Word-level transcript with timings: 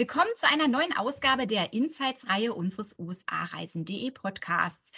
Willkommen 0.00 0.34
zu 0.34 0.50
einer 0.50 0.66
neuen 0.66 0.96
Ausgabe 0.96 1.46
der 1.46 1.74
Insights-Reihe 1.74 2.54
unseres 2.54 2.98
USA-Reisen.de 2.98 4.10
Podcasts. 4.12 4.92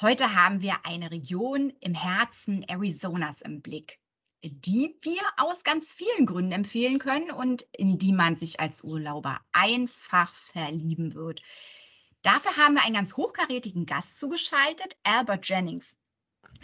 Heute 0.00 0.34
haben 0.34 0.62
wir 0.62 0.86
eine 0.86 1.10
Region 1.10 1.70
im 1.80 1.92
Herzen 1.92 2.64
Arizonas 2.66 3.42
im 3.42 3.60
Blick, 3.60 3.98
die 4.42 4.96
wir 5.02 5.20
aus 5.36 5.64
ganz 5.64 5.92
vielen 5.92 6.24
Gründen 6.24 6.52
empfehlen 6.52 6.98
können 6.98 7.30
und 7.30 7.66
in 7.76 7.98
die 7.98 8.14
man 8.14 8.36
sich 8.36 8.58
als 8.58 8.82
Urlauber 8.82 9.38
einfach 9.52 10.34
verlieben 10.34 11.14
wird. 11.14 11.42
Dafür 12.22 12.56
haben 12.56 12.72
wir 12.72 12.86
einen 12.86 12.94
ganz 12.94 13.18
hochkarätigen 13.18 13.84
Gast 13.84 14.18
zugeschaltet, 14.18 14.96
Albert 15.02 15.46
Jennings. 15.46 15.97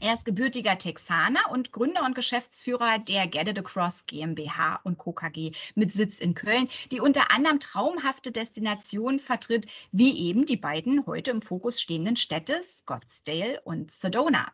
Er 0.04 0.12
ist 0.12 0.26
gebürtiger 0.26 0.76
Texaner 0.76 1.50
und 1.50 1.72
Gründer 1.72 2.04
und 2.04 2.14
Geschäftsführer 2.14 2.98
der 2.98 3.26
Get 3.26 3.48
It 3.48 3.58
Across 3.58 4.04
GmbH 4.06 4.80
und 4.84 4.98
Co. 4.98 5.12
KG 5.12 5.52
mit 5.76 5.94
Sitz 5.94 6.18
in 6.18 6.34
Köln, 6.34 6.68
die 6.92 7.00
unter 7.00 7.30
anderem 7.30 7.58
traumhafte 7.58 8.30
Destinationen 8.30 9.18
vertritt, 9.18 9.66
wie 9.92 10.28
eben 10.28 10.44
die 10.44 10.58
beiden 10.58 11.06
heute 11.06 11.30
im 11.30 11.40
Fokus 11.40 11.80
stehenden 11.80 12.16
Städte 12.16 12.60
Scottsdale 12.62 13.62
und 13.62 13.90
Sedona. 13.90 14.52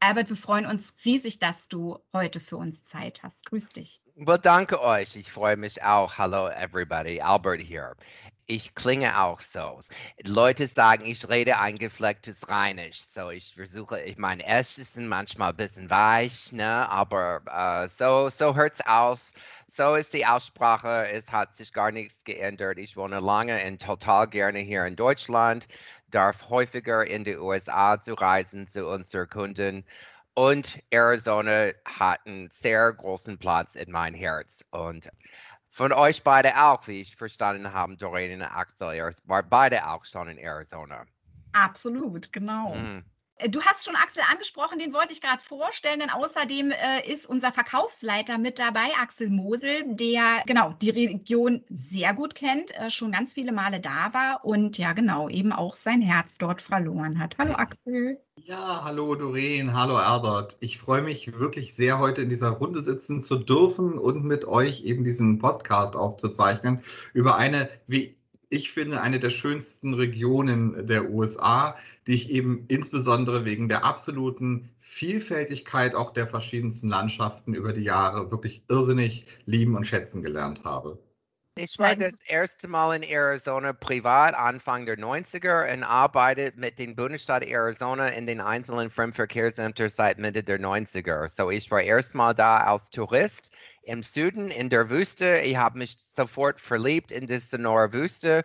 Albert, 0.00 0.30
wir 0.30 0.36
freuen 0.36 0.66
uns 0.66 0.92
riesig, 1.04 1.38
dass 1.38 1.68
du 1.68 2.00
heute 2.12 2.40
für 2.40 2.56
uns 2.56 2.84
Zeit 2.84 3.22
hast. 3.22 3.46
Grüß 3.46 3.68
dich. 3.68 4.02
Well, 4.16 4.40
danke 4.40 4.82
euch. 4.82 5.14
Ich 5.14 5.30
freue 5.30 5.56
mich 5.56 5.80
auch. 5.84 6.18
Hello, 6.18 6.48
everybody. 6.48 7.20
Albert 7.20 7.60
hier 7.60 7.94
ich 8.48 8.74
klinge 8.74 9.20
auch 9.20 9.40
so. 9.40 9.78
Leute 10.24 10.66
sagen, 10.66 11.04
ich 11.04 11.28
rede 11.28 11.58
ein 11.58 11.76
geflecktes 11.76 12.48
Rheinisch. 12.48 13.02
So, 13.14 13.30
ich 13.30 13.52
versuche, 13.54 14.00
ich 14.00 14.16
meine, 14.16 14.44
es 14.46 14.78
ist 14.78 14.96
manchmal 14.96 15.50
ein 15.50 15.56
bisschen 15.56 15.90
weich, 15.90 16.50
ne? 16.52 16.88
aber 16.88 17.42
äh, 17.46 17.88
so, 17.88 18.30
so 18.30 18.56
hört 18.56 18.74
es 18.74 18.86
aus. 18.86 19.32
So 19.66 19.96
ist 19.96 20.14
die 20.14 20.24
Aussprache. 20.24 21.08
Es 21.12 21.30
hat 21.30 21.54
sich 21.56 21.74
gar 21.74 21.92
nichts 21.92 22.24
geändert. 22.24 22.78
Ich 22.78 22.96
wohne 22.96 23.20
lange 23.20 23.62
und 23.66 23.82
total 23.82 24.26
gerne 24.26 24.60
hier 24.60 24.86
in 24.86 24.96
Deutschland, 24.96 25.68
darf 26.10 26.48
häufiger 26.48 27.06
in 27.06 27.24
die 27.24 27.36
USA 27.36 28.00
zu 28.00 28.14
reisen 28.14 28.66
zu 28.66 28.88
unseren 28.88 29.28
Kunden. 29.28 29.84
Und 30.32 30.80
Arizona 30.90 31.72
hat 31.84 32.20
einen 32.26 32.48
sehr 32.50 32.94
großen 32.94 33.36
Platz 33.36 33.74
in 33.74 33.90
mein 33.90 34.14
Herz. 34.14 34.64
Und 34.70 35.10
von 35.78 35.92
euch 35.92 36.24
beide 36.24 36.60
auch, 36.60 36.88
wie 36.88 37.00
ich 37.00 37.14
verstanden 37.14 37.72
habe, 37.72 37.96
Doreen 37.96 38.42
und 38.42 38.48
Axel. 38.48 38.96
Ihr 38.96 39.12
war 39.26 39.44
beide 39.44 39.88
auch 39.88 40.04
schon 40.04 40.28
in 40.28 40.36
Arizona. 40.36 41.06
Absolut, 41.52 42.32
genau. 42.32 42.74
Mhm. 42.74 43.04
Du 43.46 43.62
hast 43.62 43.84
schon 43.84 43.94
Axel 43.94 44.22
angesprochen, 44.32 44.80
den 44.80 44.92
wollte 44.92 45.12
ich 45.12 45.20
gerade 45.20 45.40
vorstellen, 45.40 46.00
denn 46.00 46.10
außerdem 46.10 46.72
äh, 46.72 47.08
ist 47.08 47.24
unser 47.24 47.52
Verkaufsleiter 47.52 48.36
mit 48.36 48.58
dabei, 48.58 48.88
Axel 49.00 49.30
Mosel, 49.30 49.84
der 49.86 50.42
genau 50.44 50.74
die 50.82 50.90
Region 50.90 51.62
sehr 51.70 52.14
gut 52.14 52.34
kennt, 52.34 52.76
äh, 52.76 52.90
schon 52.90 53.12
ganz 53.12 53.34
viele 53.34 53.52
Male 53.52 53.78
da 53.78 54.12
war 54.12 54.44
und 54.44 54.76
ja 54.76 54.92
genau 54.92 55.28
eben 55.28 55.52
auch 55.52 55.76
sein 55.76 56.02
Herz 56.02 56.38
dort 56.38 56.60
verloren 56.60 57.20
hat. 57.20 57.38
Hallo 57.38 57.54
Axel. 57.54 58.20
Ja, 58.40 58.82
hallo 58.84 59.14
Doreen, 59.14 59.72
hallo 59.72 59.94
Albert. 59.94 60.56
Ich 60.58 60.78
freue 60.78 61.02
mich 61.02 61.38
wirklich 61.38 61.76
sehr, 61.76 62.00
heute 62.00 62.22
in 62.22 62.28
dieser 62.28 62.50
Runde 62.50 62.82
sitzen 62.82 63.20
zu 63.20 63.36
dürfen 63.36 63.98
und 63.98 64.24
mit 64.24 64.46
euch 64.46 64.82
eben 64.82 65.04
diesen 65.04 65.38
Podcast 65.38 65.94
aufzuzeichnen 65.94 66.82
über 67.12 67.36
eine, 67.36 67.68
wie 67.86 68.17
ich 68.50 68.70
finde, 68.70 69.00
eine 69.00 69.18
der 69.18 69.30
schönsten 69.30 69.94
Regionen 69.94 70.86
der 70.86 71.10
USA, 71.10 71.76
die 72.06 72.14
ich 72.14 72.30
eben 72.30 72.64
insbesondere 72.68 73.44
wegen 73.44 73.68
der 73.68 73.84
absoluten 73.84 74.70
Vielfältigkeit 74.78 75.94
auch 75.94 76.12
der 76.12 76.26
verschiedensten 76.26 76.88
Landschaften 76.88 77.54
über 77.54 77.72
die 77.72 77.84
Jahre 77.84 78.30
wirklich 78.30 78.62
irrsinnig 78.68 79.26
lieben 79.44 79.76
und 79.76 79.86
schätzen 79.86 80.22
gelernt 80.22 80.64
habe. 80.64 80.98
Ich 81.60 81.76
war 81.80 81.96
das 81.96 82.22
erste 82.24 82.68
Mal 82.68 82.94
in 82.94 83.02
Arizona 83.02 83.72
privat 83.72 84.32
Anfang 84.34 84.86
der 84.86 84.96
90er 84.96 85.74
und 85.74 85.82
arbeite 85.82 86.52
mit 86.54 86.78
dem 86.78 86.94
Bundesstaat 86.94 87.42
Arizona 87.42 88.06
in 88.08 88.28
den 88.28 88.40
einzelnen 88.40 88.90
Fremdverkehrsämtern 88.90 89.90
seit 89.90 90.20
Mitte 90.20 90.44
der 90.44 90.60
90er. 90.60 91.28
So 91.28 91.50
ich 91.50 91.68
war 91.72 91.82
erstmal 91.82 92.32
da 92.32 92.58
als 92.58 92.90
Tourist 92.90 93.50
im 93.88 94.02
Süden 94.02 94.50
in 94.50 94.70
der 94.70 94.90
Wüste. 94.90 95.38
Ich 95.40 95.56
habe 95.56 95.78
mich 95.78 95.96
sofort 95.98 96.60
verliebt 96.60 97.10
in 97.10 97.26
die 97.26 97.38
Sonora 97.38 97.92
Wüste. 97.92 98.44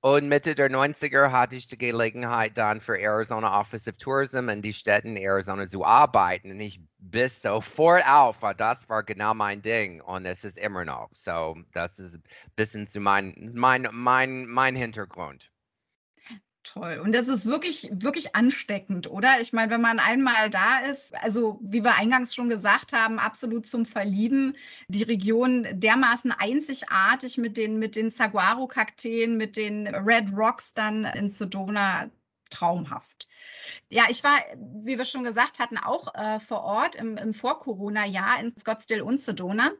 Und 0.00 0.28
Mitte 0.28 0.56
der 0.56 0.68
90er 0.68 1.30
hatte 1.30 1.54
ich 1.54 1.68
die 1.68 1.78
Gelegenheit 1.78 2.58
dann 2.58 2.80
für 2.80 2.98
Arizona 2.98 3.60
Office 3.60 3.86
of 3.86 3.96
Tourism 3.98 4.48
in 4.48 4.60
die 4.60 4.72
Städte 4.72 5.06
in 5.06 5.16
Arizona 5.16 5.68
zu 5.68 5.84
arbeiten. 5.84 6.50
Und 6.50 6.60
ich 6.60 6.80
bis 6.98 7.40
sofort 7.40 8.04
auf, 8.08 8.42
weil 8.42 8.54
das 8.54 8.88
war 8.88 9.04
genau 9.04 9.32
mein 9.32 9.62
Ding. 9.62 10.00
Und 10.00 10.26
es 10.26 10.44
ist 10.44 10.58
immer 10.58 10.84
noch. 10.84 11.08
So, 11.12 11.56
das 11.72 12.00
ist 12.00 12.16
ein 12.16 12.22
bisschen 12.56 12.88
zu 12.88 12.98
mein, 13.00 13.52
mein, 13.54 13.88
mein, 13.92 14.46
mein 14.46 14.74
Hintergrund. 14.74 15.51
Toll. 16.62 17.00
Und 17.02 17.12
das 17.12 17.26
ist 17.26 17.46
wirklich, 17.46 17.88
wirklich 17.92 18.36
ansteckend, 18.36 19.10
oder? 19.10 19.40
Ich 19.40 19.52
meine, 19.52 19.72
wenn 19.72 19.80
man 19.80 19.98
einmal 19.98 20.48
da 20.48 20.78
ist, 20.78 21.12
also 21.16 21.58
wie 21.60 21.82
wir 21.82 21.96
eingangs 21.96 22.34
schon 22.34 22.48
gesagt 22.48 22.92
haben, 22.92 23.18
absolut 23.18 23.66
zum 23.66 23.84
Verlieben. 23.84 24.56
Die 24.86 25.02
Region 25.02 25.66
dermaßen 25.72 26.30
einzigartig 26.30 27.36
mit 27.36 27.56
den, 27.56 27.78
mit 27.78 27.96
den 27.96 28.10
Saguaro-Kakteen, 28.10 29.36
mit 29.36 29.56
den 29.56 29.88
Red 29.88 30.32
Rocks 30.36 30.72
dann 30.72 31.04
in 31.04 31.28
Sedona. 31.28 32.10
Traumhaft. 32.50 33.28
Ja, 33.88 34.04
ich 34.10 34.22
war, 34.22 34.38
wie 34.84 34.98
wir 34.98 35.06
schon 35.06 35.24
gesagt 35.24 35.58
hatten, 35.58 35.78
auch 35.78 36.14
äh, 36.14 36.38
vor 36.38 36.62
Ort 36.62 36.96
im, 36.96 37.16
im 37.16 37.32
Vor-Corona-Jahr 37.32 38.40
in 38.40 38.54
Scottsdale 38.54 39.04
und 39.04 39.22
Sedona. 39.22 39.70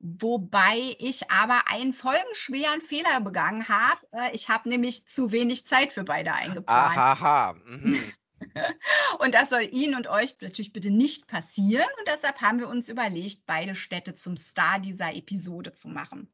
Wobei 0.00 0.94
ich 0.98 1.28
aber 1.30 1.62
einen 1.72 1.92
folgenschweren 1.92 2.80
Fehler 2.80 3.20
begangen 3.20 3.68
habe. 3.68 4.00
Äh, 4.12 4.34
ich 4.34 4.48
habe 4.48 4.68
nämlich 4.68 5.06
zu 5.06 5.32
wenig 5.32 5.66
Zeit 5.66 5.92
für 5.92 6.04
beide 6.04 6.32
eingeplant. 6.32 6.96
Aha. 6.96 7.54
Mhm. 7.64 8.00
und 9.18 9.34
das 9.34 9.50
soll 9.50 9.68
Ihnen 9.72 9.96
und 9.96 10.06
euch 10.06 10.36
natürlich 10.40 10.72
bitte 10.72 10.90
nicht 10.90 11.26
passieren. 11.26 11.88
Und 11.98 12.06
deshalb 12.06 12.40
haben 12.40 12.60
wir 12.60 12.68
uns 12.68 12.88
überlegt, 12.88 13.44
beide 13.46 13.74
Städte 13.74 14.14
zum 14.14 14.36
Star 14.36 14.78
dieser 14.78 15.14
Episode 15.14 15.72
zu 15.72 15.88
machen. 15.88 16.32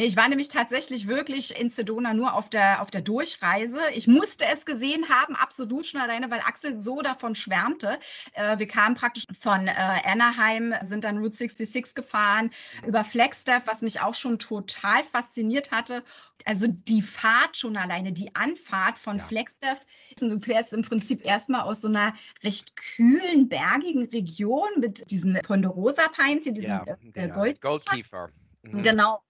Nee, 0.00 0.06
ich 0.06 0.16
war 0.16 0.30
nämlich 0.30 0.48
tatsächlich 0.48 1.08
wirklich 1.08 1.60
in 1.60 1.68
Sedona 1.68 2.14
nur 2.14 2.32
auf 2.32 2.48
der, 2.48 2.80
auf 2.80 2.90
der 2.90 3.02
Durchreise. 3.02 3.78
Ich 3.92 4.06
musste 4.06 4.46
es 4.46 4.64
gesehen 4.64 5.06
haben, 5.10 5.36
absolut 5.36 5.84
schon 5.84 6.00
alleine, 6.00 6.30
weil 6.30 6.40
Axel 6.40 6.80
so 6.80 7.02
davon 7.02 7.34
schwärmte. 7.34 7.98
Äh, 8.32 8.58
wir 8.58 8.66
kamen 8.66 8.94
praktisch 8.94 9.24
von 9.38 9.68
äh, 9.68 9.74
Anaheim, 10.06 10.72
sind 10.84 11.04
dann 11.04 11.18
Route 11.18 11.36
66 11.36 11.94
gefahren, 11.94 12.48
über 12.86 13.04
Flagstaff, 13.04 13.66
was 13.66 13.82
mich 13.82 14.00
auch 14.00 14.14
schon 14.14 14.38
total 14.38 15.04
fasziniert 15.04 15.70
hatte. 15.70 16.02
Also 16.46 16.66
die 16.66 17.02
Fahrt 17.02 17.58
schon 17.58 17.76
alleine, 17.76 18.12
die 18.12 18.34
Anfahrt 18.34 18.96
von 18.96 19.18
ja. 19.18 19.24
Flagstaff. 19.24 19.84
Du 20.18 20.40
fährst 20.40 20.72
im 20.72 20.80
Prinzip 20.80 21.26
erstmal 21.26 21.60
aus 21.60 21.82
so 21.82 21.88
einer 21.88 22.14
recht 22.42 22.74
kühlen, 22.74 23.50
bergigen 23.50 24.08
Region 24.08 24.70
mit 24.78 25.10
diesen 25.10 25.38
Ponderosa 25.42 26.08
Pines, 26.08 26.44
hier 26.44 26.54
diesen 26.54 26.70
ja, 26.70 26.84
äh, 27.12 27.28
Gold 27.28 27.60
Goldkiefer. 27.60 28.30
Mhm. 28.62 28.82
Genau 28.82 29.20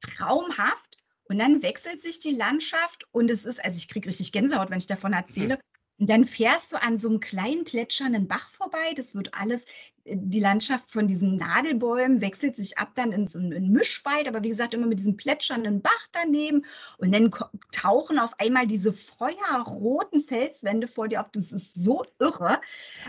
traumhaft. 0.00 0.96
Und 1.24 1.38
dann 1.38 1.62
wechselt 1.62 2.00
sich 2.00 2.20
die 2.20 2.30
Landschaft 2.30 3.06
und 3.12 3.30
es 3.30 3.44
ist, 3.44 3.62
also 3.62 3.76
ich 3.76 3.88
kriege 3.88 4.08
richtig 4.08 4.32
Gänsehaut, 4.32 4.70
wenn 4.70 4.78
ich 4.78 4.86
davon 4.86 5.12
erzähle. 5.12 5.56
Mhm. 5.56 5.60
Und 6.00 6.08
dann 6.10 6.24
fährst 6.24 6.72
du 6.72 6.80
an 6.80 6.98
so 6.98 7.08
einem 7.08 7.20
kleinen 7.20 7.64
plätschernden 7.64 8.28
Bach 8.28 8.48
vorbei. 8.48 8.92
Das 8.94 9.14
wird 9.14 9.34
alles, 9.34 9.64
äh, 10.04 10.16
die 10.16 10.40
Landschaft 10.40 10.90
von 10.90 11.08
diesen 11.08 11.36
Nadelbäumen 11.36 12.20
wechselt 12.20 12.56
sich 12.56 12.78
ab 12.78 12.92
dann 12.94 13.12
in 13.12 13.26
so 13.26 13.38
einen 13.38 13.72
Mischwald, 13.72 14.28
aber 14.28 14.44
wie 14.44 14.50
gesagt, 14.50 14.74
immer 14.74 14.86
mit 14.86 15.00
diesem 15.00 15.16
plätschernden 15.16 15.82
Bach 15.82 16.08
daneben. 16.12 16.64
Und 16.98 17.12
dann 17.12 17.30
tauchen 17.72 18.18
auf 18.18 18.32
einmal 18.38 18.66
diese 18.66 18.92
feuerroten 18.92 20.20
Felswände 20.20 20.86
vor 20.86 21.08
dir 21.08 21.20
auf. 21.20 21.30
Das 21.30 21.52
ist 21.52 21.74
so 21.74 22.04
irre. 22.20 22.60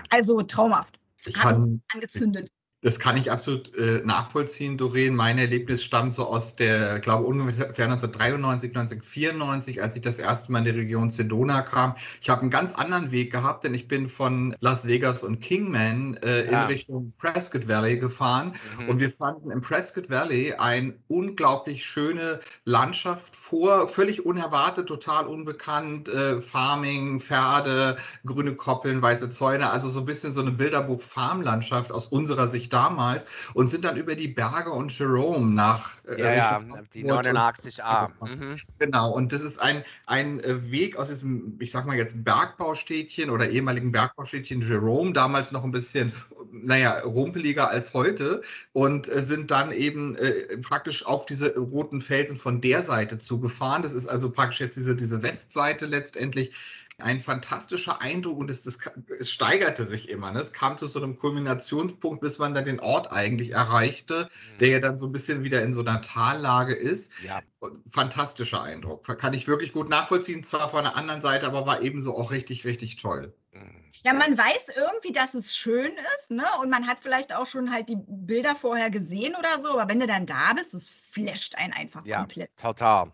Also 0.10 0.42
traumhaft. 0.42 1.00
Ich 1.26 1.34
kann, 1.34 1.82
angezündet. 1.94 2.50
Das 2.82 2.98
kann 2.98 3.18
ich 3.18 3.30
absolut 3.30 3.76
äh, 3.76 4.02
nachvollziehen, 4.06 4.78
Doreen. 4.78 5.14
Mein 5.14 5.38
Erlebnis 5.38 5.84
stammt 5.84 6.14
so 6.14 6.26
aus 6.26 6.56
der, 6.56 7.00
glaube 7.00 7.26
ungefähr 7.26 7.66
1993, 7.66 8.70
1994, 8.70 9.84
als 9.84 9.98
ich 9.98 10.02
das 10.02 10.18
erste 10.18 10.54
Mal 10.54 10.60
in 10.60 10.66
die 10.66 10.80
Region 10.80 11.10
Sedona 11.10 11.62
kam. 11.62 11.96
Ich 12.22 12.30
habe 12.30 12.42
einen 12.42 12.50
ganz 12.50 12.74
anderen 12.76 13.12
Weg 13.12 13.34
gehabt, 13.34 13.66
denn 13.66 13.74
ich 13.74 13.90
bin 13.90 14.08
von 14.08 14.56
Las 14.62 14.88
Vegas 14.88 15.24
und 15.24 15.42
Kingman 15.42 16.16
äh, 16.24 16.50
ja. 16.50 16.64
in 16.64 16.68
Richtung 16.68 17.14
Prescott 17.18 17.68
Valley 17.68 17.98
gefahren. 17.98 18.54
Mhm. 18.80 18.90
Und 18.90 19.00
wir 19.02 19.10
fanden 19.10 19.52
im 19.52 19.60
Prescott 19.60 20.10
Valley 20.10 20.54
eine 20.54 20.94
unglaublich 21.10 21.86
schöne 21.86 22.40
Landschaft 22.64 23.36
vor, 23.36 23.90
völlig 23.90 24.26
unerwartet, 24.26 24.88
total 24.88 25.26
unbekannt. 25.26 26.08
Äh, 26.08 26.42
Farming, 26.42 27.20
Pferde, 27.20 27.98
grüne 28.26 28.56
Koppeln, 28.56 29.02
weiße 29.02 29.30
Zäune, 29.30 29.70
also 29.70 29.90
so 29.90 30.00
ein 30.00 30.06
bisschen 30.06 30.32
so 30.32 30.40
eine 30.40 30.52
Bilderbuch-Farmlandschaft 30.52 31.92
aus 31.92 32.08
unserer 32.08 32.48
Sicht 32.48 32.69
ich 32.70 32.80
damals, 32.80 33.26
und 33.54 33.70
sind 33.70 33.86
dann 33.86 33.98
über 33.98 34.16
die 34.16 34.28
Berge 34.28 34.72
und 34.72 34.98
Jerome 34.98 35.54
nach. 35.54 35.96
Äh, 36.06 36.22
ja, 36.22 36.34
ja, 36.34 36.62
die 36.94 37.06
89a. 37.06 38.10
Mhm. 38.22 38.60
Genau, 38.78 39.12
und 39.12 39.34
das 39.34 39.42
ist 39.42 39.60
ein, 39.62 39.84
ein 40.06 40.40
äh, 40.42 40.72
Weg 40.72 40.98
aus 40.98 41.08
diesem, 41.08 41.58
ich 41.60 41.72
sag 41.72 41.86
mal 41.86 41.98
jetzt 41.98 42.24
Bergbaustädtchen 42.24 43.30
oder 43.30 43.50
ehemaligen 43.50 43.92
Bergbaustädtchen 43.92 44.62
Jerome, 44.62 45.14
damals 45.14 45.52
noch 45.52 45.64
ein 45.64 45.72
bisschen, 45.72 46.14
naja, 46.52 47.00
rumpeliger 47.00 47.70
als 47.70 47.94
heute, 47.94 48.42
und 48.74 49.10
äh, 49.10 49.24
sind 49.24 49.52
dann 49.52 49.72
eben 49.72 50.16
äh, 50.16 50.58
praktisch 50.58 51.06
auf 51.06 51.26
diese 51.26 51.58
roten 51.58 52.02
Felsen 52.02 52.38
von 52.38 52.62
der 52.62 52.84
Seite 52.84 53.18
zugefahren. 53.18 53.84
Das 53.84 53.94
ist 53.94 54.08
also 54.08 54.30
praktisch 54.30 54.60
jetzt 54.60 54.78
diese, 54.78 54.96
diese 54.96 55.24
Westseite 55.24 55.86
letztendlich 55.86 56.56
ein 57.02 57.22
fantastischer 57.22 58.02
Eindruck 58.02 58.38
und 58.38 58.50
es, 58.50 58.66
es, 58.66 58.80
es 59.20 59.32
steigerte 59.32 59.86
sich 59.86 60.10
immer. 60.10 60.32
Ne? 60.32 60.40
Es 60.40 60.54
kam 60.54 60.78
zu 60.78 60.88
so 60.88 61.02
einem 61.02 61.18
Kulminationspunkt, 61.18 62.22
bis 62.22 62.40
man 62.40 62.54
dann 62.54 62.66
den 62.66 62.80
Ort 62.80 63.12
eigentlich 63.12 63.52
erreichte, 63.52 64.30
mhm. 64.54 64.58
der 64.60 64.68
ja 64.70 64.80
dann 64.80 64.98
so 64.98 65.08
ein 65.08 65.12
bisschen 65.12 65.44
wieder 65.44 65.64
in 65.64 65.74
so 65.74 65.82
einer 65.82 66.02
Tallage 66.02 66.74
ist. 66.74 67.12
Ja. 67.24 67.42
Fantastischer 67.90 68.62
Eindruck. 68.62 69.06
Kann 69.18 69.34
ich 69.34 69.48
wirklich 69.48 69.74
gut 69.74 69.90
nachvollziehen, 69.90 70.44
zwar 70.44 70.70
von 70.70 70.84
der 70.84 70.96
anderen 70.96 71.22
Seite, 71.22 71.46
aber 71.48 71.66
war 71.66 71.82
ebenso 71.82 72.16
auch 72.16 72.32
richtig, 72.32 72.66
richtig 72.66 72.96
toll. 72.96 73.34
Mhm. 73.54 73.80
Ja, 74.04 74.14
man 74.14 74.38
weiß 74.38 74.70
irgendwie, 74.76 75.12
dass 75.12 75.34
es 75.34 75.58
schön 75.58 75.92
ist, 76.16 76.32
ne? 76.32 76.46
Und 76.62 76.70
man 76.70 76.88
hat 76.88 77.00
vielleicht 77.02 77.36
auch 77.36 77.46
schon 77.46 77.72
halt 77.72 77.90
die 77.90 77.98
Bilder 77.98 78.56
vorher 78.56 78.90
gesehen 78.90 79.36
oder 79.36 79.60
so, 79.60 79.78
aber 79.78 79.90
wenn 79.90 80.00
du 80.00 80.08
dann 80.08 80.26
da 80.26 80.54
bist, 80.54 80.74
das 80.74 80.88
flasht 80.88 81.56
einen 81.56 81.74
einfach 81.74 82.06
ja, 82.06 82.20
komplett. 82.20 82.56
Total. 82.56 83.12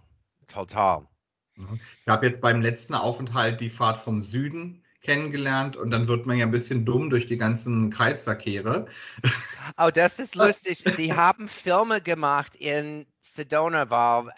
Total. 0.47 1.07
Mhm. 1.57 1.79
Ich 2.01 2.07
habe 2.07 2.25
jetzt 2.25 2.41
beim 2.41 2.61
letzten 2.61 2.95
Aufenthalt 2.95 3.61
die 3.61 3.69
Fahrt 3.69 3.97
vom 3.97 4.19
Süden 4.19 4.81
kennengelernt 5.01 5.77
und 5.77 5.91
dann 5.91 6.07
wird 6.07 6.25
man 6.25 6.37
ja 6.37 6.45
ein 6.45 6.51
bisschen 6.51 6.83
dumm 6.83 7.09
durch 7.09 7.27
die 7.27 7.37
ganzen 7.37 7.89
Kreisverkehre. 7.89 8.87
Oh, 9.77 9.89
das 9.91 10.19
ist 10.19 10.35
lustig. 10.35 10.83
Die 10.95 11.11
haben 11.11 11.47
Filme 11.47 11.99
gemacht 11.99 12.55
in 12.55 13.07
Sedona, 13.19 13.89
weil 13.89 14.27
äh, 14.27 14.31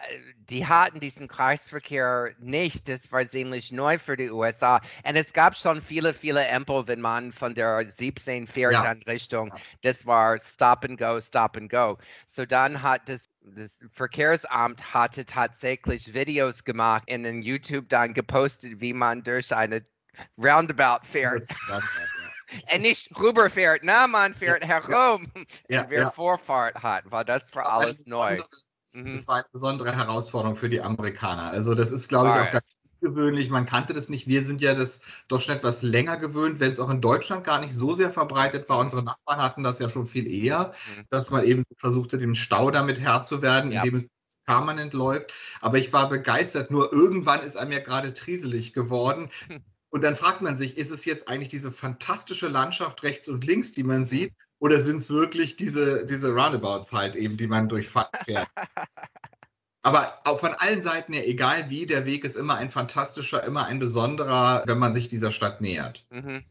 die 0.48 0.66
hatten 0.66 1.00
diesen 1.00 1.28
Kreisverkehr 1.28 2.30
nicht. 2.38 2.88
Das 2.88 3.00
war 3.12 3.28
ziemlich 3.28 3.70
neu 3.70 3.98
für 3.98 4.16
die 4.16 4.30
USA. 4.30 4.80
Und 5.04 5.16
es 5.16 5.32
gab 5.34 5.54
schon 5.54 5.82
viele, 5.82 6.14
viele 6.14 6.50
Ampel, 6.50 6.88
wenn 6.88 7.02
man 7.02 7.32
von 7.32 7.54
der 7.54 7.88
17 7.88 8.46
fährt 8.46 8.72
ja. 8.72 8.90
in 8.90 9.02
Richtung. 9.02 9.52
Das 9.82 10.06
war 10.06 10.38
Stop 10.40 10.84
and 10.84 10.98
Go, 10.98 11.20
Stop 11.20 11.56
and 11.56 11.70
Go. 11.70 11.98
So 12.26 12.46
dann 12.46 12.82
hat 12.82 13.08
das 13.08 13.20
das 13.54 13.78
Verkehrsamt 13.92 14.94
hatte 14.94 15.24
tatsächlich 15.24 16.12
Videos 16.14 16.64
gemacht 16.64 17.04
in 17.06 17.22
den 17.22 17.42
YouTube 17.42 17.88
dann 17.88 18.14
gepostet, 18.14 18.80
wie 18.80 18.92
man 18.92 19.22
durch 19.22 19.54
eine 19.54 19.84
Roundabout 20.36 21.04
fährt. 21.06 21.46
Und 22.72 22.82
nicht 22.82 23.10
rüberfährt, 23.18 23.80
na, 23.82 24.06
man 24.06 24.34
fährt 24.34 24.62
ja, 24.62 24.68
herum, 24.68 25.30
ja, 25.68 25.84
wer 25.88 26.00
ja. 26.00 26.10
Vorfahrt 26.10 26.82
hat, 26.82 27.04
weil 27.10 27.24
das 27.24 27.42
war 27.52 27.66
alles 27.66 27.96
neu. 28.06 28.40
Mhm. 28.92 29.14
Das 29.14 29.28
war 29.28 29.36
eine 29.36 29.44
besondere 29.52 29.94
Herausforderung 29.94 30.56
für 30.56 30.68
die 30.68 30.80
Amerikaner. 30.80 31.50
Also 31.50 31.74
das 31.74 31.92
ist, 31.92 32.08
glaube 32.08 32.30
ich, 32.30 32.34
auch 32.34 32.52
ganz 32.52 32.77
ungewöhnlich. 33.00 33.50
Man 33.50 33.66
kannte 33.66 33.92
das 33.92 34.08
nicht. 34.08 34.26
Wir 34.26 34.44
sind 34.44 34.60
ja 34.60 34.74
das 34.74 35.00
doch 35.28 35.40
schon 35.40 35.56
etwas 35.56 35.82
länger 35.82 36.16
gewöhnt, 36.16 36.60
wenn 36.60 36.72
es 36.72 36.80
auch 36.80 36.90
in 36.90 37.00
Deutschland 37.00 37.44
gar 37.44 37.60
nicht 37.60 37.72
so 37.72 37.94
sehr 37.94 38.10
verbreitet 38.10 38.68
war. 38.68 38.78
Unsere 38.78 39.02
Nachbarn 39.02 39.40
hatten 39.40 39.62
das 39.62 39.78
ja 39.78 39.88
schon 39.88 40.06
viel 40.06 40.26
eher, 40.26 40.72
mhm. 40.96 41.04
dass 41.10 41.30
man 41.30 41.44
eben 41.44 41.64
versuchte, 41.76 42.18
dem 42.18 42.34
Stau 42.34 42.70
damit 42.70 43.00
Herr 43.00 43.22
zu 43.22 43.42
werden, 43.42 43.70
ja. 43.70 43.82
indem 43.82 44.08
es 44.26 44.36
permanent 44.44 44.92
läuft. 44.92 45.32
Aber 45.60 45.78
ich 45.78 45.92
war 45.92 46.08
begeistert. 46.08 46.70
Nur 46.70 46.92
irgendwann 46.92 47.42
ist 47.42 47.56
einem 47.56 47.72
ja 47.72 47.80
gerade 47.80 48.14
trieselig 48.14 48.72
geworden. 48.72 49.30
Und 49.90 50.04
dann 50.04 50.16
fragt 50.16 50.42
man 50.42 50.56
sich, 50.56 50.76
ist 50.76 50.90
es 50.90 51.04
jetzt 51.04 51.28
eigentlich 51.28 51.48
diese 51.48 51.72
fantastische 51.72 52.48
Landschaft 52.48 53.02
rechts 53.02 53.28
und 53.28 53.46
links, 53.46 53.72
die 53.72 53.84
man 53.84 54.04
sieht, 54.04 54.34
oder 54.60 54.80
sind 54.80 54.98
es 54.98 55.08
wirklich 55.08 55.56
diese, 55.56 56.04
diese 56.04 56.30
Roundabouts 56.30 56.92
halt 56.92 57.16
eben, 57.16 57.36
die 57.36 57.46
man 57.46 57.68
durchfährt? 57.68 58.10
Aber 59.82 60.14
auch 60.24 60.40
von 60.40 60.54
allen 60.54 60.82
Seiten 60.82 61.12
her, 61.12 61.28
egal 61.28 61.70
wie, 61.70 61.86
der 61.86 62.04
Weg 62.04 62.24
ist 62.24 62.36
immer 62.36 62.56
ein 62.56 62.70
fantastischer, 62.70 63.44
immer 63.44 63.66
ein 63.66 63.78
besonderer, 63.78 64.64
wenn 64.66 64.78
man 64.78 64.92
sich 64.92 65.08
dieser 65.08 65.30
Stadt 65.30 65.60
nähert. 65.60 66.04
Mhm. 66.10 66.44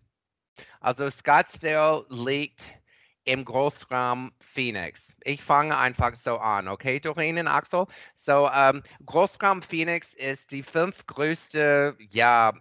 Also 0.80 1.10
Scottsdale 1.10 2.06
liegt 2.10 2.64
im 3.26 3.44
Großraum 3.44 4.32
Phoenix. 4.40 5.14
Ich 5.24 5.44
fange 5.44 5.78
einfach 5.78 6.16
so 6.16 6.38
an, 6.38 6.70
okay, 6.70 7.00
Doreen 7.00 7.38
und 7.38 7.48
Axel? 7.48 7.86
So, 8.16 8.50
ähm, 8.54 8.82
Großraum 9.06 9.62
Phoenix 9.62 10.14
ist 10.14 10.52
die 10.52 10.64
fünftgrößte, 10.64 11.98
ja, 12.10 12.54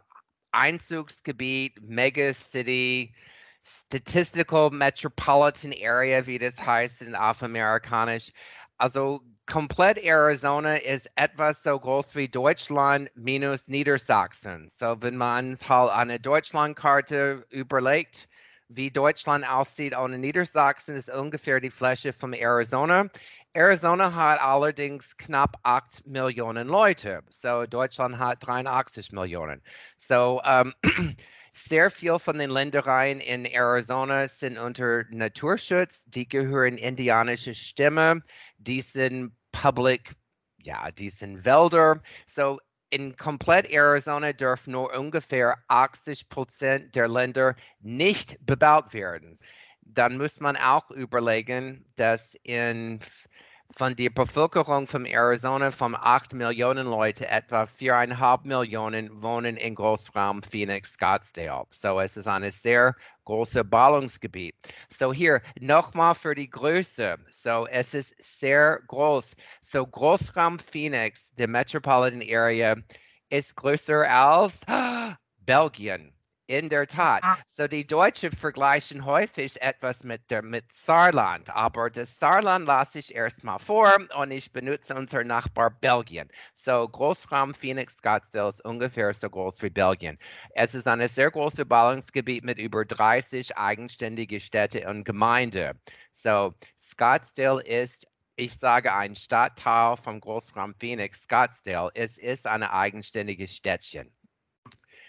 Einzugsgebiet, 0.51 1.81
Megacity, 1.83 3.15
Statistical 3.63 4.71
Metropolitan 4.71 5.73
Area, 5.81 6.27
wie 6.27 6.39
das 6.39 6.57
heißt 6.59 7.03
in 7.03 7.15
Afroamerikanisch. 7.15 8.33
Also 8.79 9.23
komplett 9.47 9.99
Arizona 9.99 10.77
ist 10.77 11.11
etwas 11.15 11.63
so 11.63 11.79
groß 11.79 12.15
wie 12.17 12.29
Deutschland 12.29 13.11
minus 13.15 13.69
Niedersachsen. 13.69 14.69
So, 14.69 14.97
wenn 15.01 15.17
man 15.17 15.57
halt 15.69 15.93
eine 15.93 16.21
Deutschlandkarte 16.21 17.47
überlegt, 17.51 18.29
wie 18.69 18.91
Deutschland 18.91 19.49
aussieht 19.49 19.97
ohne 19.97 20.19
Niedersachsen, 20.19 20.97
ist 20.97 21.09
ungefähr 21.09 21.61
die 21.61 21.71
Fläche 21.71 22.13
von 22.13 22.33
Arizona. 22.33 23.09
Arizona 23.55 24.13
hat 24.13 24.41
allerdings 24.41 25.17
knapp 25.17 25.57
8 25.63 26.05
Millionen 26.07 26.67
Leute. 26.67 27.23
So, 27.31 27.65
Deutschland 27.67 28.19
hat 28.19 28.45
83 28.47 29.13
Millionen. 29.13 29.63
So, 29.97 30.43
um, 30.43 30.75
Sehr 31.59 31.91
viel 31.91 32.19
von 32.19 32.39
den 32.39 32.51
Ländereien 32.51 33.19
in 33.19 33.47
Arizona 33.47 34.29
sind 34.29 34.59
unter 34.59 35.05
Naturschutz. 35.09 36.05
Die 36.05 36.29
gehören 36.29 36.77
indianische 36.77 37.55
Stämme. 37.55 38.23
Die 38.59 38.83
sind 38.83 39.33
Public, 39.63 40.15
ja, 40.63 40.91
die 40.91 41.09
sind 41.09 41.45
Wälder. 41.45 42.03
So 42.27 42.61
in 42.91 43.17
komplett 43.17 43.71
Arizona 43.71 44.33
dürfen 44.33 44.73
nur 44.73 44.93
ungefähr 44.97 45.57
80 45.69 46.29
Prozent 46.29 46.95
der 46.95 47.09
Länder 47.09 47.57
nicht 47.81 48.37
bebaut 48.45 48.93
werden. 48.93 49.39
Dann 49.81 50.19
muss 50.19 50.41
man 50.41 50.57
auch 50.57 50.91
überlegen, 50.91 51.87
dass 51.97 52.37
in 52.43 53.01
von 53.75 53.95
der 53.97 54.11
Bevölkerung 54.11 54.87
von 54.87 55.05
Arizona 55.05 55.71
von 55.71 55.95
8 55.95 56.33
Millionen 56.35 56.87
Leute, 56.87 57.29
etwa 57.29 57.65
4,5 57.65 58.47
Millionen 58.47 59.23
wohnen 59.23 59.57
im 59.57 59.75
Großraum 59.75 60.43
Phoenix, 60.43 60.93
Scottsdale. 60.93 61.67
So 61.71 62.01
es 62.01 62.17
ist 62.17 62.27
ein 62.27 62.51
sehr 62.51 62.95
großes 63.25 63.69
Ballungsgebiet. 63.69 64.55
So 64.99 65.13
hier 65.13 65.43
nochmal 65.61 66.15
für 66.15 66.35
die 66.35 66.49
Größe. 66.49 67.19
So 67.31 67.67
es 67.67 67.93
ist 67.93 68.15
sehr 68.23 68.81
groß. 68.87 69.37
So 69.61 69.87
Großraum 69.87 70.59
Phoenix, 70.59 71.35
der 71.35 71.49
Metropolitan 71.49 72.23
Area, 72.23 72.77
ist 73.29 73.57
größer 73.57 74.09
als 74.09 74.59
Belgien. 75.45 76.16
In 76.49 76.69
der 76.69 76.87
Tat. 76.87 77.25
Ah. 77.25 77.39
So 77.49 77.67
die 77.67 77.85
Deutschen 77.85 78.31
vergleichen 78.31 79.05
häufig 79.05 79.61
etwas 79.61 80.05
mit, 80.05 80.31
der, 80.31 80.43
mit 80.43 80.73
Saarland, 80.73 81.51
aber 81.51 81.91
das 81.91 82.21
Saarland 82.21 82.67
lasse 82.67 83.01
ich 83.01 83.13
erstmal 83.13 83.59
vor 83.59 83.93
und 84.17 84.31
ich 84.31 84.53
benutze 84.53 84.95
unser 84.95 85.25
Nachbar 85.25 85.71
Belgien. 85.71 86.31
So 86.55 86.89
Großraum 86.89 87.53
Phoenix 87.53 87.97
Scottsdale 87.97 88.51
ist 88.51 88.65
ungefähr 88.65 89.13
so 89.13 89.29
groß 89.29 89.61
wie 89.63 89.71
Belgien. 89.71 90.19
Es 90.55 90.75
ist 90.77 90.87
ein 90.87 91.07
sehr 91.09 91.33
großes 91.33 91.67
Ballungsgebiet 91.67 92.45
mit 92.45 92.59
über 92.59 92.85
30 92.85 93.57
eigenständige 93.57 94.39
Städte 94.39 94.89
und 94.89 95.05
Gemeinden. 95.05 95.81
So 96.13 96.55
Scottsdale 96.79 97.63
ist 97.65 98.07
ich 98.39 98.55
sage 98.55 98.95
ein 98.95 99.17
Stadtteil 99.17 99.97
vom 99.97 100.21
Großraum 100.21 100.75
Phoenix, 100.79 101.23
Scottsdale. 101.23 101.91
Es 101.95 102.19
ist 102.19 102.47
ein 102.47 102.63
eigenständiges 102.63 103.57
Städtchen. 103.57 104.15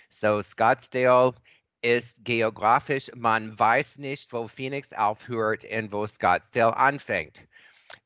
So 0.10 0.42
Scottsdale 0.42 1.34
ist 1.82 2.24
geografisch, 2.24 3.12
man 3.16 3.58
weiß 3.58 3.98
nicht, 3.98 4.32
wo 4.34 4.48
Phoenix 4.48 4.94
aufhört 4.94 5.64
und 5.66 5.92
wo 5.92 6.08
Scottsdale 6.08 6.76
anfängt. 6.76 7.48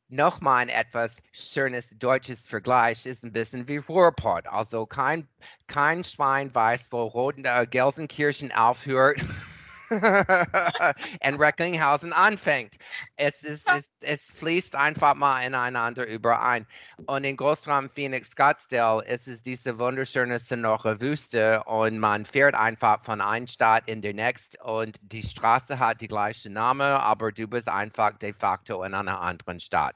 Nochmal 0.09 0.63
ein 0.63 0.69
etwas 0.69 1.11
schönes 1.31 1.87
deutsches 1.93 2.45
Vergleich 2.45 3.05
ist 3.05 3.23
ein 3.23 3.31
bisschen 3.31 3.67
wie 3.69 3.77
Ruhrpott. 3.77 4.45
Also 4.47 4.85
kein, 4.85 5.27
kein 5.67 6.03
Schwein 6.03 6.53
weiß, 6.53 6.87
wo 6.91 7.03
Roden, 7.03 7.45
äh, 7.45 7.65
Gelsenkirchen 7.69 8.51
aufhört 8.51 9.21
und 11.25 11.39
Recklinghausen 11.39 12.13
anfängt. 12.13 12.77
Es, 13.17 13.43
ist, 13.43 13.67
es, 13.69 13.83
es 13.99 14.21
fließt 14.21 14.75
einfach 14.75 15.15
mal 15.15 15.41
ineinander 15.41 16.07
überein. 16.07 16.65
Und 17.07 17.25
in 17.25 17.35
Großraum 17.35 17.89
Phoenix 17.89 18.29
Scottsdale 18.29 19.03
ist 19.05 19.27
es 19.27 19.41
diese 19.41 19.77
wunderschöne 19.77 20.39
sonore 20.39 21.01
Wüste 21.01 21.61
und 21.65 21.99
man 21.99 22.25
fährt 22.25 22.55
einfach 22.55 23.03
von 23.03 23.19
einer 23.19 23.47
Stadt 23.47 23.83
in 23.87 24.01
die 24.01 24.13
nächste 24.13 24.57
und 24.63 24.97
die 25.01 25.23
Straße 25.23 25.77
hat 25.77 25.99
die 25.99 26.07
gleiche 26.07 26.49
Name, 26.49 26.99
aber 27.01 27.33
du 27.33 27.47
bist 27.47 27.67
einfach 27.67 28.17
de 28.17 28.33
facto 28.33 28.83
in 28.83 28.93
einer 28.93 29.19
anderen 29.19 29.59
Stadt. 29.59 29.95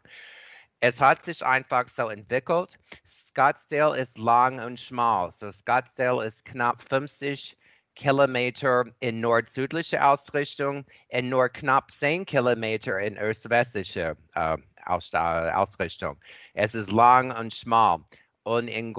Es 0.81 0.99
hat 0.99 1.23
sich 1.23 1.45
einfach 1.45 1.87
so 1.87 2.09
entwickelt. 2.09 2.77
Scottsdale 3.07 3.97
ist 3.97 4.17
lang 4.17 4.59
und 4.59 4.77
schmal. 4.77 5.31
So 5.31 5.51
Scottsdale 5.51 6.25
ist 6.25 6.43
knapp 6.43 6.81
50 6.89 7.57
Kilometer 7.95 8.85
in 8.99 9.21
nord-südliche 9.21 10.05
Ausrichtung 10.05 10.85
und 11.09 11.29
nur 11.29 11.49
knapp 11.49 11.91
10 11.91 12.25
Kilometer 12.25 12.99
in 12.99 13.17
öst-westliche 13.17 14.15
äh, 14.35 14.57
Ausrichtung. 14.85 16.17
Es 16.53 16.75
ist 16.75 16.91
lang 16.91 17.31
und 17.31 17.53
schmal. 17.53 17.99
Und 18.43 18.67
in 18.67 18.93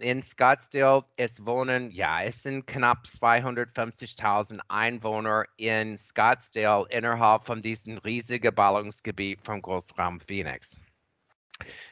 in 0.00 0.20
Scottsdale, 0.20 1.04
es 1.16 1.46
wohnen, 1.46 1.92
ja, 1.92 2.22
es 2.22 2.42
sind 2.42 2.66
knapp 2.66 3.04
250.000 3.04 4.58
Einwohner 4.66 5.44
in 5.58 5.96
Scottsdale 5.96 6.86
innerhalb 6.90 7.46
von 7.46 7.62
diesem 7.62 7.98
riesigen 7.98 8.52
Ballungsgebiet 8.52 9.40
vom 9.44 9.62
Großraum 9.62 10.18
Phoenix. 10.18 10.80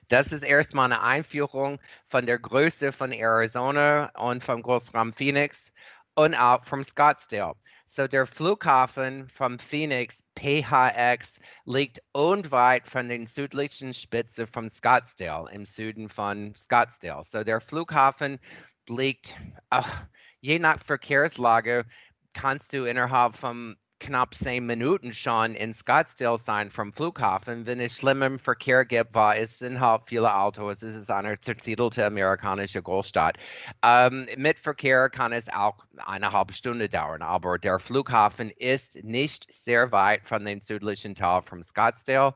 Das 0.08 0.32
ist 0.32 0.42
erstmal 0.42 0.86
eine 0.86 1.02
Einführung 1.02 1.78
von 2.08 2.26
der 2.26 2.38
Größe 2.38 2.92
von 2.92 3.12
Arizona 3.12 4.10
und 4.16 4.42
vom 4.42 4.62
Großraum 4.62 5.12
Phoenix 5.12 5.72
auch 6.18 6.64
vom 6.64 6.82
Scottsdale. 6.82 7.54
So 7.86 8.06
der 8.06 8.26
Flughafen 8.26 9.28
from 9.28 9.58
Phoenix 9.58 10.22
PHX 10.36 11.40
liegt 11.64 12.02
unweit 12.12 12.88
von 12.88 13.08
den 13.08 13.26
südlichen 13.26 13.94
Spitze 13.94 14.46
von 14.46 14.68
Scottsdale, 14.68 15.50
im 15.52 15.64
Süden 15.64 16.08
von 16.08 16.54
Scottsdale. 16.54 17.22
So 17.24 17.44
der 17.44 17.60
Flughafen 17.60 18.40
liegt, 18.88 19.36
ach, 19.70 20.06
je 20.40 20.58
nach 20.58 20.84
Verkehrslage, 20.84 21.86
kannst 22.34 22.72
du 22.72 22.84
innerhalb 22.84 23.36
von 23.36 23.76
knapp 24.00 24.34
zehn 24.34 24.66
Minuten 24.66 25.12
schon 25.12 25.54
in 25.54 25.74
Scottsdale 25.74 26.38
sein 26.38 26.70
vom 26.70 26.92
Flughafen. 26.92 27.66
Wenn 27.66 27.80
es 27.80 27.96
schlimm 27.96 28.22
im 28.22 28.38
Verkehr 28.38 28.84
gibt, 28.84 29.14
war 29.14 29.36
es 29.36 29.58
sind 29.58 29.80
halt 29.80 30.02
viele 30.06 30.34
Autos. 30.34 30.82
Es 30.82 30.94
ist 30.94 31.10
eine 31.10 31.38
zersiedelte 31.40 32.06
amerikanische 32.06 32.82
Großstadt. 32.82 33.38
Ähm, 33.82 34.28
mit 34.36 34.58
Verkehr 34.58 35.10
kann 35.10 35.32
es 35.32 35.48
auch 35.48 35.84
eine 35.96 36.32
halbe 36.32 36.54
Stunde 36.54 36.88
dauern, 36.88 37.22
aber 37.22 37.58
der 37.58 37.78
Flughafen 37.78 38.50
ist 38.50 39.02
nicht 39.04 39.52
sehr 39.52 39.90
weit 39.92 40.26
von 40.26 40.44
den 40.44 40.60
südlichen 40.60 41.14
Teil 41.14 41.42
von 41.42 41.62
Scottsdale. 41.62 42.34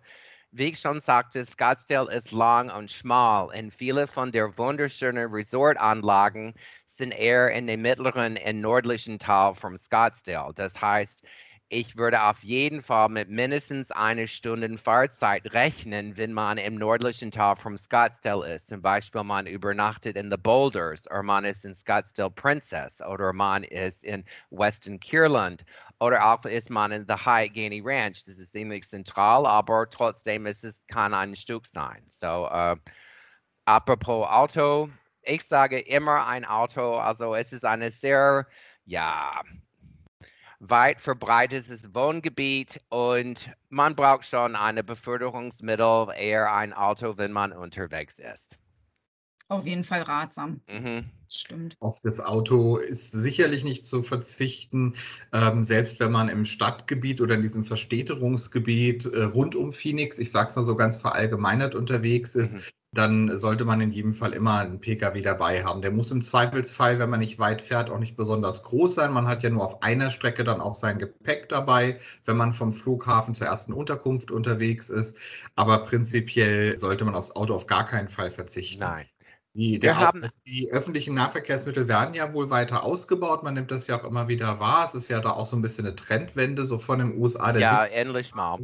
Wie 0.55 0.65
ich 0.71 0.81
schon 0.81 1.01
sagte, 1.01 1.43
Scottsdale 1.45 2.13
ist 2.13 2.31
lang 2.31 2.71
und 2.71 2.91
schmal 2.91 3.47
und 3.47 3.73
viele 3.73 4.07
von 4.07 4.33
der 4.33 4.59
wunderschönen 4.59 5.33
Resortanlagen 5.33 6.55
sind 6.85 7.13
eher 7.13 7.51
in 7.53 7.67
den 7.67 7.81
mittleren 7.81 8.37
und 8.37 8.61
nördlichen 8.61 9.19
Teil 9.19 9.55
von 9.55 9.79
Scottsdale. 9.79 10.53
Das 10.55 10.79
heißt, 10.79 11.25
ich 11.73 11.97
würde 11.97 12.23
auf 12.23 12.43
jeden 12.43 12.83
Fall 12.83 13.09
mit 13.09 13.31
mindestens 13.31 13.91
einer 13.93 14.27
Stunde 14.27 14.77
Fahrzeit 14.77 15.55
rechnen, 15.55 16.19
wenn 16.19 16.35
man 16.35 16.59
im 16.59 16.75
nördlichen 16.75 17.31
Teil 17.31 17.57
von 17.57 17.79
Scottsdale 17.79 18.57
ist. 18.57 18.69
Zum 18.69 18.83
Beispiel 18.83 19.25
man 19.25 19.47
übernachtet 19.47 20.17
in 20.17 20.31
the 20.31 20.37
Boulders 20.37 21.11
oder 21.11 21.23
man 21.23 21.47
ist 21.47 21.65
in 21.65 21.75
Scottsdale 21.75 22.31
Princess 22.31 23.01
oder 23.01 23.33
man 23.33 23.65
ist 23.65 24.05
in 24.05 24.23
Weston 24.51 25.01
Kierland 25.01 25.65
oder 25.99 26.35
auch 26.35 26.45
ist 26.45 26.69
man 26.69 26.93
in 26.93 27.07
the 27.09 27.15
Hyatt 27.15 27.55
Gainey 27.55 27.81
Ranch. 27.83 28.23
Das 28.27 28.37
ist 28.37 28.53
ziemlich 28.53 28.87
zentral, 28.87 29.47
aber 29.47 29.89
trotzdem 29.89 30.45
ist 30.45 30.65
es 30.65 30.87
kann 30.89 31.15
ein 31.15 31.35
Stück 31.37 31.67
sein. 31.67 32.05
So, 32.11 32.51
uh, 32.53 32.77
apropos 33.65 34.29
Auto, 34.29 34.91
ich 35.23 35.43
sage 35.45 35.81
immer 35.81 36.27
ein 36.27 36.45
Auto. 36.45 36.99
Also 36.99 37.35
es 37.35 37.51
ist 37.51 37.65
eine 37.65 37.91
sehr, 37.91 38.47
ja, 38.85 39.41
weit 40.63 41.01
verbreitetes 41.01 41.93
Wohngebiet 41.93 42.81
und 42.89 43.51
man 43.69 43.97
braucht 43.97 44.27
schon 44.27 44.55
eine 44.55 44.85
Beförderungsmittel, 44.85 46.09
eher 46.17 46.55
ein 46.55 46.73
Auto, 46.73 47.17
wenn 47.17 47.33
man 47.33 47.53
unterwegs 47.53 48.21
ist. 48.21 48.59
Auf 49.49 49.67
jeden 49.67 49.83
Fall 49.83 50.03
ratsam. 50.03 50.61
Mhm. 50.69 51.11
Stimmt. 51.29 51.75
Auf 51.81 51.99
das 52.03 52.21
Auto 52.21 52.77
ist 52.77 53.11
sicherlich 53.11 53.65
nicht 53.65 53.85
zu 53.85 54.03
verzichten, 54.03 54.95
ähm, 55.33 55.65
selbst 55.65 55.99
wenn 55.99 56.13
man 56.13 56.29
im 56.29 56.45
Stadtgebiet 56.45 57.21
oder 57.21 57.35
in 57.35 57.43
diesem 57.43 57.65
Verstädterungsgebiet 57.65 59.07
äh, 59.07 59.25
rund 59.25 59.55
um 59.57 59.73
Phoenix, 59.73 60.19
ich 60.19 60.31
sage 60.31 60.51
es 60.51 60.57
mal 60.57 60.63
so 60.63 60.77
ganz 60.77 61.01
verallgemeinert 61.01 61.75
unterwegs 61.75 62.35
ist, 62.35 62.55
mhm 62.55 62.63
dann 62.95 63.39
sollte 63.39 63.65
man 63.65 63.81
in 63.81 63.91
jedem 63.91 64.13
Fall 64.13 64.35
immer 64.35 64.59
einen 64.59 64.79
Pkw 64.79 65.23
dabei 65.23 65.65
haben. 65.65 65.81
Der 65.81 65.91
muss 65.91 66.11
im 66.11 66.21
Zweifelsfall, 66.21 66.99
wenn 66.99 67.09
man 67.09 67.21
nicht 67.21 67.39
weit 67.39 67.63
fährt, 67.63 67.89
auch 67.89 67.99
nicht 67.99 68.17
besonders 68.17 68.63
groß 68.65 68.95
sein. 68.95 69.13
Man 69.13 69.27
hat 69.27 69.43
ja 69.43 69.49
nur 69.49 69.65
auf 69.65 69.83
einer 69.83 70.11
Strecke 70.11 70.45
dann 70.45 70.61
auch 70.61 70.75
sein 70.75 70.99
Gepäck 70.99 71.49
dabei, 71.49 71.99
wenn 72.27 72.37
man 72.37 72.53
vom 72.53 72.75
Flughafen 72.75 73.33
zur 73.33 73.47
ersten 73.47 73.73
Unterkunft 73.73 74.31
unterwegs 74.31 74.91
ist. 74.91 75.17
Aber 75.57 75.79
prinzipiell 75.85 76.77
sollte 76.77 77.07
man 77.07 77.15
aufs 77.15 77.31
Auto 77.31 77.55
auf 77.55 77.67
gar 77.67 77.87
keinen 77.87 78.09
Fall 78.09 78.31
verzichten. 78.31 78.81
Nein. 78.81 79.07
Die, 79.55 79.79
der, 79.79 80.13
die, 80.47 80.71
öffentlichen 80.71 81.15
Nahverkehrsmittel 81.15 81.87
werden 81.87 82.15
ja 82.15 82.33
wohl 82.33 82.49
weiter 82.49 82.85
ausgebaut. 82.85 83.43
Man 83.43 83.53
nimmt 83.55 83.71
das 83.71 83.87
ja 83.87 84.01
auch 84.01 84.05
immer 84.05 84.29
wieder 84.29 84.61
wahr. 84.61 84.87
Es 84.87 84.95
ist 84.95 85.09
ja 85.09 85.21
da 85.21 85.33
auch 85.33 85.45
so 85.45 85.57
ein 85.57 85.63
bisschen 85.63 85.87
eine 85.87 85.95
Trendwende, 85.95 86.65
so 86.65 86.79
von 86.79 86.99
den 86.99 87.19
USA. 87.19 87.55
ja, 87.57 87.85
endlich 87.85 88.35
mal. 88.35 88.59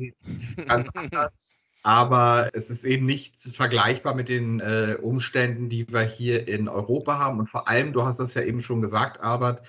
Ganz 0.67 0.89
anders. 0.95 1.41
Aber 1.83 2.51
es 2.53 2.71
ist 2.71 2.85
eben 2.85 3.07
nicht 3.07 3.41
vergleichbar 3.41 4.15
mit 4.15 4.29
den 4.29 4.61
äh, 4.61 4.97
Umständen, 5.01 5.69
die 5.69 5.87
wir 5.89 6.03
hier 6.03 6.49
in 6.49 6.69
Europa 6.69 7.19
haben. 7.19 7.39
Und 7.39 7.47
vor 7.47 7.69
allem, 7.69 7.93
du 7.93 8.05
hast 8.05 8.19
das 8.19 8.35
ja 8.35 8.43
eben 8.43 8.61
schon 8.61 8.81
gesagt, 8.81 9.21
Albert, 9.21 9.63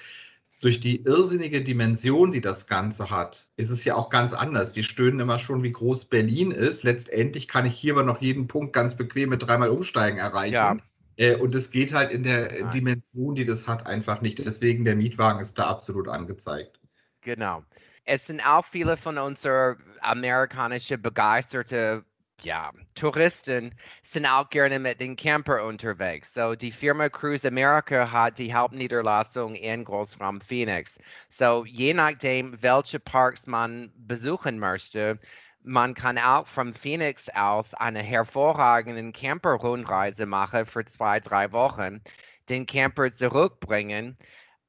durch 0.61 0.79
die 0.79 1.03
irrsinnige 1.03 1.61
Dimension, 1.61 2.31
die 2.31 2.41
das 2.41 2.67
Ganze 2.67 3.09
hat, 3.09 3.47
ist 3.55 3.69
es 3.69 3.85
ja 3.85 3.95
auch 3.95 4.09
ganz 4.09 4.33
anders. 4.33 4.73
Die 4.73 4.83
stöhnen 4.83 5.21
immer 5.21 5.39
schon, 5.39 5.63
wie 5.63 5.71
groß 5.71 6.05
Berlin 6.05 6.51
ist. 6.51 6.83
Letztendlich 6.83 7.47
kann 7.47 7.65
ich 7.65 7.75
hier 7.75 7.93
aber 7.93 8.03
noch 8.03 8.21
jeden 8.21 8.47
Punkt 8.47 8.73
ganz 8.73 8.95
bequem 8.95 9.29
mit 9.29 9.47
dreimal 9.47 9.69
Umsteigen 9.69 10.17
erreichen. 10.17 10.53
Ja. 10.53 10.77
Äh, 11.15 11.35
und 11.35 11.55
es 11.55 11.71
geht 11.71 11.93
halt 11.93 12.11
in 12.11 12.23
der 12.23 12.51
Nein. 12.51 12.71
Dimension, 12.71 13.35
die 13.35 13.45
das 13.45 13.67
hat, 13.67 13.87
einfach 13.87 14.21
nicht. 14.21 14.39
Deswegen 14.39 14.83
der 14.83 14.95
Mietwagen 14.95 15.39
ist 15.39 15.57
da 15.57 15.67
absolut 15.67 16.09
angezeigt. 16.09 16.79
Genau 17.21 17.63
es 18.09 18.25
sind 18.25 18.43
auch 18.43 18.65
viele 18.65 18.97
von 18.97 19.19
unseren 19.19 19.77
amerikanischen 20.01 20.99
begeisterte 20.99 22.03
ja, 22.41 22.71
Touristen 22.95 23.75
sind 24.01 24.25
auch 24.25 24.49
gerne 24.49 24.79
mit 24.79 25.01
den 25.01 25.17
Camper 25.17 25.65
unterwegs. 25.65 26.33
So, 26.33 26.55
die 26.55 26.71
Firma 26.71 27.09
Cruise 27.09 27.45
America 27.45 28.09
hat 28.09 28.39
die 28.39 28.53
Hauptniederlassung 28.53 29.55
in 29.55 29.83
Großraum 29.83 30.39
Phoenix. 30.39 30.97
So, 31.29 31.65
je 31.65 31.93
nachdem, 31.93 32.57
welche 32.61 32.99
Parks 32.99 33.45
man 33.45 33.91
besuchen 33.97 34.57
möchte, 34.57 35.19
man 35.61 35.93
kann 35.93 36.17
auch 36.17 36.47
von 36.47 36.73
Phoenix 36.73 37.27
aus 37.35 37.73
eine 37.73 38.01
hervorragende 38.01 39.11
Camper-Rundreise 39.11 40.25
machen 40.25 40.65
für 40.65 40.85
zwei, 40.85 41.19
drei 41.19 41.51
Wochen, 41.51 42.01
den 42.47 42.65
Camper 42.65 43.13
zurückbringen 43.13 44.17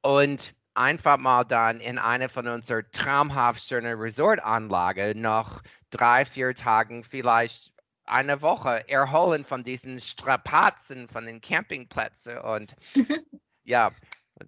und 0.02 0.54
einfach 0.80 1.18
mal 1.18 1.44
dann 1.44 1.78
in 1.80 1.98
eine 1.98 2.28
von 2.28 2.48
unseren 2.48 2.84
traumhaft 2.92 3.62
schönen 3.62 3.98
Resortanlagen 3.98 5.20
noch 5.20 5.62
drei, 5.90 6.24
vier 6.24 6.54
Tagen, 6.54 7.04
vielleicht 7.04 7.72
eine 8.06 8.40
Woche 8.40 8.88
erholen 8.88 9.44
von 9.44 9.62
diesen 9.62 10.00
Strapazen 10.00 11.08
von 11.08 11.26
den 11.26 11.40
Campingplätzen. 11.40 12.38
Und 12.38 12.74
ja, 13.64 13.90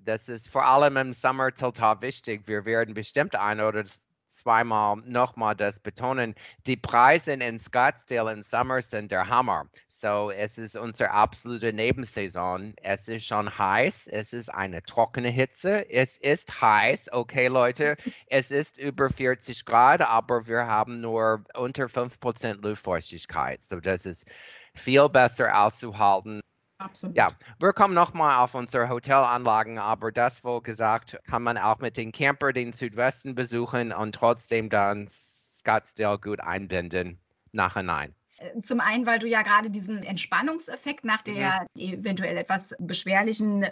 das 0.04 0.28
ist 0.28 0.48
vor 0.48 0.66
allem 0.66 0.96
im 0.96 1.14
Sommer 1.14 1.52
total 1.54 2.00
wichtig. 2.00 2.42
Wir 2.46 2.64
werden 2.64 2.94
bestimmt 2.94 3.36
ein 3.36 3.60
oder 3.60 3.84
zweimal 4.32 4.96
nochmal 5.04 5.54
das 5.54 5.78
betonen. 5.80 6.34
Die 6.66 6.76
Preise 6.76 7.32
in 7.32 7.58
Scottsdale 7.58 8.32
im 8.32 8.42
Sommer 8.42 8.82
sind 8.82 9.10
der 9.10 9.28
Hammer. 9.28 9.66
So, 9.88 10.30
es 10.30 10.58
ist 10.58 10.76
unsere 10.76 11.10
absolute 11.10 11.72
Nebensaison. 11.72 12.74
Es 12.82 13.06
ist 13.08 13.26
schon 13.26 13.56
heiß. 13.56 14.08
Es 14.08 14.32
ist 14.32 14.48
eine 14.48 14.82
trockene 14.82 15.28
Hitze. 15.28 15.88
Es 15.90 16.18
ist 16.18 16.60
heiß. 16.60 17.12
Okay, 17.12 17.46
Leute, 17.48 17.96
es 18.26 18.50
ist 18.50 18.78
über 18.78 19.10
40 19.10 19.64
Grad, 19.64 20.00
aber 20.00 20.46
wir 20.46 20.66
haben 20.66 21.00
nur 21.00 21.44
unter 21.54 21.84
5% 21.84 22.62
Luftfeuchtigkeit. 22.62 23.62
So, 23.62 23.80
das 23.80 24.06
ist 24.06 24.26
viel 24.74 25.08
besser 25.08 25.56
auszuhalten 25.56 26.42
Absolut. 26.82 27.16
Ja, 27.16 27.28
wir 27.58 27.72
kommen 27.72 27.94
nochmal 27.94 28.42
auf 28.42 28.54
unsere 28.54 28.88
Hotelanlagen, 28.88 29.78
aber 29.78 30.10
das 30.12 30.42
wohl 30.42 30.62
gesagt, 30.62 31.18
kann 31.28 31.42
man 31.42 31.56
auch 31.58 31.78
mit 31.78 31.96
den 31.96 32.12
Camper 32.12 32.52
den 32.52 32.72
Südwesten 32.72 33.34
besuchen 33.34 33.92
und 33.92 34.14
trotzdem 34.14 34.68
dann 34.68 35.08
Scottsdale 35.08 36.18
gut 36.18 36.40
einbinden, 36.40 37.20
nachhinein. 37.52 38.14
Äh, 38.38 38.60
zum 38.60 38.80
einen, 38.80 39.06
weil 39.06 39.18
du 39.18 39.28
ja 39.28 39.42
gerade 39.42 39.70
diesen 39.70 40.02
Entspannungseffekt 40.02 41.04
nach 41.04 41.22
der 41.22 41.66
mhm. 41.76 41.82
eventuell 41.82 42.36
etwas 42.36 42.74
beschwerlichen, 42.78 43.66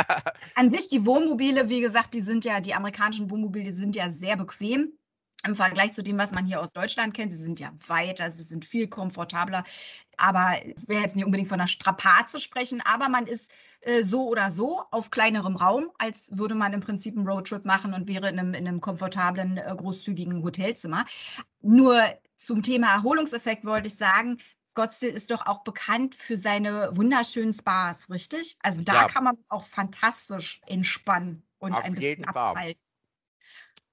an 0.54 0.70
sich 0.70 0.88
die 0.88 1.06
Wohnmobile, 1.06 1.68
wie 1.68 1.80
gesagt, 1.80 2.14
die 2.14 2.22
sind 2.22 2.44
ja, 2.44 2.60
die 2.60 2.74
amerikanischen 2.74 3.30
Wohnmobile, 3.30 3.64
die 3.64 3.70
sind 3.72 3.96
ja 3.96 4.10
sehr 4.10 4.36
bequem 4.36 4.92
im 5.46 5.54
Vergleich 5.54 5.92
zu 5.92 6.02
dem, 6.02 6.18
was 6.18 6.32
man 6.32 6.46
hier 6.46 6.60
aus 6.60 6.72
Deutschland 6.72 7.14
kennt. 7.14 7.32
Sie 7.32 7.42
sind 7.42 7.60
ja 7.60 7.72
weiter, 7.86 8.30
sie 8.30 8.42
sind 8.42 8.64
viel 8.64 8.88
komfortabler. 8.88 9.62
Aber 10.18 10.56
es 10.74 10.88
wäre 10.88 11.02
jetzt 11.02 11.16
nicht 11.16 11.24
unbedingt 11.24 11.48
von 11.48 11.60
einer 11.60 11.66
Strapaze 11.66 12.40
sprechen, 12.40 12.82
aber 12.84 13.08
man 13.08 13.26
ist 13.26 13.52
äh, 13.80 14.02
so 14.02 14.28
oder 14.28 14.50
so 14.50 14.82
auf 14.90 15.10
kleinerem 15.10 15.56
Raum, 15.56 15.90
als 15.98 16.28
würde 16.32 16.54
man 16.54 16.72
im 16.72 16.80
Prinzip 16.80 17.16
einen 17.16 17.28
Roadtrip 17.28 17.64
machen 17.64 17.94
und 17.94 18.08
wäre 18.08 18.28
in 18.28 18.38
einem, 18.38 18.54
in 18.54 18.66
einem 18.66 18.80
komfortablen, 18.80 19.56
äh, 19.56 19.74
großzügigen 19.76 20.42
Hotelzimmer. 20.42 21.04
Nur 21.60 22.02
zum 22.36 22.62
Thema 22.62 22.92
Erholungseffekt 22.92 23.64
wollte 23.64 23.88
ich 23.88 23.96
sagen, 23.96 24.38
Scottsdale 24.70 25.12
ist 25.12 25.30
doch 25.30 25.46
auch 25.46 25.64
bekannt 25.64 26.14
für 26.14 26.36
seine 26.36 26.90
wunderschönen 26.92 27.52
Spas, 27.52 28.08
richtig? 28.10 28.56
Also 28.62 28.82
da 28.82 28.94
ja. 28.94 29.06
kann 29.06 29.24
man 29.24 29.38
auch 29.48 29.64
fantastisch 29.64 30.60
entspannen. 30.66 31.42
und 31.58 31.72
Auf 31.72 31.84
ein 31.84 31.94
bisschen. 31.94 32.28
Asphalt. 32.28 32.78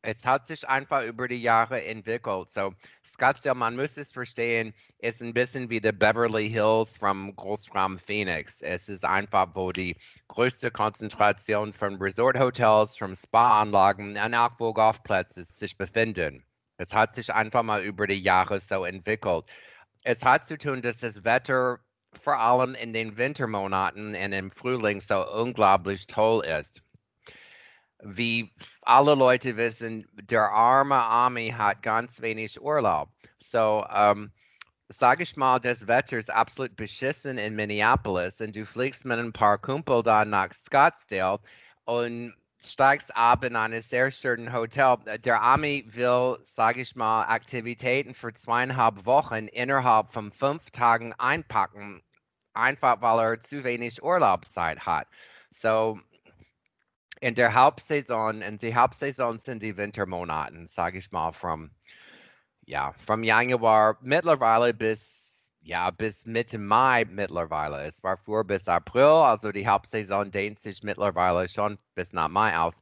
Es 0.01 0.24
hat 0.24 0.46
sich 0.46 0.67
einfach 0.70 1.03
über 1.03 1.27
die 1.27 1.41
Jahre 1.41 1.84
entwickelt. 1.84 2.50
So, 2.50 2.74
Scottsdale, 3.15 3.55
man 3.55 3.77
muss 3.77 3.95
es 3.95 4.12
verstehen, 4.12 4.74
ist 5.00 5.22
ein 5.22 5.34
bisschen 5.34 5.69
wie 5.69 5.79
die 5.79 5.93
Beverly 5.93 6.50
Hills 6.50 6.98
vom 6.98 7.34
Großraum 7.34 7.98
Phoenix. 7.98 8.62
Es 8.62 8.89
ist 8.89 9.05
einfach, 9.05 9.48
wo 9.53 9.72
die 9.72 9.95
größte 10.27 10.69
Konzentration 10.69 11.72
von 11.72 11.95
Resort-Hotels, 11.95 12.98
von 12.98 13.15
Spa-Anlagen 13.15 14.17
und 14.17 14.34
auch 14.34 14.51
wo 14.60 14.74
Golfplätze 14.74 15.45
sich 15.45 15.77
befinden. 15.77 16.43
Es 16.75 16.93
hat 16.93 17.15
sich 17.15 17.34
einfach 17.34 17.63
mal 17.63 17.81
über 17.84 18.05
die 18.05 18.19
Jahre 18.19 18.60
so 18.60 18.84
entwickelt. 18.84 19.45
Es 20.03 20.25
hat 20.25 20.45
zu 20.45 20.57
tun, 20.57 20.81
dass 20.81 20.98
das 20.98 21.24
Wetter 21.24 21.79
vor 22.22 22.38
allem 22.38 22.75
in 22.75 22.91
den 22.91 23.15
Wintermonaten 23.15 24.10
und 24.10 24.34
im 24.34 24.51
Frühling 24.51 25.00
so 25.00 25.25
unglaublich 25.31 26.05
toll 26.07 26.43
ist 26.45 26.84
wie 28.05 28.51
alle 28.81 29.15
Leute 29.15 29.57
wissen, 29.57 30.07
der 30.13 30.51
arme 30.51 31.01
Ami 31.03 31.50
hat 31.50 31.81
ganz 31.81 32.21
wenig 32.21 32.62
Urlaub. 32.62 33.09
So, 33.39 33.85
ähm, 33.93 34.31
sage 34.89 35.24
ich 35.24 35.35
mal, 35.35 35.59
das 35.59 35.88
Wetter 35.88 36.17
ist 36.17 36.29
absolut 36.29 36.75
beschissen 36.75 37.38
in 37.38 37.55
Minneapolis 37.55 38.39
und 38.39 38.55
du 38.55 38.65
fliegst 38.65 39.05
mit 39.05 39.17
ein 39.17 39.33
paar 39.33 39.57
Kumpel 39.57 40.03
dann 40.03 40.29
nach 40.29 40.53
Scottsdale 40.53 41.39
und 41.85 42.35
steigst 42.63 43.15
ab 43.15 43.43
in 43.43 43.55
ein 43.55 43.79
sehr 43.81 44.12
schönes 44.12 44.53
Hotel. 44.53 44.97
Der 45.19 45.41
Ami 45.41 45.85
will, 45.88 46.38
sage 46.43 46.81
ich 46.81 46.95
mal, 46.95 47.24
Aktivitäten 47.24 48.13
für 48.13 48.33
zweieinhalb 48.33 49.05
Wochen 49.05 49.47
innerhalb 49.47 50.09
von 50.12 50.31
fünf 50.31 50.69
Tagen 50.71 51.13
einpacken, 51.17 52.03
einfach 52.53 53.01
weil 53.01 53.19
er 53.19 53.39
zu 53.39 53.63
wenig 53.63 54.03
Urlaubszeit 54.03 54.85
hat. 54.85 55.07
So, 55.51 56.00
in 57.22 57.36
der 57.36 57.53
Hauptsaison, 57.53 58.41
in 58.41 58.57
die 58.57 58.75
Hauptsaison 58.75 59.39
sind 59.39 59.63
die 59.63 59.77
Wintermonaten, 59.77 60.67
sage 60.67 60.98
ich 61.00 61.12
mal, 61.12 61.31
vom, 61.31 61.72
ja, 62.65 62.93
vom 63.05 63.24
Januar 63.24 63.98
mittlerweile 64.01 64.74
bis, 64.74 65.50
ja, 65.62 65.91
bis 65.91 66.25
Mitte 66.25 66.57
Mai 66.57 67.05
mittlerweile. 67.05 67.86
Es 67.86 68.03
war 68.03 68.17
vor 68.17 68.43
bis 68.43 68.67
April, 68.67 69.03
also 69.03 69.51
die 69.51 69.67
Hauptsaison 69.67 70.31
dehnt 70.31 70.60
sich 70.60 70.84
mittlerweile 70.84 71.48
schon 71.50 71.77
bis 71.95 72.12
nach 72.12 72.29
Mai 72.29 72.57
aus. 72.57 72.81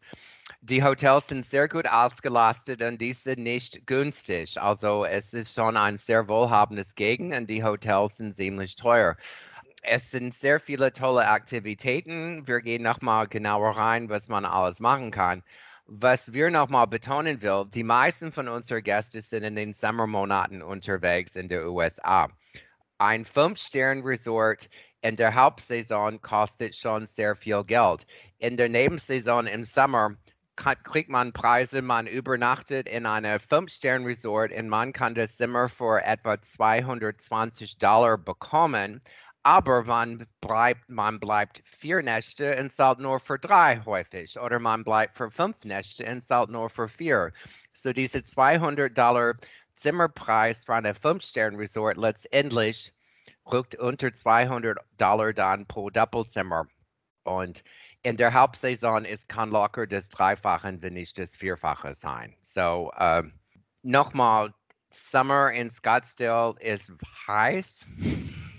Die 0.61 0.83
Hotels 0.83 1.27
sind 1.27 1.45
sehr 1.45 1.67
gut 1.67 1.87
ausgelastet 1.87 2.81
und 2.81 2.99
die 2.99 3.13
sind 3.13 3.39
nicht 3.39 3.85
günstig. 3.85 4.59
Also 4.59 5.05
es 5.05 5.33
ist 5.33 5.53
schon 5.53 5.77
ein 5.77 5.97
sehr 5.97 6.27
wohlhabendes 6.27 6.95
Gegend 6.95 7.33
und 7.35 7.49
die 7.49 7.63
Hotels 7.63 8.17
sind 8.17 8.35
ziemlich 8.35 8.75
teuer 8.75 9.15
es 9.83 10.11
sind 10.11 10.33
sehr 10.33 10.59
viele 10.59 10.93
tolle 10.93 11.27
Aktivitäten. 11.27 12.47
Wir 12.47 12.61
gehen 12.61 12.83
nochmal 12.83 13.27
genauer 13.27 13.77
rein, 13.77 14.09
was 14.09 14.29
man 14.29 14.45
alles 14.45 14.79
machen 14.79 15.11
kann. 15.11 15.43
Was 15.85 16.31
wir 16.31 16.49
nochmal 16.49 16.87
betonen 16.87 17.41
will, 17.41 17.65
die 17.67 17.83
meisten 17.83 18.31
von 18.31 18.47
unseren 18.47 18.81
Gästen 18.81 19.19
sind 19.19 19.43
in 19.43 19.55
den 19.55 19.73
Sommermonaten 19.73 20.61
unterwegs 20.61 21.35
in 21.35 21.49
der 21.49 21.69
USA. 21.69 22.29
Ein 22.97 23.25
Fünf-Sterne-Resort 23.25 24.69
in 25.01 25.17
der 25.17 25.35
Hauptsaison 25.35 26.21
kostet 26.21 26.77
schon 26.77 27.05
sehr 27.05 27.35
viel 27.35 27.65
Geld. 27.65 28.07
In 28.37 28.55
der 28.55 28.69
Nebensaison 28.69 29.45
im 29.47 29.65
Sommer 29.65 30.15
kriegt 30.55 31.09
man 31.09 31.33
Preise, 31.33 31.81
man 31.81 32.07
übernachtet 32.07 32.87
in 32.87 33.05
einem 33.05 33.37
Fünf-Sterne-Resort 33.41 34.53
und 34.53 34.69
man 34.69 34.93
kann 34.93 35.13
das 35.13 35.35
Zimmer 35.35 35.67
für 35.67 36.01
etwa 36.01 36.41
220 36.41 37.77
Dollar 37.79 38.17
bekommen 38.17 39.01
aber 39.43 39.83
man 39.83 40.25
bleibt, 40.39 40.89
man 40.89 41.19
bleibt 41.19 41.61
vier 41.65 42.01
Nächte 42.01 42.57
und 42.59 42.71
zahlt 42.71 42.99
nur 42.99 43.19
für 43.19 43.37
drei 43.37 43.81
häufig. 43.85 44.39
Oder 44.39 44.59
man 44.59 44.83
bleibt 44.83 45.17
für 45.17 45.29
fünf 45.29 45.63
Nächte 45.65 46.05
und 46.05 46.23
zahlt 46.23 46.49
nur 46.49 46.69
für 46.69 46.87
vier. 46.87 47.33
So 47.73 47.91
diese 47.91 48.23
200 48.23 48.97
Dollar 48.97 49.35
Zimmerpreis 49.75 50.63
für 50.63 50.75
ein 50.75 50.95
Fünf-Sterne-Resort 50.95 51.97
letztendlich 51.97 52.93
rückt 53.51 53.75
unter 53.75 54.13
200 54.13 54.77
Dollar 54.97 55.33
dann 55.33 55.67
pro 55.67 55.89
Doppelzimmer. 55.89 56.65
Und 57.23 57.63
in 58.03 58.15
der 58.15 58.33
Hauptsaison 58.33 59.03
ist 59.03 59.27
kann 59.27 59.49
locker 59.49 59.87
das 59.87 60.07
Dreifache, 60.07 60.81
wenn 60.81 60.93
nicht 60.93 61.17
das 61.17 61.35
Vierfache 61.35 61.93
sein. 61.93 62.35
So, 62.41 62.91
uh, 62.99 63.23
nochmal, 63.81 64.53
Summer 64.89 65.51
in 65.51 65.69
Scottsdale 65.69 66.55
ist 66.59 66.91
heiß. 67.27 67.85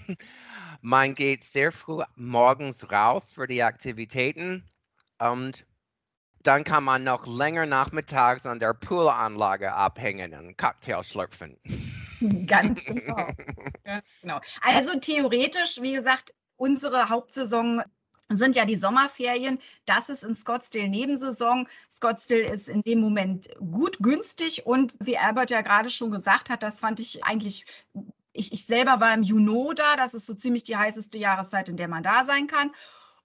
Man 0.87 1.15
geht 1.15 1.45
sehr 1.45 1.73
früh 1.73 2.03
morgens 2.15 2.93
raus 2.93 3.25
für 3.35 3.47
die 3.47 3.63
Aktivitäten 3.63 4.69
und 5.19 5.65
dann 6.43 6.63
kann 6.63 6.85
man 6.85 7.05
noch 7.05 7.27
länger 7.27 7.65
nachmittags 7.65 8.45
an 8.45 8.61
der 8.61 8.75
Poolanlage 8.75 9.73
abhängen 9.73 10.35
und 10.35 10.59
Cocktail 10.59 11.03
schlürfen. 11.03 11.57
Ganz 12.47 12.85
genau. 12.85 13.31
Ganz 13.85 14.07
genau. 14.21 14.41
Also 14.61 14.99
theoretisch, 14.99 15.81
wie 15.81 15.95
gesagt, 15.95 16.35
unsere 16.57 17.09
Hauptsaison 17.09 17.83
sind 18.29 18.55
ja 18.55 18.67
die 18.67 18.77
Sommerferien. 18.77 19.59
Das 19.87 20.11
ist 20.11 20.23
in 20.23 20.37
Scottsdale 20.37 20.91
Nebensaison. 20.91 21.67
Scottsdale 21.91 22.43
ist 22.43 22.69
in 22.69 22.83
dem 22.83 23.01
Moment 23.01 23.49
gut 23.59 23.97
günstig 24.01 24.67
und 24.67 24.95
wie 25.01 25.17
Albert 25.17 25.51
ja 25.51 25.63
gerade 25.63 25.89
schon 25.89 26.11
gesagt 26.11 26.51
hat, 26.51 26.63
das 26.63 26.81
fand 26.81 27.01
ich 27.01 27.25
eigentlich 27.25 27.65
ich, 28.35 28.53
ich 28.53 28.67
selber 28.67 29.01
war 29.01 29.15
im 29.15 29.23
Juno 29.23 29.73
da, 29.73 29.97
das 29.97 30.13
ist 30.13 30.27
so 30.27 30.35
ziemlich 30.35 30.65
die 30.65 30.77
heißeste 30.77 31.17
Jahreszeit, 31.17 31.69
in 31.69 31.77
der 31.77 31.89
man 31.89 32.03
da 32.03 32.25
sein 32.25 32.47
kann. 32.47 32.71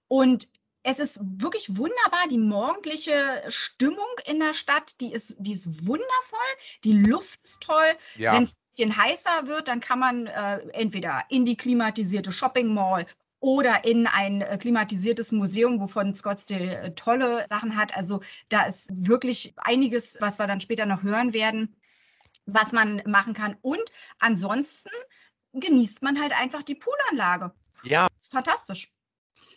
Und 0.08 0.48
es 0.84 1.00
ist 1.00 1.20
wirklich 1.22 1.78
wunderbar, 1.78 2.28
die 2.32 2.38
morgendliche 2.38 3.44
Stimmung 3.50 4.08
in 4.26 4.40
der 4.40 4.54
Stadt, 4.54 5.02
die 5.02 5.12
ist, 5.12 5.36
die 5.40 5.54
ist 5.54 5.88
wundervoll, 5.88 6.40
die 6.84 6.94
Luft 6.94 7.40
ist 7.44 7.62
toll. 7.62 7.96
Ja. 8.16 8.34
Wenn 8.34 8.44
es 8.44 8.54
ein 8.54 8.70
bisschen 8.70 8.98
heißer 8.98 9.48
wird, 9.48 9.68
dann 9.68 9.82
kann 9.82 10.00
man 10.00 10.28
äh, 10.28 10.60
entweder 10.70 11.24
in 11.30 11.44
die 11.44 11.58
klimatisierte 11.58 12.32
Shopping 12.32 12.74
Mall 12.74 13.06
oder 13.42 13.84
in 13.84 14.08
ein 14.08 14.42
äh, 14.42 14.58
klimatisiertes 14.58 15.32
Museum, 15.32 15.82
wovon 15.82 16.16
Scottsdale 16.16 16.78
äh, 16.78 16.92
tolle 16.94 17.46
Sachen 17.48 17.76
hat. 17.76 17.96
Also 17.96 18.22
da 18.48 18.64
ist 18.64 19.08
wirklich 19.08 19.54
einiges, 19.58 20.18
was 20.22 20.40
wir 20.40 20.48
dann 20.48 20.62
später 20.62 20.86
noch 20.86 21.04
hören 21.04 21.34
werden 21.34 21.76
was 22.54 22.72
man 22.72 23.02
machen 23.06 23.34
kann. 23.34 23.56
Und 23.62 23.84
ansonsten 24.20 24.90
genießt 25.54 26.02
man 26.02 26.20
halt 26.20 26.34
einfach 26.40 26.64
die 26.64 26.76
Poolanlage. 26.76 27.52
Ja. 27.84 28.08
Fantastisch. 28.32 28.94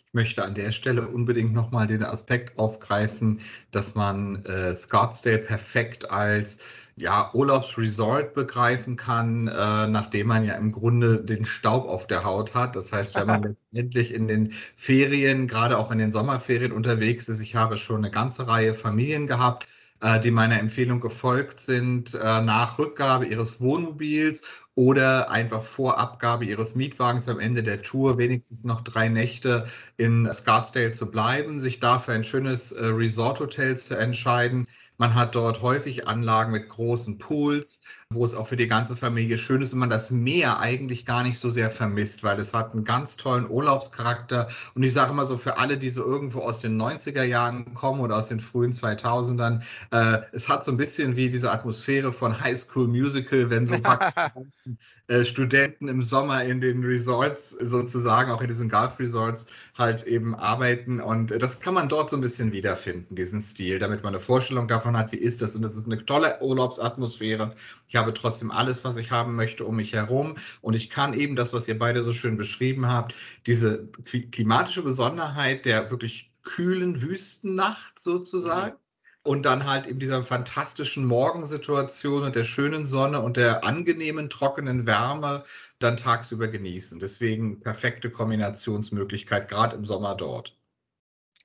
Ich 0.05 0.13
möchte 0.13 0.43
an 0.43 0.53
der 0.53 0.71
Stelle 0.71 1.07
unbedingt 1.07 1.53
nochmal 1.53 1.87
den 1.87 2.03
Aspekt 2.03 2.59
aufgreifen, 2.59 3.41
dass 3.71 3.95
man 3.95 4.43
äh, 4.45 4.75
Scottsdale 4.75 5.39
perfekt 5.39 6.09
als 6.11 6.59
ja, 6.95 7.31
Urlaubsresort 7.33 8.35
begreifen 8.35 8.95
kann, 8.95 9.47
äh, 9.47 9.87
nachdem 9.87 10.27
man 10.27 10.45
ja 10.45 10.53
im 10.53 10.71
Grunde 10.71 11.23
den 11.23 11.45
Staub 11.45 11.87
auf 11.87 12.05
der 12.05 12.23
Haut 12.23 12.53
hat. 12.53 12.75
Das 12.75 12.91
heißt, 12.91 13.15
wenn 13.15 13.25
man 13.25 13.41
letztendlich 13.43 14.13
in 14.13 14.27
den 14.27 14.51
Ferien, 14.75 15.47
gerade 15.47 15.79
auch 15.79 15.89
in 15.89 15.97
den 15.97 16.11
Sommerferien 16.11 16.71
unterwegs 16.71 17.27
ist, 17.29 17.41
ich 17.41 17.55
habe 17.55 17.77
schon 17.77 17.97
eine 17.97 18.11
ganze 18.11 18.47
Reihe 18.47 18.75
Familien 18.75 19.25
gehabt, 19.25 19.67
äh, 20.03 20.19
die 20.19 20.31
meiner 20.31 20.59
Empfehlung 20.59 20.99
gefolgt 20.99 21.61
sind, 21.61 22.13
äh, 22.13 22.41
nach 22.41 22.77
Rückgabe 22.77 23.25
ihres 23.25 23.61
Wohnmobils 23.61 24.41
oder 24.75 25.31
einfach 25.31 25.63
vor 25.63 25.97
Abgabe 25.97 26.45
ihres 26.45 26.75
Mietwagens 26.75 27.29
am 27.29 27.39
Ende 27.39 27.63
der 27.63 27.81
Tour 27.81 28.17
wenigstens 28.17 28.65
noch 28.65 28.81
drei 28.81 29.07
Nächte 29.07 29.67
in 29.97 30.29
Scottsdale 30.31 30.91
zu 30.91 31.09
bleiben, 31.09 31.59
sich 31.59 31.79
dafür 31.79 32.15
ein 32.15 32.23
schönes 32.25 32.71
äh, 32.73 32.85
Resort-Hotel 32.85 33.77
zu 33.77 33.97
entscheiden. 33.97 34.67
Man 34.97 35.15
hat 35.15 35.35
dort 35.35 35.61
häufig 35.61 36.07
Anlagen 36.07 36.51
mit 36.51 36.69
großen 36.69 37.17
Pools, 37.17 37.81
wo 38.13 38.25
es 38.25 38.35
auch 38.35 38.47
für 38.47 38.55
die 38.55 38.67
ganze 38.67 38.95
Familie 38.95 39.37
schön 39.37 39.61
ist 39.61 39.73
und 39.73 39.79
man 39.79 39.89
das 39.89 40.11
Meer 40.11 40.59
eigentlich 40.59 41.05
gar 41.05 41.23
nicht 41.23 41.39
so 41.39 41.49
sehr 41.49 41.69
vermisst, 41.69 42.23
weil 42.23 42.39
es 42.39 42.53
hat 42.53 42.73
einen 42.73 42.83
ganz 42.83 43.17
tollen 43.17 43.49
Urlaubscharakter. 43.49 44.47
Und 44.75 44.83
ich 44.83 44.93
sage 44.93 45.11
immer 45.11 45.25
so, 45.25 45.37
für 45.37 45.57
alle, 45.57 45.77
die 45.77 45.89
so 45.89 46.03
irgendwo 46.03 46.39
aus 46.39 46.59
den 46.59 46.79
90er 46.81 47.23
Jahren 47.23 47.73
kommen 47.73 48.01
oder 48.01 48.17
aus 48.17 48.27
den 48.27 48.39
frühen 48.39 48.71
2000ern, 48.71 49.61
äh, 49.91 50.19
es 50.31 50.49
hat 50.49 50.63
so 50.65 50.71
ein 50.71 50.77
bisschen 50.77 51.15
wie 51.15 51.29
diese 51.29 51.51
Atmosphäre 51.51 52.11
von 52.13 52.39
High 52.39 52.57
School 52.57 52.87
Musical, 52.87 53.49
wenn 53.49 53.67
so 53.67 53.79
ganzen, 53.81 54.77
äh, 55.07 55.25
Studenten 55.25 55.87
im 55.87 56.01
Sommer 56.01 56.43
in 56.43 56.61
den 56.61 56.83
Resorts 56.83 57.51
sozusagen, 57.51 58.31
auch 58.31 58.41
in 58.41 58.47
diesen 58.47 58.69
Golf 58.69 58.99
Resorts 58.99 59.45
halt 59.77 60.03
eben 60.03 60.35
arbeiten. 60.35 60.99
Und 60.99 61.31
das 61.31 61.59
kann 61.59 61.73
man 61.73 61.89
dort 61.89 62.09
so 62.09 62.17
ein 62.17 62.21
bisschen 62.21 62.51
wiederfinden, 62.51 63.15
diesen 63.15 63.41
Stil, 63.41 63.79
damit 63.79 64.03
man 64.03 64.13
eine 64.13 64.21
Vorstellung 64.21 64.67
davon 64.67 64.97
hat, 64.97 65.11
wie 65.11 65.17
ist 65.17 65.41
das. 65.41 65.55
Und 65.55 65.61
das 65.63 65.75
ist 65.75 65.85
eine 65.85 66.05
tolle 66.05 66.41
Urlaubsatmosphäre. 66.41 67.53
Ich 67.93 67.97
habe 67.97 68.11
trotzdem 68.15 68.49
alles, 68.49 68.83
was 68.83 68.97
ich 68.97 69.11
haben 69.11 69.35
möchte, 69.35 69.65
um 69.65 69.75
mich 69.75 69.93
herum. 69.93 70.37
Und 70.61 70.73
ich 70.73 70.89
kann 70.89 71.13
eben 71.13 71.35
das, 71.35 71.53
was 71.53 71.67
ihr 71.67 71.77
beide 71.77 72.01
so 72.01 72.11
schön 72.11 72.37
beschrieben 72.37 72.87
habt, 72.87 73.13
diese 73.45 73.87
klimatische 74.31 74.81
Besonderheit 74.81 75.65
der 75.65 75.91
wirklich 75.91 76.33
kühlen 76.41 77.03
Wüstennacht 77.03 77.99
sozusagen. 77.99 78.77
Und 79.21 79.45
dann 79.45 79.67
halt 79.67 79.85
in 79.85 79.99
dieser 79.99 80.23
fantastischen 80.23 81.05
Morgensituation 81.05 82.23
und 82.23 82.35
der 82.35 82.45
schönen 82.45 82.87
Sonne 82.87 83.21
und 83.21 83.37
der 83.37 83.63
angenehmen 83.63 84.27
trockenen 84.27 84.87
Wärme 84.87 85.43
dann 85.77 85.95
tagsüber 85.95 86.47
genießen. 86.47 86.97
Deswegen 86.97 87.59
perfekte 87.59 88.09
Kombinationsmöglichkeit, 88.09 89.49
gerade 89.49 89.75
im 89.75 89.85
Sommer 89.85 90.15
dort. 90.15 90.57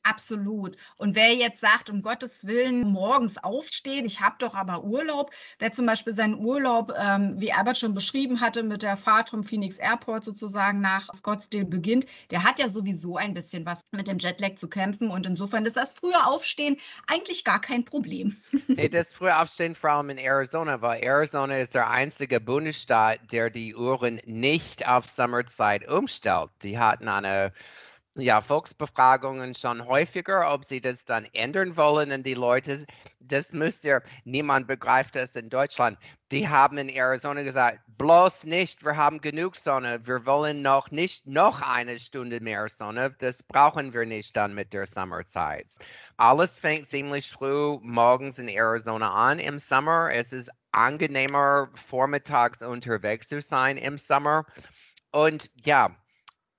Absolut. 0.02 0.76
Und 0.96 1.14
wer 1.14 1.34
jetzt 1.34 1.60
sagt, 1.60 1.90
um 1.90 2.02
Gottes 2.02 2.46
Willen, 2.46 2.88
morgens 2.88 3.36
aufstehen, 3.38 4.06
ich 4.06 4.20
habe 4.20 4.36
doch 4.38 4.54
aber 4.54 4.84
Urlaub, 4.84 5.32
wer 5.58 5.72
zum 5.72 5.86
Beispiel 5.86 6.14
seinen 6.14 6.38
Urlaub, 6.38 6.92
ähm, 6.98 7.34
wie 7.38 7.52
Albert 7.52 7.78
schon 7.78 7.94
beschrieben 7.94 8.40
hatte, 8.40 8.62
mit 8.62 8.82
der 8.82 8.96
Fahrt 8.96 9.28
vom 9.28 9.44
Phoenix 9.44 9.76
Airport 9.76 10.24
sozusagen 10.24 10.80
nach 10.80 11.12
Scottsdale 11.12 11.64
beginnt, 11.64 12.06
der 12.30 12.44
hat 12.44 12.58
ja 12.58 12.68
sowieso 12.68 13.16
ein 13.16 13.34
bisschen 13.34 13.66
was 13.66 13.82
mit 13.92 14.08
dem 14.08 14.18
Jetlag 14.18 14.54
zu 14.56 14.68
kämpfen. 14.68 15.10
Und 15.10 15.26
insofern 15.26 15.66
ist 15.66 15.76
das 15.76 15.92
frühe 15.92 16.26
Aufstehen 16.26 16.76
eigentlich 17.06 17.44
gar 17.44 17.60
kein 17.60 17.84
Problem. 17.84 18.36
Nee, 18.68 18.88
das 18.88 19.12
frühe 19.12 19.36
Aufstehen 19.36 19.74
vor 19.74 19.90
allem 19.90 20.10
in 20.10 20.18
Arizona, 20.18 20.80
weil 20.80 21.02
Arizona 21.02 21.58
ist 21.58 21.74
der 21.74 21.90
einzige 21.90 22.40
Bundesstaat, 22.40 23.20
der 23.30 23.50
die 23.50 23.74
Uhren 23.74 24.20
nicht 24.24 24.86
auf 24.86 25.06
Sommerzeit 25.06 25.88
umstellt. 25.88 26.50
Die 26.62 26.78
hatten 26.78 27.08
eine 27.08 27.52
ja, 28.18 28.40
Volksbefragungen 28.40 29.54
schon 29.54 29.86
häufiger, 29.86 30.52
ob 30.52 30.64
sie 30.64 30.80
das 30.80 31.04
dann 31.04 31.26
ändern 31.32 31.76
wollen. 31.76 32.12
Und 32.12 32.24
die 32.24 32.34
Leute, 32.34 32.84
das 33.20 33.52
müsst 33.52 33.84
ihr, 33.84 34.02
niemand 34.24 34.66
begreift 34.66 35.14
das 35.14 35.30
in 35.30 35.48
Deutschland. 35.48 35.98
Die 36.30 36.48
haben 36.48 36.78
in 36.78 36.88
Arizona 36.88 37.42
gesagt, 37.42 37.80
bloß 37.96 38.44
nicht, 38.44 38.84
wir 38.84 38.96
haben 38.96 39.20
genug 39.20 39.56
Sonne, 39.56 40.06
wir 40.06 40.26
wollen 40.26 40.62
noch 40.62 40.90
nicht 40.90 41.26
noch 41.26 41.62
eine 41.62 41.98
Stunde 41.98 42.40
mehr 42.40 42.68
Sonne. 42.68 43.14
Das 43.18 43.42
brauchen 43.42 43.94
wir 43.94 44.04
nicht 44.04 44.36
dann 44.36 44.54
mit 44.54 44.72
der 44.72 44.86
Sommerzeit. 44.86 45.66
Alles 46.16 46.60
fängt 46.60 46.86
ziemlich 46.86 47.30
früh 47.30 47.78
morgens 47.82 48.38
in 48.38 48.48
Arizona 48.48 49.10
an 49.12 49.38
im 49.38 49.58
Sommer. 49.58 50.10
Es 50.12 50.32
ist 50.32 50.50
angenehmer, 50.72 51.70
vormittags 51.74 52.62
unterwegs 52.62 53.28
zu 53.28 53.40
sein 53.40 53.76
im 53.76 53.98
Sommer. 53.98 54.44
Und 55.10 55.50
ja, 55.54 55.96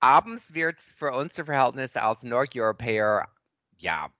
abends 0.00 0.52
wird 0.54 0.78
es 0.78 0.84
für 0.84 1.12
unsere 1.12 1.46
Verhältnisse 1.46 2.02
als 2.02 2.22
Nordeuropäer, 2.22 3.28
ja, 3.78 4.10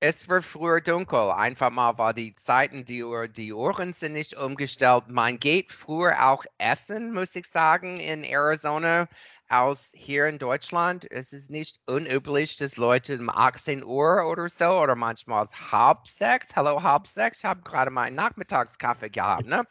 es 0.00 0.28
wird 0.28 0.44
früher 0.44 0.80
dunkel. 0.80 1.30
Einfach 1.30 1.70
mal, 1.70 1.96
weil 1.96 2.12
die 2.12 2.34
Zeiten, 2.34 2.84
die, 2.84 3.02
Uhr, 3.02 3.26
die 3.26 3.52
Uhren 3.54 3.94
sind 3.94 4.12
nicht 4.12 4.36
umgestellt. 4.36 5.04
Man 5.08 5.38
geht 5.38 5.72
früher 5.72 6.28
auch 6.28 6.44
essen, 6.58 7.14
muss 7.14 7.34
ich 7.34 7.46
sagen, 7.46 7.98
in 7.98 8.22
Arizona 8.22 9.08
als 9.48 9.88
hier 9.94 10.26
in 10.26 10.38
Deutschland. 10.38 11.10
Es 11.10 11.32
ist 11.32 11.48
nicht 11.48 11.78
unüblich, 11.86 12.56
dass 12.56 12.76
Leute 12.76 13.18
um 13.18 13.30
18 13.30 13.84
Uhr 13.84 14.26
oder 14.26 14.48
so 14.48 14.66
oder 14.66 14.94
manchmal 14.94 15.46
halb 15.72 16.06
sechs, 16.06 16.48
hallo 16.54 16.82
halb 16.82 17.06
sechs, 17.06 17.38
ich 17.38 17.44
habe 17.44 17.62
gerade 17.62 17.90
meinen 17.90 18.16
Nachmittagskaffee 18.16 19.10
gehabt. 19.10 19.46
Ne? 19.46 19.64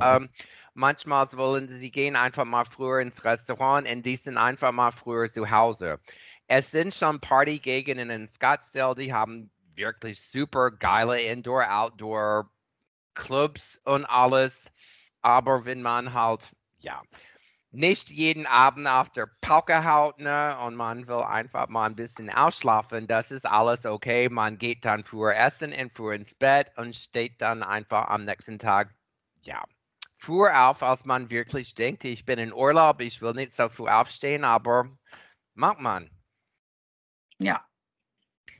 ähm, 0.00 0.28
Manchmal 0.80 1.30
wollen 1.34 1.68
sie 1.68 1.90
gehen 1.90 2.16
einfach 2.16 2.46
mal 2.46 2.64
früher 2.64 3.00
ins 3.00 3.22
Restaurant 3.22 3.86
und 3.86 4.02
die 4.02 4.16
sind 4.16 4.38
einfach 4.38 4.72
mal 4.72 4.92
früher 4.92 5.28
zu 5.28 5.50
Hause. 5.50 6.00
Es 6.46 6.70
sind 6.70 6.94
schon 6.94 7.20
Partygegenden 7.20 8.08
in 8.08 8.26
Scottsdale, 8.26 8.94
die 8.94 9.12
haben 9.12 9.50
wirklich 9.74 10.22
super 10.22 10.70
geile 10.70 11.20
Indoor-Outdoor 11.20 12.50
Clubs 13.12 13.78
und 13.84 14.06
alles. 14.06 14.72
Aber 15.20 15.66
wenn 15.66 15.82
man 15.82 16.14
halt, 16.14 16.48
ja, 16.78 17.02
nicht 17.72 18.08
jeden 18.08 18.46
Abend 18.46 18.88
auf 18.88 19.10
der 19.10 19.28
Pauke 19.42 19.84
haut, 19.84 20.18
ne, 20.18 20.56
und 20.66 20.76
man 20.76 21.06
will 21.06 21.20
einfach 21.20 21.68
mal 21.68 21.90
ein 21.90 21.94
bisschen 21.94 22.30
ausschlafen, 22.30 23.06
das 23.06 23.30
ist 23.30 23.44
alles 23.44 23.84
okay. 23.84 24.30
Man 24.30 24.56
geht 24.56 24.86
dann 24.86 25.04
früher 25.04 25.36
essen 25.36 25.74
und 25.74 25.92
früher 25.94 26.14
ins 26.14 26.34
Bett 26.34 26.68
und 26.78 26.96
steht 26.96 27.42
dann 27.42 27.62
einfach 27.62 28.08
am 28.08 28.24
nächsten 28.24 28.58
Tag, 28.58 28.94
ja, 29.42 29.62
früher 30.20 30.68
auf, 30.68 30.82
als 30.82 31.04
man 31.04 31.30
wirklich 31.30 31.74
denkt, 31.74 32.04
ich 32.04 32.24
bin 32.24 32.38
in 32.38 32.52
Urlaub, 32.52 33.00
ich 33.00 33.20
will 33.22 33.32
nicht 33.32 33.52
so 33.52 33.68
früh 33.68 33.88
aufstehen, 33.88 34.44
aber 34.44 34.86
macht 35.54 35.80
man. 35.80 36.10
Ja. 37.38 37.66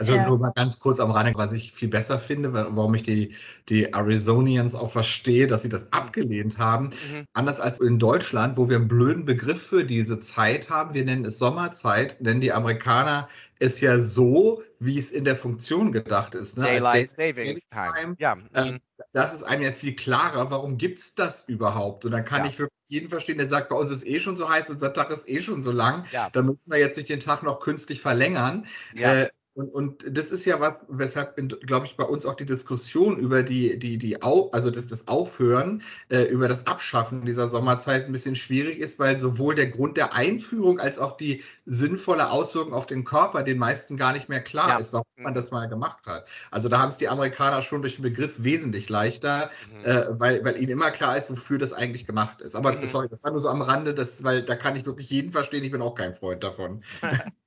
Also 0.01 0.15
ja. 0.15 0.27
nur 0.27 0.39
mal 0.39 0.53
ganz 0.55 0.79
kurz 0.79 0.99
am 0.99 1.11
Rande, 1.11 1.35
was 1.35 1.53
ich 1.53 1.73
viel 1.73 1.89
besser 1.89 2.19
finde, 2.19 2.55
warum 2.55 2.95
ich 2.95 3.03
die, 3.03 3.35
die 3.69 3.93
Arizonians 3.93 4.75
auch 4.75 4.91
verstehe, 4.91 5.47
dass 5.47 5.61
sie 5.61 5.69
das 5.69 5.85
mhm. 5.85 5.89
abgelehnt 5.91 6.57
haben. 6.57 6.87
Mhm. 6.87 7.27
Anders 7.35 7.61
als 7.61 7.81
in 7.81 7.99
Deutschland, 7.99 8.57
wo 8.57 8.71
wir 8.71 8.77
einen 8.77 8.89
blöden 8.89 9.27
Begriff 9.27 9.61
für 9.61 9.85
diese 9.85 10.19
Zeit 10.19 10.71
haben. 10.71 10.95
Wir 10.95 11.05
nennen 11.05 11.27
es 11.27 11.39
Sommerzeit, 11.39 12.19
nennen 12.23 12.41
die 12.41 12.51
Amerikaner 12.51 13.29
es 13.59 13.83
ja 13.83 13.99
so, 13.99 14.63
wie 14.79 14.99
es 14.99 15.11
in 15.11 15.25
der 15.25 15.37
Funktion 15.37 15.93
gedacht 15.93 16.35
ist. 16.35 16.57
Ne? 16.57 16.65
Daylight 16.65 17.11
Savings 17.11 17.67
Time. 17.67 17.93
Time. 17.95 18.17
Ja. 18.19 18.37
Ähm, 18.55 18.81
das 19.13 19.35
ist 19.35 19.43
einem 19.43 19.63
ja 19.63 19.73
viel 19.73 19.95
klarer, 19.95 20.51
warum 20.51 20.79
gibt 20.79 20.99
es 20.99 21.15
das 21.15 21.45
überhaupt? 21.47 22.07
Und 22.07 22.13
dann 22.13 22.25
kann 22.25 22.45
ja. 22.45 22.47
ich 22.47 22.59
wirklich 22.59 22.81
jeden 22.89 23.11
verstehen, 23.11 23.37
der 23.37 23.49
sagt, 23.49 23.69
bei 23.69 23.77
uns 23.77 23.91
ist 23.91 24.07
eh 24.07 24.19
schon 24.19 24.39
so 24.39 24.49
heiß, 24.49 24.71
unser 24.71 24.95
Tag 24.95 25.11
ist 25.11 25.29
eh 25.29 25.43
schon 25.43 25.63
so 25.63 25.73
lang. 25.73 26.07
Ja. 26.11 26.31
Dann 26.31 26.47
müssen 26.47 26.73
wir 26.73 26.79
jetzt 26.79 26.97
nicht 26.97 27.11
den 27.11 27.21
Tag 27.21 27.43
noch 27.43 27.61
künstlich 27.61 28.01
verlängern. 28.01 28.67
Ja. 28.95 29.25
Äh, 29.25 29.29
und, 29.61 29.69
und 29.75 30.17
das 30.17 30.31
ist 30.31 30.47
ja 30.47 30.59
was, 30.59 30.87
weshalb, 30.89 31.37
glaube 31.67 31.87
ich, 31.87 31.97
bei 31.97 32.05
uns 32.05 32.25
auch 32.25 32.35
die 32.35 32.47
Diskussion 32.47 33.19
über 33.19 33.43
die, 33.43 33.79
die, 33.79 33.99
die 33.99 34.23
Au 34.23 34.49
also 34.53 34.71
das, 34.71 34.87
das 34.87 35.07
Aufhören, 35.07 35.83
äh, 36.09 36.23
über 36.23 36.49
das 36.49 36.67
Abschaffen 36.67 37.27
dieser 37.27 37.47
Sommerzeit 37.47 38.07
ein 38.07 38.13
bisschen 38.13 38.37
schwierig 38.37 38.79
ist, 38.79 38.99
weil 38.99 39.19
sowohl 39.19 39.55
der 39.55 39.67
Grund 39.67 39.97
der 39.97 40.15
Einführung 40.15 40.81
als 40.81 40.99
auch 40.99 41.17
die 41.17 41.43
sinnvolle 41.67 42.31
Auswirkung 42.31 42.73
auf 42.73 42.87
den 42.87 43.05
Körper 43.05 43.43
den 43.43 43.59
meisten 43.59 43.97
gar 43.97 44.13
nicht 44.13 44.29
mehr 44.29 44.41
klar 44.41 44.71
ja. 44.71 44.79
ist, 44.79 44.93
warum 44.93 45.07
man 45.19 45.35
das 45.35 45.51
mal 45.51 45.67
gemacht 45.67 46.07
hat. 46.07 46.27
Also 46.51 46.69
da 46.69 46.81
haben 46.81 46.89
es 46.89 46.97
die 46.97 47.09
Amerikaner 47.09 47.61
schon 47.63 47.83
durch 47.83 47.97
den 47.97 48.03
Begriff 48.03 48.35
wesentlich 48.39 48.89
leichter, 48.89 49.51
mhm. 49.71 49.85
äh, 49.85 50.07
weil, 50.19 50.45
weil 50.45 50.57
ihnen 50.57 50.71
immer 50.71 50.91
klar 50.91 51.17
ist, 51.17 51.31
wofür 51.31 51.59
das 51.59 51.73
eigentlich 51.73 52.07
gemacht 52.07 52.41
ist. 52.41 52.57
Aber 52.57 52.73
mhm. 52.73 52.87
sorry, 52.87 53.09
das 53.09 53.23
war 53.25 53.31
nur 53.31 53.41
so 53.41 53.49
am 53.49 53.63
Rande, 53.63 53.93
das, 53.93 54.25
weil 54.25 54.43
da 54.43 54.57
kann 54.57 54.77
ich 54.77 54.87
wirklich 54.87 55.11
jeden 55.11 55.33
verstehen, 55.33 55.65
ich 55.65 55.71
bin 55.71 55.83
auch 55.83 55.95
kein 55.95 56.15
Freund 56.15 56.43
davon. 56.43 56.83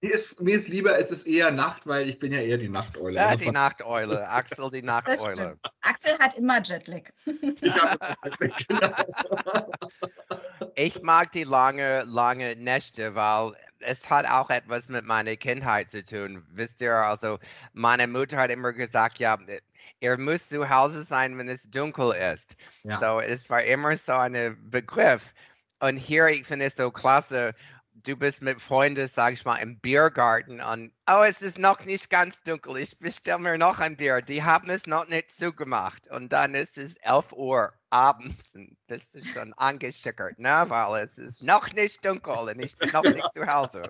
mir, 0.00 0.12
ist, 0.12 0.40
mir 0.40 0.56
ist 0.56 0.68
lieber, 0.68 0.98
es 0.98 1.10
ist 1.10 1.26
eher 1.26 1.50
Nacht, 1.50 1.86
weil 1.86 2.08
ich 2.08 2.18
bin 2.18 2.32
ja 2.32 2.40
eher 2.40 2.58
die 2.58 2.68
Nachteule. 2.68 3.16
Ja, 3.16 3.36
die 3.36 3.50
Nachteule. 3.50 4.28
Axel, 4.28 4.70
die 4.70 4.82
Nachteule. 4.82 5.58
Axel 5.80 6.18
hat 6.18 6.34
immer 6.34 6.62
Jetlag. 6.62 7.02
Ich, 7.24 7.60
Jetlag, 7.60 7.96
genau. 8.68 9.70
ich 10.74 11.02
mag 11.02 11.32
die 11.32 11.44
lange, 11.44 12.02
lange 12.04 12.56
Nächte, 12.56 13.14
weil 13.14 13.52
es 13.80 14.08
hat 14.08 14.26
auch 14.26 14.50
etwas 14.50 14.88
mit 14.88 15.04
meiner 15.04 15.36
Kindheit 15.36 15.90
zu 15.90 16.02
tun. 16.02 16.44
Wisst 16.50 16.80
ihr, 16.80 16.94
also 16.94 17.38
meine 17.72 18.06
Mutter 18.06 18.36
hat 18.36 18.50
immer 18.50 18.72
gesagt, 18.72 19.18
ja, 19.18 19.38
ihr 20.00 20.18
müsst 20.18 20.50
zu 20.50 20.68
Hause 20.68 21.02
sein, 21.02 21.38
wenn 21.38 21.48
es 21.48 21.62
dunkel 21.62 22.12
ist. 22.12 22.56
Ja. 22.82 22.98
So, 22.98 23.20
es 23.20 23.48
war 23.48 23.62
immer 23.62 23.96
so 23.96 24.12
ein 24.12 24.58
Begriff. 24.70 25.34
Und 25.80 25.96
hier, 25.96 26.28
ich 26.28 26.46
finde 26.46 26.66
es 26.66 26.74
so 26.76 26.90
klasse, 26.90 27.54
du 28.04 28.16
bist 28.16 28.42
mit 28.42 28.60
Freunden, 28.60 29.06
sag 29.06 29.34
ich 29.34 29.44
mal, 29.44 29.56
im 29.56 29.78
Biergarten 29.78 30.60
und 30.60 30.92
oh, 31.08 31.22
es 31.22 31.42
ist 31.42 31.58
noch 31.58 31.84
nicht 31.84 32.10
ganz 32.10 32.40
dunkel, 32.44 32.76
ich 32.78 32.98
bestelle 32.98 33.38
mir 33.38 33.58
noch 33.58 33.80
ein 33.80 33.96
Bier. 33.96 34.20
Die 34.20 34.42
haben 34.42 34.70
es 34.70 34.86
noch 34.86 35.08
nicht 35.08 35.36
zugemacht 35.38 36.08
und 36.10 36.32
dann 36.32 36.54
ist 36.54 36.78
es 36.78 36.96
11 36.98 37.32
Uhr 37.32 37.72
abends 37.90 38.42
und 38.54 38.76
bist 38.86 39.14
du 39.14 39.24
schon 39.24 39.52
angestickert, 39.54 40.38
ne? 40.38 40.64
weil 40.68 41.04
es 41.04 41.18
ist 41.18 41.42
noch 41.42 41.72
nicht 41.72 42.04
dunkel 42.04 42.34
und 42.34 42.60
ich 42.60 42.76
bin 42.76 42.90
noch 42.90 43.02
nicht 43.02 43.30
zu 43.34 43.46
Hause. 43.46 43.82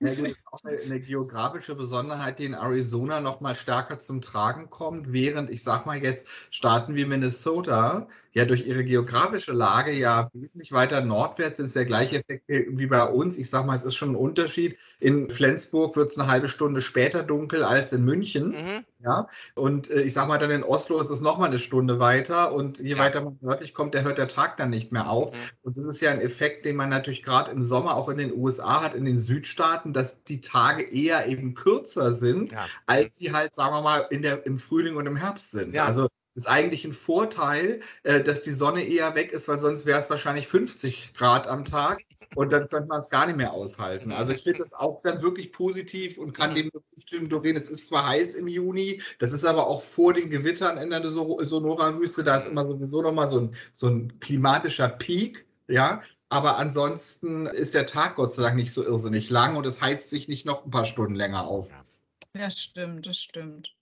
Ja, 0.00 0.14
das 0.14 0.18
ist 0.18 0.46
auch 0.50 0.62
eine, 0.64 0.78
eine, 0.78 1.00
geografische 1.00 1.74
Besonderheit, 1.74 2.38
die 2.38 2.44
in 2.44 2.54
Arizona 2.54 3.20
noch 3.20 3.40
mal 3.40 3.54
stärker 3.54 3.98
zum 3.98 4.20
Tragen 4.20 4.70
kommt, 4.70 5.12
während 5.12 5.50
ich 5.50 5.62
sag 5.62 5.86
mal 5.86 6.02
jetzt 6.02 6.26
Staaten 6.50 6.94
wie 6.94 7.04
Minnesota 7.04 8.06
ja 8.32 8.44
durch 8.44 8.66
ihre 8.66 8.84
geografische 8.84 9.52
Lage 9.52 9.92
ja 9.92 10.30
wesentlich 10.32 10.72
weiter 10.72 11.00
nordwärts 11.00 11.58
ist 11.58 11.76
der 11.76 11.84
gleiche 11.84 12.16
Effekt 12.18 12.44
wie 12.48 12.86
bei 12.86 13.04
uns. 13.04 13.38
Ich 13.38 13.50
sag 13.50 13.66
mal, 13.66 13.76
es 13.76 13.84
ist 13.84 13.96
schon 13.96 14.10
ein 14.10 14.16
Unterschied. 14.16 14.78
In 15.00 15.28
Flensburg 15.28 15.96
wird 15.96 16.10
es 16.10 16.18
eine 16.18 16.30
halbe 16.30 16.48
Stunde 16.48 16.80
später 16.80 17.22
dunkel 17.22 17.64
als 17.64 17.92
in 17.92 18.04
München. 18.04 18.50
Mhm. 18.50 18.84
Ja, 19.00 19.28
und 19.54 19.90
äh, 19.90 20.00
ich 20.00 20.12
sag 20.12 20.26
mal, 20.26 20.38
dann 20.38 20.50
in 20.50 20.64
Oslo 20.64 21.00
ist 21.00 21.10
es 21.10 21.20
noch 21.20 21.38
mal 21.38 21.46
eine 21.46 21.60
Stunde 21.60 22.00
weiter 22.00 22.52
und 22.52 22.80
je 22.80 22.90
ja. 22.90 22.98
weiter 22.98 23.22
man 23.22 23.38
nördlich 23.40 23.72
kommt, 23.72 23.94
der 23.94 24.02
hört 24.02 24.18
der 24.18 24.26
Tag 24.26 24.56
dann 24.56 24.70
nicht 24.70 24.90
mehr 24.90 25.08
auf. 25.08 25.30
Mhm. 25.30 25.36
Und 25.62 25.76
das 25.76 25.84
ist 25.84 26.00
ja 26.00 26.10
ein 26.10 26.20
Effekt, 26.20 26.64
den 26.64 26.74
man 26.74 26.88
natürlich 26.88 27.22
gerade 27.22 27.52
im 27.52 27.62
Sommer 27.62 27.94
auch 27.94 28.08
in 28.08 28.18
den 28.18 28.36
USA 28.36 28.82
hat, 28.82 28.94
in 28.94 29.04
den 29.04 29.20
Südstaaten, 29.20 29.92
dass 29.92 30.24
die 30.24 30.40
Tage 30.40 30.82
eher 30.82 31.28
eben 31.28 31.54
kürzer 31.54 32.12
sind, 32.12 32.50
ja. 32.50 32.66
als 32.86 33.16
sie 33.16 33.32
halt, 33.32 33.54
sagen 33.54 33.72
wir 33.72 33.82
mal, 33.82 34.06
in 34.10 34.22
der, 34.22 34.44
im 34.46 34.58
Frühling 34.58 34.96
und 34.96 35.06
im 35.06 35.16
Herbst 35.16 35.52
sind. 35.52 35.74
Ja. 35.74 35.84
Also 35.84 36.08
ist 36.34 36.48
eigentlich 36.48 36.84
ein 36.84 36.92
Vorteil, 36.92 37.80
äh, 38.04 38.22
dass 38.22 38.42
die 38.42 38.52
Sonne 38.52 38.82
eher 38.82 39.14
weg 39.14 39.32
ist, 39.32 39.48
weil 39.48 39.58
sonst 39.58 39.86
wäre 39.86 39.98
es 39.98 40.10
wahrscheinlich 40.10 40.48
50 40.48 41.14
Grad 41.14 41.46
am 41.46 41.64
Tag 41.64 42.00
und 42.34 42.52
dann 42.52 42.68
könnte 42.68 42.88
man 42.88 43.00
es 43.00 43.10
gar 43.10 43.26
nicht 43.26 43.36
mehr 43.36 43.52
aushalten. 43.52 44.12
Also 44.12 44.32
ich 44.32 44.42
finde 44.42 44.58
das 44.58 44.72
auch 44.72 45.02
dann 45.02 45.22
wirklich 45.22 45.52
positiv 45.52 46.18
und 46.18 46.32
kann 46.32 46.54
dem 46.54 46.70
zustimmen, 46.94 47.28
Doreen. 47.28 47.56
Es 47.56 47.68
ist 47.68 47.88
zwar 47.88 48.06
heiß 48.06 48.34
im 48.34 48.48
Juni, 48.48 49.02
das 49.18 49.32
ist 49.32 49.44
aber 49.44 49.66
auch 49.66 49.82
vor 49.82 50.12
den 50.12 50.30
Gewittern 50.30 50.78
in 50.78 50.90
der 50.90 51.06
Sonora-Wüste, 51.08 52.22
da 52.22 52.36
ist 52.38 52.48
immer 52.48 52.64
sowieso 52.64 53.02
nochmal 53.02 53.28
so 53.28 53.40
ein, 53.40 53.56
so 53.72 53.88
ein 53.88 54.20
klimatischer 54.20 54.88
Peak, 54.88 55.46
ja. 55.66 56.02
Aber 56.30 56.58
ansonsten 56.58 57.46
ist 57.46 57.74
der 57.74 57.86
Tag 57.86 58.16
Gott 58.16 58.34
sei 58.34 58.42
Dank 58.42 58.56
nicht 58.56 58.72
so 58.72 58.84
irrsinnig 58.84 59.30
lang 59.30 59.56
und 59.56 59.64
es 59.64 59.80
heizt 59.80 60.10
sich 60.10 60.28
nicht 60.28 60.44
noch 60.44 60.64
ein 60.64 60.70
paar 60.70 60.84
Stunden 60.84 61.14
länger 61.14 61.46
auf. 61.46 61.70
Das 62.34 62.60
stimmt, 62.60 63.06
das 63.06 63.16
stimmt. 63.16 63.77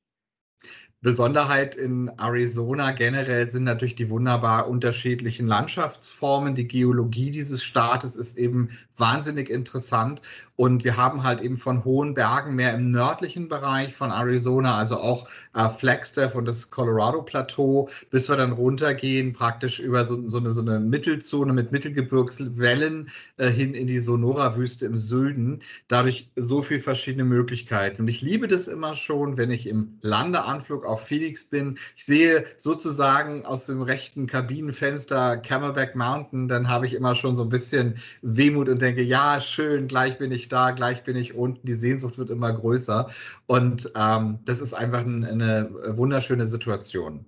Besonderheit 1.06 1.76
in 1.76 2.10
Arizona 2.18 2.90
generell 2.90 3.48
sind 3.48 3.62
natürlich 3.62 3.94
die 3.94 4.10
wunderbar 4.10 4.66
unterschiedlichen 4.66 5.46
Landschaftsformen. 5.46 6.56
Die 6.56 6.66
Geologie 6.66 7.30
dieses 7.30 7.62
Staates 7.62 8.16
ist 8.16 8.36
eben 8.36 8.70
wahnsinnig 8.96 9.48
interessant. 9.48 10.20
Und 10.56 10.84
wir 10.84 10.96
haben 10.96 11.22
halt 11.22 11.42
eben 11.42 11.58
von 11.58 11.84
hohen 11.84 12.14
Bergen 12.14 12.54
mehr 12.54 12.74
im 12.74 12.90
nördlichen 12.90 13.46
Bereich 13.48 13.94
von 13.94 14.10
Arizona, 14.10 14.76
also 14.76 14.96
auch 14.96 15.28
äh, 15.54 15.68
Flagstaff 15.68 16.34
und 16.34 16.48
das 16.48 16.70
Colorado 16.70 17.22
Plateau, 17.22 17.90
bis 18.10 18.28
wir 18.28 18.36
dann 18.36 18.52
runtergehen, 18.52 19.32
praktisch 19.34 19.78
über 19.78 20.06
so, 20.06 20.28
so, 20.28 20.38
eine, 20.38 20.50
so 20.50 20.62
eine 20.62 20.80
Mittelzone 20.80 21.52
mit 21.52 21.72
Mittelgebirgswellen 21.72 23.10
äh, 23.36 23.50
hin 23.50 23.74
in 23.74 23.86
die 23.86 24.00
Sonora-Wüste 24.00 24.86
im 24.86 24.96
Süden. 24.96 25.62
Dadurch 25.88 26.30
so 26.34 26.62
viele 26.62 26.80
verschiedene 26.80 27.24
Möglichkeiten. 27.24 28.02
Und 28.02 28.08
ich 28.08 28.22
liebe 28.22 28.48
das 28.48 28.66
immer 28.66 28.94
schon, 28.94 29.36
wenn 29.36 29.50
ich 29.50 29.68
im 29.68 29.98
Landeanflug 30.00 30.86
auf 30.86 30.95
Phoenix 30.98 31.44
bin. 31.44 31.78
Ich 31.96 32.04
sehe 32.04 32.44
sozusagen 32.56 33.44
aus 33.44 33.66
dem 33.66 33.82
rechten 33.82 34.26
Kabinenfenster 34.26 35.36
Camelback 35.38 35.94
Mountain, 35.96 36.48
dann 36.48 36.68
habe 36.68 36.86
ich 36.86 36.94
immer 36.94 37.14
schon 37.14 37.36
so 37.36 37.42
ein 37.42 37.48
bisschen 37.48 37.98
Wehmut 38.22 38.68
und 38.68 38.82
denke, 38.82 39.02
ja, 39.02 39.40
schön, 39.40 39.88
gleich 39.88 40.18
bin 40.18 40.32
ich 40.32 40.48
da, 40.48 40.70
gleich 40.72 41.02
bin 41.04 41.16
ich 41.16 41.34
unten. 41.34 41.66
Die 41.66 41.74
Sehnsucht 41.74 42.18
wird 42.18 42.30
immer 42.30 42.52
größer. 42.52 43.08
Und 43.46 43.90
ähm, 43.96 44.38
das 44.44 44.60
ist 44.60 44.74
einfach 44.74 45.04
ein, 45.04 45.24
eine 45.24 45.70
wunderschöne 45.96 46.46
Situation. 46.46 47.26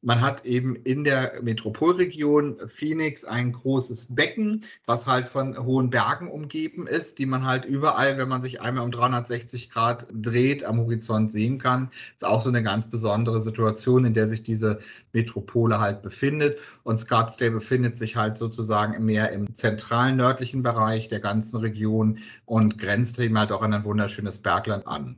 Man 0.00 0.20
hat 0.20 0.44
eben 0.44 0.76
in 0.76 1.02
der 1.02 1.40
Metropolregion 1.42 2.56
Phoenix 2.68 3.24
ein 3.24 3.50
großes 3.50 4.14
Becken, 4.14 4.64
was 4.86 5.08
halt 5.08 5.28
von 5.28 5.58
hohen 5.58 5.90
Bergen 5.90 6.30
umgeben 6.30 6.86
ist, 6.86 7.18
die 7.18 7.26
man 7.26 7.44
halt 7.44 7.64
überall, 7.64 8.16
wenn 8.16 8.28
man 8.28 8.40
sich 8.40 8.60
einmal 8.60 8.84
um 8.84 8.92
360 8.92 9.70
Grad 9.70 10.06
dreht, 10.12 10.62
am 10.62 10.78
Horizont 10.78 11.32
sehen 11.32 11.58
kann. 11.58 11.90
Ist 12.14 12.24
auch 12.24 12.40
so 12.40 12.48
eine 12.48 12.62
ganz 12.62 12.88
besondere 12.88 13.40
Situation, 13.40 14.04
in 14.04 14.14
der 14.14 14.28
sich 14.28 14.44
diese 14.44 14.78
Metropole 15.12 15.80
halt 15.80 16.02
befindet. 16.02 16.60
Und 16.84 16.98
Scottsdale 16.98 17.50
befindet 17.50 17.98
sich 17.98 18.14
halt 18.14 18.38
sozusagen 18.38 19.04
mehr 19.04 19.32
im 19.32 19.52
zentralen 19.56 20.14
nördlichen 20.14 20.62
Bereich 20.62 21.08
der 21.08 21.20
ganzen 21.20 21.56
Region 21.56 22.18
und 22.46 22.78
grenzt 22.78 23.18
eben 23.18 23.36
halt 23.36 23.50
auch 23.50 23.62
an 23.62 23.74
ein 23.74 23.82
wunderschönes 23.82 24.38
Bergland 24.38 24.86
an. 24.86 25.16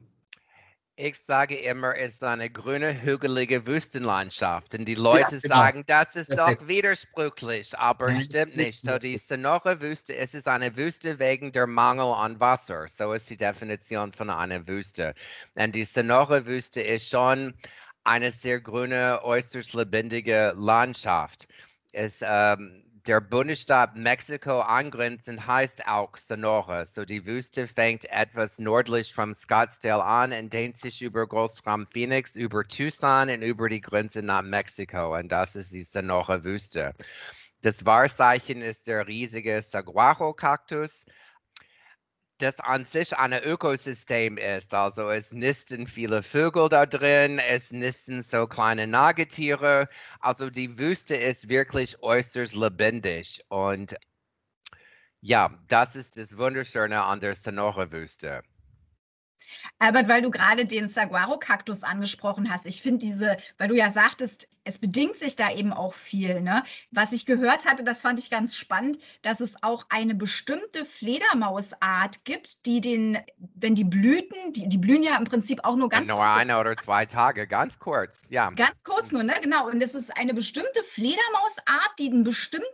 Ich 1.03 1.19
sage 1.19 1.57
immer, 1.57 1.97
es 1.97 2.13
ist 2.13 2.25
eine 2.25 2.51
grüne, 2.51 3.01
hügelige 3.01 3.67
Wüstenlandschaft. 3.67 4.75
Und 4.75 4.85
die 4.85 4.97
Leute 4.97 5.37
ja, 5.37 5.41
genau. 5.41 5.55
sagen, 5.55 5.85
das 5.87 6.15
ist 6.15 6.29
Perfekt. 6.29 6.61
doch 6.61 6.69
widersprüchlich, 6.69 7.79
aber 7.79 8.09
Nein, 8.09 8.25
stimmt 8.25 8.57
nicht. 8.57 8.83
So, 8.83 8.99
die 8.99 9.17
Sonora-Wüste, 9.17 10.15
es 10.15 10.35
ist 10.35 10.47
eine 10.47 10.77
Wüste 10.77 11.19
wegen 11.19 11.53
der 11.53 11.67
Mangel 11.67 12.13
an 12.13 12.39
Wasser. 12.39 12.87
So 12.89 13.15
ist 13.15 13.31
die 13.31 13.39
Definition 13.39 14.13
von 14.13 14.29
einer 14.29 14.69
Wüste. 14.69 15.15
Und 15.55 15.75
die 15.75 15.87
Sonora-Wüste 15.87 16.83
ist 16.83 17.09
schon 17.09 17.55
eine 18.05 18.31
sehr 18.31 18.61
grüne, 18.61 19.21
äußerst 19.23 19.73
lebendige 19.73 20.53
Landschaft. 20.55 21.49
Es 21.93 22.19
ähm, 22.21 22.85
der 23.07 23.21
Bundesstaat 23.21 23.97
Mexiko 23.97 24.61
angrenzend 24.61 25.47
heißt 25.47 25.87
auch 25.87 26.17
Sonora. 26.17 26.85
So 26.85 27.05
die 27.05 27.25
Wüste 27.25 27.67
fängt 27.67 28.05
etwas 28.11 28.59
nördlich 28.59 29.15
von 29.15 29.35
Scottsdale 29.35 30.05
an 30.05 30.33
und 30.33 30.53
dehnt 30.53 30.79
sich 30.79 31.01
über 31.01 31.27
Großraum 31.27 31.87
Phoenix, 31.93 32.37
über 32.37 32.67
Tucson 32.67 33.31
und 33.31 33.43
über 33.43 33.69
die 33.69 33.81
Grenze 33.81 34.23
nach 34.23 34.43
Mexiko. 34.43 35.17
Und 35.17 35.31
das 35.31 35.57
ist 35.57 35.73
die 35.73 35.83
Sonora-Wüste. 35.83 36.95
Das 37.63 37.85
Wahrzeichen 37.85 38.63
ist 38.63 38.87
der 38.87 39.07
riesige 39.07 39.61
Saguaro-Kaktus 39.63 41.05
das 42.43 42.61
an 42.61 42.85
sich 42.85 43.17
ein 43.17 43.33
Ökosystem 43.33 44.39
ist. 44.39 44.75
Also 44.75 45.11
es 45.11 45.33
nisten 45.33 45.87
viele 45.87 46.23
Vögel 46.23 46.69
da 46.69 46.87
drin, 46.87 47.39
es 47.39 47.71
nisten 47.71 48.23
so 48.23 48.47
kleine 48.47 48.87
Nagetiere. 48.87 49.89
Also 50.21 50.51
die 50.51 50.79
Wüste 50.79 51.17
ist 51.17 51.49
wirklich 51.49 52.03
äußerst 52.03 52.55
lebendig. 52.55 53.45
Und 53.49 53.97
ja, 55.21 55.51
das 55.69 55.97
ist 55.97 56.17
das 56.17 56.37
Wunderschöne 56.37 57.03
an 57.05 57.21
der 57.21 57.35
Sonora-Wüste. 57.35 58.43
Albert, 59.79 60.09
weil 60.09 60.23
du 60.23 60.31
gerade 60.31 60.65
den 60.67 60.89
Saguaro-Kaktus 60.89 61.83
angesprochen 61.83 62.51
hast, 62.51 62.67
ich 62.67 62.83
finde 62.83 62.99
diese, 62.99 63.37
weil 63.59 63.69
du 63.69 63.77
ja 63.77 63.91
sagtest, 63.91 64.49
es 64.65 64.79
bedingt 64.79 65.19
sich 65.19 65.37
da 65.37 65.51
eben 65.51 65.73
auch 65.73 65.95
viel. 65.95 66.41
Ne? 66.41 66.63
Was 66.91 67.13
ich 67.13 67.27
gehört 67.27 67.65
hatte, 67.65 67.83
das 67.83 68.01
fand 68.01 68.19
ich 68.19 68.31
ganz 68.31 68.57
spannend, 68.57 68.99
dass 69.23 69.41
es 69.41 69.63
auch 69.63 69.87
eine 69.89 70.15
bestimmte 70.15 70.85
Fledermausart 70.85 72.25
gibt, 72.25 72.67
die 72.67 72.81
den, 72.81 73.19
wenn 73.55 73.75
die 73.75 73.85
Blüten, 73.85 74.53
die, 74.53 74.69
die 74.69 74.79
blühen 74.79 75.03
ja 75.03 75.17
im 75.17 75.25
Prinzip 75.25 75.65
auch 75.65 75.77
nur 75.77 75.89
ganz 75.89 76.09
Nur 76.09 76.25
eine 76.25 76.59
oder 76.59 76.77
zwei 76.77 77.07
Tage, 77.07 77.47
ganz 77.47 77.79
kurz, 77.79 78.23
ja. 78.29 78.51
Ganz 78.51 78.83
kurz 78.85 79.13
nur, 79.13 79.23
ne? 79.23 79.35
Genau. 79.43 79.69
Und 79.69 79.83
es 79.83 79.95
ist 79.95 80.17
eine 80.17 80.35
bestimmte 80.35 80.85
Fledermausart, 80.85 81.99
die 81.99 82.11
einen 82.11 82.25
bestimmten, 82.25 82.67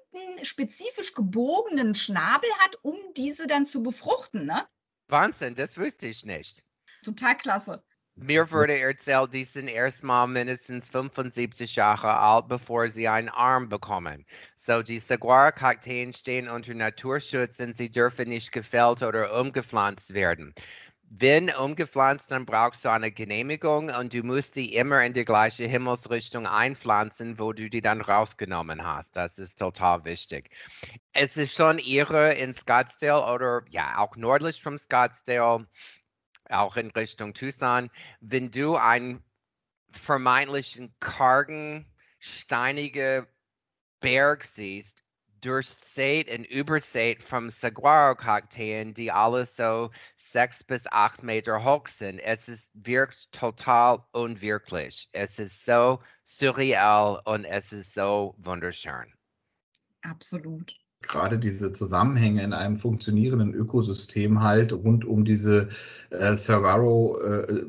spezifisch 0.43 1.15
gebogenen 1.15 1.95
Schnabel 1.95 2.51
hat, 2.59 2.77
um 2.83 2.97
diese 3.17 3.47
dann 3.47 3.67
zu 3.67 3.83
befruchten, 3.83 4.45
ne? 4.45 4.67
Wahnsinn, 5.09 5.55
das 5.55 5.77
wüsste 5.77 6.07
ich 6.09 6.25
nicht. 6.25 6.65
Total 7.03 7.37
klasse. 7.37 7.83
Mir 8.19 8.51
wurde 8.51 8.79
erzählt, 8.79 9.35
die 9.35 9.45
sind 9.45 9.69
erstmal 9.69 10.27
mindestens 10.27 10.89
75 10.89 11.77
Jahre 11.77 12.17
alt, 12.17 12.49
bevor 12.49 12.89
sie 12.89 13.09
einen 13.09 13.29
Arm 13.29 13.69
bekommen. 13.69 14.25
So, 14.55 14.83
die 14.83 14.99
Saguaro-Kakteen 14.99 16.15
stehen 16.15 16.49
unter 16.49 16.73
Naturschutz 16.73 17.61
und 17.61 17.77
sie 17.77 17.91
dürfen 17.91 18.31
nicht 18.31 18.53
gefällt 18.53 19.03
oder 19.03 19.39
umgepflanzt 19.39 20.15
werden. 20.15 20.55
Wenn 21.09 21.55
umgepflanzt, 21.55 22.33
dann 22.33 22.47
brauchst 22.47 22.85
du 22.85 22.91
eine 22.91 23.13
Genehmigung 23.13 23.91
und 23.91 24.13
du 24.13 24.23
musst 24.23 24.55
sie 24.55 24.75
immer 24.75 25.05
in 25.05 25.13
die 25.13 25.25
gleiche 25.25 25.67
Himmelsrichtung 25.67 26.47
einpflanzen, 26.47 27.39
wo 27.39 27.53
du 27.53 27.71
die 27.71 27.81
dann 27.81 28.01
rausgenommen 28.01 28.85
hast. 28.85 29.17
Das 29.17 29.39
ist 29.39 29.59
total 29.59 30.05
wichtig. 30.05 30.51
Es 31.13 31.37
ist 31.37 31.55
schon 31.55 31.79
irre 31.79 32.35
in 32.35 32.53
Scottsdale 32.53 33.33
oder 33.33 33.63
ja 33.69 33.99
auch 33.99 34.17
nördlich 34.17 34.61
von 34.61 34.79
Scottsdale, 34.79 35.67
auch 36.51 36.77
in 36.77 36.91
Richtung 36.91 37.35
Tucson, 37.35 37.91
wenn 38.21 38.51
du 38.51 38.77
einen 38.77 39.23
vermeintlichen 39.93 40.95
kargen, 41.01 41.87
steinigen 42.19 43.27
Berg 44.01 44.45
siehst, 44.45 45.06
durchsät 45.47 46.31
und 46.31 46.45
übersät 46.45 47.23
vom 47.23 47.51
Saguaro-Kakteen, 47.51 48.95
die 48.95 49.13
alle 49.13 49.45
so 49.45 49.91
sechs 50.17 50.65
bis 50.65 50.87
acht 50.91 51.23
Meter 51.23 51.65
hoch 51.65 51.87
sind. 51.87 52.19
Es 52.19 52.49
ist, 52.49 52.71
wirkt 52.75 53.31
total 53.33 54.03
unwirklich. 54.13 55.09
Es 55.13 55.39
ist 55.39 55.65
so 55.65 56.01
surreal 56.25 57.21
und 57.25 57.45
es 57.45 57.73
ist 57.73 57.95
so 57.95 58.35
wunderschön. 58.39 59.13
Absolut 60.03 60.75
gerade 61.03 61.39
diese 61.39 61.73
Zusammenhänge 61.73 62.43
in 62.43 62.53
einem 62.53 62.77
funktionierenden 62.77 63.55
Ökosystem 63.55 64.43
halt 64.43 64.73
rund 64.73 65.05
um 65.05 65.25
diese 65.25 65.69
äh, 66.11 66.35
Saguaro 66.35 67.19
äh, 67.21 67.65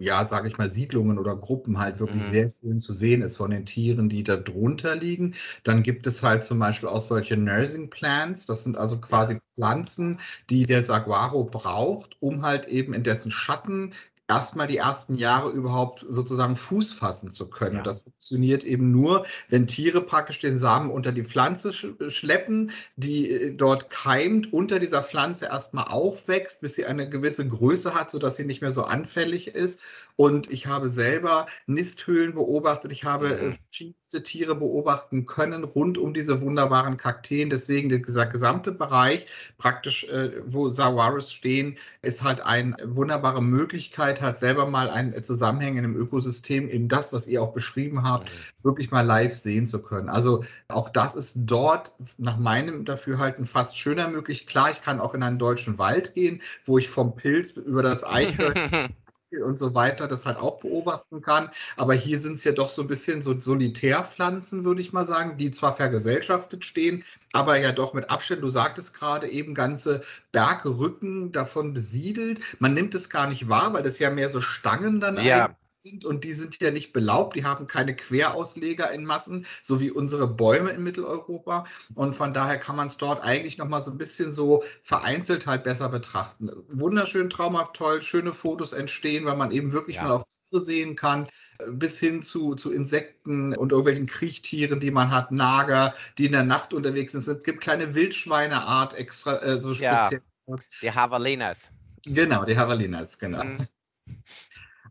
ja, 0.00 0.24
sage 0.24 0.48
ich 0.48 0.56
mal, 0.56 0.70
Siedlungen 0.70 1.18
oder 1.18 1.36
Gruppen 1.36 1.78
halt 1.78 2.00
wirklich 2.00 2.22
mhm. 2.22 2.30
sehr 2.30 2.48
schön 2.48 2.80
zu 2.80 2.94
sehen 2.94 3.20
ist 3.20 3.36
von 3.36 3.50
den 3.50 3.66
Tieren, 3.66 4.08
die 4.08 4.24
da 4.24 4.36
drunter 4.36 4.96
liegen. 4.96 5.34
Dann 5.62 5.82
gibt 5.82 6.06
es 6.06 6.22
halt 6.22 6.42
zum 6.42 6.58
Beispiel 6.58 6.88
auch 6.88 7.02
solche 7.02 7.36
Nursing 7.36 7.90
Plants. 7.90 8.46
Das 8.46 8.64
sind 8.64 8.78
also 8.78 8.98
quasi 8.98 9.38
Pflanzen, 9.54 10.18
die 10.48 10.64
der 10.64 10.82
Saguaro 10.82 11.44
braucht, 11.44 12.16
um 12.20 12.42
halt 12.42 12.66
eben 12.66 12.94
in 12.94 13.02
dessen 13.02 13.30
Schatten 13.30 13.92
erstmal 14.30 14.68
die 14.68 14.76
ersten 14.76 15.16
Jahre 15.16 15.50
überhaupt 15.50 16.06
sozusagen 16.08 16.54
Fuß 16.54 16.92
fassen 16.92 17.32
zu 17.32 17.50
können. 17.50 17.76
Ja. 17.76 17.82
Das 17.82 18.02
funktioniert 18.04 18.62
eben 18.62 18.92
nur, 18.92 19.26
wenn 19.48 19.66
Tiere 19.66 20.02
praktisch 20.02 20.38
den 20.38 20.56
Samen 20.56 20.88
unter 20.88 21.10
die 21.10 21.24
Pflanze 21.24 21.72
schleppen, 21.72 22.70
die 22.94 23.28
äh, 23.28 23.52
dort 23.52 23.90
keimt, 23.90 24.52
unter 24.52 24.78
dieser 24.78 25.02
Pflanze 25.02 25.46
erstmal 25.46 25.88
aufwächst, 25.88 26.60
bis 26.60 26.76
sie 26.76 26.86
eine 26.86 27.08
gewisse 27.08 27.46
Größe 27.46 27.92
hat, 27.92 28.12
sodass 28.12 28.36
sie 28.36 28.44
nicht 28.44 28.60
mehr 28.60 28.70
so 28.70 28.84
anfällig 28.84 29.48
ist. 29.48 29.80
Und 30.14 30.52
ich 30.52 30.66
habe 30.66 30.88
selber 30.88 31.46
Nisthöhlen 31.66 32.34
beobachtet, 32.34 32.92
ich 32.92 33.04
habe 33.04 33.34
äh, 33.34 33.46
mhm. 33.46 33.54
verschiedenste 33.54 34.22
Tiere 34.22 34.54
beobachten 34.54 35.26
können 35.26 35.64
rund 35.64 35.98
um 35.98 36.14
diese 36.14 36.40
wunderbaren 36.40 36.98
Kakteen. 36.98 37.50
Deswegen 37.50 37.88
dieser 37.88 38.26
gesamte 38.26 38.70
Bereich, 38.70 39.26
praktisch, 39.58 40.04
äh, 40.04 40.30
wo 40.46 40.68
Sawaris 40.68 41.32
stehen, 41.32 41.78
ist 42.02 42.22
halt 42.22 42.42
eine 42.42 42.76
wunderbare 42.84 43.42
Möglichkeit, 43.42 44.19
hat, 44.20 44.38
selber 44.38 44.66
mal 44.66 44.90
ein 44.90 45.22
Zusammenhang 45.22 45.76
in 45.76 45.84
einem 45.84 45.96
Ökosystem, 45.96 46.68
eben 46.68 46.88
das, 46.88 47.12
was 47.12 47.26
ihr 47.26 47.42
auch 47.42 47.52
beschrieben 47.52 48.02
habt, 48.02 48.24
mhm. 48.24 48.64
wirklich 48.64 48.90
mal 48.90 49.02
live 49.02 49.36
sehen 49.36 49.66
zu 49.66 49.80
können. 49.80 50.08
Also 50.08 50.44
auch 50.68 50.88
das 50.88 51.14
ist 51.16 51.36
dort 51.40 51.92
nach 52.18 52.38
meinem 52.38 52.84
Dafürhalten 52.84 53.46
fast 53.46 53.78
schöner 53.78 54.08
möglich. 54.08 54.46
Klar, 54.46 54.70
ich 54.70 54.80
kann 54.80 55.00
auch 55.00 55.14
in 55.14 55.22
einen 55.22 55.38
deutschen 55.38 55.78
Wald 55.78 56.14
gehen, 56.14 56.42
wo 56.64 56.78
ich 56.78 56.88
vom 56.88 57.16
Pilz 57.16 57.52
über 57.52 57.82
das 57.82 58.04
Eichhörnchen 58.04 58.94
und 59.44 59.58
so 59.58 59.74
weiter 59.74 60.08
das 60.08 60.26
halt 60.26 60.38
auch 60.38 60.60
beobachten 60.60 61.22
kann. 61.22 61.50
Aber 61.76 61.94
hier 61.94 62.18
sind 62.18 62.34
es 62.34 62.44
ja 62.44 62.52
doch 62.52 62.70
so 62.70 62.82
ein 62.82 62.88
bisschen 62.88 63.22
so 63.22 63.38
Solitärpflanzen, 63.38 64.64
würde 64.64 64.80
ich 64.80 64.92
mal 64.92 65.06
sagen, 65.06 65.36
die 65.38 65.50
zwar 65.50 65.76
vergesellschaftet 65.76 66.64
stehen, 66.64 67.04
aber 67.32 67.56
ja 67.56 67.72
doch 67.72 67.94
mit 67.94 68.10
Abstand, 68.10 68.42
du 68.42 68.50
sagtest 68.50 68.94
gerade 68.94 69.28
eben, 69.28 69.54
ganze 69.54 70.02
Bergrücken 70.32 71.32
davon 71.32 71.72
besiedelt. 71.74 72.40
Man 72.58 72.74
nimmt 72.74 72.94
es 72.94 73.08
gar 73.08 73.28
nicht 73.28 73.48
wahr, 73.48 73.72
weil 73.72 73.82
das 73.82 73.98
ja 73.98 74.10
mehr 74.10 74.28
so 74.28 74.40
Stangen 74.40 75.00
dann 75.00 75.22
ja. 75.22 75.54
Sind 75.82 76.04
und 76.04 76.24
die 76.24 76.32
sind 76.32 76.60
ja 76.60 76.70
nicht 76.70 76.92
belaubt, 76.92 77.36
die 77.36 77.44
haben 77.44 77.66
keine 77.66 77.94
Querausleger 77.94 78.90
in 78.92 79.04
Massen, 79.04 79.46
so 79.62 79.80
wie 79.80 79.90
unsere 79.90 80.26
Bäume 80.28 80.70
in 80.70 80.82
Mitteleuropa. 80.82 81.64
Und 81.94 82.16
von 82.16 82.32
daher 82.32 82.58
kann 82.58 82.76
man 82.76 82.88
es 82.88 82.96
dort 82.96 83.22
eigentlich 83.22 83.58
nochmal 83.58 83.82
so 83.82 83.90
ein 83.90 83.98
bisschen 83.98 84.32
so 84.32 84.62
vereinzelt 84.82 85.46
halt 85.46 85.64
besser 85.64 85.88
betrachten. 85.88 86.50
Wunderschön, 86.68 87.30
traumhaft 87.30 87.74
toll, 87.74 88.02
schöne 88.02 88.32
Fotos 88.32 88.72
entstehen, 88.72 89.24
weil 89.24 89.36
man 89.36 89.50
eben 89.50 89.72
wirklich 89.72 89.96
ja. 89.96 90.04
mal 90.04 90.12
auch 90.12 90.24
Tiere 90.26 90.62
sehen 90.62 90.96
kann 90.96 91.26
bis 91.68 91.98
hin 91.98 92.22
zu, 92.22 92.54
zu 92.54 92.72
Insekten 92.72 93.54
und 93.54 93.72
irgendwelchen 93.72 94.06
Kriechtieren, 94.06 94.80
die 94.80 94.90
man 94.90 95.10
hat, 95.10 95.32
Nager, 95.32 95.94
die 96.18 96.26
in 96.26 96.32
der 96.32 96.44
Nacht 96.44 96.72
unterwegs 96.72 97.12
sind. 97.12 97.26
Es 97.26 97.42
gibt 97.42 97.60
kleine 97.60 97.94
Wildschweineart 97.94 98.94
extra, 98.94 99.36
äh, 99.42 99.58
so 99.58 99.74
speziell. 99.74 100.22
Ja, 100.46 100.56
die 100.80 100.86
Javalinas. 100.86 101.70
Genau, 102.06 102.44
die 102.44 102.52
Javalinas, 102.52 103.18
genau. 103.18 103.44
Mhm. 103.44 103.68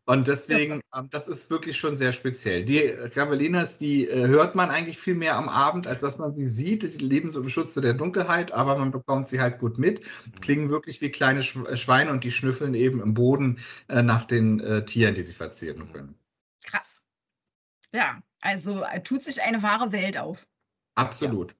Und 0.09 0.27
deswegen, 0.27 0.81
ja. 0.91 1.01
ähm, 1.01 1.09
das 1.11 1.27
ist 1.27 1.51
wirklich 1.51 1.77
schon 1.77 1.95
sehr 1.95 2.13
speziell. 2.13 2.65
Die 2.65 2.95
Javelinas, 3.13 3.77
die 3.77 4.07
äh, 4.07 4.25
hört 4.25 4.55
man 4.55 4.71
eigentlich 4.71 4.97
viel 4.97 5.13
mehr 5.13 5.35
am 5.35 5.47
Abend, 5.47 5.85
als 5.85 6.01
dass 6.01 6.17
man 6.17 6.33
sie 6.33 6.49
sieht. 6.49 6.81
Die 6.81 7.05
leben 7.05 7.29
so 7.29 7.39
im 7.39 7.47
Schutze 7.47 7.79
der 7.79 7.93
Dunkelheit, 7.93 8.51
aber 8.51 8.75
man 8.75 8.89
bekommt 8.89 9.29
sie 9.29 9.39
halt 9.39 9.59
gut 9.59 9.77
mit. 9.77 9.99
Mhm. 9.99 10.31
Klingen 10.41 10.69
wirklich 10.71 10.99
wie 11.01 11.11
kleine 11.11 11.41
äh, 11.41 11.77
Schweine 11.77 12.09
und 12.09 12.23
die 12.23 12.31
schnüffeln 12.31 12.73
eben 12.73 13.03
im 13.03 13.13
Boden 13.13 13.59
äh, 13.87 14.01
nach 14.01 14.25
den 14.25 14.59
äh, 14.61 14.83
Tieren, 14.83 15.13
die 15.13 15.21
sie 15.21 15.35
verzehren 15.35 15.87
mhm. 15.89 15.93
können. 15.93 16.15
Krass. 16.63 17.03
Ja, 17.93 18.17
also 18.41 18.81
äh, 18.81 19.03
tut 19.03 19.23
sich 19.23 19.43
eine 19.43 19.61
wahre 19.61 19.91
Welt 19.91 20.17
auf. 20.17 20.47
Absolut. 20.95 21.51
Ja. 21.51 21.57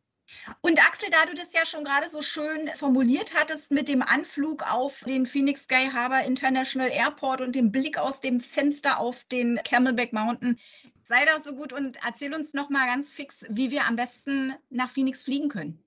Und 0.62 0.80
Axel, 0.86 1.10
da 1.12 1.26
du 1.26 1.34
das 1.34 1.54
ja 1.54 1.66
schon 1.66 1.84
gerade 1.84 2.10
so 2.10 2.22
schön 2.22 2.70
formuliert 2.76 3.34
hattest 3.34 3.72
mit 3.72 3.88
dem 3.88 4.02
Anflug 4.02 4.64
auf 4.72 5.04
den 5.08 5.26
Phoenix 5.26 5.64
Sky 5.64 5.90
Harbor 5.92 6.22
International 6.22 6.92
Airport 6.92 7.42
und 7.42 7.56
dem 7.56 7.72
Blick 7.72 7.98
aus 7.98 8.22
dem 8.22 8.40
Fenster 8.40 9.00
auf 9.00 9.24
den 9.26 9.60
Camelback 9.64 10.14
Mountain, 10.14 10.60
sei 11.04 11.26
doch 11.26 11.44
so 11.44 11.56
gut 11.56 11.74
und 11.74 11.98
erzähl 12.06 12.34
uns 12.34 12.54
noch 12.54 12.70
mal 12.70 12.86
ganz 12.86 13.14
fix, 13.14 13.46
wie 13.50 13.72
wir 13.72 13.86
am 13.86 13.96
besten 13.96 14.54
nach 14.70 14.90
Phoenix 14.90 15.24
fliegen 15.24 15.50
können. 15.50 15.84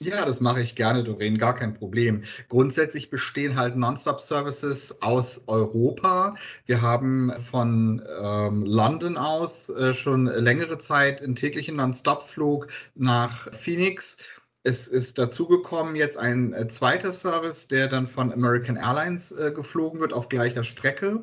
Ja, 0.00 0.26
das 0.26 0.40
mache 0.40 0.60
ich 0.60 0.74
gerne, 0.74 1.02
Doreen, 1.02 1.38
gar 1.38 1.54
kein 1.54 1.72
Problem. 1.72 2.22
Grundsätzlich 2.48 3.08
bestehen 3.08 3.56
halt 3.56 3.76
Non-Stop-Services 3.76 5.00
aus 5.00 5.40
Europa. 5.46 6.34
Wir 6.66 6.82
haben 6.82 7.32
von 7.40 8.02
ähm, 8.20 8.62
London 8.66 9.16
aus 9.16 9.70
äh, 9.70 9.94
schon 9.94 10.26
längere 10.26 10.76
Zeit 10.76 11.22
einen 11.22 11.34
täglichen 11.34 11.76
Non-Stop-Flug 11.76 12.66
nach 12.94 13.50
Phoenix. 13.54 14.18
Es 14.64 14.86
ist 14.86 15.16
dazugekommen 15.18 15.96
jetzt 15.96 16.18
ein 16.18 16.52
äh, 16.52 16.68
zweiter 16.68 17.10
Service, 17.12 17.66
der 17.68 17.88
dann 17.88 18.06
von 18.06 18.30
American 18.30 18.76
Airlines 18.76 19.32
äh, 19.32 19.50
geflogen 19.50 20.00
wird 20.00 20.12
auf 20.12 20.28
gleicher 20.28 20.64
Strecke. 20.64 21.22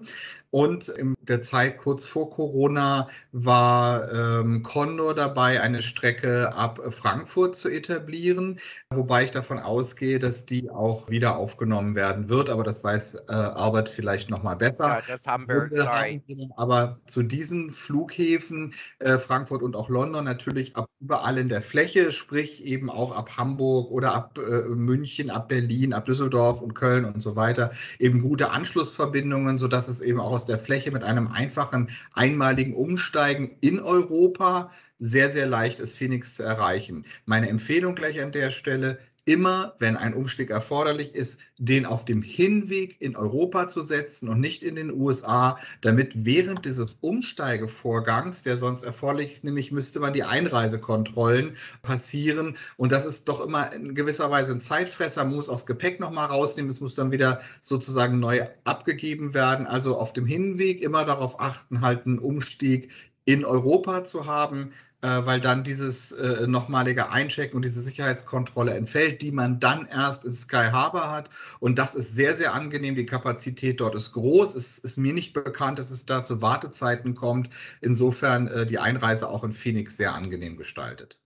Und 0.49 0.87
in 0.89 1.12
der 1.23 1.41
Zeit 1.41 1.79
kurz 1.79 2.05
vor 2.05 2.29
Corona 2.29 3.09
war 3.31 4.11
ähm, 4.11 4.61
Condor 4.61 5.15
dabei, 5.15 5.61
eine 5.61 5.81
Strecke 5.81 6.53
ab 6.53 6.79
Frankfurt 6.91 7.55
zu 7.55 7.69
etablieren, 7.69 8.59
wobei 8.89 9.25
ich 9.25 9.31
davon 9.31 9.59
ausgehe, 9.59 10.19
dass 10.19 10.45
die 10.45 10.69
auch 10.69 11.09
wieder 11.09 11.37
aufgenommen 11.37 11.95
werden 11.95 12.29
wird. 12.29 12.49
Aber 12.49 12.63
das 12.63 12.83
weiß 12.83 13.15
äh, 13.27 13.33
Albert 13.33 13.89
vielleicht 13.89 14.29
noch 14.29 14.43
mal 14.43 14.55
besser. 14.55 14.87
Ja, 14.87 15.01
das 15.07 15.25
haben 15.25 15.47
wir. 15.47 15.67
Sorry. 15.71 16.21
aber 16.55 16.99
zu 17.07 17.23
diesen 17.23 17.71
Flughäfen 17.71 18.73
äh, 18.99 19.17
Frankfurt 19.17 19.63
und 19.63 19.75
auch 19.75 19.89
London 19.89 20.25
natürlich 20.25 20.75
ab 20.75 20.87
überall 20.99 21.37
in 21.37 21.49
der 21.49 21.61
Fläche, 21.61 22.11
sprich 22.11 22.63
eben 22.63 22.89
auch 22.89 23.11
ab 23.11 23.37
Hamburg 23.37 23.91
oder 23.91 24.13
ab 24.13 24.37
äh, 24.37 24.61
München, 24.69 25.31
ab 25.31 25.49
Berlin, 25.49 25.93
ab 25.93 26.05
Düsseldorf 26.05 26.61
und 26.61 26.75
Köln 26.75 27.05
und 27.05 27.21
so 27.21 27.35
weiter 27.35 27.71
eben 27.99 28.21
gute 28.21 28.51
Anschlussverbindungen, 28.51 29.57
sodass 29.57 29.87
es 29.87 29.99
eben 29.99 30.19
auch 30.19 30.31
aus 30.31 30.43
aus 30.43 30.47
der 30.47 30.59
Fläche 30.59 30.91
mit 30.91 31.03
einem 31.03 31.12
einfachen 31.17 31.89
einmaligen 32.13 32.73
Umsteigen 32.73 33.57
in 33.61 33.79
Europa 33.79 34.71
sehr, 34.99 35.31
sehr 35.31 35.47
leicht 35.47 35.79
ist, 35.79 35.97
Phoenix 35.97 36.35
zu 36.35 36.43
erreichen. 36.43 37.05
Meine 37.25 37.49
Empfehlung 37.49 37.95
gleich 37.95 38.21
an 38.21 38.31
der 38.31 38.51
Stelle, 38.51 38.99
immer, 39.25 39.75
wenn 39.79 39.95
ein 39.95 40.13
Umstieg 40.13 40.49
erforderlich 40.49 41.15
ist, 41.15 41.39
den 41.57 41.85
auf 41.85 42.03
dem 42.03 42.21
Hinweg 42.21 42.99
in 42.99 43.15
Europa 43.15 43.69
zu 43.69 43.81
setzen 43.81 44.27
und 44.27 44.39
nicht 44.39 44.63
in 44.63 44.75
den 44.75 44.91
USA, 44.91 45.57
damit 45.81 46.25
während 46.25 46.65
dieses 46.65 46.95
Umsteigevorgangs, 46.95 48.43
der 48.43 48.57
sonst 48.57 48.83
erforderlich 48.83 49.33
ist, 49.33 49.43
nämlich 49.43 49.71
müsste 49.71 49.99
man 49.99 50.13
die 50.13 50.23
Einreisekontrollen 50.23 51.55
passieren. 51.81 52.57
Und 52.75 52.91
das 52.91 53.05
ist 53.05 53.29
doch 53.29 53.39
immer 53.39 53.71
in 53.71 53.95
gewisser 53.95 54.29
Weise 54.29 54.53
ein 54.53 54.61
Zeitfresser, 54.61 55.23
man 55.23 55.35
muss 55.35 55.49
auch 55.49 55.55
das 55.55 55.65
Gepäck 55.65 55.99
nochmal 55.99 56.27
rausnehmen, 56.27 56.69
es 56.69 56.81
muss 56.81 56.95
dann 56.95 57.11
wieder 57.11 57.41
sozusagen 57.61 58.19
neu 58.19 58.45
abgegeben 58.65 59.33
werden. 59.33 59.67
Also 59.67 59.97
auf 59.97 60.11
dem 60.11 60.25
Hinweg 60.25 60.81
immer 60.81 61.05
darauf 61.05 61.39
achten, 61.39 61.81
halt 61.81 62.05
einen 62.05 62.19
Umstieg 62.19 62.91
in 63.25 63.45
Europa 63.45 64.03
zu 64.03 64.25
haben, 64.25 64.73
weil 65.07 65.39
dann 65.39 65.63
dieses 65.63 66.11
äh, 66.13 66.47
nochmalige 66.47 67.09
Einchecken 67.09 67.57
und 67.57 67.65
diese 67.65 67.81
Sicherheitskontrolle 67.81 68.73
entfällt, 68.73 69.21
die 69.21 69.31
man 69.31 69.59
dann 69.59 69.85
erst 69.87 70.25
in 70.25 70.31
Sky 70.31 70.69
Harbor 70.71 71.11
hat. 71.11 71.29
Und 71.59 71.77
das 71.77 71.93
ist 71.93 72.15
sehr, 72.15 72.33
sehr 72.33 72.53
angenehm. 72.53 72.95
Die 72.95 73.05
Kapazität 73.05 73.79
dort 73.79 73.95
ist 73.95 74.13
groß. 74.13 74.55
Es 74.55 74.77
ist 74.77 74.97
mir 74.97 75.13
nicht 75.13 75.33
bekannt, 75.33 75.79
dass 75.79 75.91
es 75.91 76.05
da 76.05 76.23
zu 76.23 76.41
Wartezeiten 76.41 77.13
kommt. 77.15 77.49
Insofern 77.81 78.47
äh, 78.47 78.65
die 78.65 78.79
Einreise 78.79 79.29
auch 79.29 79.43
in 79.43 79.51
Phoenix 79.51 79.97
sehr 79.97 80.13
angenehm 80.13 80.57
gestaltet. 80.57 81.19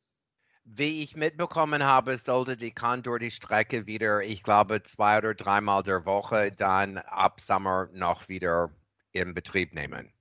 Wie 0.65 1.01
ich 1.01 1.15
mitbekommen 1.15 1.83
habe, 1.83 2.17
sollte 2.17 2.57
die 2.57 2.73
Condor 2.73 3.19
die 3.19 3.31
Strecke 3.31 3.87
wieder, 3.87 4.21
ich 4.21 4.43
glaube, 4.43 4.83
zwei 4.83 5.17
oder 5.19 5.33
dreimal 5.33 5.81
der 5.81 6.05
Woche 6.05 6.51
dann 6.57 6.97
ab 6.97 7.39
Sommer 7.39 7.87
noch 7.93 8.27
wieder 8.27 8.69
in 9.13 9.33
Betrieb 9.33 9.73
nehmen. 9.73 10.11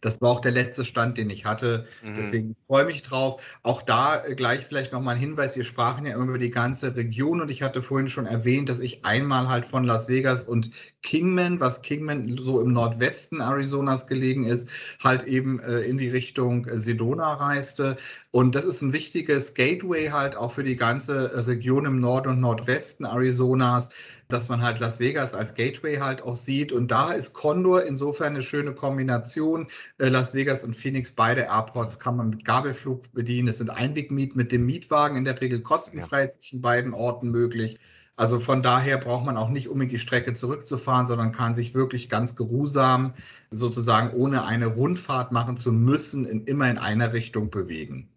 Das 0.00 0.20
war 0.20 0.30
auch 0.30 0.40
der 0.40 0.52
letzte 0.52 0.84
Stand, 0.84 1.18
den 1.18 1.30
ich 1.30 1.44
hatte. 1.44 1.86
Mhm. 2.02 2.16
Deswegen 2.16 2.54
freue 2.54 2.82
ich 2.84 2.88
mich 2.88 3.02
drauf. 3.02 3.42
Auch 3.62 3.82
da 3.82 4.24
äh, 4.24 4.34
gleich 4.34 4.66
vielleicht 4.66 4.92
nochmal 4.92 5.16
ein 5.16 5.20
Hinweis. 5.20 5.56
Wir 5.56 5.64
sprachen 5.64 6.06
ja 6.06 6.14
immer 6.14 6.24
über 6.24 6.38
die 6.38 6.50
ganze 6.50 6.94
Region 6.94 7.40
und 7.40 7.50
ich 7.50 7.62
hatte 7.62 7.82
vorhin 7.82 8.08
schon 8.08 8.26
erwähnt, 8.26 8.68
dass 8.68 8.80
ich 8.80 9.04
einmal 9.04 9.48
halt 9.48 9.66
von 9.66 9.84
Las 9.84 10.08
Vegas 10.08 10.44
und 10.46 10.70
Kingman, 11.02 11.60
was 11.60 11.82
Kingman 11.82 12.36
so 12.38 12.60
im 12.60 12.72
Nordwesten 12.72 13.40
Arizonas 13.40 14.06
gelegen 14.06 14.44
ist, 14.44 14.68
halt 15.02 15.24
eben 15.24 15.60
äh, 15.60 15.80
in 15.80 15.98
die 15.98 16.10
Richtung 16.10 16.66
äh, 16.66 16.78
Sedona 16.78 17.34
reiste. 17.34 17.96
Und 18.32 18.54
das 18.54 18.64
ist 18.64 18.82
ein 18.82 18.92
wichtiges 18.92 19.54
Gateway 19.54 20.08
halt 20.08 20.36
auch 20.36 20.52
für 20.52 20.64
die 20.64 20.76
ganze 20.76 21.46
Region 21.46 21.84
im 21.84 22.00
Nord- 22.00 22.26
und 22.26 22.40
Nordwesten 22.40 23.06
Arizonas 23.06 23.90
dass 24.32 24.48
man 24.48 24.62
halt 24.62 24.80
Las 24.80 24.98
Vegas 24.98 25.34
als 25.34 25.54
Gateway 25.54 25.96
halt 25.96 26.22
auch 26.22 26.36
sieht. 26.36 26.72
Und 26.72 26.90
da 26.90 27.12
ist 27.12 27.34
Condor 27.34 27.84
insofern 27.84 28.34
eine 28.34 28.42
schöne 28.42 28.74
Kombination. 28.74 29.66
Äh, 29.98 30.08
Las 30.08 30.34
Vegas 30.34 30.64
und 30.64 30.74
Phoenix, 30.74 31.12
beide 31.12 31.42
Airports 31.42 31.98
kann 31.98 32.16
man 32.16 32.30
mit 32.30 32.44
Gabelflug 32.44 33.12
bedienen. 33.12 33.48
Es 33.48 33.58
sind 33.58 33.70
Einwegmiet 33.70 34.34
mit 34.34 34.52
dem 34.52 34.66
Mietwagen 34.66 35.16
in 35.16 35.24
der 35.24 35.40
Regel 35.40 35.60
kostenfrei 35.60 36.24
ja. 36.24 36.30
zwischen 36.30 36.62
beiden 36.62 36.94
Orten 36.94 37.30
möglich. 37.30 37.78
Also 38.16 38.38
von 38.38 38.62
daher 38.62 38.98
braucht 38.98 39.24
man 39.24 39.36
auch 39.36 39.48
nicht 39.48 39.68
unbedingt 39.68 39.92
die 39.92 39.98
Strecke 39.98 40.34
zurückzufahren, 40.34 41.06
sondern 41.06 41.32
kann 41.32 41.54
sich 41.54 41.74
wirklich 41.74 42.08
ganz 42.08 42.36
geruhsam 42.36 43.14
sozusagen 43.50 44.14
ohne 44.14 44.44
eine 44.44 44.66
Rundfahrt 44.66 45.32
machen 45.32 45.56
zu 45.56 45.72
müssen, 45.72 46.26
in, 46.26 46.44
immer 46.44 46.70
in 46.70 46.78
einer 46.78 47.12
Richtung 47.14 47.50
bewegen. 47.50 48.11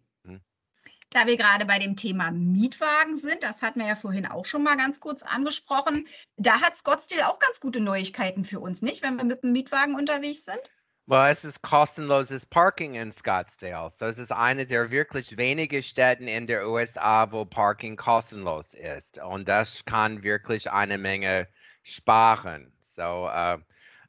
Da 1.16 1.28
wir 1.28 1.38
gerade 1.38 1.66
bei 1.66 1.80
dem 1.80 1.96
Thema 1.96 2.30
Mietwagen 2.32 3.18
sind, 3.18 3.42
das 3.42 3.62
hatten 3.62 3.80
wir 3.80 3.88
ja 3.88 3.96
vorhin 3.96 4.26
auch 4.26 4.44
schon 4.44 4.64
mal 4.64 4.76
ganz 4.76 5.00
kurz 5.00 5.24
angesprochen, 5.24 6.06
da 6.36 6.60
hat 6.60 6.76
Scottsdale 6.76 7.30
auch 7.30 7.40
ganz 7.40 7.62
gute 7.62 7.80
Neuigkeiten 7.80 8.44
für 8.44 8.60
uns, 8.60 8.82
nicht, 8.82 9.02
wenn 9.02 9.16
wir 9.16 9.24
mit 9.24 9.42
dem 9.42 9.54
Mietwagen 9.54 9.96
unterwegs 9.96 10.44
sind? 10.44 10.60
Well, 11.06 11.32
es 11.32 11.46
ist 11.46 11.62
kostenloses 11.62 12.46
Parking 12.46 12.96
in 12.96 13.14
Scottsdale. 13.14 13.90
So 13.92 14.08
es 14.08 14.18
ist 14.18 14.34
eine 14.34 14.66
der 14.66 14.92
wirklich 14.92 15.38
wenigen 15.38 15.82
Städten 15.82 16.28
in 16.28 16.48
der 16.48 16.68
USA, 16.68 17.32
wo 17.32 17.46
Parking 17.46 17.96
kostenlos 17.96 18.74
ist. 18.74 19.18
Und 19.20 19.48
das 19.48 19.86
kann 19.86 20.22
wirklich 20.22 20.70
eine 20.70 20.98
Menge 20.98 21.48
sparen. 21.84 22.74
So 22.82 23.30
uh, 23.30 23.56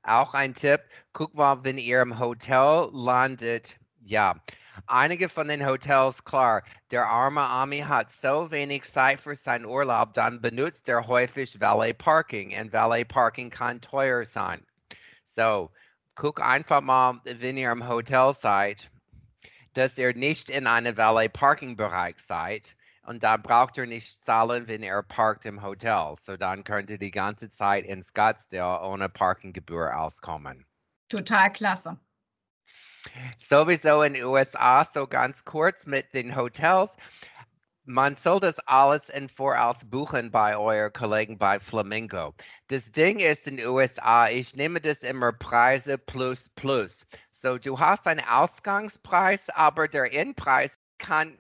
auch 0.03 0.35
ein 0.35 0.55
Tipp, 0.55 0.81
guck 1.13 1.37
mal, 1.37 1.63
wenn 1.63 1.79
ihr 1.79 2.03
im 2.03 2.19
Hotel 2.19 2.89
landet, 2.93 3.79
ja, 4.01 4.35
Einige 4.89 5.29
von 5.29 5.49
den 5.49 5.67
Hotels, 5.67 6.25
klar, 6.25 6.63
der 6.93 7.07
arme 7.07 7.41
Ami 7.41 7.81
hat 7.81 8.11
so 8.11 8.51
wenig 8.53 8.85
Zeit 8.85 9.21
für 9.21 9.35
seinen 9.35 9.65
Urlaub, 9.65 10.15
dann 10.15 10.41
benutzt 10.41 10.89
er 10.89 11.09
häufig 11.09 11.61
Valet 11.61 11.99
Parking 11.99 12.57
und 12.57 12.73
Valet 12.73 13.09
Parking 13.09 13.51
kann 13.51 13.81
teuer 13.81 14.25
sein. 14.25 14.65
So, 15.25 15.73
guck 16.15 16.41
einfach 16.41 16.83
mal, 16.83 17.21
wenn 17.25 17.57
ihr 17.57 17.73
im 17.73 17.89
Hotel 17.89 18.33
seid, 18.33 18.91
dass 19.75 19.99
ihr 19.99 20.15
nicht 20.15 20.51
in 20.51 20.69
einem 20.69 20.97
Valet 20.97 21.33
Parking 21.33 21.77
Bereich 21.77 22.21
seid 22.21 22.77
und 23.03 23.23
da 23.23 23.37
braucht 23.37 23.77
ihr 23.77 23.87
nicht 23.87 24.25
zahlen, 24.25 24.69
wenn 24.69 24.83
ihr 24.83 25.03
parkt 25.03 25.47
im 25.47 25.63
Hotel. 25.63 26.15
So 26.21 26.37
dann 26.37 26.65
könnt 26.65 26.91
ihr 26.91 26.99
die 26.99 27.11
ganze 27.11 27.51
Zeit 27.51 27.85
in 27.85 28.03
Scottsdale 28.03 28.87
ohne 28.87 29.09
Parkinggebühr 29.09 29.99
auskommen. 29.99 30.65
Total 31.09 31.53
klasse. 31.53 31.99
Sowieso 33.39 34.03
in 34.03 34.15
den 34.15 34.25
USA, 34.25 34.85
so 34.85 35.07
ganz 35.07 35.45
kurz 35.45 35.87
mit 35.87 36.13
den 36.15 36.37
Hotels. 36.37 36.91
man 37.87 38.17
soll 38.17 38.41
das 38.41 38.59
alles 38.67 39.09
in 39.11 39.29
Voraus 39.29 39.77
buchen 39.85 40.31
bei 40.33 40.57
euren 40.57 40.93
Kollegen 40.93 41.39
bei 41.39 41.61
Flamingo. 41.61 42.35
Das 42.67 42.91
Ding 42.91 43.21
ist 43.21 43.47
in 43.47 43.59
den 43.59 43.69
USA, 43.69 44.29
ich 44.29 44.57
nehme 44.57 44.81
das 44.81 44.99
immer 44.99 45.33
Preise 45.33 45.97
plus 45.97 46.49
plus. 46.57 47.07
So, 47.31 47.59
du 47.59 47.79
hast 47.79 48.07
einen 48.09 48.25
Ausgangspreis, 48.27 49.51
aber 49.51 49.87
der 49.87 50.13
Endpreis 50.13 50.73
kann 50.99 51.39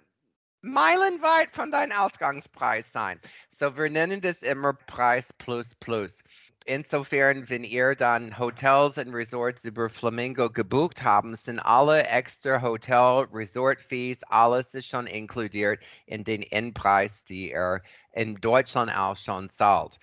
meilenweit 0.63 1.55
von 1.55 1.73
deinem 1.73 1.99
Ausgangspreis 1.99 2.93
sein. 2.93 3.21
So, 3.49 3.77
wir 3.77 3.91
nennen 3.91 4.21
das 4.21 4.39
immer 4.39 4.75
Preis 4.75 5.27
plus 5.39 5.75
plus. 5.75 6.23
Insofern, 6.69 7.49
wenn 7.49 7.63
ihr 7.63 7.95
dann 7.95 8.37
Hotels 8.41 8.99
und 8.99 9.15
Resorts 9.15 9.65
über 9.65 9.89
Flamingo 9.89 10.51
gebucht 10.51 11.01
haben, 11.05 11.37
sind 11.37 11.61
alle 11.61 12.03
extra 12.09 12.61
Hotel, 12.61 13.29
Resort-Fees, 13.33 14.25
alles 14.25 14.75
ist 14.75 14.89
schon 14.89 15.07
inkludiert 15.07 15.81
in 16.07 16.25
den 16.25 16.43
Endpreis, 16.43 17.23
die 17.23 17.53
ihr 17.53 17.83
in 18.11 18.35
Deutschland 18.41 18.91
auch 18.97 19.17
schon 19.17 19.49
zahlt. 19.49 20.01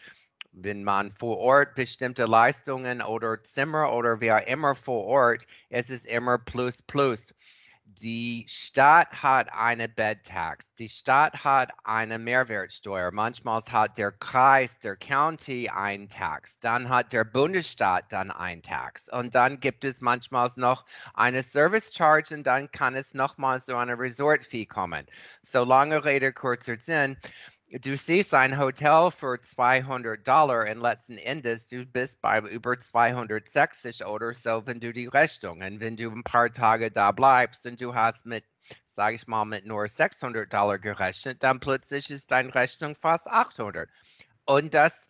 Wenn 0.54 0.86
man 0.86 1.12
vor 1.12 1.38
Ort 1.38 1.76
bestimmte 1.76 2.24
Leistungen 2.24 3.02
oder 3.02 3.44
Zimmer 3.44 3.92
oder 3.92 4.22
wer 4.22 4.48
immer 4.48 4.74
vor 4.74 5.04
Ort, 5.04 5.46
es 5.70 5.90
ist 5.90 6.06
immer 6.06 6.38
plus 6.38 6.82
plus 6.82 7.34
die 8.02 8.46
Stadt 8.48 9.24
hat 9.24 9.52
eine 9.54 9.88
Bed-Tax, 9.88 10.74
die 10.76 10.90
Stadt 10.90 11.44
hat 11.44 11.72
eine 11.84 12.18
Mehrwertsteuer, 12.20 13.12
manchmal 13.12 13.62
hat 13.70 13.98
der 13.98 14.12
Kreis, 14.12 14.80
der 14.80 14.96
County 14.96 15.70
einen 15.70 16.10
Tax, 16.10 16.60
dann 16.60 16.90
hat 16.90 17.14
der 17.14 17.24
Bundesstaat 17.24 18.12
dann 18.12 18.32
einen 18.32 18.62
Tax. 18.62 19.10
Und 19.10 19.36
dann 19.36 19.60
gibt 19.60 19.84
es 19.84 20.02
manchmal 20.02 20.52
noch 20.56 20.86
eine 21.14 21.44
Service 21.44 21.94
Charge 21.94 22.36
und 22.36 22.44
dann 22.46 22.72
kann 22.72 22.96
es 22.96 23.14
nochmal 23.14 23.60
so 23.60 23.76
eine 23.76 23.98
Resort 23.98 24.44
Fee 24.44 24.66
kommen. 24.66 25.06
So 25.42 25.64
lange 25.64 26.04
Rede, 26.04 26.34
kurzer 26.34 26.78
Sinn 26.78 27.18
du 27.80 27.98
siehst 27.98 28.34
ein 28.36 28.60
Hotel 28.60 29.10
für 29.10 29.40
200 29.42 30.28
Dollar 30.28 30.70
und 30.70 30.82
letzten 30.82 31.18
Endes 31.18 31.66
du 31.68 31.86
bist 31.86 32.22
bei 32.22 32.40
über 32.40 32.80
260 32.80 34.06
oder 34.06 34.34
so, 34.34 34.66
wenn 34.66 34.80
du 34.80 34.94
die 34.94 35.08
Rechnung 35.08 35.62
und 35.62 35.80
wenn 35.80 35.98
du 35.98 36.10
ein 36.12 36.24
paar 36.24 36.52
Tage 36.52 36.92
da 36.92 37.12
bleibst 37.12 37.66
und 37.66 37.82
du 37.82 37.96
hast 37.96 38.26
mit, 38.26 38.46
sag 38.86 39.16
ich 39.16 39.26
mal, 39.26 39.46
mit 39.46 39.66
nur 39.66 39.88
600 39.88 40.54
Dollar 40.54 40.78
gerechnet, 40.78 41.42
dann 41.42 41.60
plötzlich 41.60 42.12
ist 42.12 42.30
deine 42.32 42.54
Rechnung 42.54 42.96
fast 42.96 43.28
800. 43.28 43.90
Und 44.46 44.74
das 44.74 45.08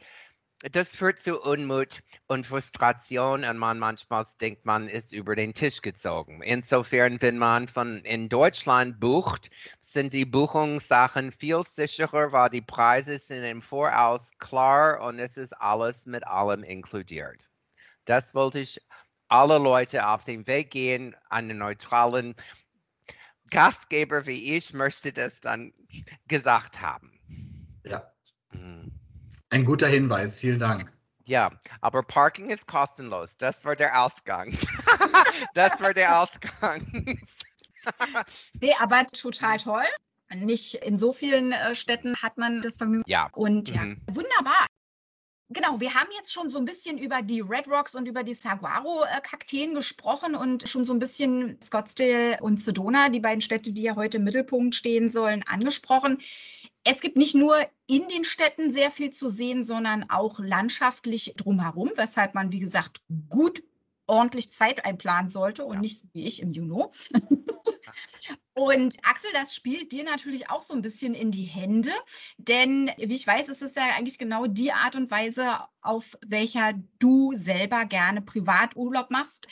das 0.72 0.96
führt 0.96 1.20
zu 1.20 1.40
Unmut 1.42 2.02
und 2.28 2.48
Frustration 2.48 3.44
und 3.44 3.58
man 3.58 3.80
manchmal 3.80 4.26
denkt, 4.40 4.66
man 4.66 4.88
ist 4.88 5.12
über 5.12 5.36
den 5.36 5.54
Tisch 5.54 5.82
gezogen. 5.82 6.42
Insofern, 6.42 7.22
wenn 7.22 7.38
man 7.38 7.68
von 7.68 7.98
in 8.06 8.30
Deutschland 8.30 9.00
bucht, 9.00 9.50
sind 9.82 10.14
die 10.14 10.26
Buchungssachen 10.26 11.32
viel 11.32 11.64
sicherer, 11.64 12.32
weil 12.32 12.50
die 12.50 12.62
Preise 12.62 13.18
sind 13.18 13.44
im 13.44 13.62
Voraus 13.62 14.32
klar 14.38 15.02
und 15.02 15.20
es 15.20 15.36
ist 15.36 15.54
alles 15.54 16.06
mit 16.06 16.26
allem 16.26 16.64
inkludiert. 16.64 17.50
Das 18.06 18.34
wollte 18.34 18.60
ich 18.60 18.82
alle 19.28 19.58
Leute 19.58 20.08
auf 20.08 20.24
den 20.24 20.48
Weg 20.48 20.72
gehen, 20.72 21.16
einen 21.30 21.58
neutralen 21.58 22.36
Gastgeber 23.52 24.26
wie 24.26 24.56
ich 24.56 24.74
möchte 24.74 25.12
das 25.12 25.40
dann 25.42 25.74
gesagt 26.28 26.82
haben. 26.82 27.20
Ja. 27.84 28.12
Mhm. 28.52 29.03
Ein 29.54 29.66
guter 29.66 29.86
Hinweis, 29.86 30.40
vielen 30.40 30.58
Dank. 30.58 30.92
Ja, 31.26 31.52
aber 31.80 32.02
Parking 32.02 32.50
ist 32.50 32.66
kostenlos. 32.66 33.30
Das 33.38 33.64
war 33.64 33.76
der 33.76 34.02
Ausgang. 34.04 34.52
das 35.54 35.80
war 35.80 35.94
der 35.94 36.20
Ausgang. 36.20 36.88
nee, 38.60 38.74
aber 38.80 39.06
total 39.06 39.60
toll. 39.60 39.86
Nicht 40.34 40.74
in 40.74 40.98
so 40.98 41.12
vielen 41.12 41.52
äh, 41.52 41.76
Städten 41.76 42.16
hat 42.16 42.40
man 42.40 42.64
das 42.64 42.78
Vergnügen. 42.78 43.04
Ja. 43.06 43.30
Und 43.34 43.70
ja, 43.70 43.84
mhm. 43.84 44.02
wunderbar. 44.08 44.66
Genau, 45.50 45.80
wir 45.80 45.94
haben 45.94 46.10
jetzt 46.18 46.34
schon 46.34 46.50
so 46.50 46.58
ein 46.58 46.66
bisschen 46.66 46.98
über 46.98 47.22
die 47.22 47.42
Red 47.42 47.68
Rocks 47.68 47.94
und 47.94 48.08
über 48.08 48.24
die 48.24 48.34
Saguaro-Kakteen 48.34 49.76
gesprochen 49.76 50.34
und 50.34 50.68
schon 50.68 50.84
so 50.84 50.94
ein 50.94 51.00
bisschen 51.00 51.60
Scottsdale 51.62 52.40
und 52.42 52.60
Sedona, 52.60 53.10
die 53.10 53.20
beiden 53.20 53.42
Städte, 53.42 53.72
die 53.72 53.84
ja 53.84 53.96
heute 53.96 54.18
im 54.18 54.24
Mittelpunkt 54.24 54.74
stehen 54.74 55.12
sollen, 55.12 55.44
angesprochen. 55.44 56.18
Es 56.84 57.02
gibt 57.02 57.18
nicht 57.18 57.36
nur 57.36 57.58
in 57.88 58.08
den 58.10 58.26
Städten 58.26 58.74
sehr 58.74 58.92
viel 58.92 59.12
zu 59.12 59.30
sehen, 59.30 59.64
sondern 59.64 60.10
auch 60.10 60.40
landschaftlich 60.40 61.34
drumherum, 61.38 61.92
weshalb 61.96 62.36
man, 62.36 62.52
wie 62.52 62.60
gesagt, 62.60 63.02
gut 63.30 63.64
ordentlich 64.06 64.52
Zeit 64.52 64.86
einplanen 64.86 65.30
sollte 65.30 65.66
und 65.66 65.76
ja. 65.76 65.82
nicht 65.82 66.00
so 66.00 66.08
wie 66.14 66.28
ich 66.28 66.42
im 66.42 66.52
Juni. 66.52 66.84
und 68.54 68.98
Axel, 69.04 69.30
das 69.34 69.56
spielt 69.56 69.92
dir 69.92 70.04
natürlich 70.04 70.50
auch 70.50 70.62
so 70.62 70.74
ein 70.74 70.82
bisschen 70.82 71.14
in 71.14 71.32
die 71.32 71.46
Hände, 71.46 71.92
denn 72.38 72.92
wie 72.98 73.16
ich 73.16 73.26
weiß, 73.26 73.48
ist 73.48 73.62
es 73.62 73.76
ja 73.76 73.84
eigentlich 73.98 74.18
genau 74.18 74.46
die 74.46 74.74
Art 74.74 74.96
und 74.96 75.10
Weise, 75.10 75.60
auf 75.82 76.18
welcher 76.26 76.74
du 77.00 77.34
selber 77.36 77.86
gerne 77.86 78.22
Privaturlaub 78.22 79.10
machst. 79.10 79.48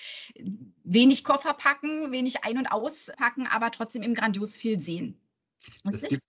Wenig 0.84 1.24
Koffer 1.24 1.54
packen, 1.54 2.12
wenig 2.12 2.44
ein- 2.44 2.58
und 2.58 2.68
auspacken, 2.68 3.48
aber 3.48 3.72
trotzdem 3.72 4.04
eben 4.04 4.16
grandios 4.16 4.58
viel 4.58 4.80
sehen. 4.80 5.18
Es 5.86 6.02
gibt, 6.02 6.22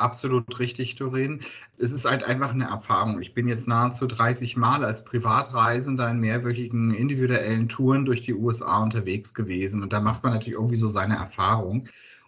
Absolut 0.00 0.58
richtig, 0.58 0.94
Doreen. 0.96 1.42
Es 1.76 1.92
ist 1.92 2.06
halt 2.08 2.24
einfach 2.24 2.52
eine 2.54 2.64
Erfahrung. 2.64 3.20
Ich 3.20 3.34
bin 3.34 3.46
jetzt 3.46 3.68
nahezu 3.68 4.06
30 4.06 4.56
Mal 4.56 4.82
als 4.82 5.04
Privatreisender 5.04 6.08
in 6.10 6.20
mehrwöchigen 6.20 6.94
individuellen 6.94 7.68
Touren 7.68 8.06
durch 8.06 8.22
die 8.22 8.32
USA 8.34 8.82
unterwegs 8.82 9.34
gewesen. 9.34 9.82
Und 9.82 9.92
da 9.92 10.00
macht 10.00 10.22
man 10.22 10.32
natürlich 10.32 10.54
irgendwie 10.54 10.76
so 10.76 10.88
seine 10.88 11.16
Erfahrung. 11.16 11.86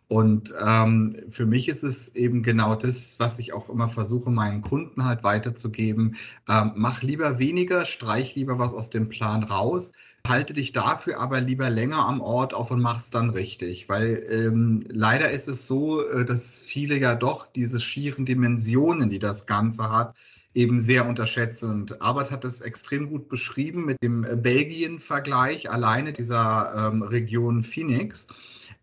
Und 0.08 0.52
ähm, 0.62 1.16
für 1.30 1.46
mich 1.46 1.68
ist 1.68 1.82
es 1.82 2.14
eben 2.14 2.42
genau 2.42 2.74
das, 2.74 3.18
was 3.18 3.38
ich 3.38 3.54
auch 3.54 3.70
immer 3.70 3.88
versuche, 3.88 4.30
meinen 4.30 4.60
Kunden 4.60 5.06
halt 5.06 5.24
weiterzugeben. 5.24 6.16
Ähm, 6.48 6.72
mach 6.76 7.00
lieber 7.00 7.38
weniger, 7.38 7.86
streich 7.86 8.34
lieber 8.34 8.58
was 8.58 8.74
aus 8.74 8.90
dem 8.90 9.08
Plan 9.08 9.42
raus 9.44 9.92
Halte 10.26 10.52
dich 10.52 10.70
dafür 10.72 11.18
aber 11.18 11.40
lieber 11.40 11.68
länger 11.68 12.06
am 12.06 12.20
Ort 12.20 12.54
auf 12.54 12.70
und 12.70 12.80
mach's 12.80 13.10
dann 13.10 13.30
richtig, 13.30 13.88
weil 13.88 14.24
ähm, 14.30 14.80
leider 14.88 15.30
ist 15.30 15.48
es 15.48 15.66
so, 15.66 16.00
äh, 16.08 16.24
dass 16.24 16.58
viele 16.58 16.96
ja 16.96 17.16
doch 17.16 17.46
diese 17.46 17.80
schieren 17.80 18.24
Dimensionen, 18.24 19.10
die 19.10 19.18
das 19.18 19.46
Ganze 19.46 19.90
hat, 19.90 20.14
eben 20.54 20.80
sehr 20.80 21.08
unterschätzen. 21.08 21.70
Und 21.70 22.00
Arbeit 22.02 22.30
hat 22.30 22.44
das 22.44 22.60
extrem 22.60 23.08
gut 23.10 23.28
beschrieben 23.28 23.84
mit 23.84 24.00
dem 24.02 24.24
äh, 24.24 24.36
Belgien-Vergleich 24.36 25.70
alleine 25.70 26.12
dieser 26.12 26.90
ähm, 26.92 27.02
Region 27.02 27.64
Phoenix 27.64 28.28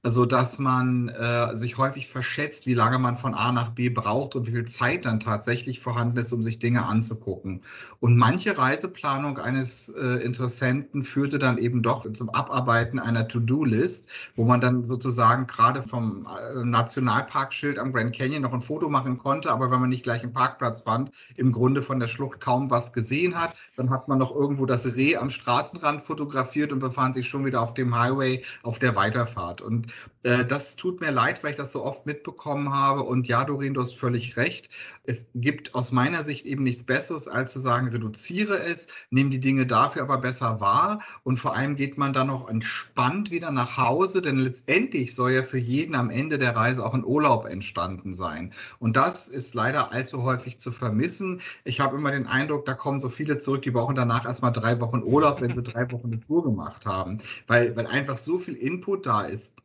so 0.03 0.25
dass 0.25 0.59
man 0.59 1.09
äh, 1.09 1.57
sich 1.57 1.77
häufig 1.77 2.07
verschätzt, 2.07 2.65
wie 2.67 2.73
lange 2.73 2.99
man 2.99 3.17
von 3.17 3.33
A 3.33 3.51
nach 3.51 3.69
B 3.69 3.89
braucht 3.89 4.35
und 4.35 4.47
wie 4.47 4.51
viel 4.51 4.65
Zeit 4.65 5.05
dann 5.05 5.19
tatsächlich 5.19 5.79
vorhanden 5.79 6.17
ist, 6.17 6.31
um 6.31 6.41
sich 6.41 6.59
Dinge 6.59 6.85
anzugucken. 6.85 7.61
Und 7.99 8.17
manche 8.17 8.57
Reiseplanung 8.57 9.37
eines 9.37 9.89
äh, 9.89 10.23
Interessenten 10.23 11.03
führte 11.03 11.37
dann 11.37 11.57
eben 11.57 11.83
doch 11.83 12.09
zum 12.13 12.29
Abarbeiten 12.29 12.99
einer 12.99 13.27
To-Do-List, 13.27 14.07
wo 14.35 14.45
man 14.45 14.61
dann 14.61 14.85
sozusagen 14.85 15.47
gerade 15.47 15.83
vom 15.83 16.27
äh, 16.27 16.63
Nationalparkschild 16.63 17.77
am 17.77 17.91
Grand 17.91 18.15
Canyon 18.15 18.41
noch 18.41 18.53
ein 18.53 18.61
Foto 18.61 18.89
machen 18.89 19.17
konnte, 19.17 19.51
aber 19.51 19.69
wenn 19.69 19.81
man 19.81 19.89
nicht 19.89 20.03
gleich 20.03 20.23
einen 20.23 20.33
Parkplatz 20.33 20.81
fand, 20.81 21.11
im 21.35 21.51
Grunde 21.51 21.81
von 21.81 21.99
der 21.99 22.07
Schlucht 22.07 22.39
kaum 22.39 22.69
was 22.71 22.93
gesehen 22.93 23.39
hat. 23.39 23.55
Dann 23.75 23.89
hat 23.89 24.07
man 24.07 24.17
noch 24.17 24.33
irgendwo 24.33 24.65
das 24.65 24.85
Reh 24.95 25.17
am 25.17 25.29
Straßenrand 25.29 26.03
fotografiert 26.03 26.71
und 26.71 26.79
befand 26.79 27.15
sich 27.15 27.27
schon 27.27 27.45
wieder 27.45 27.61
auf 27.61 27.73
dem 27.73 27.97
Highway 27.97 28.43
auf 28.63 28.79
der 28.79 28.95
Weiterfahrt. 28.95 29.61
Und 29.61 29.88
äh, 30.23 30.45
das 30.45 30.75
tut 30.75 31.01
mir 31.01 31.11
leid, 31.11 31.43
weil 31.43 31.51
ich 31.51 31.57
das 31.57 31.71
so 31.71 31.83
oft 31.83 32.05
mitbekommen 32.05 32.73
habe. 32.73 33.03
Und 33.03 33.27
ja, 33.27 33.45
Doreen, 33.45 33.73
du 33.73 33.81
hast 33.81 33.95
völlig 33.95 34.37
recht. 34.37 34.69
Es 35.09 35.27
gibt 35.33 35.73
aus 35.73 35.91
meiner 35.91 36.23
Sicht 36.23 36.45
eben 36.45 36.61
nichts 36.61 36.83
Besseres, 36.83 37.27
als 37.27 37.51
zu 37.51 37.57
sagen, 37.57 37.87
reduziere 37.87 38.59
es, 38.59 38.89
nehme 39.09 39.31
die 39.31 39.39
Dinge 39.39 39.65
dafür 39.65 40.03
aber 40.03 40.19
besser 40.19 40.61
wahr. 40.61 41.01
Und 41.23 41.37
vor 41.37 41.55
allem 41.55 41.75
geht 41.75 41.97
man 41.97 42.13
dann 42.13 42.27
noch 42.27 42.47
entspannt 42.47 43.31
wieder 43.31 43.49
nach 43.49 43.75
Hause, 43.77 44.21
denn 44.21 44.37
letztendlich 44.37 45.15
soll 45.15 45.31
ja 45.31 45.41
für 45.41 45.57
jeden 45.57 45.95
am 45.95 46.11
Ende 46.11 46.37
der 46.37 46.55
Reise 46.55 46.85
auch 46.85 46.93
ein 46.93 47.03
Urlaub 47.03 47.47
entstanden 47.47 48.13
sein. 48.13 48.53
Und 48.77 48.97
das 48.97 49.27
ist 49.27 49.55
leider 49.55 49.91
allzu 49.91 50.21
häufig 50.21 50.59
zu 50.59 50.71
vermissen. 50.71 51.41
Ich 51.63 51.79
habe 51.79 51.97
immer 51.97 52.11
den 52.11 52.27
Eindruck, 52.27 52.65
da 52.65 52.75
kommen 52.75 52.99
so 52.99 53.09
viele 53.09 53.39
zurück, 53.39 53.63
die 53.63 53.71
brauchen 53.71 53.95
danach 53.95 54.25
erstmal 54.25 54.51
drei 54.51 54.79
Wochen 54.79 55.01
Urlaub, 55.01 55.41
wenn 55.41 55.55
sie 55.55 55.63
drei 55.63 55.91
Wochen 55.91 56.05
eine 56.05 56.19
Tour 56.19 56.43
gemacht 56.43 56.85
haben, 56.85 57.17
weil, 57.47 57.75
weil 57.75 57.87
einfach 57.87 58.19
so 58.19 58.37
viel 58.37 58.53
Input 58.53 59.07
da 59.07 59.23
ist. 59.23 59.55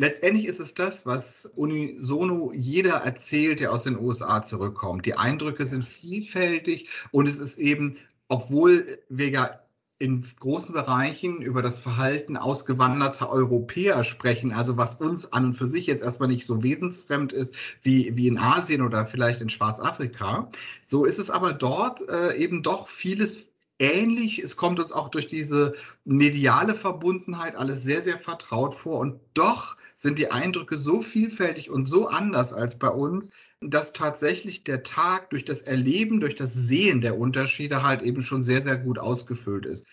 Letztendlich 0.00 0.46
ist 0.46 0.60
es 0.60 0.74
das, 0.74 1.06
was 1.06 1.44
unisono 1.56 2.52
jeder 2.54 2.98
erzählt, 2.98 3.58
der 3.58 3.72
aus 3.72 3.82
den 3.82 3.98
USA 3.98 4.44
zurückkommt. 4.44 5.06
Die 5.06 5.14
Eindrücke 5.14 5.66
sind 5.66 5.82
vielfältig 5.84 6.88
und 7.10 7.26
es 7.26 7.40
ist 7.40 7.58
eben, 7.58 7.96
obwohl 8.28 8.86
wir 9.08 9.28
ja 9.30 9.58
in 9.98 10.24
großen 10.38 10.72
Bereichen 10.72 11.42
über 11.42 11.62
das 11.62 11.80
Verhalten 11.80 12.36
ausgewanderter 12.36 13.28
Europäer 13.28 14.04
sprechen, 14.04 14.52
also 14.52 14.76
was 14.76 14.94
uns 14.94 15.32
an 15.32 15.46
und 15.46 15.54
für 15.54 15.66
sich 15.66 15.88
jetzt 15.88 16.04
erstmal 16.04 16.28
nicht 16.28 16.46
so 16.46 16.62
wesensfremd 16.62 17.32
ist 17.32 17.56
wie, 17.82 18.16
wie 18.16 18.28
in 18.28 18.38
Asien 18.38 18.82
oder 18.82 19.04
vielleicht 19.04 19.40
in 19.40 19.48
Schwarzafrika. 19.48 20.48
So 20.84 21.06
ist 21.06 21.18
es 21.18 21.28
aber 21.28 21.52
dort 21.52 22.08
äh, 22.08 22.36
eben 22.36 22.62
doch 22.62 22.86
vieles 22.86 23.48
ähnlich. 23.80 24.38
Es 24.38 24.56
kommt 24.56 24.78
uns 24.78 24.92
auch 24.92 25.08
durch 25.08 25.26
diese 25.26 25.74
mediale 26.04 26.76
Verbundenheit 26.76 27.56
alles 27.56 27.82
sehr, 27.82 28.00
sehr 28.00 28.18
vertraut 28.18 28.76
vor 28.76 29.00
und 29.00 29.20
doch 29.34 29.76
sind 30.00 30.16
die 30.20 30.30
Eindrücke 30.30 30.76
so 30.76 31.02
vielfältig 31.02 31.70
und 31.70 31.86
so 31.86 32.06
anders 32.06 32.52
als 32.52 32.78
bei 32.78 32.88
uns, 32.88 33.30
dass 33.60 33.92
tatsächlich 33.92 34.62
der 34.62 34.84
Tag 34.84 35.30
durch 35.30 35.44
das 35.44 35.62
Erleben, 35.62 36.20
durch 36.20 36.36
das 36.36 36.54
Sehen 36.54 37.00
der 37.00 37.18
Unterschiede 37.18 37.82
halt 37.82 38.02
eben 38.02 38.22
schon 38.22 38.44
sehr, 38.44 38.62
sehr 38.62 38.78
gut 38.78 39.00
ausgefüllt 39.00 39.66
ist 39.66 39.84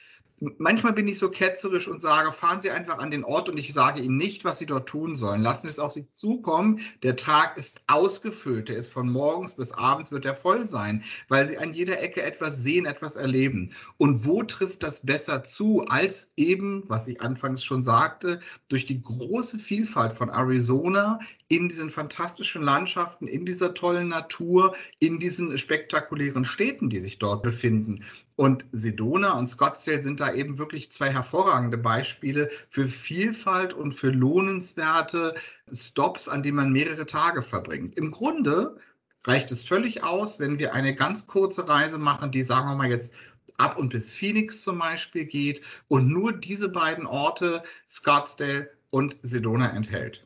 manchmal 0.58 0.94
bin 0.94 1.08
ich 1.08 1.18
so 1.18 1.30
ketzerisch 1.30 1.88
und 1.88 2.02
sage, 2.02 2.32
fahren 2.32 2.62
Sie 2.62 2.70
einfach 2.70 2.98
an 2.98 3.12
den 3.12 3.24
Ort 3.24 3.50
und 3.50 3.58
ich 3.58 3.74
sage 3.74 4.02
Ihnen 4.02 4.18
nicht, 4.18 4.44
was 4.44 4.60
Sie 4.60 4.66
dort 4.66 4.90
tun 4.90 5.16
sollen. 5.16 5.42
Lassen 5.42 5.64
Sie 5.64 5.70
es 5.70 5.80
auf 5.80 5.94
Sie 5.94 6.10
zukommen. 6.12 6.82
Der 7.04 7.16
Tag 7.16 7.58
ist 7.58 7.82
ausgefüllt. 7.88 8.70
Der 8.70 8.78
ist 8.78 8.92
von 8.92 9.10
morgens 9.10 9.56
bis 9.56 9.72
abends 9.72 10.12
wird 10.12 10.26
er 10.26 10.36
voll 10.36 10.66
sein, 10.68 11.04
weil 11.30 11.48
Sie 11.48 11.58
an 11.58 11.74
jeder 11.74 12.02
Ecke 12.02 12.22
etwas 12.22 12.58
sehen, 12.58 12.86
etwas 12.86 13.16
erleben. 13.16 13.72
Und 13.98 14.26
wo 14.26 14.44
trifft 14.44 14.84
das 14.84 15.06
besser 15.06 15.44
zu, 15.44 15.86
als 15.88 16.34
eben, 16.36 16.84
was 16.88 17.08
ich 17.08 17.22
anfangs 17.22 17.64
schon 17.64 17.84
sagte, 17.84 18.40
durch 18.70 18.86
die 18.86 19.02
große 19.02 19.60
Vielfalt 19.60 20.14
von 20.14 20.30
Arizona 20.30 21.20
in 21.48 21.70
diesen 21.70 21.91
fantastischen 21.91 22.64
Landschaften, 22.64 23.28
in 23.28 23.46
dieser 23.46 23.74
tollen 23.74 24.08
Natur, 24.08 24.76
in 25.00 25.20
diesen 25.20 25.56
spektakulären 25.58 26.43
Städten, 26.43 26.89
die 26.89 27.00
sich 27.00 27.20
dort 27.20 27.43
befinden. 27.43 28.04
Und 28.36 28.66
Sedona 28.72 29.38
und 29.38 29.48
Scottsdale 29.48 30.02
sind 30.02 30.20
da 30.20 30.34
eben 30.34 30.58
wirklich 30.58 30.91
zwei 30.91 31.12
hervorragende 31.12 31.78
Beispiele 31.78 32.50
für 32.70 32.88
Vielfalt 32.88 33.74
und 33.74 33.93
für 33.93 34.10
lohnenswerte 34.10 35.36
Stops, 35.72 36.28
an 36.28 36.41
denen 36.41 36.58
man 36.58 36.72
mehrere 36.72 37.06
Tage 37.06 37.43
verbringt. 37.43 37.96
Im 37.96 38.10
Grunde 38.10 38.78
reicht 39.24 39.52
es 39.52 39.64
völlig 39.64 40.04
aus, 40.04 40.39
wenn 40.39 40.58
wir 40.58 40.74
eine 40.74 40.96
ganz 40.96 41.28
kurze 41.28 41.68
Reise 41.68 42.00
machen, 42.00 42.32
die, 42.32 42.43
sagen 42.43 42.68
wir 42.70 42.76
mal 42.76 42.89
jetzt, 42.89 43.14
ab 43.58 43.78
und 43.78 43.89
bis 43.89 44.12
Phoenix 44.12 44.64
zum 44.64 44.80
Beispiel 44.80 45.26
geht 45.26 45.62
und 45.88 46.08
nur 46.08 46.34
diese 46.34 46.70
beiden 46.70 47.06
Orte, 47.06 47.64
Scottsdale 47.89 48.72
und 48.89 49.18
Sedona, 49.22 49.70
enthält. 49.70 50.26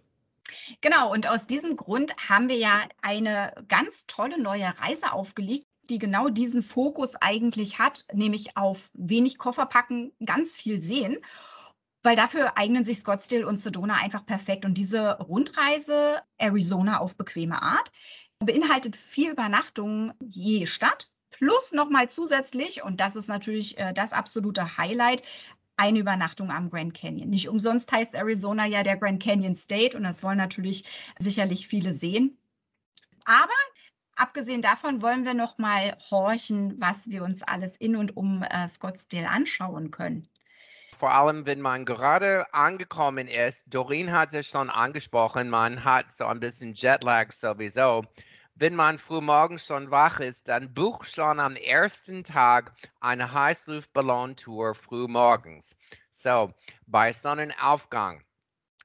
Genau, 0.82 1.12
und 1.12 1.28
aus 1.28 1.47
diesem 1.47 1.76
Grund 1.76 2.16
haben 2.30 2.50
wir 2.50 2.58
ja 2.58 2.82
eine 3.02 3.54
ganz 3.68 4.06
tolle 4.06 4.41
neue 4.41 4.74
Reise 4.80 5.14
aufgelegt, 5.14 5.66
die 5.89 6.00
genau 6.00 6.30
diesen 6.30 6.62
Fokus 6.62 7.16
eigentlich 7.16 7.80
hat, 7.80 8.06
nämlich 8.14 8.56
auf 8.56 8.89
wenig 8.93 9.38
Koffer 9.38 9.66
packen, 9.66 10.12
ganz 10.24 10.56
viel 10.56 10.82
sehen. 10.82 11.18
Weil 12.02 12.16
dafür 12.16 12.58
eignen 12.58 12.86
sich 12.86 13.00
Scottsdale 13.00 13.45
und 13.45 13.60
Sedona 13.60 13.95
einfach 13.95 14.26
perfekt. 14.26 14.64
Und 14.64 14.78
diese 14.78 15.18
Rundreise 15.18 16.22
Arizona 16.38 17.00
auf 17.00 17.18
bequeme 17.18 17.62
Art 17.62 17.91
beinhaltet 18.39 18.95
vier 18.95 19.32
Übernachtungen 19.32 20.14
je 20.22 20.66
Stadt, 20.66 21.10
plus 21.32 21.72
nochmal 21.72 22.10
zusätzlich, 22.10 22.84
und 22.84 23.00
das 23.00 23.16
ist 23.16 23.28
natürlich 23.28 23.78
äh, 23.78 23.93
das 23.93 24.14
absolute 24.14 24.78
Highlight, 24.78 25.24
eine 25.80 25.99
Übernachtung 25.99 26.51
am 26.51 26.69
Grand 26.69 26.93
Canyon. 26.93 27.30
Nicht 27.30 27.47
umsonst 27.47 27.91
heißt 27.91 28.13
Arizona 28.13 28.65
ja 28.65 28.84
der 28.84 28.97
Grand 28.97 29.23
Canyon 29.23 29.55
State 29.55 29.95
und 29.95 30.03
das 30.03 30.21
wollen 30.21 30.38
natürlich 30.38 30.84
sicherlich 31.17 31.67
viele 31.67 31.93
sehen. 31.93 32.38
Aber 33.25 33.53
abgesehen 34.15 34.61
davon 34.61 35.01
wollen 35.01 35.23
wir 35.23 35.34
noch 35.34 35.57
mal 35.57 35.97
horchen, 36.11 36.75
was 36.80 37.09
wir 37.09 37.23
uns 37.23 37.43
alles 37.43 37.77
in 37.77 37.95
und 37.95 38.17
um 38.17 38.43
äh, 38.43 38.67
Scottsdale 38.67 39.30
anschauen 39.30 39.89
können. 39.89 40.27
Vor 40.97 41.13
allem, 41.13 41.45
wenn 41.45 41.61
man 41.61 41.86
gerade 41.86 42.53
angekommen 42.53 43.30
ist, 43.30 43.63
Doreen 43.67 44.11
hat 44.11 44.34
es 44.34 44.47
schon 44.47 44.69
angesprochen, 44.69 45.49
man 45.49 45.86
hat 45.86 46.11
so 46.11 46.25
ein 46.25 46.41
bisschen 46.41 46.73
Jetlag 46.73 47.32
sowieso. 47.32 48.03
Wenn 48.62 48.76
man 48.76 48.99
frühmorgens 48.99 49.66
schon 49.66 49.89
wach 49.89 50.20
ist, 50.20 50.49
dann 50.49 50.74
bucht 50.74 51.10
schon 51.10 51.39
am 51.39 51.55
ersten 51.55 52.26
Tag 52.26 52.74
eine 52.99 53.32
Heißluftballontour 53.32 54.76
frühmorgens. 54.76 55.78
So, 56.12 56.53
bei 56.86 57.14
Sonnenaufgang. 57.14 58.22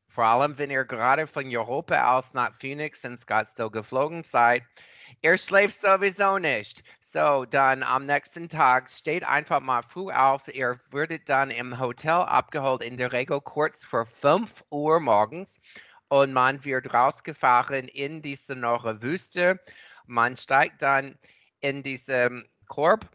Vor 0.07 0.27
allem, 0.27 0.59
wenn 0.59 0.71
ihr 0.71 0.85
gerade 0.85 1.27
von 1.27 1.45
Europa 1.53 2.17
aus 2.17 2.35
nach 2.35 2.55
Phoenix 2.55 3.05
und 3.05 3.19
Scottsdale 3.19 3.73
geflogen 3.73 4.23
seid, 4.23 4.63
Ihr 5.23 5.39
schläft 5.39 5.81
sowieso 5.81 6.39
nicht. 6.39 6.85
So, 7.01 7.45
dann 7.45 7.83
am 7.83 8.07
nächsten 8.07 8.49
Tag 8.49 8.91
steht 8.91 9.25
einfach 9.25 9.61
mal 9.61 9.83
früh 9.83 10.13
auf. 10.13 10.47
Ihr 10.49 10.79
würdet 10.91 11.29
dann 11.29 11.51
im 11.51 11.81
Hotel 11.81 12.13
abgeholt, 12.13 12.83
in 12.83 12.97
der 12.97 13.11
Regel 13.11 13.41
kurz 13.41 13.83
vor 13.83 14.07
5 14.07 14.65
Uhr 14.71 15.01
morgens. 15.01 15.59
Und 16.15 16.33
man 16.33 16.65
wird 16.65 16.95
rausgefahren 16.95 17.89
in 17.89 18.23
die 18.23 18.37
Sonore 18.37 19.03
Wüste. 19.03 19.59
Man 20.07 20.37
steigt 20.37 20.81
dann 20.81 21.19
in 21.59 21.83
diesen 21.83 22.49
Korb. 22.69 23.11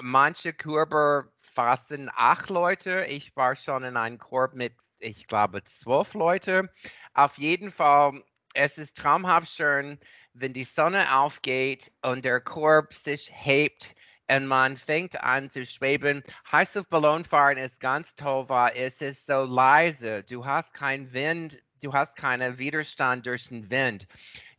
Manche 0.00 0.52
Körper 0.52 1.32
fassen 1.40 2.08
acht 2.14 2.48
Leute. 2.48 3.06
Ich 3.06 3.34
war 3.34 3.56
schon 3.56 3.82
in 3.82 3.96
einem 3.96 4.18
Korb 4.18 4.54
mit, 4.54 4.72
ich 5.00 5.26
glaube, 5.26 5.64
zwölf 5.64 6.14
Leute. 6.14 6.70
Auf 7.12 7.38
jeden 7.38 7.72
Fall, 7.72 8.22
es 8.54 8.78
ist 8.78 8.96
traumhaft 8.96 9.48
schön 9.48 9.98
wenn 10.40 10.52
die 10.52 10.62
Sonne 10.62 11.18
aufgeht 11.18 11.90
und 12.02 12.24
der 12.24 12.40
Korb 12.40 12.94
sich 12.94 13.28
hebt 13.32 13.96
und 14.30 14.46
man 14.46 14.76
fängt 14.76 15.20
an 15.20 15.50
zu 15.50 15.66
schweben. 15.66 16.22
Heißluftballonfahren 16.52 17.58
ist 17.58 17.80
ganz 17.80 18.14
toll, 18.14 18.48
weil 18.48 18.72
es 18.76 19.00
ist 19.00 19.26
so 19.26 19.42
leise. 19.42 20.22
Du 20.22 20.44
hast 20.44 20.74
keinen 20.74 21.12
Wind, 21.12 21.58
du 21.82 21.92
hast 21.92 22.16
keinen 22.16 22.58
Widerstand 22.58 23.26
durch 23.26 23.48
den 23.48 23.70
Wind. 23.70 24.06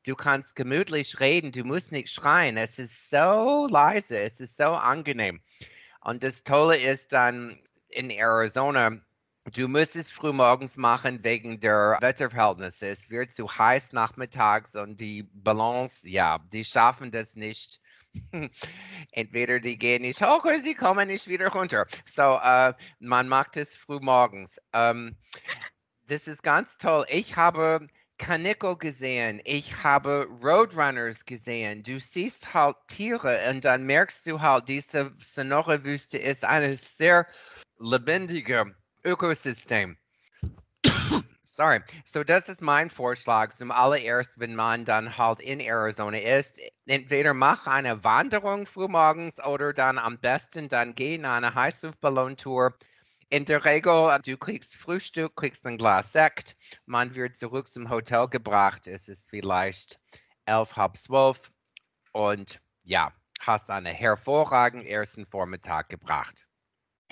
Du 0.06 0.16
kannst 0.16 0.56
gemütlich 0.56 1.20
reden, 1.20 1.52
du 1.52 1.64
musst 1.64 1.92
nicht 1.92 2.10
schreien. 2.10 2.58
Es 2.58 2.80
ist 2.80 3.10
so 3.10 3.68
leise, 3.70 4.18
es 4.20 4.40
ist 4.40 4.58
so 4.58 4.66
angenehm. 4.66 5.42
Und 6.02 6.24
das 6.24 6.44
Tolle 6.44 6.78
ist 6.78 7.12
dann 7.12 7.60
in 7.90 8.10
Arizona, 8.10 8.92
Du 9.54 9.68
musst 9.68 9.96
es 9.96 10.12
früh 10.12 10.32
morgens 10.32 10.78
machen 10.78 11.24
wegen 11.24 11.60
der 11.60 11.98
Wetterverhältnisse. 12.02 12.88
Es 12.88 13.10
wird 13.10 13.32
zu 13.32 13.48
heiß 13.50 13.94
nachmittags 13.94 14.76
und 14.76 15.00
die 15.00 15.24
Ballons, 15.34 16.02
ja, 16.04 16.40
die 16.52 16.64
schaffen 16.64 17.12
das 17.12 17.36
nicht. 17.36 17.82
Entweder 19.12 19.60
die 19.60 19.78
gehen 19.78 20.04
nicht 20.04 20.22
hoch 20.22 20.44
oder 20.44 20.60
sie 20.60 20.76
kommen 20.76 21.08
nicht 21.08 21.28
wieder 21.28 21.48
runter. 21.48 21.88
So, 22.06 22.40
äh, 22.44 22.74
man 23.00 23.28
macht 23.28 23.58
es 23.58 23.74
früh 23.74 24.00
morgens. 24.00 24.60
Ähm, 24.74 25.16
das 26.10 26.28
ist 26.28 26.44
ganz 26.44 26.78
toll. 26.78 27.06
Ich 27.10 27.36
habe 27.36 27.88
Kanickel 28.18 28.76
gesehen, 28.78 29.42
ich 29.46 29.84
habe 29.84 30.28
Roadrunners 30.44 31.26
gesehen. 31.26 31.84
Du 31.84 32.00
siehst 32.00 32.54
halt 32.54 32.76
Tiere 32.88 33.40
und 33.50 33.64
dann 33.64 33.86
merkst 33.86 34.28
du 34.28 34.42
halt, 34.42 34.68
diese 34.68 35.14
Sonora-Wüste 35.20 36.18
ist 36.18 36.44
eine 36.44 36.76
sehr 36.76 37.26
lebendige 37.80 38.76
Ökosystem. 39.06 39.98
Sorry. 41.44 41.82
So, 42.06 42.24
das 42.24 42.50
ist 42.50 42.62
mein 42.62 42.90
Vorschlag. 42.90 43.54
Zum 43.54 43.72
allererst, 43.72 44.34
wenn 44.38 44.56
man 44.56 44.86
dann 44.86 45.18
halt 45.18 45.40
in 45.40 45.60
Arizona 45.60 46.18
ist, 46.18 46.60
entweder 46.88 47.34
mach 47.34 47.68
eine 47.68 48.04
Wanderung 48.04 48.66
frühmorgens 48.66 49.44
oder 49.44 49.74
dann 49.74 49.98
am 49.98 50.18
besten 50.18 50.68
dann 50.70 50.96
geh 50.96 51.16
in 51.16 51.26
eine 51.26 51.54
Heißluftballontour. 51.54 52.74
In 53.32 53.46
der 53.46 53.64
Regel, 53.64 54.18
du 54.26 54.38
kriegst 54.38 54.76
Frühstück, 54.76 55.36
kriegst 55.36 55.66
ein 55.68 55.78
Glas 55.78 56.12
Sekt, 56.12 56.56
man 56.86 57.14
wird 57.14 57.38
zurück 57.38 57.68
zum 57.68 57.90
Hotel 57.90 58.28
gebracht. 58.28 58.88
Es 58.88 59.08
ist 59.08 59.30
vielleicht 59.30 60.00
elf, 60.46 60.76
halb 60.76 60.98
zwölf 60.98 61.52
und 62.12 62.60
ja, 62.84 63.14
hast 63.40 63.70
einen 63.70 63.94
hervorragenden 63.94 64.88
ersten 64.88 65.28
Vormittag 65.28 65.90
gebracht 65.90 66.50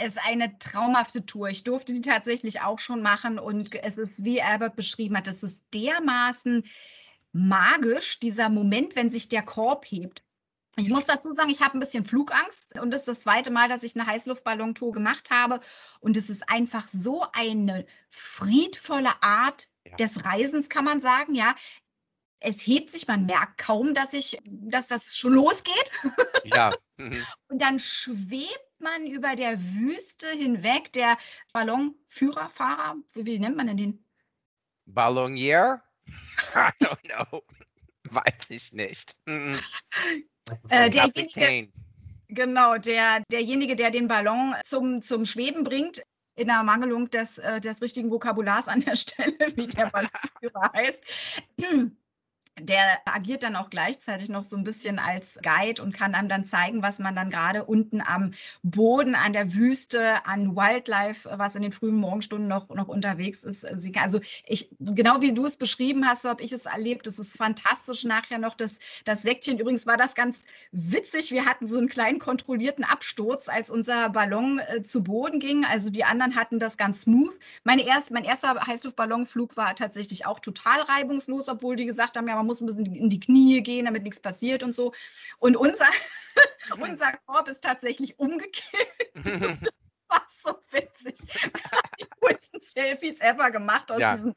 ist 0.03 0.19
eine 0.25 0.57
traumhafte 0.59 1.25
Tour. 1.25 1.49
Ich 1.49 1.63
durfte 1.63 1.93
die 1.93 2.01
tatsächlich 2.01 2.61
auch 2.61 2.79
schon 2.79 3.01
machen 3.01 3.39
und 3.39 3.73
es 3.73 3.97
ist, 3.97 4.23
wie 4.23 4.41
Albert 4.41 4.75
beschrieben 4.75 5.17
hat, 5.17 5.27
es 5.27 5.43
ist 5.43 5.63
dermaßen 5.73 6.63
magisch, 7.31 8.19
dieser 8.19 8.49
Moment, 8.49 8.95
wenn 8.95 9.09
sich 9.09 9.27
der 9.29 9.41
Korb 9.41 9.85
hebt. 9.85 10.23
Ich 10.79 10.89
muss 10.89 11.05
dazu 11.05 11.33
sagen, 11.33 11.49
ich 11.49 11.61
habe 11.61 11.75
ein 11.75 11.79
bisschen 11.79 12.05
Flugangst 12.05 12.79
und 12.79 12.91
das 12.91 13.01
ist 13.01 13.07
das 13.07 13.21
zweite 13.21 13.49
Mal, 13.49 13.67
dass 13.67 13.81
ich 13.81 13.95
eine 13.95 14.05
Heißluftballontour 14.05 14.91
gemacht 14.91 15.31
habe. 15.31 15.59
Und 15.99 16.15
es 16.17 16.29
ist 16.29 16.49
einfach 16.49 16.87
so 16.87 17.25
eine 17.33 17.85
friedvolle 18.11 19.11
Art 19.21 19.67
ja. 19.85 19.95
des 19.95 20.23
Reisens, 20.23 20.69
kann 20.69 20.85
man 20.85 21.01
sagen. 21.01 21.33
Ja, 21.33 21.55
es 22.39 22.65
hebt 22.65 22.91
sich, 22.91 23.07
man 23.07 23.25
merkt 23.25 23.57
kaum, 23.57 23.95
dass 23.95 24.13
ich, 24.13 24.37
dass 24.45 24.87
das 24.87 25.17
schon 25.17 25.33
losgeht. 25.33 25.91
Ja. 26.45 26.73
Mhm. 26.95 27.25
und 27.49 27.61
dann 27.61 27.77
schwebt 27.77 28.79
man 28.79 29.05
über 29.05 29.35
der 29.35 29.59
Wüste 29.59 30.29
hinweg, 30.29 30.93
der 30.93 31.17
Ballonführer, 31.51 32.47
Fahrer, 32.47 32.95
wie 33.15 33.37
nennt 33.37 33.57
man 33.57 33.67
denn 33.67 33.77
den? 33.77 34.05
Ballonier? 34.85 35.81
I 36.55 36.69
don't 36.81 37.01
know. 37.01 37.43
Weiß 38.09 38.49
ich 38.49 38.71
nicht. 38.71 39.17
Mhm. 39.25 39.59
Äh, 40.69 40.89
derjenige, 40.89 41.71
genau, 42.29 42.77
der, 42.77 43.23
derjenige, 43.31 43.75
der 43.75 43.91
den 43.91 44.07
Ballon 44.07 44.55
zum, 44.65 45.01
zum 45.01 45.25
Schweben 45.25 45.63
bringt, 45.63 46.01
in 46.35 46.47
der 46.47 46.63
Mangelung 46.63 47.09
des, 47.09 47.39
äh, 47.39 47.59
des 47.59 47.81
richtigen 47.81 48.11
Vokabulars 48.11 48.67
an 48.67 48.81
der 48.81 48.95
Stelle, 48.95 49.33
wie 49.55 49.67
der 49.67 49.89
Ballonführer 49.89 50.71
heißt 50.73 51.03
der 52.61 52.81
agiert 53.05 53.43
dann 53.43 53.55
auch 53.55 53.69
gleichzeitig 53.69 54.29
noch 54.29 54.43
so 54.43 54.55
ein 54.55 54.63
bisschen 54.63 54.99
als 54.99 55.39
Guide 55.43 55.81
und 55.81 55.93
kann 55.93 56.15
einem 56.15 56.29
dann 56.29 56.45
zeigen, 56.45 56.81
was 56.81 56.99
man 56.99 57.15
dann 57.15 57.29
gerade 57.29 57.65
unten 57.65 58.01
am 58.01 58.31
Boden, 58.63 59.15
an 59.15 59.33
der 59.33 59.53
Wüste, 59.53 60.25
an 60.25 60.55
Wildlife, 60.55 61.29
was 61.37 61.55
in 61.55 61.61
den 61.61 61.71
frühen 61.71 61.95
Morgenstunden 61.95 62.47
noch, 62.47 62.69
noch 62.69 62.87
unterwegs 62.87 63.43
ist. 63.43 63.65
Also 63.65 64.19
ich, 64.45 64.69
genau 64.79 65.21
wie 65.21 65.33
du 65.33 65.45
es 65.45 65.57
beschrieben 65.57 66.07
hast, 66.07 66.23
so 66.23 66.29
habe 66.29 66.43
ich 66.43 66.51
es 66.51 66.65
erlebt. 66.65 67.07
Es 67.07 67.19
ist 67.19 67.37
fantastisch. 67.37 68.03
Nachher 68.03 68.39
noch 68.39 68.55
das, 68.55 68.79
das 69.05 69.21
Säckchen. 69.21 69.59
Übrigens 69.59 69.85
war 69.85 69.97
das 69.97 70.15
ganz 70.15 70.37
witzig. 70.71 71.31
Wir 71.31 71.45
hatten 71.45 71.67
so 71.67 71.77
einen 71.77 71.89
kleinen 71.89 72.19
kontrollierten 72.19 72.83
Absturz, 72.83 73.49
als 73.49 73.69
unser 73.69 74.09
Ballon 74.09 74.59
äh, 74.59 74.83
zu 74.83 75.03
Boden 75.03 75.39
ging. 75.39 75.65
Also 75.65 75.89
die 75.89 76.03
anderen 76.03 76.35
hatten 76.35 76.59
das 76.59 76.77
ganz 76.77 77.01
smooth. 77.01 77.37
Meine 77.63 77.85
erst, 77.85 78.11
mein 78.11 78.23
erster 78.23 78.55
Heißluftballonflug 78.65 79.57
war 79.57 79.75
tatsächlich 79.75 80.25
auch 80.25 80.39
total 80.39 80.81
reibungslos, 80.81 81.47
obwohl 81.47 81.75
die 81.75 81.85
gesagt 81.85 82.17
haben, 82.17 82.27
ja, 82.27 82.35
man 82.35 82.46
muss 82.47 82.61
ein 82.61 82.65
bisschen 82.65 82.95
in 82.95 83.09
die 83.09 83.19
Knie 83.19 83.61
gehen, 83.61 83.85
damit 83.85 84.03
nichts 84.03 84.19
passiert 84.19 84.63
und 84.63 84.75
so. 84.75 84.93
Und 85.39 85.55
unser, 85.55 85.87
unser 86.79 87.17
Korb 87.25 87.47
ist 87.47 87.61
tatsächlich 87.61 88.17
umgekehrt. 88.19 88.63
war 90.09 90.25
so 90.43 90.55
witzig. 90.71 91.15
die 91.99 92.05
coolsten 92.21 92.61
Selfies 92.61 93.19
ever 93.19 93.51
gemacht 93.51 93.91
aus 93.91 93.99
ja. 93.99 94.15
diesem 94.15 94.33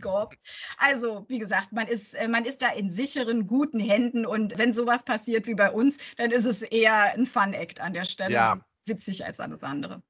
Korb. 0.00 0.34
Also, 0.78 1.26
wie 1.28 1.38
gesagt, 1.38 1.72
man 1.72 1.86
ist, 1.86 2.14
äh, 2.14 2.28
man 2.28 2.44
ist 2.44 2.62
da 2.62 2.68
in 2.70 2.90
sicheren, 2.90 3.46
guten 3.46 3.78
Händen 3.78 4.24
und 4.24 4.56
wenn 4.58 4.72
sowas 4.72 5.04
passiert 5.04 5.46
wie 5.46 5.54
bei 5.54 5.70
uns, 5.70 5.98
dann 6.16 6.30
ist 6.30 6.46
es 6.46 6.62
eher 6.62 7.12
ein 7.12 7.26
Fun-Act 7.26 7.80
an 7.80 7.92
der 7.92 8.04
Stelle. 8.04 8.34
Ja. 8.34 8.58
Witzig 8.86 9.24
als 9.24 9.38
alles 9.38 9.62
andere. 9.62 10.02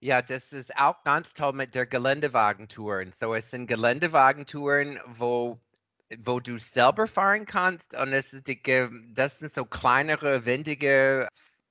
Ja, 0.00 0.20
das 0.20 0.52
ist 0.52 0.76
auch 0.76 1.02
ganz 1.04 1.32
toll 1.32 1.54
mit 1.54 1.74
der 1.74 1.86
Geländewagentouren. 1.86 3.12
So, 3.12 3.34
es 3.34 3.50
sind 3.50 3.68
Geländewagentouren, 3.68 5.00
wo 5.06 5.58
wo 6.18 6.40
du 6.40 6.58
selber 6.58 7.06
fahren 7.06 7.46
kannst 7.46 7.94
und 7.94 8.12
es 8.12 8.32
ist 8.32 8.48
die, 8.48 8.60
das 9.12 9.38
sind 9.38 9.52
so 9.52 9.64
kleinere, 9.64 10.44
windige 10.44 11.28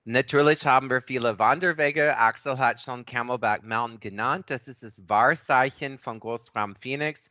Natürlich 0.04 0.66
haben 0.66 0.88
wir 0.90 1.02
viele 1.02 1.38
Wanderwege. 1.38 2.16
Axel 2.16 2.58
hat 2.58 2.80
schon 2.80 3.04
Camelback 3.04 3.62
Mountain 3.62 4.00
genannt. 4.00 4.48
Das 4.48 4.66
ist 4.66 4.82
das 4.82 5.00
Wahrzeichen 5.08 5.98
von 5.98 6.18
Großraum 6.18 6.74
Phoenix. 6.74 7.28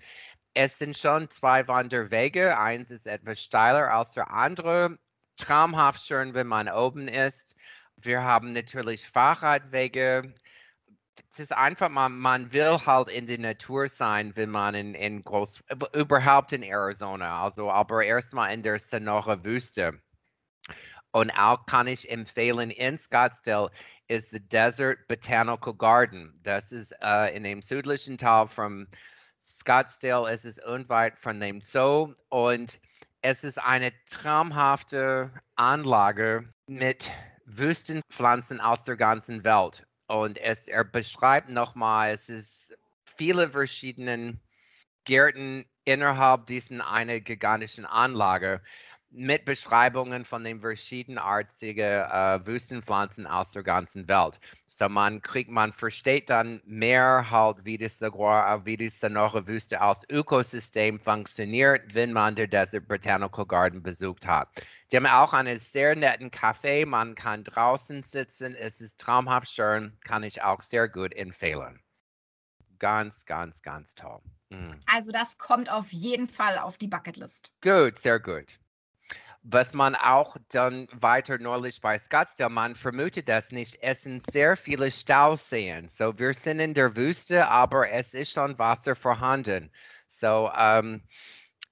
Es 0.54 0.78
sind 0.78 0.96
schon 0.96 1.30
zwei 1.30 1.68
Wanderwege. 1.68 2.58
Eins 2.58 2.92
ist 2.92 3.08
etwas 3.08 3.42
steiler 3.42 3.92
als 3.92 4.12
der 4.12 4.32
andere. 4.32 5.00
Traumhaft 5.38 6.06
schön, 6.06 6.34
wenn 6.34 6.48
man 6.48 6.70
oben 6.70 7.08
ist. 7.08 7.56
Wir 7.98 8.24
haben 8.24 8.54
natürlich 8.54 9.08
Fahrradwege 9.08 10.34
es 11.32 11.40
ist 11.40 11.56
einfach, 11.56 11.90
man, 11.90 12.18
man 12.18 12.52
will 12.54 12.78
halt 12.86 13.10
in 13.10 13.28
der 13.28 13.40
Natur 13.40 13.88
sein, 13.90 14.36
wenn 14.36 14.50
man 14.50 14.76
in, 14.76 14.96
in 14.96 15.22
groß, 15.22 15.64
überhaupt 15.94 16.54
in 16.54 16.64
Arizona, 16.64 17.44
also 17.44 17.72
aber 17.72 18.04
erstmal 18.04 18.54
in 18.54 18.64
der 18.64 18.80
Sonora 18.80 19.44
Wüste. 19.44 20.00
Und 21.12 21.32
auch 21.32 21.66
kann 21.66 21.88
ich 21.88 22.10
empfehlen, 22.10 22.70
in 22.70 23.00
Scottsdale 23.00 23.72
ist 24.08 24.32
der 24.32 24.42
Desert 24.42 25.08
Botanical 25.08 25.74
Garden. 25.74 26.40
Das 26.44 26.72
ist 26.72 26.94
äh, 27.02 27.36
in 27.36 27.44
dem 27.44 27.62
südlichen 27.62 28.18
Teil 28.18 28.48
von 28.48 28.88
Scottsdale, 29.42 30.30
es 30.32 30.46
ist 30.46 30.64
unweit 30.66 31.18
von 31.18 31.40
dem 31.40 31.62
Zoo 31.62 32.14
und 32.30 32.80
es 33.22 33.44
ist 33.44 33.58
eine 33.58 33.92
traumhafte 34.06 35.32
Anlage 35.56 36.54
mit 36.68 37.10
Wüstenpflanzen 37.46 38.62
aus 38.62 38.84
der 38.84 38.96
ganzen 38.96 39.44
Welt. 39.44 39.86
Und 40.10 40.40
es, 40.40 40.68
er 40.68 40.86
beschreibt 40.86 41.50
nochmal, 41.50 42.10
es 42.10 42.30
ist 42.30 42.76
viele 43.16 43.48
verschiedene 43.48 44.40
Gärten 45.04 45.70
innerhalb 45.86 46.48
dieser 46.48 46.90
eine 46.92 47.22
gigantischen 47.22 47.86
Anlage 47.86 48.60
mit 49.12 49.46
Beschreibungen 49.46 50.24
von 50.24 50.44
den 50.44 50.62
verschiedenartigen 50.62 52.04
äh, 52.04 52.40
Wüstenpflanzen 52.46 53.26
aus 53.26 53.52
der 53.52 53.64
ganzen 53.64 54.08
Welt. 54.08 54.40
So 54.68 54.88
man 54.88 55.22
kriegt, 55.22 55.50
man 55.50 55.74
versteht 55.74 56.30
dann 56.30 56.62
mehr 56.66 57.30
halt, 57.30 57.66
wie 57.66 57.78
das 57.78 57.98
Saguaro, 57.98 58.66
wie 58.66 58.78
die 58.78 58.90
Sonora 58.90 59.46
Wüste 59.48 59.82
als 59.82 60.08
Ökosystem 60.10 61.00
funktioniert, 61.00 61.94
wenn 61.94 62.14
man 62.14 62.36
der 62.36 62.48
Desert 62.48 62.88
Botanical 62.88 63.46
Garden 63.46 63.82
besucht 63.82 64.28
hat. 64.28 64.48
Die 64.92 64.98
haben 64.98 65.08
auch 65.08 65.34
einen 65.34 65.60
sehr 65.60 65.96
netten 65.96 66.30
Café. 66.30 66.86
Man 66.86 67.16
kann 67.16 67.44
draußen 67.44 68.04
sitzen. 68.04 68.56
Es 68.56 68.82
ist 68.82 69.00
traumhaft 69.00 69.50
schön. 69.50 69.98
Kann 70.04 70.24
ich 70.24 70.42
auch 70.42 70.62
sehr 70.62 70.88
gut 70.88 71.14
empfehlen. 71.16 71.80
Ganz, 72.80 73.26
ganz, 73.26 73.62
ganz 73.62 73.94
toll. 73.94 74.22
Mhm. 74.50 74.80
Also 74.92 75.12
das 75.12 75.38
kommt 75.38 75.72
auf 75.72 75.92
jeden 75.92 76.28
Fall 76.28 76.58
auf 76.58 76.78
die 76.78 76.88
Bucketlist. 76.88 77.54
Gut, 77.62 78.00
sehr 78.00 78.20
gut. 78.20 78.60
Was 79.44 79.74
man 79.74 79.96
auch 79.96 80.36
dann 80.50 80.88
weiter 80.92 81.38
nördlich 81.38 81.80
bei 81.80 81.98
Scottsdale, 81.98 82.50
man 82.50 82.76
vermutet 82.76 83.30
das 83.30 83.52
nicht, 83.52 83.78
es 83.82 84.04
sind 84.04 84.30
sehr 84.32 84.58
viele 84.58 84.92
Stauseen. 84.92 85.88
So, 85.88 86.18
wir 86.20 86.34
sind 86.34 86.60
in 86.60 86.74
der 86.74 86.96
Wüste, 86.96 87.48
aber 87.48 87.90
es 87.90 88.14
ist 88.14 88.34
schon 88.34 88.60
Wasser 88.60 88.96
vorhanden. 88.96 89.72
So, 90.10 90.52
um, 90.52 91.02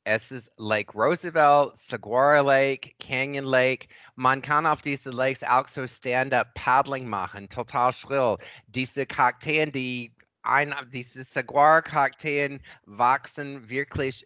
es 0.05 0.31
ist 0.31 0.49
Lake 0.55 0.93
Roosevelt, 0.93 1.75
Saguaro 1.75 2.47
Lake, 2.47 2.93
Canyon 2.99 3.43
Lake. 3.43 3.87
Man 4.15 4.41
kann 4.41 4.65
auf 4.65 4.81
diese 4.81 5.09
Lakes 5.09 5.43
auch 5.43 5.67
so 5.67 5.85
Stand-up-Paddling 5.85 7.09
machen, 7.09 7.49
total 7.49 7.91
schrill. 7.91 8.37
Diese 8.67 9.05
Kakteen, 9.05 9.73
die 9.73 10.15
ein, 10.43 10.73
diese 10.93 11.25
Saguaro-Kakteen 11.25 12.61
wachsen 12.85 13.69
wirklich 13.69 14.25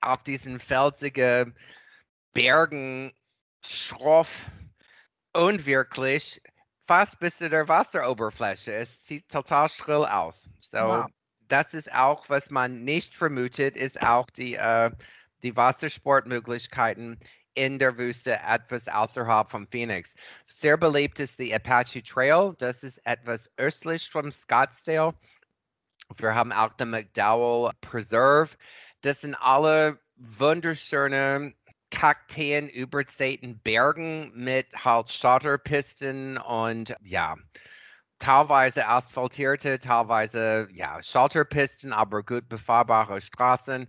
auf 0.00 0.22
diesen 0.22 0.58
felsigen 0.58 1.54
Bergen 2.38 3.12
schroff 3.66 4.46
und 5.32 5.66
wirklich 5.66 6.40
fast 6.86 7.18
bis 7.18 7.38
zu 7.38 7.48
der 7.48 7.66
Wasseroberfläche. 7.66 8.74
Es 8.74 8.90
sieht 9.04 9.28
total 9.28 9.68
schrill 9.68 10.06
aus. 10.06 10.48
So, 10.60 10.78
wow. 10.78 11.06
das 11.48 11.74
ist 11.74 11.92
auch, 11.92 12.28
was 12.28 12.48
man 12.50 12.84
nicht 12.84 13.12
vermutet, 13.12 13.76
ist 13.76 14.00
auch 14.00 14.30
die 14.30 14.54
äh, 14.54 14.92
die 15.42 15.56
Wassersportmöglichkeiten 15.56 17.18
in 17.54 17.80
der 17.80 17.98
Wüste 17.98 18.38
etwas 18.46 18.86
außerhalb 18.86 19.50
von 19.50 19.66
Phoenix. 19.66 20.14
Sehr 20.46 20.76
beliebt 20.76 21.18
ist 21.18 21.40
der 21.40 21.56
Apache 21.56 22.04
Trail. 22.04 22.54
Das 22.58 22.84
ist 22.84 23.04
etwas 23.04 23.50
östlich 23.56 24.08
von 24.08 24.30
Scottsdale. 24.30 25.12
Wir 26.16 26.34
haben 26.36 26.52
auch 26.52 26.72
den 26.74 26.90
McDowell 26.90 27.72
Preserve. 27.80 28.50
Das 29.00 29.22
sind 29.22 29.34
alle 29.34 29.98
wunderschöne 30.14 31.54
Kakteen 31.90 32.68
übersäten 32.68 33.60
Bergen 33.60 34.32
mit 34.34 34.66
halt 34.84 35.10
Schotterpisten 35.10 36.38
und 36.38 36.94
ja, 37.02 37.36
teilweise 38.18 38.86
asphaltierte, 38.86 39.78
teilweise 39.78 40.68
ja, 40.72 41.02
Schotterpisten, 41.02 41.92
aber 41.92 42.22
gut 42.22 42.48
befahrbare 42.48 43.20
Straßen. 43.20 43.88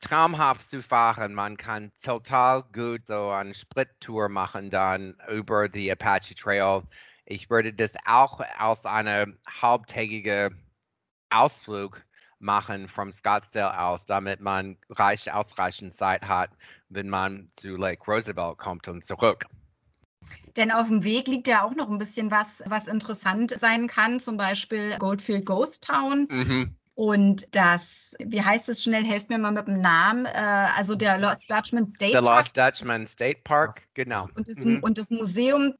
Traumhaft 0.00 0.68
zu 0.68 0.82
fahren. 0.82 1.34
Man 1.34 1.56
kann 1.56 1.90
total 2.02 2.62
gut 2.74 3.06
so 3.06 3.30
eine 3.30 3.54
Sprittour 3.54 4.28
machen 4.28 4.70
dann 4.70 5.16
über 5.28 5.68
die 5.68 5.90
Apache 5.90 6.34
Trail. 6.34 6.82
Ich 7.24 7.48
würde 7.48 7.72
das 7.72 7.92
auch 8.04 8.40
als 8.58 8.84
eine 8.84 9.38
halbtägige 9.62 10.50
Ausflug 11.30 12.04
machen 12.38 12.88
vom 12.88 13.12
Scottsdale 13.12 13.78
aus, 13.80 14.04
damit 14.04 14.40
man 14.40 14.76
reich, 14.90 15.32
ausreichend 15.32 15.94
Zeit 15.94 16.22
hat, 16.28 16.50
wenn 16.94 17.08
man 17.08 17.50
zu 17.54 17.76
Lake 17.76 18.02
Roosevelt 18.06 18.58
kommt 18.58 18.88
und 18.88 19.04
zurück. 19.04 19.46
Denn 20.56 20.70
auf 20.70 20.88
dem 20.88 21.04
Weg 21.04 21.28
liegt 21.28 21.48
ja 21.48 21.64
auch 21.64 21.74
noch 21.74 21.90
ein 21.90 21.98
bisschen 21.98 22.30
was, 22.30 22.62
was 22.66 22.86
interessant 22.86 23.50
sein 23.58 23.88
kann, 23.88 24.20
zum 24.20 24.36
Beispiel 24.36 24.96
Goldfield 24.98 25.44
Ghost 25.44 25.84
Town. 25.84 26.28
Mhm. 26.30 26.76
Und 26.94 27.54
das, 27.56 28.14
wie 28.20 28.40
heißt 28.40 28.68
es 28.68 28.84
schnell, 28.84 29.04
helft 29.04 29.28
mir 29.28 29.38
mal 29.38 29.50
mit 29.50 29.66
dem 29.66 29.80
Namen, 29.80 30.26
äh, 30.26 30.68
also 30.76 30.94
der 30.94 31.18
Lost 31.18 31.50
Dutchman 31.50 31.84
State 31.86 32.12
Park. 32.12 32.24
Der 32.24 32.36
Lost 32.36 32.56
Dutchman 32.56 33.06
State 33.06 33.40
Park, 33.42 33.82
genau. 33.94 34.28
Und 34.36 34.48
das, 34.48 34.58
mhm. 34.58 34.78
und 34.80 34.96
das 34.96 35.10
Museum, 35.10 35.74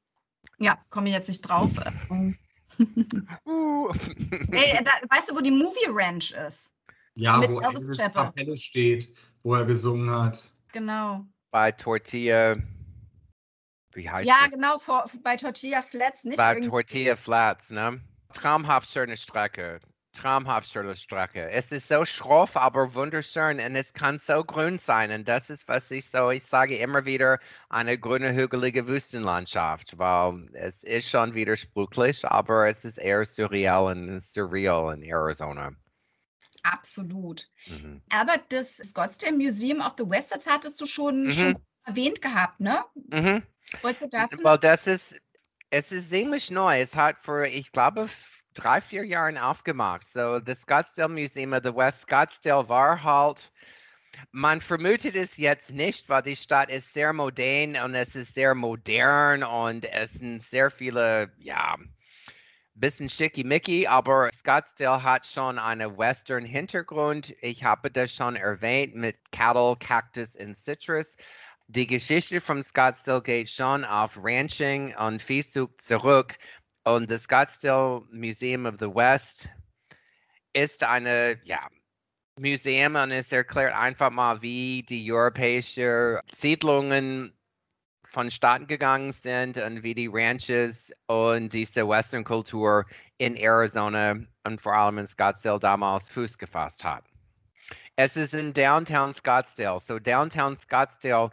ja, 0.59 0.77
komme 0.91 1.09
ich 1.09 1.15
jetzt 1.15 1.29
nicht 1.29 1.43
drauf. 1.43 1.71
uh. 2.11 2.33
Ey, 4.51 4.83
da, 4.83 4.91
weißt 5.09 5.31
du, 5.31 5.37
wo 5.37 5.41
die 5.41 5.53
Movie 5.53 5.87
Ranch 5.89 6.33
ist? 6.33 6.73
Ja, 7.15 7.39
Mit 7.39 7.51
wo 7.51 7.61
Elvis 7.61 7.97
Kapelle 7.97 8.57
steht, 8.57 9.15
wo 9.45 9.55
er 9.55 9.65
gesungen 9.65 10.11
hat. 10.11 10.53
Genau. 10.75 11.25
Bei 11.53 11.71
Tortilla. 11.71 12.57
Wie 13.93 14.11
heißt 14.11 14.29
Ja, 14.29 14.35
das? 14.41 14.51
genau, 14.51 14.77
vor, 14.79 15.05
bei 15.23 15.37
Tortilla 15.37 15.83
Flats, 15.83 16.25
nicht? 16.25 16.37
Bei 16.37 16.61
Tortilla 16.61 17.15
Flats, 17.15 17.71
ne? 17.71 18.01
Traumhaft 18.33 18.91
schöne 18.91 19.17
Strecke. 19.17 19.79
Traumhaft 20.13 20.69
schöne 20.69 20.97
Strecke. 20.97 21.49
Es 21.51 21.71
ist 21.71 21.87
so 21.89 22.05
schroff, 22.05 22.57
aber 22.57 22.95
wunderschön 22.95 23.61
und 23.61 23.77
es 23.77 23.93
kann 23.93 24.19
so 24.19 24.43
grün 24.45 24.81
sein. 24.81 25.13
Und 25.13 25.29
das 25.29 25.49
ist, 25.51 25.69
was 25.69 25.91
ich 25.93 26.09
so, 26.11 26.31
ich 26.31 26.45
sage 26.45 26.77
immer 26.77 27.05
wieder, 27.05 27.39
eine 27.69 27.99
grüne, 27.99 28.35
hügelige 28.35 28.87
Wüstenlandschaft, 28.89 29.97
weil 29.99 30.49
es 30.55 30.83
ist 30.83 31.09
schon 31.09 31.35
widersprüchlich, 31.35 32.25
aber 32.27 32.69
es 32.69 32.85
ist 32.85 32.99
eher 32.99 33.25
surreal 33.25 33.85
und 33.85 34.21
surreal 34.21 34.93
in 34.95 35.03
Arizona. 35.05 35.73
Absolut. 36.65 37.49
Mhm. 37.67 38.03
Aber 38.11 38.39
das 38.49 38.79
Scottsdale 38.79 39.37
Museum 39.37 39.81
of 39.81 39.95
the 39.99 40.09
West, 40.09 40.35
das 40.35 40.47
hattest 40.47 40.81
du 40.81 40.87
schon, 40.87 41.25
mhm. 41.25 41.31
schon 41.31 41.59
erwähnt 41.85 42.21
gehabt, 42.23 42.59
ne? 42.59 42.85
Mhm. 43.11 43.43
Wolltest 43.83 44.03
du 44.03 44.09
dazu? 44.09 44.43
Well, 44.43 44.59
das 44.59 44.87
ist, 44.87 45.15
es 45.71 45.93
ist 45.93 46.11
ziemlich 46.11 46.51
neu. 46.51 46.81
Es 46.81 46.97
hat 46.97 47.19
vor, 47.23 47.45
ich 47.45 47.71
glaube, 47.71 48.09
drei, 48.55 48.81
vier 48.81 49.05
Jahren 49.05 49.37
aufgemacht. 49.37 50.07
So, 50.09 50.41
das 50.41 50.63
Scottsdale 50.63 51.09
Museum 51.09 51.53
of 51.53 51.61
the 51.65 51.75
West 51.75 52.03
Scottsdale 52.03 52.69
war 52.69 53.03
halt, 53.03 53.53
man 54.31 54.61
vermutet 54.61 55.17
es 55.17 55.37
jetzt 55.37 55.71
nicht, 55.71 56.09
weil 56.09 56.23
die 56.23 56.37
Stadt 56.37 56.71
ist 56.71 56.95
sehr 56.95 57.13
modern 57.13 57.77
und 57.77 57.95
es 57.95 58.15
ist 58.15 58.35
sehr 58.35 58.55
modern 58.55 59.43
und 59.43 59.85
es 59.85 60.13
sind 60.13 60.43
sehr 60.43 60.71
viele, 60.71 61.33
ja, 61.39 61.77
bisschen 62.75 63.09
schickimicki, 63.09 63.87
aber 63.87 64.31
Scottsdale 64.33 65.03
hat 65.03 65.27
schon 65.27 65.59
einen 65.59 65.97
Western-Hintergrund. 65.97 67.35
Ich 67.41 67.65
habe 67.65 67.91
das 67.91 68.13
schon 68.13 68.37
erwähnt 68.37 68.95
mit 68.95 69.17
Cattle, 69.33 69.77
Cactus 69.79 70.37
und 70.37 70.57
Citrus. 70.57 71.17
Die 71.69 71.87
Geschichte 71.87 72.41
von 72.41 72.63
Scottsdale 72.63 73.23
geht 73.23 73.51
schon 73.51 73.85
auf 73.85 74.19
Ranching 74.21 74.95
und 74.97 75.23
Viehzug 75.23 75.81
zurück. 75.81 76.37
Und 76.85 77.11
das 77.11 77.23
Scottsdale 77.23 78.03
Museum 78.11 78.67
of 78.67 78.75
the 78.79 78.87
West 78.87 79.49
ist 80.53 80.83
eine, 80.83 81.41
ja, 81.45 81.69
Museum 82.39 82.97
und 82.97 83.13
es 83.13 83.33
erklärt 83.33 83.75
einfach 83.75 84.11
mal, 84.11 84.43
wie 84.43 84.83
die 84.83 85.11
europäischen 85.13 86.19
Siedlungen 86.33 87.33
vonstatten 88.15 88.67
gegangen 88.69 89.13
sind 89.13 89.59
und 89.59 89.83
wie 89.83 89.95
die 89.95 90.09
Ranches 90.11 90.93
und 91.07 91.53
diese 91.53 91.87
Western-Kultur 91.87 92.87
in 93.19 93.37
Arizona 93.37 94.15
und 94.45 94.63
vor 94.63 94.75
allem 94.75 94.99
in 94.99 95.07
Scottsdale 95.07 95.59
damals 95.59 96.09
Fuß 96.09 96.39
gefasst 96.39 96.85
hat. 96.85 97.05
Es 97.97 98.17
ist 98.17 98.33
in 98.33 98.55
Downtown 98.55 99.15
Scottsdale. 99.15 99.81
So 99.81 99.99
Downtown 99.99 100.57
Scottsdale 100.57 101.31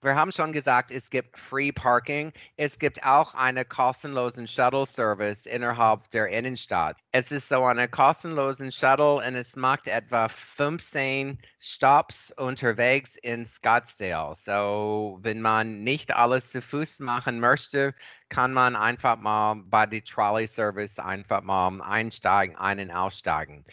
wir 0.00 0.14
haben 0.14 0.32
schon 0.32 0.52
gesagt, 0.52 0.90
es 0.90 1.10
gibt 1.10 1.38
Free 1.38 1.72
Parking. 1.72 2.32
Es 2.56 2.78
gibt 2.78 3.02
auch 3.04 3.34
einen 3.34 3.68
kostenlosen 3.68 4.46
Shuttle-Service 4.46 5.46
innerhalb 5.46 6.08
der 6.10 6.28
Innenstadt. 6.28 6.96
Es 7.12 7.32
ist 7.32 7.48
so 7.48 7.64
eine 7.64 7.88
kostenlosen 7.88 8.72
Shuttle 8.72 9.16
und 9.16 9.34
es 9.34 9.56
macht 9.56 9.88
etwa 9.88 10.28
15 10.28 11.38
Stops 11.60 12.32
unterwegs 12.36 13.16
in 13.16 13.44
Scottsdale. 13.46 14.34
So, 14.34 15.18
wenn 15.22 15.40
man 15.40 15.82
nicht 15.82 16.14
alles 16.14 16.50
zu 16.50 16.62
Fuß 16.62 17.00
machen 17.00 17.40
möchte, 17.40 17.94
kann 18.28 18.52
man 18.52 18.76
einfach 18.76 19.16
mal 19.16 19.56
bei 19.66 19.86
der 19.86 20.04
Trolley-Service 20.04 20.98
einfach 20.98 21.42
mal 21.42 21.80
einsteigen, 21.82 22.56
ein- 22.56 22.80
und 22.80 22.90
aussteigen. 22.90 23.64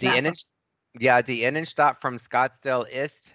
Die, 0.00 0.06
Innen 0.06 0.34
ja, 0.98 1.22
die 1.22 1.42
Innenstadt 1.42 2.00
von 2.00 2.18
Scottsdale 2.18 2.88
ist 2.90 3.34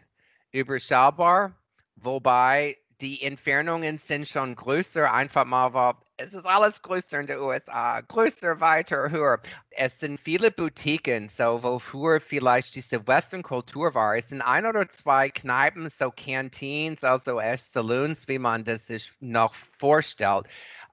überschaubar 0.51 1.55
Wobei 1.97 2.77
die 3.01 3.21
Entfernungen 3.23 3.97
sind 3.97 4.27
schon 4.27 4.55
größer, 4.55 5.11
einfach 5.13 5.45
mal, 5.45 5.73
weil 5.73 5.93
es 6.17 6.33
ist 6.33 6.45
alles 6.45 6.81
größer 6.81 7.19
in 7.19 7.27
den 7.27 7.39
USA, 7.39 8.01
größer, 8.01 8.59
weiter, 8.59 9.09
höher. 9.11 9.39
Es 9.71 9.99
sind 9.99 10.19
viele 10.19 10.49
Boutiquen, 10.49 11.29
so 11.29 11.61
wo 11.61 11.77
früher 11.77 12.19
vielleicht 12.19 12.75
diese 12.75 13.05
Western-Kultur 13.07 13.93
war. 13.93 14.15
Es 14.15 14.29
sind 14.29 14.41
ein 14.41 14.65
oder 14.65 14.89
zwei 14.89 15.29
Kneipen, 15.29 15.89
so 15.89 16.11
Canteens, 16.11 17.03
also 17.03 17.39
echt 17.39 17.71
Saloons, 17.71 18.27
wie 18.27 18.39
man 18.39 18.63
das 18.63 18.87
sich 18.87 19.11
noch 19.19 19.53
vorstellt. 19.79 20.47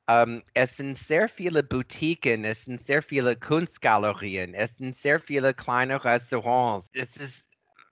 Um, 0.07 0.15
ähm, 0.15 0.43
es 0.53 0.77
sind 0.77 0.99
sehr 0.99 1.31
viele 1.31 1.63
Boutiquen, 1.63 2.45
es 2.45 2.67
sind 2.67 2.87
sehr 2.87 3.03
viele 3.03 3.37
Kunstgalerien, 3.37 4.53
es 4.53 4.77
sind 4.77 4.95
sehr 4.95 5.19
viele 5.19 5.55
kleine 5.55 6.05
Restaurants. 6.05 6.91
Es 6.93 7.17
ist 7.17 7.44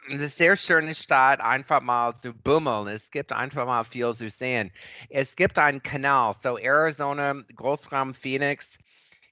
eine 0.08 0.28
sehr 0.28 0.56
schöne 0.56 0.94
Stadt, 0.94 1.40
einfach 1.40 1.80
mal 1.80 2.14
zu 2.14 2.32
bummeln. 2.32 2.88
Es 2.88 3.10
gibt 3.10 3.32
einfach 3.32 3.66
mal 3.66 3.84
viel 3.84 4.12
zu 4.14 4.30
sehen. 4.30 4.72
Es 5.08 5.36
gibt 5.36 5.58
einen 5.58 5.82
Kanal, 5.82 6.34
so 6.34 6.58
Arizona, 6.58 7.34
Großraum 7.54 8.14
Phoenix 8.14 8.78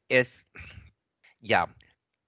ist, 0.08 0.44
ja, 1.40 1.68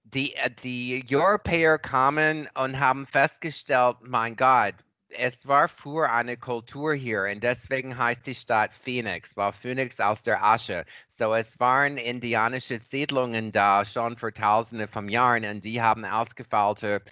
die, 0.03 0.35
äh, 0.35 0.49
die 0.63 1.05
Europäer 1.09 1.79
kamen 1.79 2.49
und 2.55 2.79
haben 2.79 3.07
festgestellt, 3.07 3.97
mein 4.01 4.35
Gott, 4.35 4.75
es 5.15 5.47
war 5.47 5.67
früher 5.67 6.11
eine 6.11 6.37
Kultur 6.37 6.93
hier 6.93 7.27
und 7.31 7.43
deswegen 7.43 7.97
heißt 7.97 8.25
die 8.25 8.35
Stadt 8.35 8.73
Phoenix, 8.73 9.37
war 9.37 9.53
Phoenix 9.53 9.99
aus 9.99 10.23
der 10.23 10.43
Asche. 10.43 10.85
So 11.07 11.33
es 11.33 11.59
waren 11.59 11.97
indianische 11.97 12.79
Siedlungen 12.79 13.51
da 13.51 13.85
schon 13.85 14.17
vor 14.17 14.33
tausende 14.33 14.87
von 14.87 15.09
Jahren 15.09 15.45
und 15.45 15.63
die 15.63 15.81
haben 15.81 16.03
ausgefeilte 16.05 17.03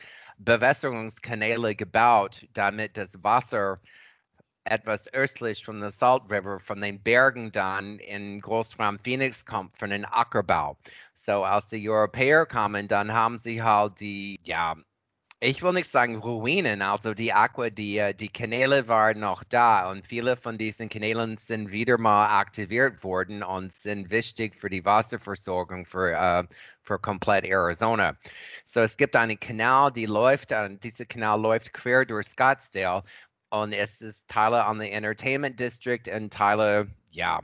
Bewässerungskanäle 0.44 1.76
gebaut, 1.76 2.48
damit 2.54 2.98
das 2.98 3.24
Wasser 3.24 3.80
etwas 4.64 5.12
östlich 5.14 5.64
von 5.66 5.80
der 5.82 5.92
Salt 5.92 6.24
River, 6.30 6.60
von 6.60 6.82
den 6.82 7.02
Bergen 7.02 7.52
dann 7.52 8.00
in 8.00 8.42
Großraum 8.42 9.00
Phoenix 9.00 9.46
kommt, 9.46 9.76
von 9.78 9.90
den 9.90 10.06
Ackerbau. 10.06 10.78
So, 11.16 11.44
als 11.44 11.68
die 11.70 11.90
Europäer 11.90 12.46
kamen, 12.46 12.88
dann 12.88 13.14
haben 13.14 13.40
sie 13.40 13.62
halt 13.62 14.00
die, 14.00 14.40
ja, 14.44 14.76
ich 15.44 15.64
will 15.64 15.74
nicht 15.74 15.90
sagen 15.90 16.18
Ruinen, 16.18 16.84
also 16.84 17.16
die 17.16 17.34
Aqua, 17.34 17.72
die, 17.72 17.98
äh, 17.98 18.14
die 18.14 18.30
Kanäle 18.30 18.88
waren 18.88 19.20
noch 19.20 19.44
da 19.44 19.90
und 19.90 20.06
viele 20.06 20.38
von 20.38 20.60
diesen 20.60 20.88
Kanälen 20.88 21.38
sind 21.38 21.72
wieder 21.72 21.98
mal 21.98 22.40
aktiviert 22.40 23.04
worden 23.04 23.42
und 23.42 23.74
sind 23.74 24.12
wichtig 24.12 24.56
für 24.56 24.70
die 24.70 24.86
Wasserversorgung 24.86 25.86
für, 25.88 26.14
uh, 26.14 26.48
für 26.84 27.00
komplett 27.00 27.46
Arizona. 27.46 28.16
So 28.66 28.82
es 28.82 28.98
gibt 28.98 29.16
einen 29.16 29.40
Kanal, 29.40 29.92
die 29.92 30.06
läuft, 30.06 30.52
und 30.52 30.84
dieser 30.84 31.06
Kanal 31.06 31.40
läuft 31.40 31.74
quer 31.74 32.06
durch 32.06 32.28
Scottsdale 32.28 33.04
und 33.50 33.74
es 33.74 34.02
ist 34.02 34.28
Teile 34.28 34.66
an 34.66 34.80
der 34.80 34.94
Entertainment 34.94 35.60
District 35.60 36.04
und 36.14 36.32
Teile, 36.32 36.88
ja, 37.12 37.40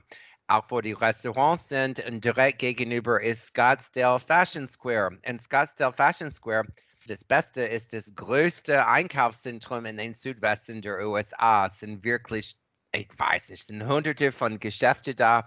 auch 0.48 0.66
wo 0.70 0.82
die 0.82 0.94
Restaurants 0.94 1.68
sind 1.70 2.00
und 2.06 2.24
direkt 2.24 2.60
gegenüber 2.60 3.22
ist 3.22 3.48
Scottsdale 3.48 4.20
Fashion 4.20 4.68
Square. 4.70 5.18
In 5.24 5.40
Scottsdale 5.40 5.94
Fashion 5.94 6.32
Square 6.32 6.66
das 7.08 7.24
Beste 7.24 7.62
ist 7.62 7.94
das 7.94 8.14
größte 8.16 8.86
Einkaufszentrum 8.86 9.86
in 9.86 9.98
den 9.98 10.14
Südwesten 10.14 10.82
der 10.82 11.08
USA. 11.08 11.68
Es 11.68 11.80
sind 11.80 12.04
wirklich, 12.04 12.58
ich 12.92 13.08
weiß 13.18 13.50
nicht, 13.50 13.66
sind 13.66 13.88
hunderte 13.88 14.32
von 14.32 14.60
Geschäften 14.60 15.16
da. 15.16 15.46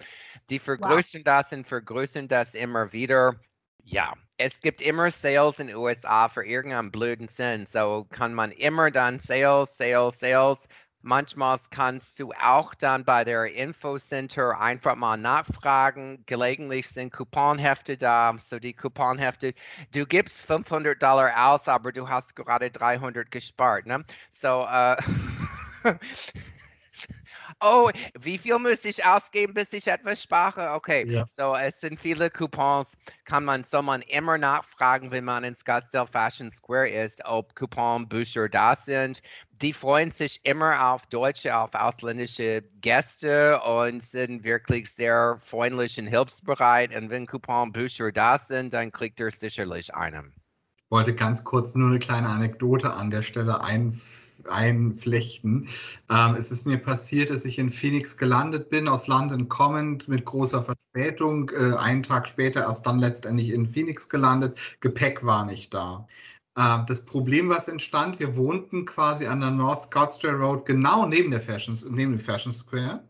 Die 0.49 0.59
vergrößern 0.59 1.21
wow. 1.21 1.43
das 1.43 1.53
und 1.53 1.69
vergrößern 1.69 2.29
das 2.29 2.55
immer 2.55 2.93
wieder. 2.93 3.39
Ja, 3.85 4.15
es 4.37 4.61
gibt 4.61 4.81
immer 4.83 5.11
Sales 5.11 5.59
in 5.59 5.69
den 5.69 5.77
USA 5.77 6.29
für 6.29 6.45
irgendeinen 6.45 6.91
blöden 6.91 7.29
Sinn. 7.29 7.67
So 7.67 8.07
kann 8.11 8.35
man 8.35 8.53
immer 8.53 8.91
dann 8.91 9.19
Sales, 9.21 9.77
Sales, 9.77 10.19
Sales. 10.21 10.59
Manchmal 11.03 11.59
kannst 11.71 12.19
du 12.21 12.31
auch 12.43 12.75
dann 12.75 13.05
bei 13.07 13.25
der 13.25 13.47
Infocenter 13.55 14.61
einfach 14.61 14.97
mal 14.97 15.17
nachfragen. 15.17 16.23
Gelegentlich 16.27 16.89
sind 16.89 17.11
Couponhefte 17.13 17.97
da. 17.97 18.35
So 18.39 18.59
die 18.59 18.75
Couponhefte, 18.75 19.55
du 19.93 20.05
gibst 20.07 20.41
500 20.43 21.03
Dollar 21.03 21.33
aus, 21.53 21.67
aber 21.69 21.91
du 21.93 22.09
hast 22.09 22.37
gerade 22.37 22.71
300 22.71 23.31
gespart. 23.31 23.87
Ne? 23.87 24.05
So, 24.31 24.67
äh, 24.71 24.97
oh, 27.61 27.91
wie 28.19 28.39
viel 28.39 28.59
muss 28.59 28.85
ich 28.85 29.05
ausgeben, 29.05 29.55
bis 29.55 29.73
ich 29.73 29.87
etwas 29.87 30.23
spare? 30.23 30.73
Okay, 30.73 31.05
ja. 31.07 31.25
so 31.37 31.55
es 31.55 31.81
sind 31.81 32.01
viele 32.01 32.31
Coupons, 32.31 32.89
kann 33.25 33.45
man, 33.45 33.65
soll 33.65 33.83
man 33.83 34.03
immer 34.03 34.39
nachfragen, 34.39 35.11
wenn 35.11 35.25
man 35.25 35.45
in 35.45 35.55
Scottsdale 35.55 36.07
Fashion 36.07 36.51
Square 36.51 36.89
ist, 36.89 37.25
ob 37.25 37.55
Couponbücher 37.55 38.49
da 38.49 38.75
sind. 38.77 39.23
Die 39.63 39.73
freuen 39.73 40.11
sich 40.11 40.41
immer 40.45 40.93
auf 40.93 41.07
deutsche, 41.07 41.55
auf 41.57 41.75
ausländische 41.75 42.63
Gäste 42.81 43.61
und 43.61 44.03
sind 44.03 44.43
wirklich 44.43 44.91
sehr 44.91 45.39
freundlich 45.45 45.99
und 45.99 46.07
hilfsbereit. 46.07 46.95
Und 46.95 47.11
wenn 47.11 47.27
Couponbücher 47.27 48.13
da 48.13 48.39
sind, 48.39 48.73
dann 48.73 48.91
kriegt 48.91 49.21
er 49.21 49.31
sicherlich 49.31 49.95
einen. 49.95 50.35
Ich 50.77 50.91
wollte 50.91 51.15
ganz 51.15 51.45
kurz 51.45 51.75
nur 51.75 51.91
eine 51.91 51.99
kleine 51.99 52.29
Anekdote 52.29 52.93
an 52.93 53.11
der 53.11 53.23
Stelle 53.23 53.63
einfügen 53.63 54.20
einflechten. 54.49 55.69
Ähm, 56.11 56.35
es 56.37 56.51
ist 56.51 56.67
mir 56.67 56.79
passiert, 56.79 57.31
dass 57.31 57.45
ich 57.45 57.59
in 57.59 57.71
Phoenix 57.71 58.17
gelandet 58.17 58.71
bin, 58.71 58.89
aus 58.89 59.07
London 59.07 59.49
kommend, 59.49 60.09
mit 60.09 60.25
großer 60.25 60.63
Verspätung, 60.63 61.51
äh, 61.51 61.75
einen 61.77 62.03
Tag 62.03 62.29
später 62.29 62.61
erst 62.61 62.87
dann 62.87 62.99
letztendlich 62.99 63.51
in 63.51 63.67
Phoenix 63.67 64.09
gelandet. 64.09 64.59
Gepäck 64.81 65.25
war 65.25 65.45
nicht 65.45 65.75
da. 65.75 66.07
Äh, 66.57 66.79
das 66.87 67.05
Problem, 67.05 67.49
was 67.49 67.69
entstand, 67.69 68.21
wir 68.21 68.37
wohnten 68.37 68.85
quasi 68.85 69.27
an 69.27 69.41
der 69.41 69.51
North 69.51 69.83
Scottsdale 69.83 70.37
Road, 70.39 70.67
genau 70.67 71.07
neben 71.07 71.31
der 71.31 71.41
Fashion, 71.41 71.79
neben 71.91 72.13
dem 72.13 72.21
Fashion 72.21 72.53
Square. 72.53 73.03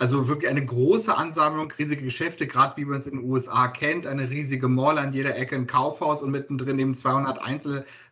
Also 0.00 0.28
wirklich 0.28 0.50
eine 0.50 0.64
große 0.64 1.14
Ansammlung, 1.14 1.70
riesige 1.72 2.02
Geschäfte, 2.02 2.46
gerade 2.46 2.74
wie 2.78 2.86
man 2.86 3.00
es 3.00 3.06
in 3.06 3.18
den 3.18 3.30
USA 3.30 3.68
kennt, 3.68 4.06
eine 4.06 4.30
riesige 4.30 4.66
Mall 4.66 4.96
an 4.96 5.12
jeder 5.12 5.36
Ecke, 5.36 5.56
ein 5.56 5.66
Kaufhaus 5.66 6.22
und 6.22 6.30
mittendrin 6.30 6.78
eben 6.78 6.94
200 6.94 7.38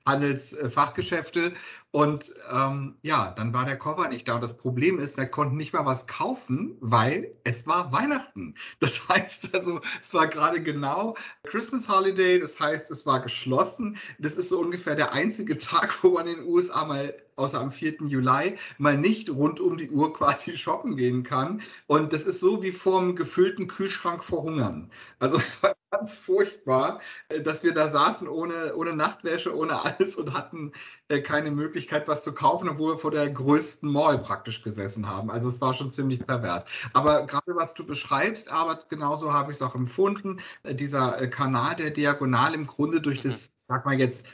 Einzelhandelsfachgeschäfte. 0.09 1.53
Und 1.91 2.35
ähm, 2.51 2.97
ja, 3.03 3.31
dann 3.31 3.55
war 3.55 3.65
der 3.65 3.79
Koffer 3.79 4.09
nicht 4.09 4.29
da. 4.29 4.37
Und 4.37 4.43
das 4.43 4.57
Problem 4.57 4.99
ist, 4.99 5.17
wir 5.17 5.27
konnten 5.27 5.57
nicht 5.57 5.73
mal 5.73 5.87
was 5.87 6.07
kaufen, 6.07 6.77
weil 6.81 7.35
es 7.45 7.67
war 7.67 7.93
Weihnachten. 7.93 8.55
Das 8.81 9.09
heißt 9.09 9.55
also, 9.55 9.81
es 10.03 10.13
war 10.15 10.27
gerade 10.27 10.63
genau 10.63 11.17
Christmas 11.45 11.89
Holiday. 11.89 12.39
Das 12.39 12.59
heißt, 12.61 12.91
es 12.91 13.07
war 13.07 13.21
geschlossen. 13.21 13.97
Das 14.19 14.37
ist 14.37 14.51
so 14.51 14.59
ungefähr 14.59 14.97
der 14.97 15.13
einzige 15.13 15.57
Tag, 15.59 16.03
wo 16.03 16.11
man 16.11 16.27
in 16.27 16.37
den 16.37 16.47
USA 16.47 16.85
mal 16.85 17.15
außer 17.37 17.61
am 17.61 17.71
4. 17.71 17.99
Juli, 18.09 18.59
mal 18.79 18.99
nicht 18.99 19.31
rund 19.31 19.61
um 19.61 19.79
die 19.79 19.91
Uhr 19.91 20.13
quasi 20.13 20.57
shoppen 20.57 20.97
gehen 20.97 21.23
kann. 21.23 21.63
Und 21.87 22.13
das 22.13 22.25
ist 22.25 22.41
so 22.41 22.63
wie 22.63 22.73
vor 22.73 23.01
einem 23.01 23.17
gefüllten 23.17 23.69
Kühlschrank 23.69 24.25
vor 24.25 24.43
Hungern. 24.43 24.91
Also 25.21 25.37
es 25.39 25.63
war 25.63 25.78
ganz 25.91 26.15
furchtbar, 26.15 27.01
äh, 27.29 27.41
dass 27.41 27.63
wir 27.63 27.75
da 27.75 27.89
saßen 27.89 28.29
ohne, 28.29 28.75
ohne 28.75 28.95
Nachtwäsche, 28.95 29.55
ohne 29.57 29.83
alles 29.85 30.17
und 30.17 30.33
hatten 30.33 30.73
äh, 31.09 31.21
keine 31.21 31.51
Möglichkeit, 31.51 32.09
was 32.09 32.23
zu 32.23 32.33
kaufen, 32.33 32.69
obwohl 32.69 32.95
wir 32.95 32.99
vor 32.99 33.11
der 33.11 33.29
größten 33.31 33.91
Mall 33.91 34.19
praktisch 34.19 34.63
gesessen 34.63 35.09
haben. 35.09 35.31
Also 35.31 35.49
es 35.49 35.61
war 35.61 35.75
schon 35.75 35.91
ziemlich 35.91 36.27
pervers. 36.27 36.65
Aber 36.93 37.27
gerade 37.27 37.55
was 37.55 37.75
du 37.75 37.87
beschreibst, 37.87 38.51
aber 38.51 38.81
genauso 38.89 39.33
habe 39.33 39.51
ich 39.51 39.59
es 39.59 39.63
auch 39.63 39.75
empfunden, 39.75 40.41
äh, 40.65 40.75
dieser 40.75 41.27
Kanal 41.29 41.77
der 41.77 41.91
Diagonal 41.91 42.55
im 42.55 42.67
Grunde 42.67 43.01
durch 43.01 43.25
mhm. 43.25 43.29
das, 43.29 43.53
sag 43.55 43.85
mal 43.85 43.99
jetzt, 43.99 44.27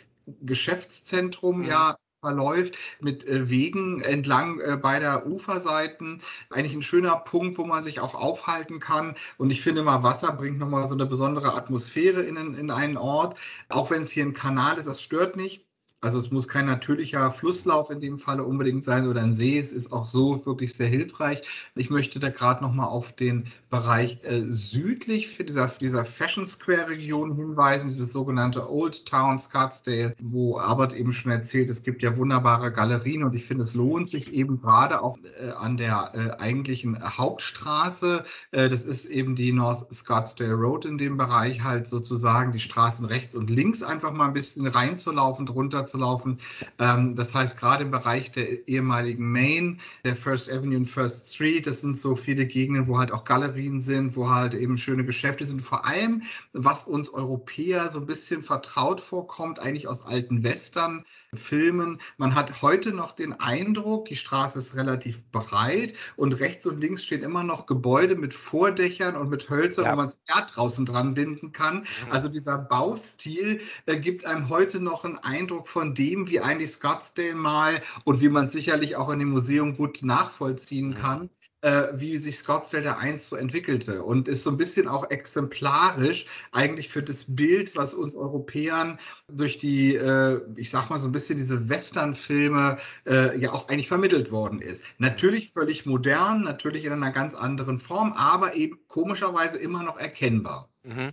Geschäftszentrum 0.43 1.59
mhm. 1.59 1.65
ja 1.65 1.97
verläuft 2.25 2.75
mit 3.01 3.27
äh, 3.27 3.49
Wegen 3.51 4.01
entlang 4.01 4.61
äh, 4.61 4.77
beider 4.77 5.27
Uferseiten. 5.27 6.21
Eigentlich 6.51 6.75
ein 6.75 6.83
schöner 6.83 7.17
Punkt, 7.17 7.59
wo 7.59 7.65
man 7.65 7.83
sich 7.83 8.01
auch 8.01 8.15
aufhalten 8.15 8.81
kann. 8.81 9.15
Und 9.39 9.51
ich 9.51 9.61
finde 9.63 9.83
mal, 9.83 10.03
Wasser 10.03 10.33
bringt 10.33 10.59
nochmal 10.59 10.89
so 10.89 10.95
eine 10.95 11.07
besondere 11.07 11.55
Atmosphäre 11.55 12.23
in, 12.23 12.37
in 12.55 12.71
einen 12.71 12.97
Ort. 12.97 13.39
Auch 13.69 13.91
wenn 13.91 14.03
es 14.03 14.11
hier 14.11 14.25
ein 14.25 14.33
Kanal 14.35 14.79
ist, 14.79 14.87
das 14.89 15.03
stört 15.03 15.37
nicht. 15.37 15.64
Also 16.05 16.19
es 16.19 16.31
muss 16.31 16.49
kein 16.49 16.67
natürlicher 16.67 17.33
Flusslauf 17.33 17.89
in 17.89 17.99
dem 17.99 18.19
Falle 18.19 18.45
unbedingt 18.45 18.85
sein 18.85 19.09
oder 19.09 19.23
ein 19.23 19.35
See. 19.35 19.59
Es 19.59 19.73
ist 19.73 19.91
auch 19.91 20.07
so 20.07 20.45
wirklich 20.45 20.75
sehr 20.75 20.87
hilfreich. 20.87 21.43
Ich 21.77 21.89
möchte 21.89 22.19
da 22.19 22.29
gerade 22.29 22.63
noch 22.63 22.75
mal 22.75 22.85
auf 22.85 23.17
den 23.17 23.47
Bereich 23.71 24.19
äh, 24.23 24.43
südlich 24.51 25.29
für 25.29 25.45
dieser, 25.45 25.67
dieser 25.69 26.05
Fashion 26.05 26.47
Square 26.47 26.91
Region 26.91 27.35
hinweisen, 27.35 27.89
dieses 27.89 28.13
sogenannte 28.13 28.71
Old 28.71 29.07
Town 29.07 29.39
Scottsdale, 29.39 30.15
wo 30.21 30.59
Albert 30.59 30.93
eben 30.93 31.11
schon 31.11 31.33
erzählt, 31.33 31.71
es 31.71 31.83
gibt 31.83 32.03
ja 32.03 32.17
wunderbare 32.19 32.71
Galerien 32.71 33.25
und 33.25 33.35
ich 33.35 33.47
finde, 33.47 33.65
es 33.65 33.73
lohnt 33.73 34.07
sich 34.07 34.35
eben 34.35 34.61
gerade 34.61 35.03
auch 35.03 35.17
äh, 35.41 35.53
an 35.53 35.79
der 35.79 36.13
äh, 36.13 36.43
eigentlichen 36.43 37.03
Hauptstraße. 37.03 38.25
Äh, 38.51 38.69
das 38.69 38.85
ist 38.85 39.07
eben 39.07 39.37
die 39.37 39.53
North 39.53 39.93
Scottsdale 39.93 40.53
Road 40.53 40.85
in 40.85 40.99
dem 40.99 41.17
Bereich 41.17 41.63
halt 41.63 41.87
sozusagen 41.87 42.53
die 42.53 42.61
Straßen 42.61 43.07
rechts 43.07 43.35
und 43.35 43.49
links 43.49 43.83
einfach 43.83 44.13
mal 44.13 44.27
ein 44.27 44.35
bisschen 44.35 44.67
reinzulaufen, 44.67 45.47
drunter 45.47 45.87
zu 45.87 45.94
zu 45.95 45.99
laufen. 45.99 46.39
Ähm, 46.81 47.15
das 47.15 47.35
heißt, 47.35 47.57
gerade 47.59 47.85
im 47.85 47.91
Bereich 47.93 48.33
der 48.33 48.67
ehemaligen 48.67 49.31
Main, 49.31 49.81
der 50.05 50.17
First 50.17 50.51
Avenue 50.51 50.79
und 50.79 50.87
First 50.87 51.35
Street, 51.35 51.67
das 51.67 51.83
sind 51.83 51.99
so 51.99 52.17
viele 52.17 52.47
Gegenden, 52.47 52.89
wo 52.89 52.99
halt 52.99 53.13
auch 53.13 53.25
Galerien 53.25 53.81
sind, 53.81 54.17
wo 54.17 54.29
halt 54.29 54.55
eben 54.55 54.77
schöne 54.77 55.05
Geschäfte 55.05 55.47
sind. 55.47 55.63
Vor 55.63 55.85
allem, 55.87 56.23
was 56.53 56.87
uns 56.87 57.11
Europäer 57.11 57.91
so 57.91 58.01
ein 58.01 58.07
bisschen 58.07 58.43
vertraut 58.43 59.01
vorkommt, 59.01 59.61
eigentlich 59.61 59.87
aus 59.87 60.05
alten 60.05 60.43
Western. 60.43 61.05
Filmen. 61.37 62.01
Man 62.17 62.35
hat 62.35 62.63
heute 62.63 62.93
noch 62.93 63.13
den 63.13 63.33
Eindruck, 63.33 64.07
die 64.07 64.17
Straße 64.17 64.59
ist 64.59 64.77
relativ 64.77 65.25
breit 65.31 65.95
und 66.17 66.33
rechts 66.35 66.67
und 66.67 66.81
links 66.81 67.05
stehen 67.05 67.23
immer 67.23 67.45
noch 67.45 67.67
Gebäude 67.67 68.17
mit 68.17 68.35
Vordächern 68.35 69.17
und 69.17 69.29
mit 69.29 69.51
Hölzern, 69.51 69.85
ja. 69.87 69.93
wo 69.93 69.97
man 69.97 70.07
das 70.07 70.21
Erd 70.29 70.57
draußen 70.57 70.87
dran 70.87 71.15
binden 71.15 71.53
kann. 71.53 71.79
Mhm. 71.79 71.85
Also 72.11 72.29
dieser 72.29 72.59
Baustil 72.59 73.61
äh, 73.87 73.97
gibt 73.97 74.25
einem 74.25 74.49
heute 74.49 74.81
noch 74.81 75.05
einen 75.05 75.19
Eindruck 75.19 75.69
von 75.69 75.95
dem, 75.95 76.29
wie 76.29 76.41
eigentlich 76.41 76.73
Scottsdale 76.73 77.35
mal 77.35 77.75
und 78.05 78.21
wie 78.21 78.29
man 78.29 78.49
sicherlich 78.49 78.97
auch 78.97 79.11
in 79.11 79.19
dem 79.19 79.31
Museum 79.31 79.77
gut 79.77 80.01
nachvollziehen 80.03 80.91
mhm. 80.91 80.95
kann, 80.95 81.31
äh, 81.65 81.89
wie 81.95 82.19
sich 82.19 82.37
Scottsdale 82.37 82.83
der 82.83 82.99
1 82.99 83.27
so 83.27 83.37
entwickelte 83.37 84.03
und 84.03 84.29
ist 84.29 84.43
so 84.43 84.51
ein 84.51 84.59
bisschen 84.59 84.87
auch 84.87 85.11
exemplarisch 85.11 86.27
eigentlich 86.53 86.91
für 86.91 87.03
das 87.03 87.25
Bild, 87.27 87.75
was 87.75 87.95
uns 87.95 88.15
Europäern 88.15 88.99
durch 89.29 89.57
die, 89.57 89.97
äh, 89.97 90.43
ich 90.57 90.69
sag 90.69 90.91
mal 90.91 91.01
so 91.01 91.09
ein 91.09 91.13
bisschen 91.13 91.39
diese 91.39 91.71
Western-Filme 91.71 92.77
äh, 93.07 93.39
ja 93.39 93.53
auch 93.53 93.69
eigentlich 93.69 93.89
vermittelt 93.89 94.31
worden 94.31 94.61
ist. 94.61 94.85
Natürlich 94.99 95.51
völlig 95.51 95.87
modern, 95.87 96.43
natürlich 96.43 96.85
in 96.85 96.93
einer 96.93 97.13
ganz 97.13 97.35
anderen 97.35 97.79
Form, 97.79 98.13
aber 98.13 98.55
eben 98.55 98.79
komischerweise 98.87 99.59
immer 99.59 99.83
noch 99.83 99.99
erkennbar. 99.99 100.69
Mhm. 100.83 101.13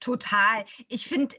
Total. 0.00 0.64
Ich 0.88 1.06
finde, 1.06 1.36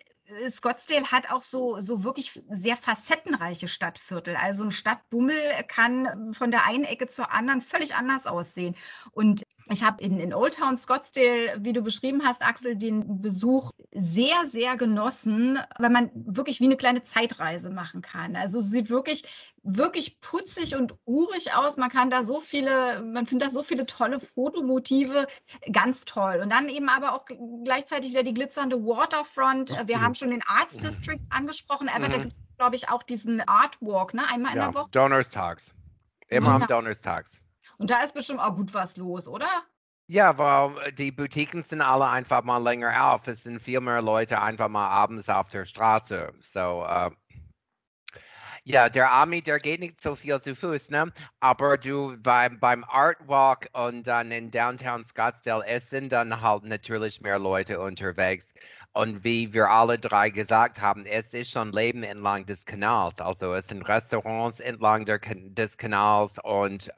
Scottsdale 0.50 1.12
hat 1.12 1.32
auch 1.32 1.42
so, 1.42 1.80
so 1.82 2.04
wirklich 2.04 2.42
sehr 2.50 2.78
facettenreiche 2.78 3.68
Stadtviertel. 3.68 4.36
Also 4.36 4.64
ein 4.64 4.72
Stadtbummel 4.72 5.40
kann 5.68 6.34
von 6.34 6.52
der 6.52 6.66
einen 6.66 6.84
Ecke 6.84 7.08
zur 7.08 7.32
anderen 7.32 7.62
völlig 7.62 7.96
anders 7.96 8.26
aussehen. 8.26 8.76
Und 9.12 9.44
ich 9.72 9.84
habe 9.84 10.02
in, 10.04 10.20
in 10.20 10.34
Old 10.34 10.56
Town 10.56 10.78
Scottsdale, 10.78 11.58
wie 11.60 11.74
du 11.74 11.82
beschrieben 11.82 12.22
hast, 12.26 12.46
Axel, 12.46 12.76
den 12.76 13.22
Besuch 13.22 13.72
sehr, 13.92 14.46
sehr 14.46 14.78
genossen, 14.78 15.60
weil 15.78 15.90
man 15.92 16.10
wirklich 16.14 16.60
wie 16.60 16.66
eine 16.66 16.78
kleine 16.78 17.04
Zeitreise 17.04 17.70
machen 17.70 18.02
kann. 18.02 18.36
Also 18.36 18.60
es 18.60 18.72
sieht 18.72 18.90
wirklich, 18.90 19.24
wirklich 19.64 20.22
putzig 20.22 20.76
und 20.76 20.96
urig 21.06 21.54
aus. 21.54 21.78
Man 21.78 21.90
kann 21.90 22.10
da 22.10 22.24
so 22.24 22.40
viele, 22.40 23.04
man 23.04 23.28
findet 23.28 23.50
da 23.50 23.52
so 23.54 23.62
viele 23.62 23.86
tolle 23.86 24.20
Fotomotive, 24.20 25.28
ganz 25.72 26.06
toll. 26.06 26.40
Und 26.42 26.50
dann 26.52 26.68
eben 26.68 26.90
aber 26.90 27.14
auch 27.14 27.26
gleichzeitig 27.64 28.12
wieder 28.12 28.24
die 28.24 28.34
glitzernde 28.34 28.84
Waterfront. 28.84 29.74
Ach, 29.76 29.88
Wir 29.88 30.02
haben 30.02 30.16
schon 30.16 30.32
den 30.32 30.44
Arts 30.48 30.78
mhm. 30.78 30.82
District 30.82 31.22
angesprochen, 31.30 31.90
aber 31.90 32.08
mhm. 32.08 32.12
da 32.12 32.18
gibt 32.18 32.34
es, 32.34 32.44
glaube 32.58 32.76
ich, 32.76 32.90
auch 32.90 33.04
diesen 33.04 33.42
Art 33.42 33.78
Walk, 33.82 34.16
ne? 34.16 34.24
Einmal 34.32 34.56
ja, 34.56 34.66
in 34.66 34.72
der 34.72 34.82
Woche. 34.82 34.90
Donnerstags. 34.92 35.76
Immer 36.28 36.56
am 36.56 36.68
Donnerstags. 36.68 37.40
Und 37.80 37.90
da 37.90 38.04
ist 38.04 38.14
bestimmt 38.14 38.40
auch 38.40 38.56
gut 38.56 38.74
was 38.74 38.98
los, 38.98 39.28
oder? 39.28 39.48
Ja, 40.08 40.38
weil 40.38 40.72
äh, 40.88 40.92
die 40.92 41.12
Boutiquen 41.12 41.64
sind 41.64 41.82
alle 41.82 42.10
einfach 42.10 42.44
mal 42.44 42.62
länger 42.62 43.12
auf. 43.12 43.28
Es 43.28 43.44
sind 43.44 43.62
viel 43.62 43.80
mehr 43.80 44.02
Leute 44.02 44.42
einfach 44.42 44.68
mal 44.68 44.88
abends 44.88 45.30
auf 45.30 45.48
der 45.50 45.66
Straße. 45.66 46.34
So, 46.42 46.86
uh, 46.86 47.10
ja, 48.66 48.90
der 48.90 49.10
Army, 49.10 49.42
der 49.42 49.60
geht 49.60 49.80
nicht 49.80 50.02
so 50.02 50.16
viel 50.16 50.42
zu 50.42 50.56
Fuß, 50.56 50.90
ne? 50.90 51.14
Aber 51.40 51.78
du 51.78 52.18
beim, 52.22 52.60
beim 52.60 52.84
Art 52.84 53.18
Walk 53.28 53.70
und 53.74 54.06
dann 54.08 54.32
in 54.32 54.52
Downtown 54.52 55.06
Scottsdale, 55.06 55.66
es 55.66 55.90
sind 55.90 56.12
dann 56.12 56.42
halt 56.42 56.64
natürlich 56.66 57.22
mehr 57.22 57.40
Leute 57.40 57.80
unterwegs. 57.80 58.54
Und 58.94 59.24
wie 59.24 59.54
wir 59.54 59.70
alle 59.70 59.98
drei 59.98 60.30
gesagt 60.30 60.82
haben, 60.82 61.06
es 61.06 61.34
ist 61.34 61.52
schon 61.52 61.72
Leben 61.72 62.04
entlang 62.04 62.46
des 62.46 62.66
Kanals. 62.66 63.22
Also 63.22 63.54
es 63.54 63.68
sind 63.70 63.88
Restaurants 63.88 64.60
entlang 64.60 65.06
der, 65.06 65.20
des 65.20 65.78
Kanals 65.78 66.38
und 66.44 66.92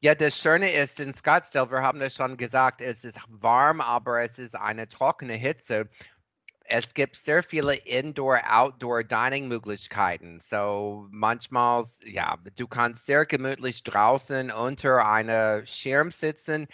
ja, 0.00 0.14
das 0.14 0.38
Schöne 0.38 0.70
ist 0.70 1.00
in 1.00 1.12
Scottsdale, 1.14 1.70
wir 1.70 1.82
haben 1.82 2.00
das 2.00 2.14
schon 2.14 2.36
gesagt, 2.36 2.80
es 2.80 3.04
ist 3.04 3.18
warm, 3.28 3.80
aber 3.80 4.22
es 4.22 4.38
ist 4.38 4.54
eine 4.54 4.86
trockene 4.88 5.34
Hitze. 5.34 5.88
es 6.70 6.92
gibt 6.94 7.16
sehr 7.16 7.42
viele 7.42 7.74
Indoor-Outdoor-Dining-Möglichkeiten. 7.74 10.40
So 10.40 11.06
manchmal, 11.10 11.84
ja, 12.04 12.36
du 12.56 12.66
kannst 12.68 13.06
sehr 13.06 13.24
gemütlich 13.26 13.82
draußen 13.84 14.50
unter 14.50 15.06
einer 15.06 15.66
Schirm 15.66 16.10
sitzen 16.10 16.68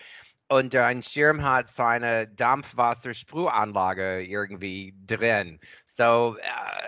und 0.49 0.75
dein 0.75 1.03
Schirm 1.03 1.43
hat 1.43 1.69
seine 1.69 2.29
Dampfwasserspruhanlage 2.29 4.23
irgendwie 4.23 4.95
drin. 5.07 5.59
So, 5.97 6.37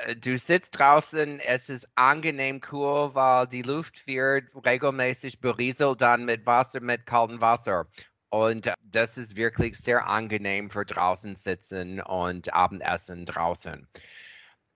äh, 0.05 0.17
du 0.17 0.37
sitzt 0.37 0.77
draußen, 0.77 1.39
es 1.39 1.69
ist 1.69 1.87
angenehm 1.95 2.61
cool, 2.73 3.15
weil 3.15 3.47
die 3.47 3.63
Luft 3.63 4.05
wird 4.09 4.47
regelmäßig 4.65 5.41
berieselt 5.41 6.01
dann 6.01 6.25
mit 6.25 6.45
Wasser, 6.45 6.81
mit 6.81 7.07
kaltem 7.07 7.41
Wasser. 7.41 7.87
Und 8.31 8.73
das 8.83 9.17
ist 9.17 9.37
wirklich 9.37 9.79
sehr 9.79 10.09
angenehm 10.09 10.71
für 10.71 10.85
draußen 10.85 11.37
sitzen 11.37 12.01
und 12.01 12.53
Abendessen 12.53 13.27
draußen. 13.27 13.87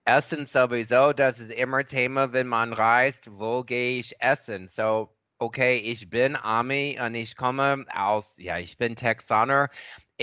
Essen 0.05 0.45
sowieso, 0.45 1.11
das 1.11 1.39
ist 1.39 1.51
immer 1.51 1.85
Thema, 1.85 2.31
wenn 2.31 2.47
man 2.47 2.71
reist, 2.71 3.29
wo 3.33 3.63
gehe 3.65 3.99
ich 3.99 4.15
essen? 4.21 4.69
So, 4.69 5.13
okay, 5.39 5.77
ich 5.77 6.09
bin 6.09 6.37
Ami 6.37 6.97
und 7.03 7.15
ich 7.15 7.35
komme 7.35 7.85
aus, 7.93 8.37
ja, 8.37 8.57
ich 8.59 8.77
bin 8.77 8.95
Texaner. 8.95 9.69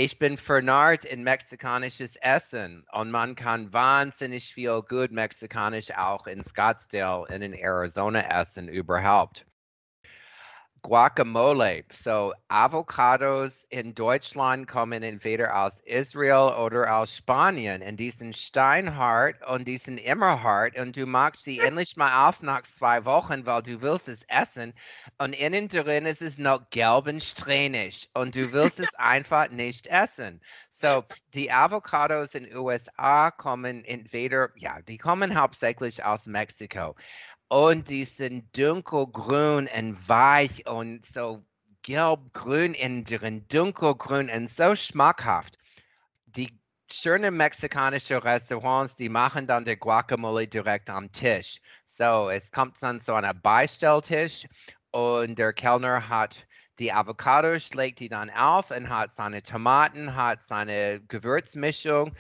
Ich 0.01 0.21
bin 0.21 0.39
vernarrt 0.39 1.05
in 1.05 1.25
mexikanisches 1.25 2.15
Essen 2.23 2.87
und 2.93 3.11
man 3.11 3.35
kann 3.35 3.73
wahnsinnig 3.73 4.55
viel 4.55 4.81
gut 4.83 5.11
mexikanisch 5.11 5.91
auch 5.91 6.29
in 6.29 6.45
Scottsdale 6.45 7.23
und 7.23 7.43
in 7.43 7.53
Arizona 7.53 8.21
essen 8.41 8.69
überhaupt. 8.69 9.45
Guacamole. 10.83 11.85
So 11.91 12.33
Avocados 12.49 13.67
in 13.71 13.95
Deutschland 13.95 14.67
kommen 14.69 15.03
entweder 15.03 15.55
aus 15.55 15.81
Israel 15.85 16.55
oder 16.59 16.95
aus 16.95 17.17
Spanien. 17.17 17.83
Und 17.83 17.97
die 17.97 18.11
sind 18.11 18.37
steinhart 18.37 19.37
und 19.47 19.67
die 19.67 19.77
sind 19.77 19.99
immer 19.99 20.43
hart. 20.43 20.79
Und 20.79 20.97
du 20.97 21.07
machst 21.07 21.43
sie 21.43 21.59
endlich 21.61 21.97
mal 21.97 22.29
auf 22.29 22.43
nach 22.43 22.63
zwei 22.63 23.05
Wochen, 23.05 23.45
weil 23.47 23.63
du 23.63 23.83
willst 23.83 24.09
es 24.09 24.23
essen. 24.29 24.75
Und 25.19 25.33
innen 25.33 25.69
drin 25.69 26.07
ist 26.07 26.23
es 26.23 26.39
noch 26.39 26.71
gelb 26.71 27.07
und 27.07 27.23
strähnig. 27.23 28.09
Und 28.15 28.35
du 28.35 28.53
willst 28.53 28.81
es 28.81 28.95
einfach 28.97 29.51
nicht 29.51 29.87
essen. 29.87 30.41
So, 30.71 31.05
die 31.35 31.51
Avocados 31.51 32.35
in 32.35 32.45
den 32.45 32.57
USA 32.57 33.31
kommen 33.31 33.85
entweder, 33.85 34.51
ja, 34.57 34.81
die 34.83 34.99
kommen 34.99 35.39
hauptsächlich 35.39 36.05
aus 36.05 36.27
Mexiko 36.27 36.95
und 37.49 37.89
die 37.89 38.05
sind 38.05 38.57
dunkelgrün 38.57 39.69
und 39.75 40.09
weich 40.09 40.67
und 40.67 41.05
so 41.07 41.45
gelbgrün 41.83 42.75
innen 42.75 43.05
drin, 43.05 43.47
dunkelgrün 43.49 44.31
und 44.31 44.51
so 44.51 44.77
schmackhaft. 44.77 45.59
Die 46.27 46.59
schönen 46.93 47.37
mexikanischen 47.37 48.19
Restaurants, 48.19 48.95
die 48.97 49.09
machen 49.09 49.47
dann 49.47 49.65
die 49.65 49.77
Guacamole 49.77 50.47
direkt 50.47 50.91
am 50.91 51.11
Tisch. 51.13 51.61
So, 51.87 52.29
es 52.31 52.53
kommt 52.53 52.83
dann 52.83 53.01
so 53.01 53.15
ein 53.15 53.41
Beistelltisch 53.41 54.47
und 54.91 55.39
der 55.39 55.53
Kellner 55.53 56.09
hat 56.09 56.47
die 56.79 56.93
Avocado, 56.93 57.59
schlägt 57.59 58.01
die 58.01 58.09
dann 58.09 58.31
auf 58.31 58.71
und 58.71 58.89
hat 58.89 59.17
seine 59.17 59.43
Tomaten, 59.43 60.15
hat 60.15 60.45
seine 60.45 61.01
Gewürzmischung 61.09 62.15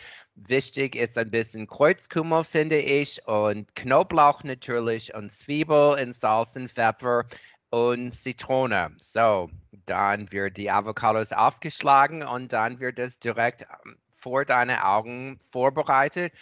Wichtig 0.46 0.94
ist 0.94 1.18
ein 1.18 1.30
bisschen 1.30 1.66
Kreuzkümmel, 1.66 2.44
finde 2.44 2.78
ich, 2.78 3.26
und 3.26 3.74
Knoblauch 3.74 4.44
natürlich 4.44 5.12
und 5.14 5.32
Zwiebel 5.32 5.98
und 6.00 6.14
Salz 6.14 6.54
und 6.54 6.70
Pfeffer 6.70 7.24
und 7.70 8.12
Zitrone. 8.12 8.92
So, 8.98 9.50
dann 9.86 10.30
wird 10.30 10.56
die 10.56 10.70
Avocados 10.70 11.32
aufgeschlagen 11.32 12.22
und 12.22 12.52
dann 12.52 12.78
wird 12.78 12.98
es 12.98 13.18
direkt 13.18 13.62
ähm, 13.62 13.96
vor 14.12 14.44
deine 14.44 14.84
Augen 14.84 15.38
vorbereitet 15.50 16.32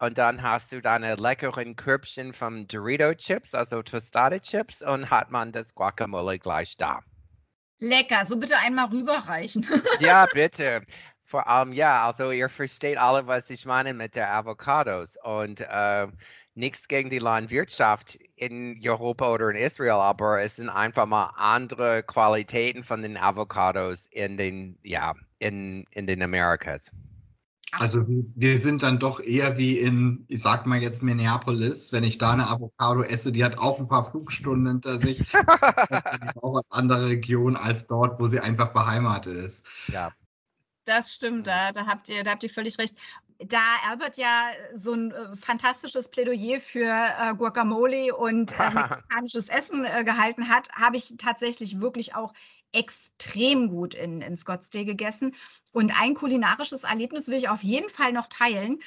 und 0.00 0.18
dann 0.18 0.42
hast 0.42 0.72
du 0.72 0.80
deine 0.80 1.14
leckeren 1.14 1.76
Körbchen 1.76 2.32
von 2.32 2.66
Dorito 2.66 3.14
Chips, 3.14 3.54
also 3.54 3.82
Tostada 3.82 4.38
Chips 4.38 4.82
und 4.82 5.10
hat 5.10 5.30
man 5.30 5.52
das 5.52 5.74
Guacamole 5.74 6.38
gleich 6.38 6.76
da. 6.76 7.00
Lecker, 7.78 8.24
so 8.24 8.36
bitte 8.36 8.56
einmal 8.58 8.86
rüberreichen. 8.86 9.66
ja, 10.00 10.26
bitte. 10.32 10.82
Vor 11.26 11.48
allem, 11.48 11.72
ja, 11.72 12.06
also 12.06 12.30
ihr 12.30 12.48
versteht 12.48 12.98
alle, 12.98 13.26
was 13.26 13.50
ich 13.50 13.66
meine 13.66 13.94
mit 13.94 14.14
der 14.14 14.32
Avocados. 14.32 15.16
Und 15.24 15.60
äh, 15.60 16.06
nichts 16.54 16.86
gegen 16.86 17.10
die 17.10 17.18
Landwirtschaft 17.18 18.16
in 18.36 18.80
Europa 18.84 19.32
oder 19.32 19.50
in 19.50 19.56
Israel, 19.56 20.00
aber 20.00 20.40
es 20.40 20.54
sind 20.56 20.68
einfach 20.68 21.06
mal 21.06 21.32
andere 21.36 22.04
Qualitäten 22.04 22.84
von 22.84 23.02
den 23.02 23.16
Avocados 23.16 24.06
in 24.06 24.36
den, 24.36 24.78
ja, 24.84 25.14
in, 25.40 25.84
in 25.90 26.06
den 26.06 26.22
Amerikas. 26.22 26.92
Also 27.72 28.06
wir 28.06 28.58
sind 28.58 28.84
dann 28.84 29.00
doch 29.00 29.18
eher 29.18 29.58
wie 29.58 29.80
in, 29.80 30.24
ich 30.28 30.40
sag 30.40 30.64
mal 30.64 30.80
jetzt 30.80 31.02
Minneapolis, 31.02 31.92
wenn 31.92 32.04
ich 32.04 32.18
da 32.18 32.32
eine 32.32 32.48
Avocado 32.48 33.02
esse, 33.02 33.32
die 33.32 33.44
hat 33.44 33.58
auch 33.58 33.80
ein 33.80 33.88
paar 33.88 34.08
Flugstunden 34.08 34.68
hinter 34.68 34.98
sich. 34.98 35.24
auch 36.40 36.56
aus 36.56 36.70
anderer 36.70 37.06
Region 37.06 37.56
als 37.56 37.88
dort, 37.88 38.20
wo 38.20 38.28
sie 38.28 38.38
einfach 38.38 38.72
beheimatet 38.72 39.36
ist. 39.36 39.66
Ja. 39.88 40.12
Das 40.86 41.12
stimmt, 41.12 41.48
da, 41.48 41.72
da, 41.72 41.86
habt 41.86 42.08
ihr, 42.08 42.22
da 42.22 42.30
habt 42.30 42.44
ihr 42.44 42.50
völlig 42.50 42.78
recht. 42.78 42.96
Da 43.38 43.60
Albert 43.86 44.16
ja 44.16 44.52
so 44.74 44.94
ein 44.94 45.10
äh, 45.10 45.36
fantastisches 45.36 46.08
Plädoyer 46.08 46.60
für 46.60 46.86
äh, 46.86 47.34
Guacamole 47.34 48.16
und 48.16 48.58
äh, 48.58 48.70
mexikanisches 48.74 49.48
Essen 49.48 49.84
äh, 49.84 50.04
gehalten 50.04 50.48
hat, 50.48 50.70
habe 50.70 50.96
ich 50.96 51.14
tatsächlich 51.18 51.80
wirklich 51.80 52.14
auch 52.14 52.32
extrem 52.72 53.68
gut 53.68 53.94
in, 53.94 54.22
in 54.22 54.36
Scottsdale 54.36 54.84
gegessen. 54.84 55.34
Und 55.72 55.92
ein 56.00 56.14
kulinarisches 56.14 56.84
Erlebnis 56.84 57.26
will 57.26 57.36
ich 57.36 57.48
auf 57.48 57.62
jeden 57.62 57.90
Fall 57.90 58.12
noch 58.12 58.28
teilen. 58.28 58.80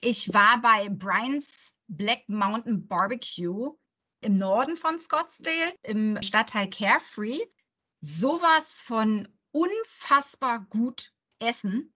Ich 0.00 0.34
war 0.34 0.60
bei 0.60 0.88
Brian's 0.90 1.72
Black 1.86 2.28
Mountain 2.28 2.86
Barbecue 2.86 3.74
im 4.22 4.38
Norden 4.38 4.76
von 4.76 4.98
Scottsdale, 4.98 5.72
im 5.82 6.20
Stadtteil 6.20 6.68
Carefree. 6.68 7.40
Sowas 8.00 8.82
von 8.82 9.28
unfassbar 9.52 10.66
gut 10.68 11.13
Essen. 11.44 11.92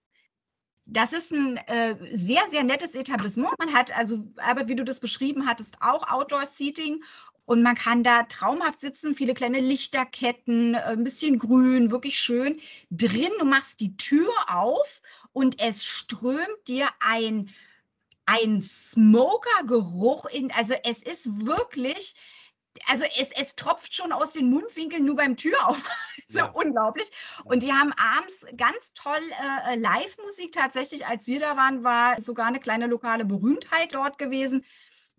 Das 0.86 1.12
ist 1.12 1.32
ein 1.32 1.58
äh, 1.66 1.96
sehr, 2.14 2.42
sehr 2.48 2.64
nettes 2.64 2.94
Etablissement. 2.94 3.52
Man 3.58 3.74
hat 3.74 3.96
also, 3.96 4.24
Albert, 4.38 4.68
wie 4.68 4.76
du 4.76 4.84
das 4.84 5.00
beschrieben 5.00 5.46
hattest, 5.46 5.76
auch 5.82 6.08
Outdoor-Seating 6.08 7.02
und 7.48 7.62
man 7.62 7.76
kann 7.76 8.02
da 8.02 8.24
traumhaft 8.24 8.80
sitzen, 8.80 9.14
viele 9.14 9.32
kleine 9.32 9.60
Lichterketten, 9.60 10.74
äh, 10.74 10.80
ein 10.80 11.02
bisschen 11.02 11.38
grün, 11.38 11.90
wirklich 11.90 12.18
schön. 12.18 12.60
Drin, 12.90 13.30
du 13.38 13.46
machst 13.46 13.80
die 13.80 13.96
Tür 13.96 14.30
auf 14.48 15.00
und 15.32 15.58
es 15.58 15.84
strömt 15.84 16.68
dir 16.68 16.88
ein, 17.00 17.48
ein 18.26 18.60
Smoker-Geruch 18.60 20.26
in, 20.26 20.52
also 20.52 20.74
es 20.84 21.02
ist 21.02 21.46
wirklich, 21.46 22.14
also 22.86 23.04
es, 23.16 23.30
es 23.32 23.54
tropft 23.56 23.94
schon 23.94 24.12
aus 24.12 24.32
den 24.32 24.50
Mundwinkeln 24.50 25.04
nur 25.04 25.16
beim 25.16 25.36
Türauf. 25.36 25.82
so 26.28 26.38
ja. 26.38 26.46
unglaublich. 26.46 27.10
Und 27.44 27.62
die 27.62 27.72
haben 27.72 27.92
abends 27.92 28.46
ganz 28.56 28.92
toll 28.94 29.20
äh, 29.70 29.76
Live-Musik 29.76 30.52
tatsächlich. 30.52 31.06
Als 31.06 31.26
wir 31.26 31.40
da 31.40 31.56
waren, 31.56 31.84
war 31.84 32.20
sogar 32.20 32.46
eine 32.46 32.60
kleine 32.60 32.86
lokale 32.86 33.24
Berühmtheit 33.24 33.94
dort 33.94 34.18
gewesen. 34.18 34.64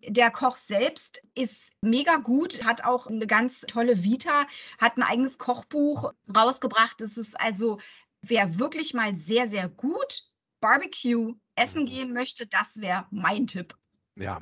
Der 0.08 0.32
Koch 0.32 0.56
selbst 0.56 1.22
ist 1.36 1.74
mega 1.82 2.18
gut, 2.18 2.64
hat 2.64 2.86
auch 2.86 3.08
eine 3.08 3.28
ganz 3.28 3.62
tolle 3.62 4.04
Vita, 4.04 4.46
hat 4.78 4.98
ein 4.98 5.04
eigenes 5.04 5.38
Kochbuch 5.38 6.14
rausgebracht. 6.34 7.02
Das 7.02 7.18
ist 7.18 7.40
also, 7.40 7.80
wer 8.22 8.60
wirklich 8.60 8.94
mal 8.94 9.14
sehr, 9.16 9.48
sehr 9.48 9.68
gut 9.68 10.24
Barbecue 10.62 11.34
essen 11.56 11.84
mhm. 11.84 11.88
gehen 11.88 12.14
möchte, 12.14 12.48
das 12.48 12.78
wäre 12.78 13.08
mein 13.12 13.48
Tipp. 13.48 13.76
Ja, 14.16 14.40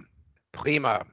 prima 0.51 1.05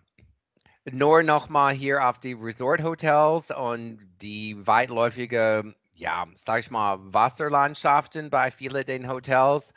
nur 0.90 1.22
nochmal 1.22 1.72
hier 1.74 2.06
auf 2.06 2.18
die 2.18 2.34
Resort-Hotels 2.34 3.50
und 3.50 3.98
die 4.20 4.66
weitläufige, 4.66 5.74
ja, 5.94 6.26
sag 6.34 6.60
ich 6.60 6.70
mal, 6.70 6.98
Wasserlandschaften 7.00 8.30
bei 8.30 8.50
vielen 8.50 8.84
den 8.84 9.08
Hotels. 9.08 9.72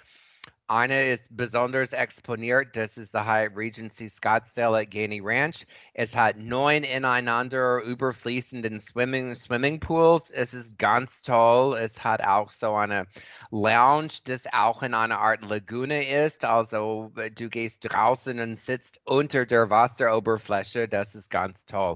Eine 0.70 1.12
is 1.12 1.22
besonders 1.30 1.94
exponiert, 1.94 2.76
das 2.76 2.98
ist 2.98 3.14
der 3.14 3.26
Hyatt 3.26 3.56
Regency 3.56 4.10
Scottsdale 4.10 4.80
at 4.80 4.92
Gainey 4.92 5.22
Ranch. 5.24 5.66
Es 5.94 6.14
hat 6.14 6.36
neun 6.36 6.84
ineinander 6.84 7.82
überfließenden 7.84 8.82
Swimming, 8.82 9.34
swimming 9.34 9.80
pools. 9.80 10.30
Es 10.30 10.54
ist 10.54 10.78
ganz 10.78 11.22
toll. 11.22 11.78
Es 11.78 12.04
hat 12.04 12.22
auch 12.22 12.52
so 12.52 12.76
eine 12.76 13.08
Lounge, 13.50 14.12
das 14.26 14.42
auch 14.52 14.84
in 14.84 14.94
einer 14.94 15.20
Art 15.20 15.42
Lagune 15.42 16.06
ist. 16.26 16.44
Also 16.44 17.14
uh, 17.16 17.30
du 17.30 17.50
gehst 17.50 17.86
draußen 17.90 18.38
und 18.38 18.58
sitzt 18.58 19.00
unter 19.06 19.46
der 19.46 19.70
Wasseroberfläche. 19.70 20.90
Das 20.90 21.16
ist 21.16 21.30
ganz 21.30 21.66
toll. 21.66 21.96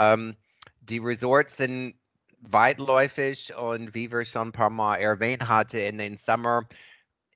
Ähm, 0.00 0.36
die 0.80 0.98
Resorts 0.98 1.56
sind 1.56 1.94
weitläufig 2.40 3.54
und 3.54 3.94
wie 3.94 4.10
wir 4.10 4.24
schon 4.24 4.48
ein 4.48 4.52
paar 4.52 4.70
Mal 4.70 4.96
erwähnt 4.96 5.48
hatten, 5.48 5.76
in 5.76 5.98
den 5.98 6.16
Sommer 6.16 6.62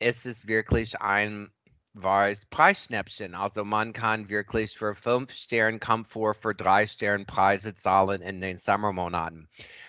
ist 0.03 0.27
es 0.27 0.47
wirklich 0.47 1.01
ein 1.01 1.51
wahres 1.95 2.47
Preisschnäppchen. 2.47 3.35
Also 3.35 3.65
man 3.65 3.93
kann 3.93 4.29
wirklich 4.29 4.77
für 4.77 4.95
fünf 4.95 5.33
Sterne 5.33 5.79
Komfort 5.79 6.35
für 6.35 6.55
drei 6.55 6.87
Sterne 6.87 7.25
Preise 7.25 7.75
zahlen 7.75 8.23
in 8.23 8.41
den 8.41 8.59
Sommermonaten. 8.59 9.49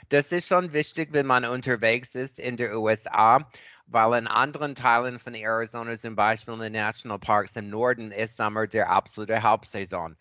Das 0.09 0.31
ist 0.31 0.47
schon 0.47 0.73
wichtig, 0.73 1.09
wenn 1.13 1.25
man 1.25 1.45
unterwegs 1.45 2.13
ist 2.15 2.39
in 2.39 2.57
der 2.57 2.77
USA, 2.77 3.39
weil 3.85 4.19
in 4.19 4.27
anderen 4.27 4.75
Teilen 4.75 5.19
von 5.19 5.33
Arizona, 5.33 5.97
zum 5.97 6.15
Beispiel 6.15 6.53
in 6.55 6.59
den 6.59 6.73
Nationalparks 6.73 7.55
im 7.55 7.69
Norden, 7.69 8.11
ist 8.11 8.37
Sommer 8.37 8.67
der 8.67 8.89
absolute 8.89 9.41
Hauptsaison. 9.41 10.17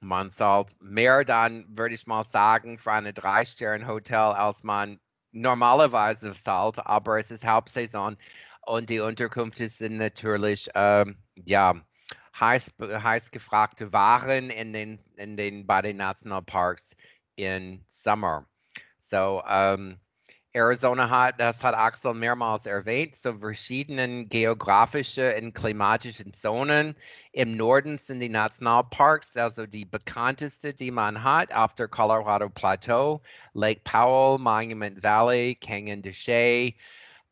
Man 0.00 0.30
zahlt 0.30 0.74
mehr 0.80 1.24
dann, 1.24 1.66
würde 1.70 1.94
ich 1.94 2.06
mal 2.06 2.24
sagen, 2.24 2.78
für 2.78 2.92
ein 2.92 3.12
Drei-Sterne-Hotel, 3.12 4.32
als 4.34 4.62
man 4.62 5.00
normalerweise 5.32 6.32
zahlt, 6.32 6.78
aber 6.86 7.18
es 7.18 7.30
ist 7.30 7.46
Hauptsaison 7.46 8.16
und 8.66 8.90
die 8.90 9.00
Unterkünfte 9.00 9.68
sind 9.68 9.96
natürlich, 9.96 10.68
ähm, 10.74 11.16
ja, 11.44 11.74
heiß, 12.38 12.72
heiß 12.80 13.30
gefragte 13.30 13.92
Waren 13.92 14.50
in 14.50 14.72
den, 14.72 15.00
in 15.16 15.36
den, 15.36 15.66
bei 15.66 15.82
den 15.82 15.96
Nationalparks 15.96 16.96
im 17.36 17.84
Sommer. 17.88 18.46
So, 18.98 19.42
ähm, 19.48 20.00
Arizona 20.52 21.10
hat, 21.10 21.38
das 21.38 21.62
hat 21.62 21.74
Axel 21.74 22.14
mehrmals 22.14 22.64
erwähnt, 22.64 23.14
so 23.14 23.38
verschiedenen 23.38 24.30
geografischen 24.30 25.34
und 25.44 25.52
klimatischen 25.52 26.32
Zonen. 26.32 26.96
Im 27.32 27.58
Norden 27.58 27.98
sind 27.98 28.20
die 28.20 28.30
Nationalparks, 28.30 29.36
also 29.36 29.66
die 29.66 29.84
bekannteste, 29.84 30.72
die 30.72 30.90
man 30.90 31.22
hat, 31.22 31.52
auf 31.52 31.74
der 31.74 31.88
Colorado 31.88 32.48
Plateau, 32.48 33.20
Lake 33.52 33.82
Powell, 33.84 34.38
Monument 34.38 35.02
Valley, 35.02 35.56
Canyon 35.56 36.00
de 36.00 36.12
Chelly, 36.12 36.74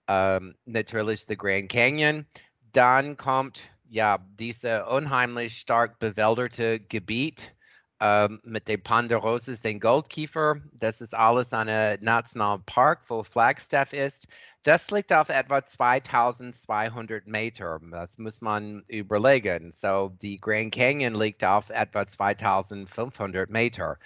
ähm, 0.09 0.55
natürlich 0.65 1.27
der 1.27 1.37
Grand 1.37 1.71
Canyon. 1.71 2.27
Dann 2.73 3.17
kommt 3.17 3.63
ja 3.89 4.19
diese 4.39 4.87
unheimlich 4.87 5.59
stark 5.59 5.99
bewälderte 5.99 6.81
Gebiet 6.81 7.55
ähm, 8.01 8.41
mit 8.45 8.69
den 8.69 8.83
Ponderosas, 8.83 9.61
den 9.61 9.81
Goldkiefer. 9.81 10.57
Das 10.73 11.01
ist 11.01 11.15
alles 11.15 11.53
ein 11.53 11.99
Nationalpark, 12.03 13.01
wo 13.09 13.23
Flagstaff 13.23 13.93
ist. 13.93 14.27
Das 14.65 14.91
liegt 14.91 15.13
auf 15.13 15.29
etwa 15.29 15.65
2200 15.65 17.27
Meter. 17.27 17.79
Das 17.91 18.17
muss 18.17 18.41
man 18.41 18.83
überlegen. 18.89 19.73
So, 19.73 20.17
die 20.23 20.41
Grand 20.41 20.75
Canyon 20.75 21.15
liegt 21.15 21.45
auf 21.45 21.69
etwa 21.69 22.07
2500 22.07 23.51
Meter. 23.51 23.99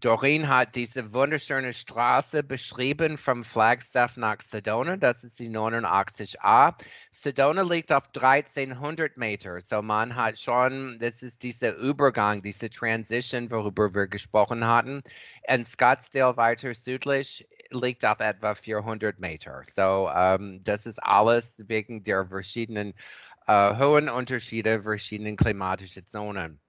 Doreen 0.00 0.48
hat 0.48 0.74
diese 0.74 1.12
wunderschöne 1.12 1.72
Straße 1.72 2.42
beschrieben 2.42 3.16
vom 3.16 3.44
Flagstaff 3.44 4.16
nach 4.16 4.40
Sedona. 4.40 4.96
Das 4.96 5.22
ist 5.22 5.38
die 5.38 5.48
89a. 5.48 6.74
Sedona 7.12 7.62
liegt 7.62 7.92
auf 7.92 8.08
1300 8.12 9.16
Meter. 9.16 9.60
So 9.60 9.82
man 9.82 10.16
hat 10.16 10.40
schon, 10.40 10.98
das 11.00 11.22
ist 11.22 11.44
dieser 11.44 11.76
Übergang, 11.76 12.42
diese 12.42 12.70
Transition, 12.70 13.48
worüber 13.52 13.94
wir 13.94 14.08
gesprochen 14.08 14.66
hatten. 14.66 15.00
Und 15.48 15.64
Scottsdale 15.64 16.36
weiter 16.36 16.74
südlich 16.74 17.46
liegt 17.70 18.04
auf 18.04 18.18
etwa 18.18 18.56
400 18.56 19.20
Meter. 19.20 19.62
So 19.64 20.10
um, 20.10 20.60
das 20.64 20.86
ist 20.86 20.98
alles 21.04 21.54
wegen 21.58 22.02
der 22.02 22.26
verschiedenen 22.26 22.94
uh, 23.48 23.78
hohen 23.78 24.08
Unterschiede, 24.08 24.82
verschiedenen 24.82 25.36
klimatischen 25.36 26.04
Zonen. 26.04 26.63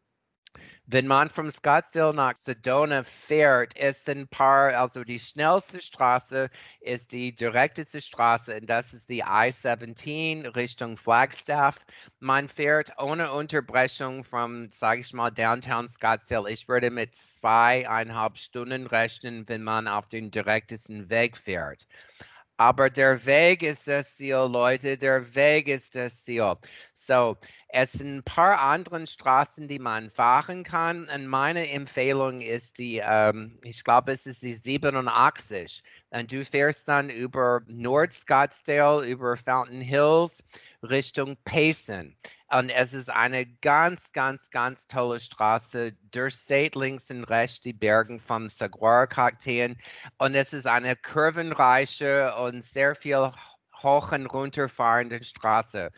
Wenn 0.88 1.08
man 1.08 1.30
von 1.32 1.50
Scottsdale 1.50 2.14
nach 2.14 2.36
Sedona 2.46 3.04
fährt, 3.04 3.76
ist 3.78 4.08
ein 4.08 4.28
paar, 4.28 4.76
also 4.78 5.04
die 5.04 5.20
schnellste 5.20 5.80
Straße 5.80 6.50
ist 6.80 7.12
die 7.12 7.34
direkteste 7.34 8.02
Straße 8.02 8.56
und 8.56 8.70
das 8.70 8.94
ist 8.94 9.10
die 9.10 9.22
I-17 9.22 10.56
Richtung 10.56 10.96
Flagstaff. 10.96 11.84
Man 12.20 12.48
fährt 12.48 12.92
ohne 13.00 13.32
Unterbrechung 13.32 14.24
von, 14.24 14.70
sage 14.72 15.02
ich 15.02 15.12
mal, 15.12 15.32
Downtown 15.32 15.90
Scottsdale. 15.90 16.52
Ich 16.52 16.68
würde 16.68 16.92
mit 16.92 17.16
zweieinhalb 17.16 18.38
Stunden 18.38 18.86
rechnen, 18.86 19.48
wenn 19.50 19.64
man 19.64 19.88
auf 19.88 20.08
den 20.10 20.30
direktesten 20.30 21.10
Weg 21.10 21.36
fährt. 21.36 21.88
Aber 22.58 22.90
der 22.90 23.26
Weg 23.26 23.64
ist 23.64 23.88
das 23.88 24.16
Ziel, 24.16 24.48
Leute, 24.50 24.98
der 24.98 25.36
Weg 25.36 25.68
ist 25.68 25.96
das 25.96 26.24
Ziel. 26.24 26.56
So, 26.96 27.38
es 27.68 27.94
sind 27.94 28.18
ein 28.18 28.24
paar 28.24 28.60
andere 28.60 29.06
Straßen, 29.06 29.68
die 29.68 29.80
man 29.80 30.12
fahren 30.12 30.64
kann. 30.64 31.10
Und 31.10 31.28
meine 31.28 31.70
Empfehlung 31.70 32.42
ist 32.42 32.78
die, 32.78 33.02
ähm, 33.04 33.60
ich 33.64 33.84
glaube, 33.84 34.12
es 34.12 34.26
ist 34.26 34.44
die 34.44 34.54
87. 34.54 35.84
Und 36.12 36.32
du 36.32 36.46
fährst 36.46 36.88
dann 36.88 37.10
über 37.10 37.62
Nord 37.68 38.14
Scottsdale, 38.14 39.06
über 39.06 39.36
Fountain 39.36 39.82
Hills 39.82 40.44
Richtung 40.84 41.36
Payson. 41.44 42.16
Und 42.52 42.70
es 42.70 42.94
ist 42.94 43.10
eine 43.10 43.46
ganz, 43.62 44.14
ganz, 44.14 44.50
ganz 44.52 44.88
tolle 44.88 45.20
Straße. 45.20 45.94
Durchseht 46.12 46.76
links 46.76 47.10
und 47.10 47.24
rechts 47.26 47.62
die 47.62 47.74
Berge 47.74 48.20
vom 48.20 48.48
Saguaro-Kakteen. 48.48 49.78
Und 50.20 50.36
es 50.36 50.54
ist 50.54 50.68
eine 50.68 50.96
kurvenreiche 50.96 52.36
und 52.36 52.64
sehr 52.64 52.96
viel 52.96 53.32
hoch 53.82 54.12
und 54.12 54.28
runter 54.28 54.70
fahrende 54.70 55.24
Straße. 55.24 55.92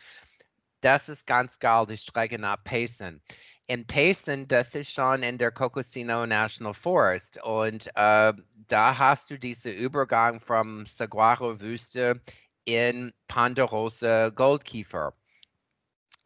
Das 0.80 1.08
ist 1.08 1.26
ganz 1.26 1.58
geil, 1.58 1.86
die 1.86 1.96
Strecke 1.96 2.38
nach 2.38 2.62
Payson. 2.62 3.20
In 3.66 3.86
Payson, 3.86 4.46
das 4.48 4.74
ist 4.74 4.92
schon 4.92 5.22
in 5.22 5.36
der 5.36 5.50
Cocosino 5.50 6.24
National 6.24 6.72
Forest. 6.72 7.42
Und 7.42 7.88
äh, 7.96 8.32
da 8.68 8.98
hast 8.98 9.30
du 9.30 9.38
diesen 9.38 9.74
Übergang 9.74 10.40
vom 10.40 10.86
Saguaro-Wüste 10.86 12.20
in 12.64 13.12
Ponderosa 13.26 14.30
Goldkiefer. 14.30 15.14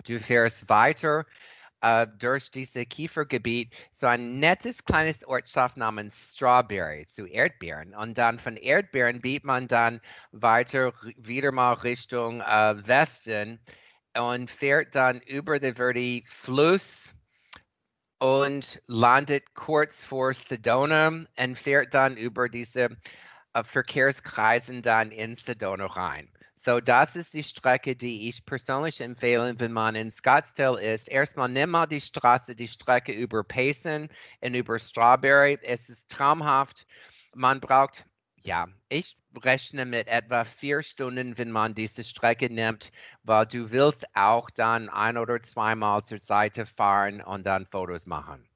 Du 0.05 0.21
fährst 0.21 0.69
weiter 0.69 1.25
äh, 1.81 2.07
durch 2.19 2.51
dieses 2.51 2.89
Kiefergebiet, 2.89 3.73
so 3.93 4.07
ein 4.07 4.39
nettes 4.39 4.85
kleines 4.85 5.25
Ortschaft 5.25 5.77
namens 5.77 6.35
Strawberry 6.35 7.07
zu 7.07 7.27
Erdbeeren. 7.27 7.95
Und 7.95 8.19
dann 8.19 8.39
von 8.39 8.57
Erdbeeren 8.57 9.21
biegt 9.21 9.45
man 9.45 9.67
dann 9.67 10.01
weiter 10.31 10.93
wieder 11.17 11.53
mal 11.53 11.73
Richtung 11.73 12.41
äh, 12.43 12.87
Westen 12.87 13.59
und 14.17 14.51
fährt 14.51 14.95
dann 14.95 15.21
über 15.23 15.59
den 15.59 15.75
Verdi 15.75 16.25
Fluss 16.29 17.15
und 18.19 18.81
landet 18.87 19.55
kurz 19.55 20.05
vor 20.05 20.33
Sedona 20.33 21.09
und 21.09 21.59
fährt 21.59 21.93
dann 21.95 22.17
über 22.17 22.49
diese 22.49 22.91
äh, 23.55 23.65
Verkehrskreisen 23.65 24.83
dann 24.83 25.11
in 25.11 25.35
Sedona 25.35 25.87
rein. 25.87 26.29
So, 26.65 26.79
das 26.79 27.17
ist 27.17 27.35
die 27.35 27.43
Strecke, 27.43 27.97
die 27.97 28.29
ich 28.29 28.47
persönlich 28.47 29.01
empfehle, 29.01 29.59
wenn 29.59 29.73
man 29.73 29.97
in 29.97 30.13
Scottsdale 30.13 30.81
ist. 30.81 31.09
Erstmal 31.09 31.49
nimm 31.49 31.71
mal 31.71 31.87
die 31.87 32.01
Straße, 32.01 32.55
die 32.55 32.69
Strecke 32.69 33.11
über 33.11 33.43
Payson 33.43 34.09
und 34.41 34.55
über 34.55 34.79
Strawberry. 34.79 35.59
Es 35.63 35.89
ist 35.89 36.09
traumhaft. 36.09 36.87
Man 37.35 37.59
braucht, 37.59 38.05
ja, 38.45 38.67
ich 38.89 39.17
rechne 39.43 39.87
mit 39.87 40.09
etwa 40.09 40.45
vier 40.45 40.83
Stunden, 40.83 41.39
wenn 41.39 41.51
man 41.51 41.75
diese 41.75 42.05
Strecke 42.05 42.53
nimmt, 42.53 42.93
weil 43.23 43.47
du 43.47 43.71
willst 43.71 44.05
auch 44.15 44.51
dann 44.51 44.89
ein 44.89 45.17
oder 45.17 45.43
zweimal 45.43 46.03
zur 46.05 46.19
Seite 46.19 46.67
fahren 46.67 47.21
und 47.21 47.47
dann 47.47 47.67
Fotos 47.67 48.07
machen. 48.07 48.47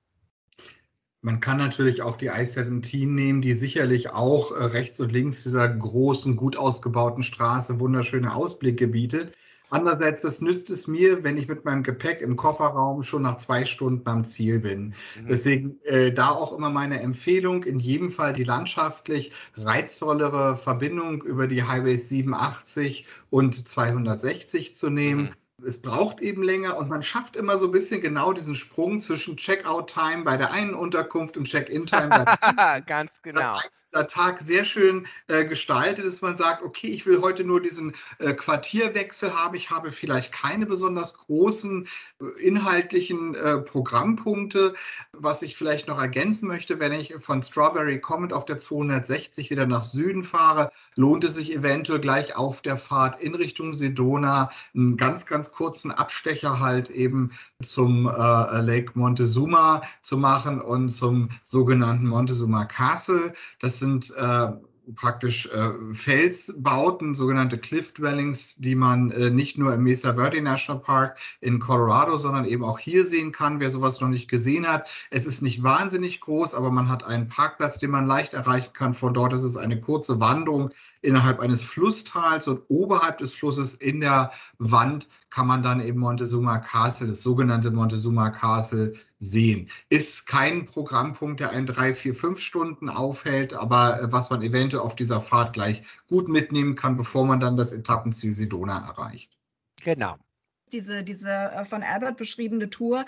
Man 1.22 1.40
kann 1.40 1.58
natürlich 1.58 2.02
auch 2.02 2.16
die 2.16 2.26
I-17 2.26 3.08
nehmen, 3.08 3.42
die 3.42 3.54
sicherlich 3.54 4.10
auch 4.10 4.52
äh, 4.52 4.62
rechts 4.62 5.00
und 5.00 5.10
links 5.10 5.42
dieser 5.42 5.68
großen, 5.68 6.36
gut 6.36 6.56
ausgebauten 6.56 7.24
Straße 7.24 7.80
wunderschöne 7.80 8.32
Ausblicke 8.32 8.86
bietet. 8.86 9.36
Andererseits, 9.70 10.22
was 10.22 10.40
nützt 10.40 10.70
es 10.70 10.86
mir, 10.86 11.24
wenn 11.24 11.36
ich 11.36 11.48
mit 11.48 11.64
meinem 11.64 11.82
Gepäck 11.82 12.20
im 12.20 12.36
Kofferraum 12.36 13.02
schon 13.02 13.22
nach 13.22 13.38
zwei 13.38 13.64
Stunden 13.64 14.08
am 14.08 14.24
Ziel 14.24 14.60
bin? 14.60 14.94
Mhm. 15.20 15.26
Deswegen 15.28 15.80
äh, 15.84 16.12
da 16.12 16.30
auch 16.30 16.52
immer 16.52 16.70
meine 16.70 17.00
Empfehlung, 17.00 17.64
in 17.64 17.80
jedem 17.80 18.10
Fall 18.10 18.32
die 18.32 18.44
landschaftlich 18.44 19.32
reizvollere 19.56 20.56
Verbindung 20.56 21.22
über 21.22 21.48
die 21.48 21.64
Highways 21.64 22.08
87 22.08 23.06
und 23.30 23.68
260 23.68 24.74
zu 24.74 24.90
nehmen. 24.90 25.22
Mhm 25.24 25.32
es 25.64 25.80
braucht 25.80 26.20
eben 26.20 26.42
länger 26.42 26.76
und 26.76 26.88
man 26.88 27.02
schafft 27.02 27.34
immer 27.34 27.56
so 27.58 27.66
ein 27.66 27.72
bisschen 27.72 28.00
genau 28.00 28.32
diesen 28.32 28.54
Sprung 28.54 29.00
zwischen 29.00 29.36
Checkout-Time 29.36 30.24
bei 30.24 30.36
der 30.36 30.52
einen 30.52 30.74
Unterkunft 30.74 31.36
und 31.36 31.44
Check-in-Time 31.44 32.08
bei 32.08 32.24
der 32.24 32.42
anderen. 32.42 32.86
Ganz 32.86 33.22
genau. 33.22 33.40
Das 33.40 33.70
dieser 33.96 34.06
Tag 34.06 34.42
sehr 34.42 34.64
schön 34.66 35.06
äh, 35.28 35.46
gestaltet 35.46 36.04
ist. 36.04 36.20
Man 36.20 36.36
sagt, 36.36 36.62
okay, 36.62 36.88
ich 36.88 37.06
will 37.06 37.22
heute 37.22 37.44
nur 37.44 37.62
diesen 37.62 37.94
äh, 38.18 38.34
Quartierwechsel 38.34 39.34
haben. 39.34 39.54
Ich 39.54 39.70
habe 39.70 39.90
vielleicht 39.90 40.32
keine 40.32 40.66
besonders 40.66 41.14
großen 41.14 41.86
äh, 42.20 42.42
inhaltlichen 42.42 43.34
äh, 43.34 43.58
Programmpunkte. 43.58 44.74
Was 45.12 45.40
ich 45.40 45.56
vielleicht 45.56 45.88
noch 45.88 45.98
ergänzen 45.98 46.46
möchte, 46.46 46.78
wenn 46.78 46.92
ich 46.92 47.14
von 47.18 47.42
Strawberry 47.42 47.98
Comet 47.98 48.34
auf 48.34 48.44
der 48.44 48.58
260 48.58 49.50
wieder 49.50 49.66
nach 49.66 49.82
Süden 49.82 50.22
fahre, 50.22 50.70
lohnt 50.94 51.24
es 51.24 51.34
sich 51.34 51.54
eventuell 51.54 52.00
gleich 52.00 52.36
auf 52.36 52.60
der 52.60 52.76
Fahrt 52.76 53.22
in 53.22 53.34
Richtung 53.34 53.72
Sedona 53.72 54.50
einen 54.74 54.98
ganz, 54.98 55.24
ganz 55.24 55.52
kurzen 55.52 55.90
Abstecher 55.90 56.60
halt 56.60 56.90
eben 56.90 57.30
zum 57.62 58.06
äh, 58.06 58.10
Lake 58.60 58.92
Montezuma 58.94 59.80
zu 60.02 60.18
machen 60.18 60.60
und 60.60 60.90
zum 60.90 61.30
sogenannten 61.42 62.08
Montezuma 62.08 62.66
Castle. 62.66 63.32
Das 63.60 63.78
sind 63.78 63.85
äh, 64.16 64.52
praktisch 64.94 65.46
äh, 65.46 65.72
Felsbauten, 65.92 67.14
sogenannte 67.14 67.58
Cliff 67.58 67.92
Dwellings, 67.92 68.56
die 68.56 68.76
man 68.76 69.10
äh, 69.10 69.30
nicht 69.30 69.58
nur 69.58 69.74
im 69.74 69.82
Mesa 69.82 70.14
Verde 70.14 70.40
National 70.40 70.80
Park 70.80 71.18
in 71.40 71.58
Colorado, 71.58 72.16
sondern 72.18 72.44
eben 72.44 72.64
auch 72.64 72.78
hier 72.78 73.04
sehen 73.04 73.32
kann, 73.32 73.58
wer 73.58 73.70
sowas 73.70 74.00
noch 74.00 74.08
nicht 74.08 74.28
gesehen 74.28 74.66
hat. 74.66 74.88
Es 75.10 75.26
ist 75.26 75.42
nicht 75.42 75.62
wahnsinnig 75.62 76.20
groß, 76.20 76.54
aber 76.54 76.70
man 76.70 76.88
hat 76.88 77.02
einen 77.02 77.28
Parkplatz, 77.28 77.78
den 77.78 77.90
man 77.90 78.06
leicht 78.06 78.34
erreichen 78.34 78.72
kann. 78.74 78.94
Von 78.94 79.14
dort 79.14 79.32
ist 79.32 79.42
es 79.42 79.56
eine 79.56 79.80
kurze 79.80 80.20
Wanderung 80.20 80.70
innerhalb 81.02 81.40
eines 81.40 81.62
Flusstals 81.62 82.46
und 82.46 82.62
oberhalb 82.68 83.18
des 83.18 83.32
Flusses 83.32 83.74
in 83.74 84.00
der 84.00 84.30
Wand 84.58 85.08
kann 85.30 85.46
man 85.48 85.62
dann 85.62 85.80
eben 85.80 86.00
Montezuma 86.00 86.58
Castle, 86.58 87.08
das 87.08 87.22
sogenannte 87.22 87.70
Montezuma 87.70 88.30
Castle, 88.30 88.94
sehen. 89.18 89.70
Ist 89.88 90.26
kein 90.26 90.66
Programmpunkt, 90.66 91.40
der 91.40 91.50
einen 91.50 91.66
drei, 91.66 91.94
vier, 91.94 92.14
fünf 92.14 92.40
Stunden 92.40 92.88
aufhält, 92.88 93.54
aber 93.54 94.00
äh, 94.00 94.12
was 94.12 94.30
man 94.30 94.42
eventuell 94.42 94.82
auf 94.82 94.96
dieser 94.96 95.20
Fahrt 95.20 95.54
gleich 95.54 95.82
gut 96.08 96.28
mitnehmen 96.28 96.74
kann, 96.74 96.96
bevor 96.96 97.26
man 97.26 97.40
dann 97.40 97.56
das 97.56 97.72
Etappenziel 97.72 98.34
Sedona 98.34 98.86
erreicht. 98.86 99.30
Genau. 99.82 100.16
Diese, 100.72 101.02
diese 101.02 101.30
äh, 101.30 101.64
von 101.64 101.82
Albert 101.82 102.16
beschriebene 102.16 102.68
Tour, 102.68 103.06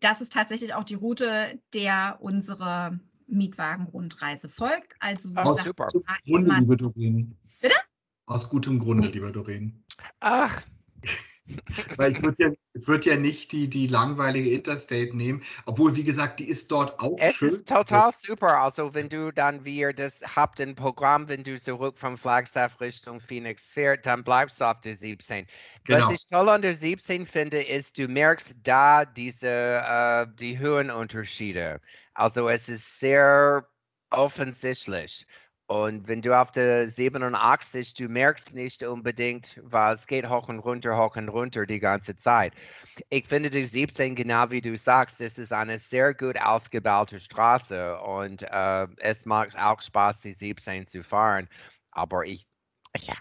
das 0.00 0.20
ist 0.20 0.32
tatsächlich 0.32 0.74
auch 0.74 0.84
die 0.84 0.94
Route, 0.94 1.58
der 1.74 2.18
unsere 2.20 2.98
Mietwagen-Rundreise 3.26 4.48
folgt. 4.48 4.94
Also 5.00 5.30
Aus 5.34 5.64
gutem 5.64 6.04
Grunde, 6.24 6.54
liebe 6.58 6.76
Doreen. 6.76 7.36
Bitte? 7.60 7.74
Aus 8.26 8.48
gutem 8.48 8.78
Grunde, 8.78 9.08
lieber 9.08 9.30
Doreen. 9.30 9.84
Ach, 10.20 10.62
weil 11.96 12.12
ich 12.12 12.22
würde 12.22 12.36
ja, 12.44 12.50
würd 12.74 13.06
ja 13.06 13.16
nicht 13.16 13.52
die, 13.52 13.68
die 13.68 13.86
langweilige 13.86 14.50
Interstate 14.50 15.16
nehmen, 15.16 15.42
obwohl, 15.66 15.96
wie 15.96 16.04
gesagt, 16.04 16.40
die 16.40 16.48
ist 16.48 16.70
dort 16.70 16.98
auch 17.00 17.16
es 17.18 17.34
schön. 17.34 17.48
Es 17.48 17.54
ist 17.56 17.68
total 17.68 18.12
super. 18.16 18.60
Also, 18.60 18.94
wenn 18.94 19.08
du 19.08 19.32
dann 19.32 19.64
wir 19.64 19.92
das 19.92 20.20
habt 20.36 20.60
ein 20.60 20.74
Programm, 20.74 21.28
wenn 21.28 21.44
du 21.44 21.60
zurück 21.60 21.98
vom 21.98 22.16
Flagstaff 22.16 22.80
Richtung 22.80 23.20
Phoenix 23.20 23.62
fährst, 23.62 24.06
dann 24.06 24.24
bleibst 24.24 24.60
du 24.60 24.64
auf 24.64 24.80
der 24.80 24.96
17. 24.96 25.46
Genau. 25.84 26.06
Was 26.06 26.12
ich 26.12 26.24
toll 26.26 26.48
an 26.48 26.62
der 26.62 26.74
17 26.74 27.26
finde, 27.26 27.62
ist, 27.62 27.98
du 27.98 28.08
merkst 28.08 28.54
da 28.62 29.04
diese, 29.04 29.48
äh, 29.48 30.26
die 30.38 30.58
Höhenunterschiede. 30.58 31.80
Also, 32.14 32.48
es 32.48 32.68
ist 32.68 33.00
sehr 33.00 33.66
offensichtlich. 34.10 35.26
Und 35.70 36.08
wenn 36.08 36.20
du 36.20 36.36
auf 36.36 36.50
der 36.50 36.88
87, 36.88 37.94
du 37.94 38.08
merkst 38.08 38.54
nicht 38.54 38.82
unbedingt, 38.82 39.60
was 39.62 40.08
geht 40.08 40.28
hoch 40.28 40.48
und 40.48 40.58
runter, 40.58 40.98
hoch 40.98 41.14
und 41.14 41.28
runter 41.28 41.64
die 41.64 41.78
ganze 41.78 42.16
Zeit. 42.16 42.54
Ich 43.08 43.28
finde 43.28 43.50
die 43.50 43.64
17, 43.64 44.16
genau 44.16 44.50
wie 44.50 44.60
du 44.60 44.76
sagst, 44.76 45.20
das 45.20 45.38
ist 45.38 45.52
eine 45.52 45.78
sehr 45.78 46.12
gut 46.12 46.36
ausgebaute 46.40 47.20
Straße 47.20 48.00
und 48.00 48.42
äh, 48.42 48.88
es 48.96 49.24
macht 49.26 49.56
auch 49.56 49.80
Spaß, 49.80 50.22
die 50.22 50.32
17 50.32 50.88
zu 50.88 51.04
fahren. 51.04 51.48
Aber 51.92 52.24
ich, 52.26 52.48
ja, 52.98 53.14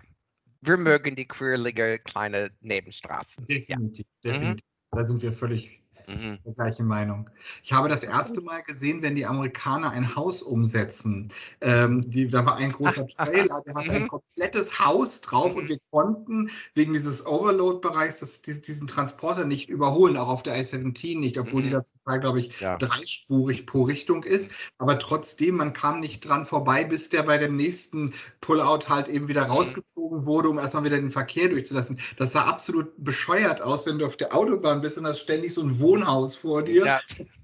wir 0.62 0.78
mögen 0.78 1.16
die 1.16 1.28
quirlige 1.28 2.00
kleine 2.00 2.50
Nebenstraßen. 2.62 3.46
Definitiv, 3.46 4.08
ja. 4.24 4.32
definitiv. 4.32 4.66
Mhm. 4.66 4.98
Da 4.98 5.06
sind 5.06 5.22
wir 5.22 5.34
völlig 5.34 5.79
Mhm. 6.10 6.40
Der 6.44 6.54
gleichen 6.54 6.88
Meinung. 6.88 7.30
Ich 7.64 7.72
habe 7.72 7.88
das 7.88 8.04
erste 8.04 8.42
Mal 8.42 8.64
gesehen, 8.64 9.02
wenn 9.02 9.16
die 9.16 9.26
Amerikaner 9.26 9.92
ein 9.92 10.16
Haus 10.16 10.42
umsetzen. 10.42 11.30
Ähm, 11.62 12.10
die, 12.10 12.28
da 12.28 12.46
war 12.46 12.56
ein 12.56 12.72
großer 12.72 13.08
Trailer, 13.08 13.62
der 13.66 13.76
hatte 13.76 13.92
ein 13.92 14.04
mhm. 14.04 14.08
komplettes 14.08 14.80
Haus 14.80 15.22
drauf 15.22 15.56
und 15.56 15.66
mhm. 15.66 15.70
wir 15.70 15.78
konnten 15.92 16.50
wegen 16.74 16.94
dieses 16.94 17.26
Overload-Bereichs 17.26 18.42
diesen 18.42 18.88
Transporter 18.88 19.46
nicht 19.46 19.70
überholen, 19.70 20.18
auch 20.18 20.30
auf 20.30 20.44
der 20.44 20.58
I-17 20.58 21.20
nicht, 21.20 21.38
obwohl 21.38 21.62
die 21.62 21.70
da 21.70 21.84
zum 21.84 22.00
Teil, 22.06 22.20
glaube 22.20 22.40
ich, 22.40 22.60
ja. 22.60 22.78
dreispurig 22.78 23.66
pro 23.66 23.84
Richtung 23.84 24.24
ist. 24.24 24.52
Aber 24.78 24.98
trotzdem, 24.98 25.56
man 25.56 25.74
kam 25.74 26.00
nicht 26.00 26.22
dran 26.22 26.46
vorbei, 26.46 26.84
bis 26.84 27.10
der 27.10 27.24
bei 27.24 27.38
dem 27.38 27.56
nächsten 27.56 28.14
Pullout 28.42 28.90
halt 28.90 29.08
eben 29.08 29.28
wieder 29.28 29.44
rausgezogen 29.44 30.26
wurde, 30.26 30.50
um 30.50 30.58
erstmal 30.58 30.86
wieder 30.86 30.98
den 30.98 31.12
Verkehr 31.12 31.50
durchzulassen. 31.50 32.00
Das 32.18 32.32
sah 32.32 32.46
absolut 32.46 32.92
bescheuert 32.98 33.62
aus, 33.62 33.86
wenn 33.86 34.00
du 34.00 34.06
auf 34.06 34.18
der 34.18 34.36
Autobahn 34.36 34.82
bist 34.82 34.98
und 34.98 35.04
das 35.04 35.20
ständig 35.20 35.54
so 35.54 35.62
ein 35.62 35.80
Wohn 35.80 35.99
Wohnhaus 36.00 36.36
vor 36.36 36.64
dir. 36.64 36.86
Ja. 36.86 37.00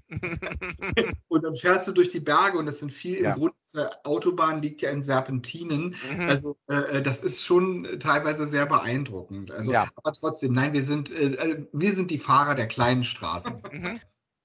und 1.28 1.42
dann 1.42 1.54
fährst 1.54 1.88
du 1.88 1.92
durch 1.92 2.08
die 2.08 2.20
Berge 2.20 2.58
und 2.58 2.66
das 2.66 2.78
sind 2.78 2.92
viel, 2.92 3.22
ja. 3.22 3.32
im 3.32 3.38
Grunde 3.38 3.56
diese 3.64 4.04
Autobahn 4.04 4.62
liegt 4.62 4.82
ja 4.82 4.90
in 4.90 5.02
Serpentinen. 5.02 5.96
Mhm. 6.08 6.28
Also 6.28 6.56
äh, 6.68 7.02
das 7.02 7.22
ist 7.22 7.44
schon 7.44 7.98
teilweise 7.98 8.46
sehr 8.46 8.66
beeindruckend. 8.66 9.50
Also, 9.50 9.72
ja. 9.72 9.88
aber 9.96 10.12
trotzdem, 10.12 10.52
nein, 10.52 10.72
wir 10.72 10.82
sind, 10.82 11.10
äh, 11.10 11.34
äh 11.34 11.66
wir 11.72 11.92
sind 11.92 12.10
die 12.10 12.18
Fahrer 12.18 12.54
der 12.54 12.68
kleinen 12.68 13.04
Straßen. 13.04 13.62
Mhm. 13.76 14.00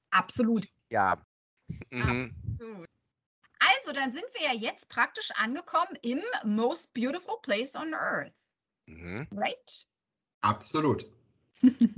Absolut. 0.10 0.68
Ja. 0.90 1.24
Mhm. 1.90 2.34
Absolut. 2.60 2.88
Also, 3.60 3.94
dann 3.94 4.12
sind 4.12 4.26
wir 4.34 4.48
ja 4.48 4.60
jetzt 4.60 4.90
praktisch 4.90 5.32
angekommen 5.36 5.98
im 6.02 6.20
most 6.44 6.92
beautiful 6.94 7.36
place 7.44 7.76
on 7.76 7.94
earth. 7.94 8.34
Mhm. 8.88 9.28
Right? 9.32 9.88
Absolut. 10.42 11.06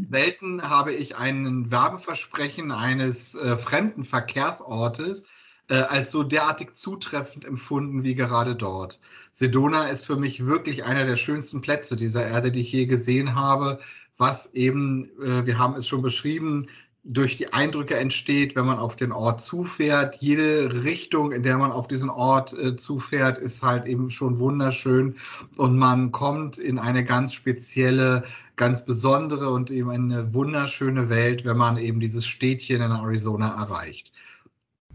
Selten 0.03 0.61
habe 0.61 0.94
ich 0.94 1.15
ein 1.15 1.72
Werbeversprechen 1.72 2.72
eines 2.72 3.35
äh, 3.35 3.57
fremden 3.57 4.03
Verkehrsortes 4.03 5.26
äh, 5.69 5.76
als 5.76 6.11
so 6.11 6.23
derartig 6.23 6.73
zutreffend 6.76 7.45
empfunden 7.45 8.03
wie 8.03 8.15
gerade 8.15 8.56
dort. 8.56 8.99
Sedona 9.31 9.85
ist 9.85 10.06
für 10.06 10.18
mich 10.18 10.45
wirklich 10.45 10.84
einer 10.84 11.06
der 11.06 11.15
schönsten 11.15 11.61
Plätze 11.61 11.95
dieser 11.95 12.26
Erde, 12.26 12.52
die 12.52 12.61
ich 12.61 12.72
je 12.72 12.85
gesehen 12.85 13.35
habe, 13.35 13.80
was 14.18 14.53
eben, 14.53 15.10
äh, 15.22 15.45
wir 15.45 15.57
haben 15.57 15.76
es 15.76 15.88
schon 15.88 16.02
beschrieben, 16.02 16.68
durch 17.03 17.35
die 17.35 17.51
Eindrücke 17.51 17.97
entsteht, 17.97 18.55
wenn 18.55 18.65
man 18.65 18.80
auf 18.80 18.95
den 18.95 19.11
Ort 19.11 19.41
zufährt. 19.41 20.15
Jede 20.17 20.84
Richtung, 20.84 21.34
in 21.34 21.43
der 21.43 21.57
man 21.57 21.71
auf 21.71 21.88
diesen 21.88 22.09
Ort 22.09 22.53
äh, 22.53 22.77
zufährt, 22.77 23.38
ist 23.38 23.61
halt 23.61 23.85
eben 23.85 24.09
schon 24.09 24.39
wunderschön 24.39 25.17
und 25.57 25.77
man 25.77 26.11
kommt 26.11 26.57
in 26.57 26.80
eine 26.80 27.03
ganz 27.03 27.34
spezielle, 27.34 28.23
ganz 28.55 28.85
besondere 28.85 29.49
und 29.49 29.69
eben 29.69 29.89
eine 29.89 30.34
wunderschöne 30.34 31.09
Welt, 31.09 31.43
wenn 31.43 31.57
man 31.57 31.77
eben 31.77 31.99
dieses 31.99 32.25
Städtchen 32.25 32.81
in 32.81 32.91
Arizona 32.91 33.61
erreicht. 33.61 34.13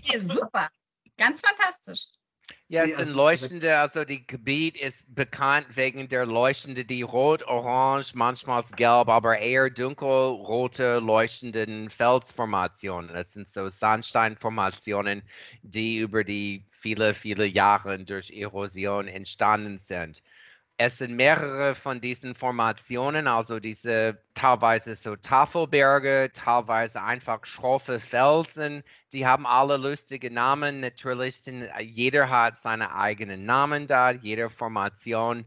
Ja, 0.02 0.20
super, 0.20 0.68
ganz 1.18 1.42
fantastisch. 1.42 2.06
Ja, 2.68 2.84
es 2.84 2.96
sind 2.96 3.14
leuchtende, 3.14 3.78
also 3.78 4.04
die 4.04 4.26
Gebiet 4.26 4.76
ist 4.76 5.02
bekannt 5.14 5.66
wegen 5.76 6.08
der 6.08 6.26
leuchtende, 6.26 6.84
die 6.84 7.02
rot, 7.02 7.42
orange, 7.42 8.14
manchmal 8.14 8.62
gelb, 8.76 9.08
aber 9.08 9.38
eher 9.38 9.70
dunkelrote 9.70 10.98
leuchtenden 10.98 11.88
Felsformationen. 11.88 13.14
Das 13.14 13.32
sind 13.32 13.48
so 13.48 13.68
Sandsteinformationen, 13.70 15.22
die 15.62 15.98
über 15.98 16.24
die 16.24 16.66
viele, 16.70 17.14
viele 17.14 17.46
Jahre 17.46 18.04
durch 18.04 18.30
Erosion 18.30 19.08
entstanden 19.08 19.78
sind 19.78 20.22
es 20.80 20.98
sind 20.98 21.16
mehrere 21.16 21.74
von 21.74 22.00
diesen 22.00 22.36
Formationen, 22.36 23.26
also 23.26 23.58
diese 23.58 24.22
teilweise 24.34 24.94
so 24.94 25.16
Tafelberge, 25.16 26.30
teilweise 26.32 27.02
einfach 27.02 27.44
schroffe 27.44 27.98
Felsen. 27.98 28.84
Die 29.12 29.26
haben 29.26 29.44
alle 29.44 29.76
lustige 29.76 30.30
Namen. 30.30 30.78
Natürlich 30.78 31.40
sind, 31.40 31.68
jeder 31.80 32.30
hat 32.30 32.58
seine 32.58 32.94
eigenen 32.94 33.44
Namen 33.44 33.88
da, 33.88 34.12
jede 34.12 34.48
Formation. 34.50 35.44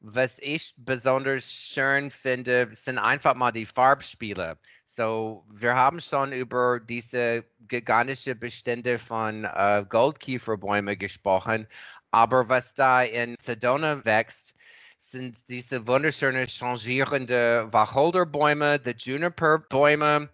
Was 0.00 0.38
ich 0.38 0.74
besonders 0.76 1.52
schön 1.52 2.12
finde, 2.12 2.70
sind 2.72 2.98
einfach 2.98 3.34
mal 3.34 3.50
die 3.50 3.66
Farbspiele. 3.66 4.58
So, 4.84 5.44
wir 5.50 5.74
haben 5.74 6.00
schon 6.00 6.32
über 6.32 6.78
diese 6.78 7.44
gigantische 7.66 8.36
Bestände 8.36 9.00
von 9.00 9.42
äh, 9.44 9.84
Goldkieferbäumen 9.88 10.96
gesprochen, 10.96 11.66
aber 12.12 12.48
was 12.48 12.74
da 12.74 13.02
in 13.02 13.34
Sedona 13.42 14.04
wächst, 14.04 14.54
sind 14.98 15.36
diese 15.48 15.86
wunderschönen 15.86 16.48
changierende 16.48 17.68
Wacholderbäume, 17.70 18.78
die 18.78 18.94
Juniperbäume. 18.96 20.28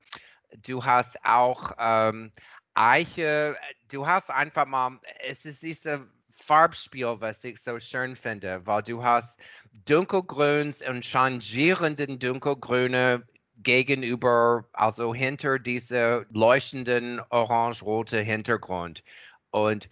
Du 0.66 0.84
hast 0.84 1.22
auch 1.24 1.72
ähm, 1.78 2.32
Eiche. 2.74 3.56
Du 3.90 4.06
hast 4.06 4.30
einfach 4.30 4.66
mal, 4.66 4.98
es 5.28 5.44
ist 5.44 5.62
dieses 5.62 6.00
Farbspiel, 6.32 7.16
was 7.20 7.44
ich 7.44 7.62
so 7.62 7.78
schön 7.78 8.16
finde, 8.16 8.66
weil 8.66 8.82
du 8.82 9.02
hast 9.02 9.38
dunkelgrüns 9.86 10.82
und 10.82 11.04
changierenden 11.04 12.18
dunkelgrüne 12.18 13.26
gegenüber, 13.56 14.64
also 14.72 15.14
hinter 15.14 15.58
diesem 15.58 16.26
leuchtenden 16.30 17.20
orange-rote 17.30 18.20
Hintergrund. 18.20 19.04
Und 19.50 19.88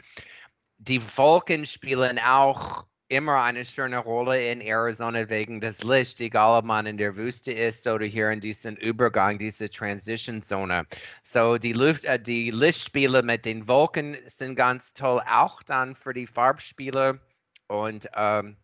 die 0.78 1.00
Wolken 1.16 1.64
spielen 1.64 2.18
auch 2.18 2.84
immer 3.12 3.42
eine 3.42 3.62
schöne 3.62 3.98
Rolle 3.98 4.50
in 4.50 4.62
Arizona 4.62 5.28
wegen 5.28 5.60
des 5.60 5.84
Lichts, 5.84 6.18
egal 6.18 6.60
ob 6.60 6.64
man 6.64 6.86
in 6.86 6.96
der 6.96 7.14
Wüste 7.14 7.52
ist 7.52 7.86
oder 7.86 8.06
hier 8.06 8.30
in 8.30 8.40
diesem 8.40 8.74
Übergang, 8.76 9.38
diese 9.38 9.68
Transition 9.68 10.40
Zone. 10.40 10.86
So 11.22 11.58
die 11.58 11.74
Luft, 11.74 12.06
äh, 12.06 12.18
die 12.18 12.50
Lichtspiele 12.50 13.22
mit 13.22 13.44
den 13.44 13.68
Wolken 13.68 14.16
sind 14.24 14.56
ganz 14.56 14.94
toll, 14.94 15.20
auch 15.30 15.62
dann 15.62 15.94
für 15.94 16.14
die 16.14 16.26
Farbspiele 16.26 17.20
und 17.66 18.08
ähm, 18.16 18.56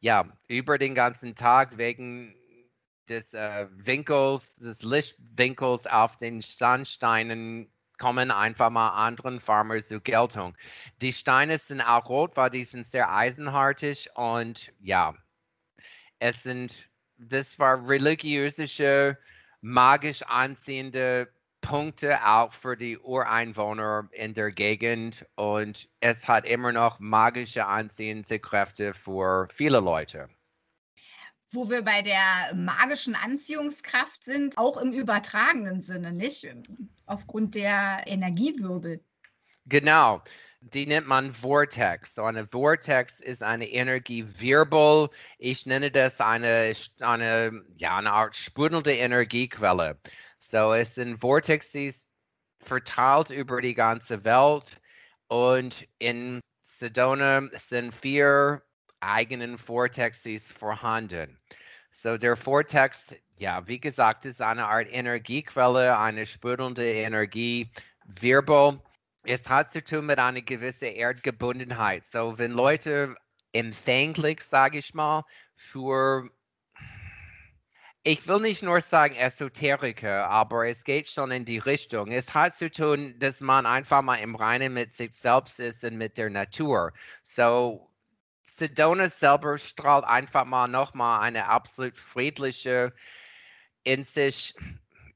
ja, 0.00 0.28
über 0.48 0.76
den 0.76 0.94
ganzen 0.94 1.34
Tag 1.34 1.78
wegen 1.78 2.36
des 3.08 3.32
äh, 3.32 3.66
Winkels, 3.70 4.56
des 4.56 4.82
Lichtwinkels 4.82 5.86
auf 5.86 6.18
den 6.18 6.42
Sandsteinen 6.42 7.72
kommen 7.98 8.30
einfach 8.30 8.70
mal 8.70 8.90
anderen 8.90 9.40
Farmers 9.40 9.88
zur 9.88 10.00
Geltung. 10.00 10.56
Die 11.00 11.12
Steine 11.12 11.58
sind 11.58 11.80
auch 11.80 12.08
rot, 12.08 12.36
weil 12.36 12.50
die 12.50 12.64
sind 12.64 12.86
sehr 12.86 13.12
eisenhartig 13.14 14.08
und 14.14 14.72
ja, 14.80 15.14
es 16.18 16.42
sind, 16.42 16.88
das 17.18 17.58
war 17.58 17.88
religiöse, 17.88 19.18
magisch 19.60 20.22
anziehende 20.22 21.28
Punkte 21.60 22.24
auch 22.24 22.52
für 22.52 22.76
die 22.76 22.98
Ureinwohner 22.98 24.08
in 24.12 24.34
der 24.34 24.52
Gegend 24.52 25.26
und 25.34 25.88
es 26.00 26.28
hat 26.28 26.46
immer 26.46 26.72
noch 26.72 27.00
magische 27.00 27.66
anziehende 27.66 28.38
Kräfte 28.38 28.94
für 28.94 29.48
viele 29.52 29.80
Leute. 29.80 30.28
Wo 31.50 31.70
wir 31.70 31.82
bei 31.82 32.02
der 32.02 32.54
magischen 32.54 33.14
Anziehungskraft 33.14 34.24
sind, 34.24 34.58
auch 34.58 34.76
im 34.76 34.92
übertragenen 34.92 35.82
Sinne, 35.82 36.12
nicht? 36.12 36.46
Aufgrund 37.06 37.54
der 37.54 38.02
Energiewirbel. 38.06 39.00
Genau. 39.66 40.22
Die 40.60 40.86
nennt 40.86 41.06
man 41.06 41.32
Vortex. 41.32 42.14
So 42.14 42.24
eine 42.24 42.48
Vortex 42.48 43.20
ist 43.20 43.42
eine 43.42 43.68
Energiewirbel. 43.68 45.10
Ich 45.38 45.66
nenne 45.66 45.92
das 45.92 46.20
eine, 46.20 46.72
eine, 47.00 47.64
ja, 47.76 47.98
eine 47.98 48.12
Art 48.12 48.34
sprudelnde 48.34 48.92
Energiequelle. 48.92 50.00
So 50.38 50.72
es 50.72 50.96
sind 50.96 51.20
Vortexes 51.20 52.08
verteilt 52.58 53.30
über 53.30 53.60
die 53.60 53.74
ganze 53.74 54.24
Welt 54.24 54.80
und 55.28 55.86
in 55.98 56.40
Sedona 56.62 57.48
sind 57.54 57.94
vier 57.94 58.62
eigenen 59.00 59.58
Vortexes 59.58 60.50
vorhanden. 60.50 61.38
So 61.90 62.16
der 62.16 62.36
Vortex, 62.36 63.14
ja, 63.38 63.66
wie 63.66 63.80
gesagt, 63.80 64.24
ist 64.24 64.42
eine 64.42 64.66
Art 64.66 64.88
Energiequelle, 64.90 65.98
eine 65.98 66.26
sprudelnde 66.26 66.84
Energiewirbel. 66.84 68.80
Es 69.22 69.48
hat 69.48 69.70
zu 69.70 69.82
tun 69.82 70.06
mit 70.06 70.18
einer 70.18 70.42
gewissen 70.42 70.92
Erdgebundenheit. 70.92 72.04
So 72.04 72.38
wenn 72.38 72.52
Leute 72.52 73.16
empfänglich, 73.52 74.42
sage 74.42 74.78
ich 74.78 74.94
mal, 74.94 75.24
für 75.54 76.28
ich 78.02 78.28
will 78.28 78.38
nicht 78.38 78.62
nur 78.62 78.80
sagen 78.80 79.16
Esoteriker, 79.16 80.30
aber 80.30 80.68
es 80.68 80.84
geht 80.84 81.08
schon 81.08 81.32
in 81.32 81.44
die 81.44 81.58
Richtung. 81.58 82.12
Es 82.12 82.34
hat 82.34 82.54
zu 82.54 82.70
tun, 82.70 83.16
dass 83.18 83.40
man 83.40 83.66
einfach 83.66 84.02
mal 84.02 84.16
im 84.16 84.36
Reinen 84.36 84.74
mit 84.74 84.92
sich 84.92 85.12
selbst 85.12 85.58
ist 85.58 85.82
und 85.82 85.96
mit 85.96 86.16
der 86.16 86.30
Natur. 86.30 86.92
So, 87.24 87.90
Sedona 88.58 89.08
selber 89.08 89.58
strahlt 89.58 90.04
einfach 90.04 90.44
mal 90.44 90.66
nochmal 90.66 91.20
eine 91.20 91.46
absolut 91.46 91.96
friedliche, 91.98 92.92
in 93.84 94.04
sich, 94.04 94.54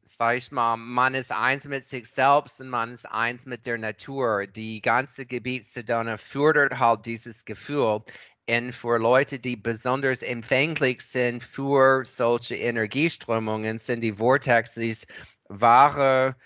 sag 0.05 0.37
ich 0.37 0.53
mal, 0.53 0.77
man 0.77 1.15
ist 1.15 1.33
eins 1.33 1.65
mit 1.65 1.83
sich 1.85 2.07
selbst 2.09 2.61
und 2.61 2.69
man 2.69 2.93
ist 2.95 3.07
eins 3.07 3.47
mit 3.47 3.67
der 3.67 3.79
Natur. 3.79 4.47
Die 4.47 4.81
ganze 4.81 5.27
Gebiet 5.27 5.65
Sedona 5.65 6.17
fördert 6.17 6.79
halt 6.79 7.07
dieses 7.07 7.45
Gefühl. 7.45 8.05
Und 8.49 8.73
für 8.73 8.99
Leute, 8.99 9.39
die 9.41 9.57
besonders 9.57 10.23
empfänglich 10.23 11.03
sind 11.03 11.43
für 11.43 12.05
solche 12.05 12.57
Energieströmungen, 12.57 13.79
sind 13.79 14.03
die 14.03 14.13
Vortexes 14.13 15.07
wahre 15.49 16.37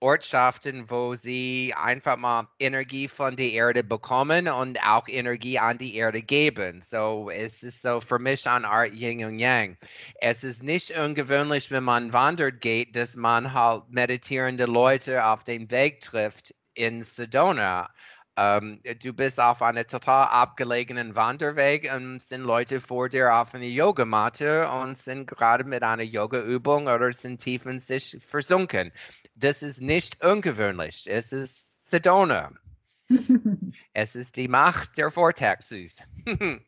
Ortschaften, 0.00 0.88
wo 0.90 1.14
sie 1.14 1.74
einfach 1.76 2.16
mal 2.16 2.48
Energie 2.58 3.08
von 3.08 3.36
der 3.36 3.50
Erde 3.50 3.82
bekommen 3.82 4.48
und 4.48 4.78
auch 4.82 5.08
Energie 5.08 5.58
an 5.58 5.78
die 5.78 5.96
Erde 5.96 6.22
geben. 6.22 6.82
So, 6.82 7.30
es 7.30 7.62
ist 7.62 7.82
so 7.82 8.00
für 8.00 8.18
mich 8.18 8.46
eine 8.46 8.68
Art 8.68 8.92
Yin 8.92 9.24
und 9.24 9.38
Yang. 9.38 9.76
Es 10.20 10.44
ist 10.44 10.62
nicht 10.62 10.90
ungewöhnlich, 10.96 11.70
wenn 11.70 11.84
man 11.84 12.12
wandert 12.12 12.60
geht, 12.60 12.94
dass 12.94 13.16
man 13.16 13.52
halt 13.52 13.84
meditierende 13.90 14.66
Leute 14.66 15.24
auf 15.24 15.44
den 15.44 15.70
Weg 15.70 16.00
trifft 16.00 16.54
in 16.74 17.02
Sedona. 17.02 17.90
Ähm, 18.40 18.80
du 19.02 19.12
bist 19.12 19.40
auf 19.40 19.60
einem 19.62 19.84
total 19.86 20.28
abgelegenen 20.28 21.16
Wanderweg 21.16 21.90
und 21.92 22.20
sind 22.20 22.42
Leute 22.42 22.80
vor 22.80 23.08
dir 23.08 23.34
auf 23.34 23.52
einer 23.52 23.64
Yogamatte 23.64 24.68
und 24.70 24.96
sind 24.96 25.26
gerade 25.26 25.64
mit 25.64 25.82
einer 25.82 26.04
Yoga-Übung 26.04 26.86
oder 26.86 27.12
sind 27.12 27.40
tief 27.40 27.66
in 27.66 27.80
sich 27.80 28.16
versunken 28.20 28.92
das 29.38 29.62
ist 29.62 29.80
nicht 29.80 30.22
ungewöhnlich. 30.22 31.04
Es 31.06 31.32
ist 31.32 31.66
Sedona. 31.84 32.52
es 33.92 34.14
ist 34.14 34.36
die 34.36 34.48
Macht 34.48 34.98
der 34.98 35.10
Vortexes. 35.10 35.96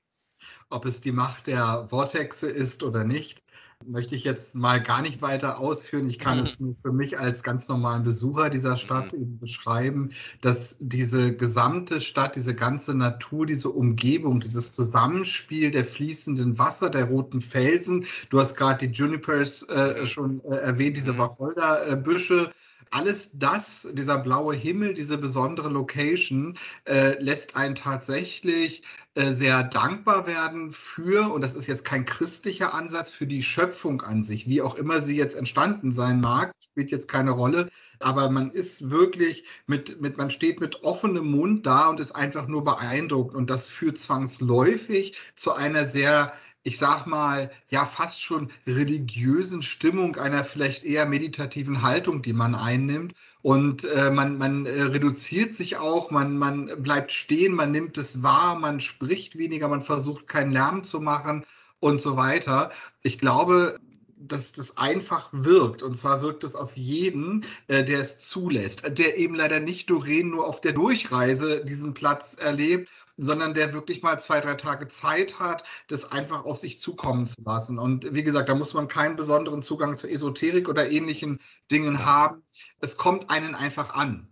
Ob 0.70 0.86
es 0.86 1.00
die 1.00 1.12
Macht 1.12 1.48
der 1.48 1.86
Vortexe 1.90 2.48
ist 2.48 2.82
oder 2.82 3.04
nicht, 3.04 3.42
möchte 3.86 4.14
ich 4.14 4.24
jetzt 4.24 4.54
mal 4.54 4.82
gar 4.82 5.00
nicht 5.00 5.22
weiter 5.22 5.58
ausführen. 5.58 6.08
Ich 6.08 6.18
kann 6.18 6.38
mhm. 6.38 6.44
es 6.44 6.60
nur 6.60 6.74
für 6.74 6.92
mich 6.92 7.18
als 7.18 7.42
ganz 7.42 7.68
normalen 7.68 8.02
Besucher 8.02 8.50
dieser 8.50 8.76
Stadt 8.76 9.12
mhm. 9.12 9.20
eben 9.20 9.38
beschreiben, 9.38 10.10
dass 10.40 10.76
diese 10.80 11.34
gesamte 11.34 12.00
Stadt, 12.00 12.36
diese 12.36 12.54
ganze 12.54 12.94
Natur, 12.94 13.46
diese 13.46 13.70
Umgebung, 13.70 14.40
dieses 14.40 14.72
Zusammenspiel 14.72 15.70
der 15.70 15.84
fließenden 15.84 16.58
Wasser, 16.58 16.90
der 16.90 17.06
roten 17.06 17.40
Felsen, 17.40 18.04
du 18.28 18.40
hast 18.40 18.56
gerade 18.56 18.86
die 18.86 18.94
Junipers 18.94 19.62
äh, 19.64 20.06
schon 20.06 20.42
äh, 20.44 20.56
erwähnt, 20.56 20.96
diese 20.96 21.14
mhm. 21.14 21.18
Wacholderbüsche, 21.18 22.52
alles 22.90 23.38
das, 23.38 23.88
dieser 23.92 24.18
blaue 24.18 24.54
Himmel, 24.54 24.94
diese 24.94 25.18
besondere 25.18 25.68
Location, 25.68 26.56
äh, 26.84 27.20
lässt 27.22 27.56
einen 27.56 27.74
tatsächlich 27.74 28.82
äh, 29.14 29.32
sehr 29.32 29.62
dankbar 29.64 30.26
werden 30.26 30.72
für, 30.72 31.32
und 31.32 31.42
das 31.42 31.54
ist 31.54 31.66
jetzt 31.66 31.84
kein 31.84 32.04
christlicher 32.04 32.74
Ansatz, 32.74 33.10
für 33.10 33.26
die 33.26 33.42
Schöpfung 33.42 34.02
an 34.02 34.22
sich, 34.22 34.48
wie 34.48 34.62
auch 34.62 34.74
immer 34.74 35.02
sie 35.02 35.16
jetzt 35.16 35.36
entstanden 35.36 35.92
sein 35.92 36.20
mag, 36.20 36.52
spielt 36.60 36.90
jetzt 36.90 37.08
keine 37.08 37.32
Rolle. 37.32 37.70
Aber 38.00 38.30
man 38.30 38.50
ist 38.50 38.90
wirklich 38.90 39.44
mit, 39.66 40.00
mit, 40.00 40.16
man 40.16 40.30
steht 40.30 40.60
mit 40.60 40.82
offenem 40.84 41.30
Mund 41.30 41.66
da 41.66 41.88
und 41.90 42.00
ist 42.00 42.12
einfach 42.12 42.46
nur 42.48 42.64
beeindruckt. 42.64 43.34
Und 43.34 43.50
das 43.50 43.68
führt 43.68 43.98
zwangsläufig 43.98 45.16
zu 45.34 45.52
einer 45.52 45.86
sehr 45.86 46.32
ich 46.62 46.78
sag 46.78 47.06
mal, 47.06 47.50
ja, 47.70 47.84
fast 47.84 48.22
schon 48.22 48.50
religiösen 48.66 49.62
Stimmung, 49.62 50.16
einer 50.16 50.44
vielleicht 50.44 50.84
eher 50.84 51.06
meditativen 51.06 51.82
Haltung, 51.82 52.22
die 52.22 52.32
man 52.34 52.54
einnimmt. 52.54 53.14
Und 53.42 53.84
äh, 53.84 54.10
man, 54.10 54.36
man 54.38 54.66
äh, 54.66 54.82
reduziert 54.82 55.54
sich 55.54 55.78
auch, 55.78 56.10
man, 56.10 56.36
man 56.36 56.70
bleibt 56.82 57.12
stehen, 57.12 57.54
man 57.54 57.70
nimmt 57.72 57.96
es 57.98 58.22
wahr, 58.22 58.58
man 58.58 58.80
spricht 58.80 59.38
weniger, 59.38 59.68
man 59.68 59.82
versucht 59.82 60.28
keinen 60.28 60.52
Lärm 60.52 60.84
zu 60.84 61.00
machen 61.00 61.44
und 61.80 62.00
so 62.00 62.16
weiter. 62.16 62.70
Ich 63.02 63.18
glaube, 63.18 63.78
dass 64.20 64.52
das 64.52 64.76
einfach 64.76 65.28
wirkt. 65.32 65.82
Und 65.82 65.96
zwar 65.96 66.20
wirkt 66.20 66.44
es 66.44 66.54
auf 66.54 66.76
jeden, 66.76 67.44
äh, 67.68 67.84
der 67.84 68.00
es 68.00 68.18
zulässt, 68.18 68.82
der 68.98 69.16
eben 69.16 69.34
leider 69.34 69.60
nicht 69.60 69.90
Doreen 69.90 70.30
nur 70.30 70.46
auf 70.46 70.60
der 70.60 70.72
Durchreise 70.72 71.64
diesen 71.64 71.94
Platz 71.94 72.34
erlebt, 72.34 72.88
sondern 73.16 73.54
der 73.54 73.72
wirklich 73.72 74.02
mal 74.02 74.18
zwei, 74.18 74.40
drei 74.40 74.54
Tage 74.54 74.88
Zeit 74.88 75.38
hat, 75.38 75.64
das 75.88 76.10
einfach 76.10 76.44
auf 76.44 76.58
sich 76.58 76.78
zukommen 76.78 77.26
zu 77.26 77.36
lassen. 77.44 77.78
Und 77.78 78.14
wie 78.14 78.22
gesagt, 78.22 78.48
da 78.48 78.54
muss 78.54 78.74
man 78.74 78.88
keinen 78.88 79.16
besonderen 79.16 79.62
Zugang 79.62 79.96
zur 79.96 80.10
Esoterik 80.10 80.68
oder 80.68 80.90
ähnlichen 80.90 81.38
Dingen 81.70 82.04
haben. 82.04 82.42
Es 82.80 82.96
kommt 82.96 83.30
einen 83.30 83.54
einfach 83.54 83.94
an. 83.94 84.28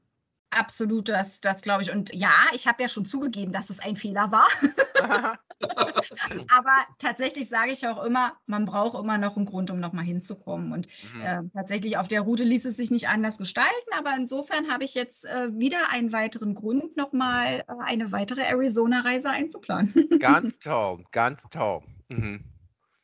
Absolut, 0.51 1.11
das, 1.11 1.43
das 1.43 1.61
glaube 1.61 1.83
ich. 1.83 1.91
Und 1.91 2.15
ja, 2.15 2.33
ich 2.55 2.67
habe 2.67 2.83
ja 2.83 2.89
schon 2.89 3.05
zugegeben, 3.05 3.53
dass 3.53 3.69
es 3.69 3.81
ein 3.81 3.97
Fehler 3.97 4.33
war. 4.33 4.49
Aber 6.51 6.77
tatsächlich 6.99 7.49
sage 7.49 7.73
ich 7.73 7.87
auch 7.87 8.05
immer, 8.05 8.33
man 8.47 8.65
braucht 8.65 8.99
immer 8.99 9.19
noch 9.19 9.37
einen 9.37 9.47
Grund, 9.47 9.71
um 9.71 9.81
nochmal 9.81 10.05
hinzukommen. 10.05 10.73
Und 10.73 10.89
mhm. 11.15 11.23
äh, 11.23 11.43
tatsächlich 11.53 11.97
auf 11.97 12.09
der 12.09 12.23
Route 12.23 12.45
ließ 12.45 12.65
es 12.65 12.77
sich 12.77 12.91
nicht 12.91 13.09
anders 13.09 13.39
gestalten. 13.39 13.91
Aber 13.99 14.15
insofern 14.17 14.71
habe 14.71 14.85
ich 14.85 14.95
jetzt 14.95 15.25
äh, 15.25 15.49
wieder 15.59 15.79
einen 15.93 16.13
weiteren 16.13 16.55
Grund, 16.55 16.97
nochmal 16.97 17.65
äh, 17.67 17.75
eine 17.85 18.13
weitere 18.13 18.43
Arizona-Reise 18.43 19.31
einzuplanen. 19.31 19.93
ganz 20.21 20.59
toll, 20.59 21.05
ganz 21.13 21.43
toll. 21.51 21.83
Mhm. 22.09 22.45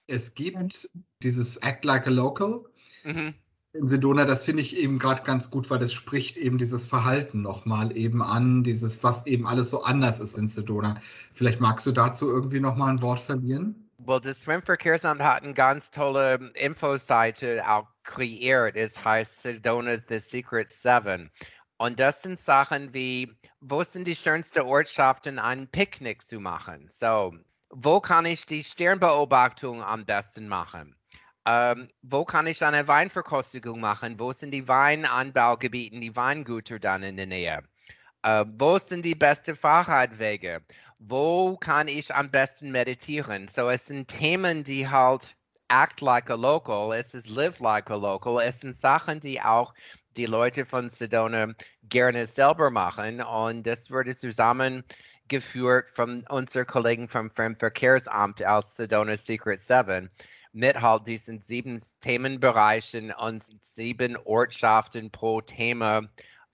Es 0.07 0.35
gibt 0.35 0.91
dieses 1.23 1.57
Act 1.59 1.85
Like 1.85 2.07
a 2.07 2.11
Local. 2.11 2.65
Mhm 3.05 3.35
in 3.75 3.89
Sedona, 3.89 4.25
das 4.25 4.45
finde 4.45 4.63
ich 4.63 4.77
eben 4.77 5.01
gerade 5.01 5.23
ganz 5.23 5.51
gut, 5.51 5.69
weil 5.69 5.81
das 5.81 5.93
spricht 5.93 6.37
eben 6.37 6.59
dieses 6.59 6.87
Verhalten 6.87 7.43
nochmal 7.43 7.97
eben 7.97 8.23
an, 8.23 8.63
dieses, 8.63 9.03
was 9.03 9.27
eben 9.27 9.47
alles 9.47 9.71
so 9.71 9.83
anders 9.83 10.21
ist 10.21 10.39
in 10.39 10.47
Sedona. 10.47 11.01
Vielleicht 11.33 11.61
magst 11.61 11.85
du 11.85 11.91
dazu 11.93 12.29
irgendwie 12.29 12.61
nochmal 12.61 12.91
ein 12.91 13.03
Wort 13.03 13.19
verlieren? 13.19 13.91
Well, 13.99 14.21
das 14.21 14.43
Schwimmverkehrsamt 14.43 15.23
hat 15.23 15.43
eine 15.43 15.55
ganz 15.55 15.91
tolle 15.91 16.53
Infoseite 16.55 17.65
auch 17.69 17.89
kreiert. 18.05 18.77
Es 18.77 19.05
heißt 19.05 19.43
Sedona 19.43 19.97
The 20.09 20.21
Secret 20.21 20.71
Seven. 20.71 21.31
Und 21.77 21.99
das 21.99 22.23
sind 22.23 22.39
Sachen 22.39 22.95
wie, 22.95 23.33
wo 23.61 23.83
sind 23.83 24.07
die 24.07 24.15
schönsten 24.15 24.61
Ortschaften, 24.61 25.41
ein 25.41 25.67
Picknick 25.67 26.23
zu 26.23 26.39
machen? 26.39 26.87
So, 26.89 27.35
wo 27.71 28.01
kann 28.01 28.25
ich 28.25 28.47
die 28.47 28.63
Sternbeobachtung 28.63 29.83
am 29.83 30.05
besten 30.05 30.47
machen? 30.47 30.95
Ähm, 31.47 31.89
wo 32.03 32.25
kann 32.25 32.47
ich 32.47 32.65
eine 32.65 32.89
Weinverkostigung 32.89 33.81
machen? 33.81 34.19
Wo 34.19 34.33
sind 34.33 34.53
die 34.53 34.67
Weinanbaugebiete, 34.67 36.01
die 36.01 36.17
Weingüter 36.17 36.79
dann 36.79 37.03
in 37.03 37.17
der 37.17 37.27
Nähe? 37.27 37.63
Äh, 38.23 38.45
wo 38.57 38.79
sind 38.79 39.05
die 39.05 39.15
besten 39.15 39.55
Fahrradwege? 39.55 40.63
Wo 40.99 41.57
kann 41.59 41.89
ich 41.89 42.15
am 42.15 42.31
besten 42.31 42.73
meditieren? 42.73 43.49
So, 43.49 43.69
es 43.69 43.87
sind 43.87 44.09
Themen, 44.09 44.65
die 44.65 44.89
halt 44.89 45.37
act 45.69 46.01
like 46.01 46.31
a 46.31 46.35
local, 46.35 46.97
es 46.97 47.13
ist 47.15 47.29
live 47.29 47.61
like 47.61 47.91
a 47.91 47.97
local, 47.97 48.41
es 48.41 48.61
sind 48.61 48.75
Sachen, 48.75 49.21
die 49.21 49.41
auch 49.41 49.75
die 50.17 50.27
Leute 50.27 50.65
von 50.65 50.89
Sedona 50.89 51.49
gerne 51.83 52.25
selber 52.25 52.71
machen. 52.71 53.21
Und 53.21 53.67
das 53.67 53.91
wurde 53.91 54.17
zusammengeführt 54.17 55.91
von 55.91 56.25
unseren 56.29 56.67
Kollegen 56.67 57.09
vom 57.09 57.31
Fremdverkehrsamt 57.31 58.45
aus 58.45 58.77
Sedona 58.77 59.17
Secret 59.17 59.61
7 59.61 60.09
mit 60.55 60.81
halt 60.81 61.07
diesen 61.07 61.41
sieben 61.43 61.83
Themenbereichen 62.01 63.13
und 63.13 63.45
sieben 63.61 64.17
Ortschaften 64.25 65.11
pro 65.11 65.41
Thema, 65.41 66.03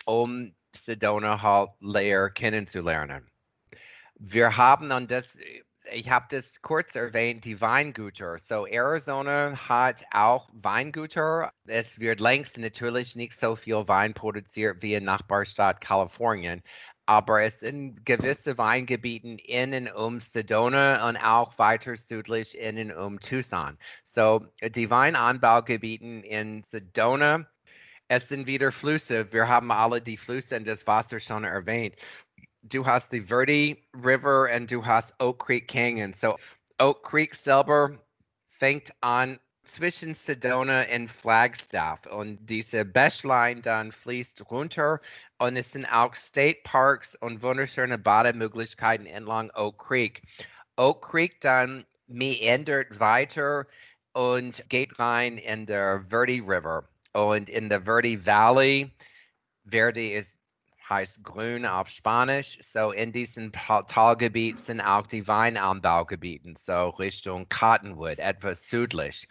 um 0.06 0.54
Sedona 0.74 1.42
halt 1.42 1.70
leer 1.80 2.30
kennenzulernen. 2.30 3.30
Wir 4.18 4.56
haben, 4.56 4.90
und 4.90 5.10
das 5.10 5.38
ich 5.92 6.10
habe 6.10 6.26
das 6.30 6.62
kurz 6.62 6.94
erwähnt, 6.94 7.44
die 7.44 7.60
Weingüter. 7.60 8.38
So 8.38 8.66
Arizona 8.66 9.56
hat 9.68 10.04
auch 10.12 10.48
Weingüter. 10.52 11.52
Es 11.66 11.98
wird 11.98 12.20
längst 12.20 12.58
natürlich 12.58 13.16
nicht 13.16 13.38
so 13.38 13.56
viel 13.56 13.88
Wein 13.88 14.14
produziert 14.14 14.82
wie 14.82 14.94
in 14.94 15.04
Nachbarstadt 15.04 15.80
Kalifornien. 15.80 16.62
Aber 17.10 17.50
sind 17.50 18.06
gewisse 18.06 18.56
Weingebieten 18.56 19.38
in 19.38 19.74
und 19.74 19.92
um 19.92 20.20
Sedona 20.20 21.08
und 21.08 21.16
auch 21.16 21.58
weiter 21.58 21.96
südlich 21.96 22.56
in 22.56 22.78
und 22.78 22.96
um 22.96 23.18
Tucson. 23.18 23.76
So 24.04 24.46
die 24.62 24.88
Weinanbaugebieten 24.88 26.22
in 26.22 26.62
Sedona, 26.62 27.46
es 28.06 28.28
sind 28.28 28.46
wieder 28.46 28.70
Flüsse. 28.70 29.32
Wir 29.32 29.48
haben 29.48 29.72
alle 29.72 30.00
die 30.00 30.16
Flüsse 30.16 30.56
und 30.56 30.68
das 30.68 30.86
Wasser 30.86 31.18
schon 31.18 31.42
erwähnt 31.42 31.96
du 32.62 32.84
hast 32.86 33.12
die 33.12 33.22
Verde 33.22 33.76
River 33.94 34.48
und 34.54 34.70
du 34.70 34.84
hast 34.84 35.14
Oak 35.18 35.46
Creek 35.46 35.68
Canyon. 35.68 36.14
So 36.14 36.36
Oak 36.78 37.02
Creek 37.02 37.34
selber 37.34 37.98
fängt 38.48 38.92
an 39.00 39.38
zwischen 39.64 40.14
Sedona 40.14 40.84
und 40.94 41.10
Flagstaff 41.10 42.06
und 42.06 42.38
diese 42.46 42.84
Bächlein 42.84 43.62
dann 43.62 43.92
fließt 43.92 44.50
runter 44.50 45.00
und 45.40 45.56
es 45.56 45.72
sind 45.72 45.86
auch 45.86 46.14
State 46.14 46.60
Parks 46.64 47.16
und 47.16 47.42
wunderschöne 47.42 47.96
Bademöglichkeiten 47.96 49.06
entlang 49.06 49.50
Oak 49.54 49.78
Creek. 49.78 50.22
Oak 50.76 51.00
Creek 51.02 51.40
dann 51.40 51.86
meandert 52.06 53.00
weiter 53.00 53.66
und 54.12 54.62
geht 54.68 54.98
rein 54.98 55.38
in 55.38 55.64
der 55.64 56.04
Verde 56.10 56.42
River 56.46 56.86
und 57.14 57.48
in 57.48 57.70
der 57.70 57.82
Verde 57.82 58.24
Valley. 58.26 58.90
Verde 59.64 60.12
ist 60.12 60.40
heißt 60.90 61.22
grün 61.22 61.64
auf 61.64 61.88
Spanisch. 61.88 62.58
So 62.60 62.90
in 62.90 63.12
diesem 63.12 63.52
Talgebiet 63.52 64.58
sind 64.58 64.80
auch 64.80 65.06
die 65.06 65.26
Weinanbaugebieten, 65.26 66.56
so 66.56 66.90
Richtung 66.90 67.48
Cottonwood, 67.48 68.18
etwas 68.18 68.68
südlich. 68.68 69.26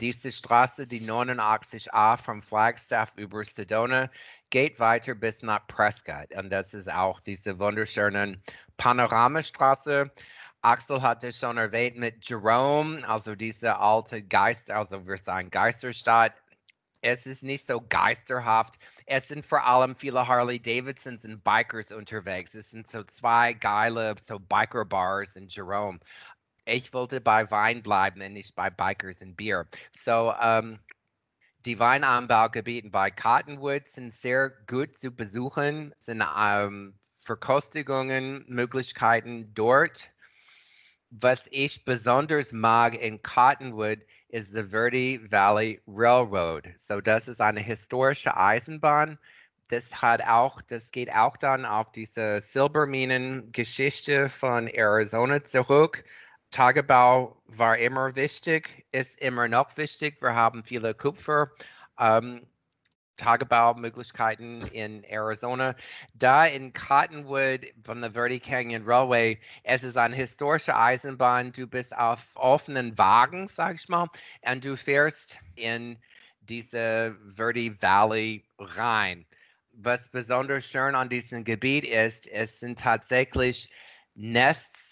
Diese 0.00 0.32
Straße, 0.32 0.86
die 0.86 1.00
89a 1.00 2.18
vom 2.18 2.42
Flagstaff 2.42 3.12
über 3.16 3.44
Sedona, 3.44 4.10
geht 4.50 4.78
weiter 4.78 5.14
bis 5.14 5.42
nach 5.42 5.66
Prescott. 5.66 6.34
Und 6.36 6.50
das 6.50 6.74
ist 6.74 6.90
auch 6.90 7.20
diese 7.20 7.58
wunderschöne 7.58 8.40
Panoramastraße. 8.76 10.10
Axel 10.62 11.02
hatte 11.02 11.32
schon 11.32 11.58
erwähnt 11.58 11.96
mit 11.96 12.28
Jerome, 12.28 13.06
also 13.08 13.34
diese 13.34 13.78
alte 13.78 14.22
Geist, 14.22 14.70
also 14.70 15.06
wir 15.06 15.18
sagen 15.18 15.50
Geisterstadt 15.50 16.34
es 17.06 17.26
ist 17.26 17.42
nicht 17.42 17.66
so 17.66 17.80
geisterhaft. 17.80 18.78
Es 19.06 19.28
sind 19.28 19.46
vor 19.46 19.64
allem 19.64 19.94
viele 19.94 20.26
Harley 20.26 20.60
Davidsons 20.60 21.24
und 21.24 21.42
Bikers 21.44 21.92
unterwegs. 21.92 22.54
Es 22.54 22.70
sind 22.70 22.90
so 22.90 23.02
zwei 23.04 23.52
geile 23.52 24.16
so 24.20 24.38
Biker 24.38 24.84
Bars 24.84 25.36
in 25.36 25.46
Jerome. 25.46 26.00
Ich 26.64 26.92
wollte 26.92 27.20
bei 27.20 27.48
Wein 27.50 27.82
bleiben 27.82 28.20
und 28.22 28.32
nicht 28.32 28.56
bei 28.56 28.70
Bikers 28.70 29.22
und 29.22 29.36
Bier. 29.36 29.66
So, 29.92 30.34
ähm, 30.42 30.80
die 31.66 31.80
Weinanbaugebiete 31.80 32.90
bei 32.90 33.10
Cottonwood 33.10 33.88
sind 33.88 34.12
sehr 34.12 34.50
gut 34.68 34.96
zu 34.96 35.10
besuchen, 35.10 35.92
Es 35.98 36.06
sind 36.06 36.24
ähm, 36.38 36.94
Verkostigungen, 37.22 38.44
Möglichkeiten 38.48 39.52
dort. 39.52 40.10
Was 41.10 41.48
ich 41.50 41.84
besonders 41.84 42.52
mag 42.52 42.96
in 42.96 43.20
Cottonwood 43.22 43.98
is 44.28 44.50
the 44.50 44.62
Verde 44.62 45.20
Valley 45.30 45.80
Railroad. 45.88 46.68
So 46.76 47.00
das 47.00 47.26
ist 47.26 47.40
eine 47.40 47.60
historische 47.60 48.36
Eisenbahn. 48.36 49.18
Das 49.68 50.00
hat 50.00 50.22
auch, 50.22 50.62
das 50.62 50.92
geht 50.92 51.12
auch 51.12 51.36
dann 51.36 51.64
auf 51.64 51.90
diese 51.90 52.40
Silberminen-Geschichte 52.40 54.28
von 54.28 54.68
Arizona 54.68 55.42
zurück. 55.42 56.04
Tagebau 56.56 57.36
war 57.48 57.76
immer 57.76 58.16
wichtig, 58.16 58.86
ist 58.90 59.20
immer 59.20 59.46
noch 59.46 59.76
wichtig. 59.76 60.22
Wir 60.22 60.34
haben 60.34 60.64
viele 60.64 60.94
Kupfer. 60.94 61.50
Ähm, 61.98 62.46
Tagebaumöglichkeiten 63.18 64.66
in 64.68 65.04
Arizona. 65.04 65.74
Da 66.14 66.46
in 66.46 66.72
Cottonwood 66.72 67.66
von 67.84 68.00
der 68.00 68.12
Verde 68.12 68.40
Canyon 68.40 68.84
Railway, 68.86 69.38
es 69.64 69.84
ist 69.84 69.98
eine 69.98 70.16
historische 70.16 70.74
Eisenbahn. 70.74 71.52
Du 71.52 71.66
bist 71.66 71.94
auf 71.94 72.24
offenen 72.36 72.96
Wagen, 72.96 73.48
sag 73.48 73.74
ich 73.74 73.88
mal, 73.90 74.08
und 74.50 74.64
du 74.64 74.78
fährst 74.78 75.38
in 75.56 75.98
diese 76.40 77.18
Verde 77.34 77.76
Valley 77.82 78.42
rein. 78.58 79.26
Was 79.72 80.08
besonders 80.08 80.64
schön 80.64 80.94
an 80.94 81.10
diesem 81.10 81.44
Gebiet 81.44 81.84
ist, 81.84 82.26
es 82.28 82.60
sind 82.60 82.78
tatsächlich 82.78 83.68
Nests. 84.14 84.85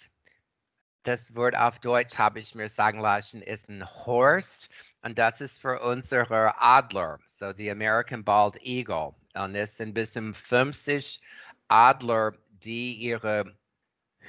Das 1.05 1.35
Wort 1.36 1.55
auf 1.56 1.78
Deutsch 1.78 2.16
habe 2.18 2.40
ich 2.40 2.55
mir 2.55 2.68
sagen 2.68 2.98
lassen, 2.98 3.43
ist 3.43 3.68
ein 3.68 3.85
Horst. 3.85 4.68
Und 5.02 5.18
das 5.18 5.40
ist 5.40 5.60
für 5.60 5.81
unsere 5.81 6.60
Adler, 6.60 7.18
so 7.26 7.52
die 7.52 7.70
American 7.70 8.24
Bald 8.24 8.56
Eagle. 8.62 9.14
Und 9.35 9.55
es 9.55 9.76
sind 9.76 9.94
bis 9.94 10.14
zu 10.14 10.32
50 10.32 11.20
Adler, 11.68 12.32
die 12.48 12.94
ihre 12.94 13.55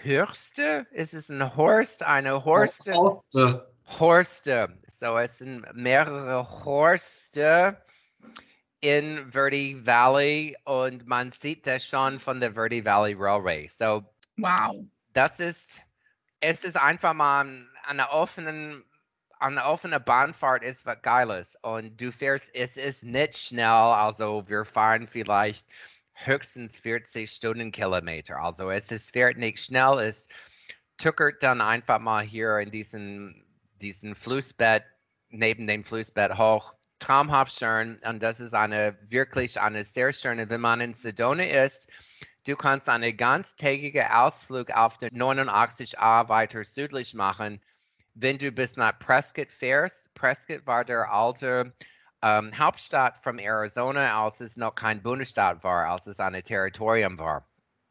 Hürste, 0.03 0.85
ist 0.91 1.13
es 1.13 1.29
ein 1.29 1.55
Horst, 1.55 2.03
eine 2.03 2.43
Horste? 2.43 2.93
Horste. 2.93 3.73
Horste. 3.99 4.77
So 4.87 5.17
es 5.17 5.37
sind 5.37 5.65
mehrere 5.73 6.47
Horste 6.65 7.81
in 8.81 9.31
Verde 9.31 9.85
Valley 9.85 10.55
und 10.65 11.07
man 11.07 11.31
sieht 11.31 11.65
das 11.65 11.85
schon 11.85 12.19
von 12.19 12.39
der 12.39 12.53
Verde 12.53 12.83
Valley 12.83 13.15
Railway. 13.17 13.67
So 13.67 14.03
wow. 14.37 14.75
Das 15.13 15.39
ist, 15.39 15.81
es 16.45 16.63
ist 16.63 16.77
einfach 16.77 17.13
mal 17.13 17.67
eine 17.87 18.11
offene 18.11 18.83
eine 19.39 19.65
offene 19.65 19.99
Bahnfahrt 19.99 20.63
ist 20.63 20.85
was 20.85 21.01
Geiles 21.01 21.57
und 21.61 21.99
du 21.99 22.11
fährst, 22.11 22.49
es 22.53 22.77
ist 22.77 23.03
nicht 23.03 23.37
schnell, 23.37 23.65
also 23.65 24.47
wir 24.47 24.63
fahren 24.63 25.07
vielleicht 25.09 25.67
höchstens 26.13 26.79
40 26.79 27.29
Stundenkilometer. 27.29 28.37
Also 28.37 28.71
es 28.71 28.91
ist, 28.91 29.11
fährt 29.11 29.37
nicht 29.37 29.59
schnell, 29.59 29.99
es 29.99 30.29
tuckert 30.97 31.43
dann 31.43 31.59
einfach 31.59 31.99
mal 31.99 32.23
hier 32.23 32.59
in 32.59 32.71
diesen, 32.71 33.45
diesen 33.81 34.15
Flussbett, 34.15 34.83
neben 35.29 35.67
dem 35.67 35.83
Flussbett 35.83 36.37
hoch. 36.37 36.73
Traumhaft 36.99 37.59
schön 37.59 37.99
und 38.07 38.23
das 38.23 38.39
ist 38.39 38.53
eine 38.53 38.97
wirklich 39.09 39.59
eine 39.59 39.83
sehr 39.83 40.13
schöne, 40.13 40.49
wenn 40.49 40.61
man 40.61 40.79
in 40.79 40.93
Sedona 40.93 41.43
ist, 41.43 41.89
du 42.45 42.55
kannst 42.55 42.89
einen 42.89 43.15
ganztägigen 43.17 44.07
Ausflug 44.07 44.71
auf 44.71 44.97
der 44.97 45.11
89a 45.11 46.29
weiter 46.29 46.63
südlich 46.63 47.13
machen 47.13 47.61
wenn 48.15 48.37
du 48.37 48.51
bis 48.51 48.77
nach 48.77 48.97
Prescott 48.97 49.51
fährst, 49.51 50.13
Prescott 50.15 50.65
war 50.65 50.85
der 50.85 51.11
alte 51.11 51.73
ähm, 52.21 52.57
Hauptstadt 52.57 53.17
von 53.17 53.39
Arizona, 53.39 54.23
als 54.23 54.39
es 54.39 54.55
noch 54.55 54.73
kein 54.73 55.03
Bundesstaat 55.03 55.63
war, 55.63 55.87
als 55.87 56.07
es 56.07 56.19
ein 56.19 56.41
Territorium 56.41 57.19
war. 57.19 57.47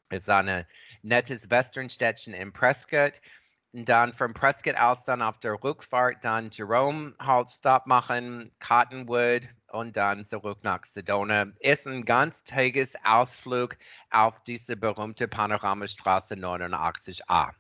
Es 0.09 0.23
ist 0.23 0.31
ein 0.31 0.67
nettes 1.03 1.51
Westernstädtchen 1.51 2.33
in 2.33 2.53
Prescott. 2.53 3.21
Dann 3.77 4.13
von 4.13 4.33
Prescott 4.35 4.77
aus 4.77 5.05
dann 5.05 5.21
auf 5.21 5.39
der 5.39 5.61
Rückfahrt 5.65 6.19
dann 6.25 6.51
Jerome 6.53 7.13
halt 7.19 7.51
Stop 7.51 7.87
machen, 7.87 8.53
Cottonwood 8.65 9.49
und 9.73 9.97
dann 9.97 10.25
zurück 10.25 10.59
nach 10.63 10.85
Sedona. 10.85 11.47
Ist 11.59 11.89
ein 11.89 12.05
ganztägiges 12.05 12.95
Ausflug 13.03 13.77
auf 14.11 14.41
diese 14.47 14.77
berühmte 14.77 15.27
Panoramastraße 15.27 16.37
89a. 16.37 17.51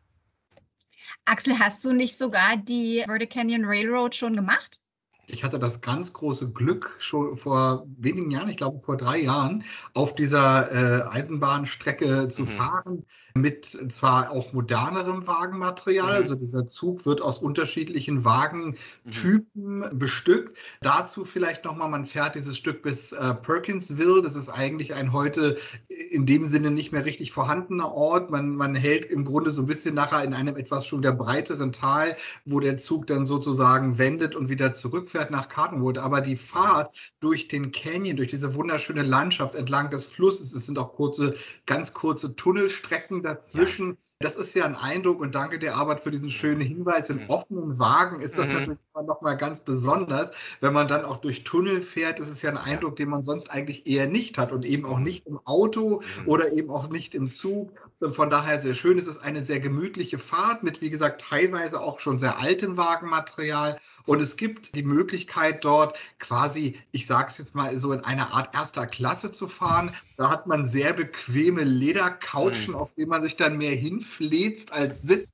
Axel, 1.24 1.58
hast 1.58 1.84
du 1.84 1.92
nicht 1.92 2.16
sogar 2.16 2.58
die 2.58 3.02
Verde 3.04 3.26
Canyon 3.26 3.64
Railroad 3.64 4.14
schon 4.14 4.36
gemacht? 4.36 4.80
Ich 5.26 5.42
hatte 5.42 5.58
das 5.58 5.80
ganz 5.80 6.12
große 6.12 6.52
Glück, 6.52 6.96
schon 7.00 7.36
vor 7.36 7.86
wenigen 7.96 8.30
Jahren, 8.30 8.50
ich 8.50 8.58
glaube 8.58 8.80
vor 8.80 8.96
drei 8.96 9.18
Jahren, 9.18 9.64
auf 9.94 10.14
dieser 10.14 10.70
äh, 10.70 11.08
Eisenbahnstrecke 11.08 12.28
zu 12.28 12.42
mhm. 12.42 12.46
fahren. 12.46 13.06
Mit 13.36 13.64
zwar 13.64 14.30
auch 14.30 14.52
modernerem 14.52 15.26
Wagenmaterial. 15.26 16.18
Mhm. 16.18 16.22
Also 16.22 16.34
dieser 16.36 16.66
Zug 16.66 17.04
wird 17.04 17.20
aus 17.20 17.38
unterschiedlichen 17.38 18.24
Wagentypen 18.24 19.78
mhm. 19.78 19.98
bestückt. 19.98 20.56
Dazu 20.82 21.24
vielleicht 21.24 21.64
nochmal, 21.64 21.88
man 21.88 22.06
fährt 22.06 22.36
dieses 22.36 22.56
Stück 22.56 22.82
bis 22.82 23.10
äh, 23.10 23.34
Perkinsville. 23.34 24.22
Das 24.22 24.36
ist 24.36 24.48
eigentlich 24.48 24.94
ein 24.94 25.12
heute 25.12 25.56
in 25.88 26.26
dem 26.26 26.46
Sinne 26.46 26.70
nicht 26.70 26.92
mehr 26.92 27.04
richtig 27.04 27.32
vorhandener 27.32 27.90
Ort. 27.90 28.30
Man, 28.30 28.54
man 28.54 28.76
hält 28.76 29.04
im 29.06 29.24
Grunde 29.24 29.50
so 29.50 29.62
ein 29.62 29.66
bisschen 29.66 29.96
nachher 29.96 30.22
in 30.22 30.32
einem 30.32 30.56
etwas 30.56 30.86
schon 30.86 31.02
der 31.02 31.12
breiteren 31.12 31.72
Tal, 31.72 32.16
wo 32.44 32.60
der 32.60 32.76
Zug 32.76 33.08
dann 33.08 33.26
sozusagen 33.26 33.98
wendet 33.98 34.36
und 34.36 34.48
wieder 34.48 34.74
zurückfährt 34.74 35.32
nach 35.32 35.48
Cottonwood. 35.48 35.98
Aber 35.98 36.20
die 36.20 36.36
Fahrt 36.36 36.96
durch 37.18 37.48
den 37.48 37.72
Canyon, 37.72 38.16
durch 38.16 38.28
diese 38.28 38.54
wunderschöne 38.54 39.02
Landschaft 39.02 39.56
entlang 39.56 39.90
des 39.90 40.04
Flusses, 40.04 40.54
es 40.54 40.66
sind 40.66 40.78
auch 40.78 40.92
kurze, 40.92 41.34
ganz 41.66 41.92
kurze 41.94 42.36
Tunnelstrecken 42.36 43.23
dazwischen. 43.24 43.90
Ja. 43.90 43.96
Das 44.20 44.36
ist 44.36 44.54
ja 44.54 44.64
ein 44.64 44.76
Eindruck 44.76 45.20
und 45.20 45.34
danke 45.34 45.58
der 45.58 45.76
Arbeit 45.76 46.00
für 46.00 46.10
diesen 46.10 46.30
schönen 46.30 46.60
Hinweis. 46.60 47.10
Im 47.10 47.24
mhm. 47.24 47.30
offenen 47.30 47.78
Wagen 47.78 48.20
ist 48.20 48.38
das 48.38 48.48
mhm. 48.48 48.54
natürlich 48.54 48.78
noch 49.06 49.22
mal 49.22 49.34
ganz 49.34 49.60
besonders, 49.60 50.30
wenn 50.60 50.72
man 50.72 50.88
dann 50.88 51.04
auch 51.04 51.16
durch 51.16 51.44
Tunnel 51.44 51.82
fährt. 51.82 52.18
Das 52.18 52.28
ist 52.28 52.42
ja 52.42 52.50
ein 52.50 52.56
Eindruck, 52.56 52.96
den 52.96 53.08
man 53.08 53.22
sonst 53.22 53.50
eigentlich 53.50 53.86
eher 53.86 54.06
nicht 54.06 54.38
hat 54.38 54.52
und 54.52 54.64
eben 54.64 54.84
auch 54.84 54.98
mhm. 54.98 55.04
nicht 55.04 55.26
im 55.26 55.40
Auto 55.44 56.00
mhm. 56.00 56.28
oder 56.28 56.52
eben 56.52 56.70
auch 56.70 56.88
nicht 56.88 57.14
im 57.14 57.30
Zug. 57.30 57.72
Von 58.00 58.30
daher 58.30 58.60
sehr 58.60 58.74
schön. 58.74 58.98
Es 58.98 59.06
ist 59.06 59.18
eine 59.18 59.42
sehr 59.42 59.60
gemütliche 59.60 60.18
Fahrt 60.18 60.62
mit, 60.62 60.80
wie 60.80 60.90
gesagt, 60.90 61.22
teilweise 61.22 61.80
auch 61.80 62.00
schon 62.00 62.18
sehr 62.18 62.38
altem 62.38 62.76
Wagenmaterial. 62.76 63.78
Und 64.06 64.20
es 64.20 64.36
gibt 64.36 64.74
die 64.74 64.82
Möglichkeit 64.82 65.64
dort 65.64 65.98
quasi, 66.18 66.78
ich 66.92 67.06
sage 67.06 67.28
es 67.28 67.38
jetzt 67.38 67.54
mal 67.54 67.76
so, 67.78 67.92
in 67.92 68.00
einer 68.00 68.32
Art 68.32 68.54
erster 68.54 68.86
Klasse 68.86 69.32
zu 69.32 69.48
fahren. 69.48 69.94
Da 70.16 70.30
hat 70.30 70.46
man 70.46 70.66
sehr 70.68 70.92
bequeme 70.92 71.64
Ledercouchen, 71.64 72.74
mhm. 72.74 72.78
auf 72.78 72.94
denen 72.94 73.08
man 73.08 73.22
sich 73.22 73.36
dann 73.36 73.56
mehr 73.56 73.74
hinfläzt 73.74 74.72
als 74.72 75.02
sitzt. 75.02 75.28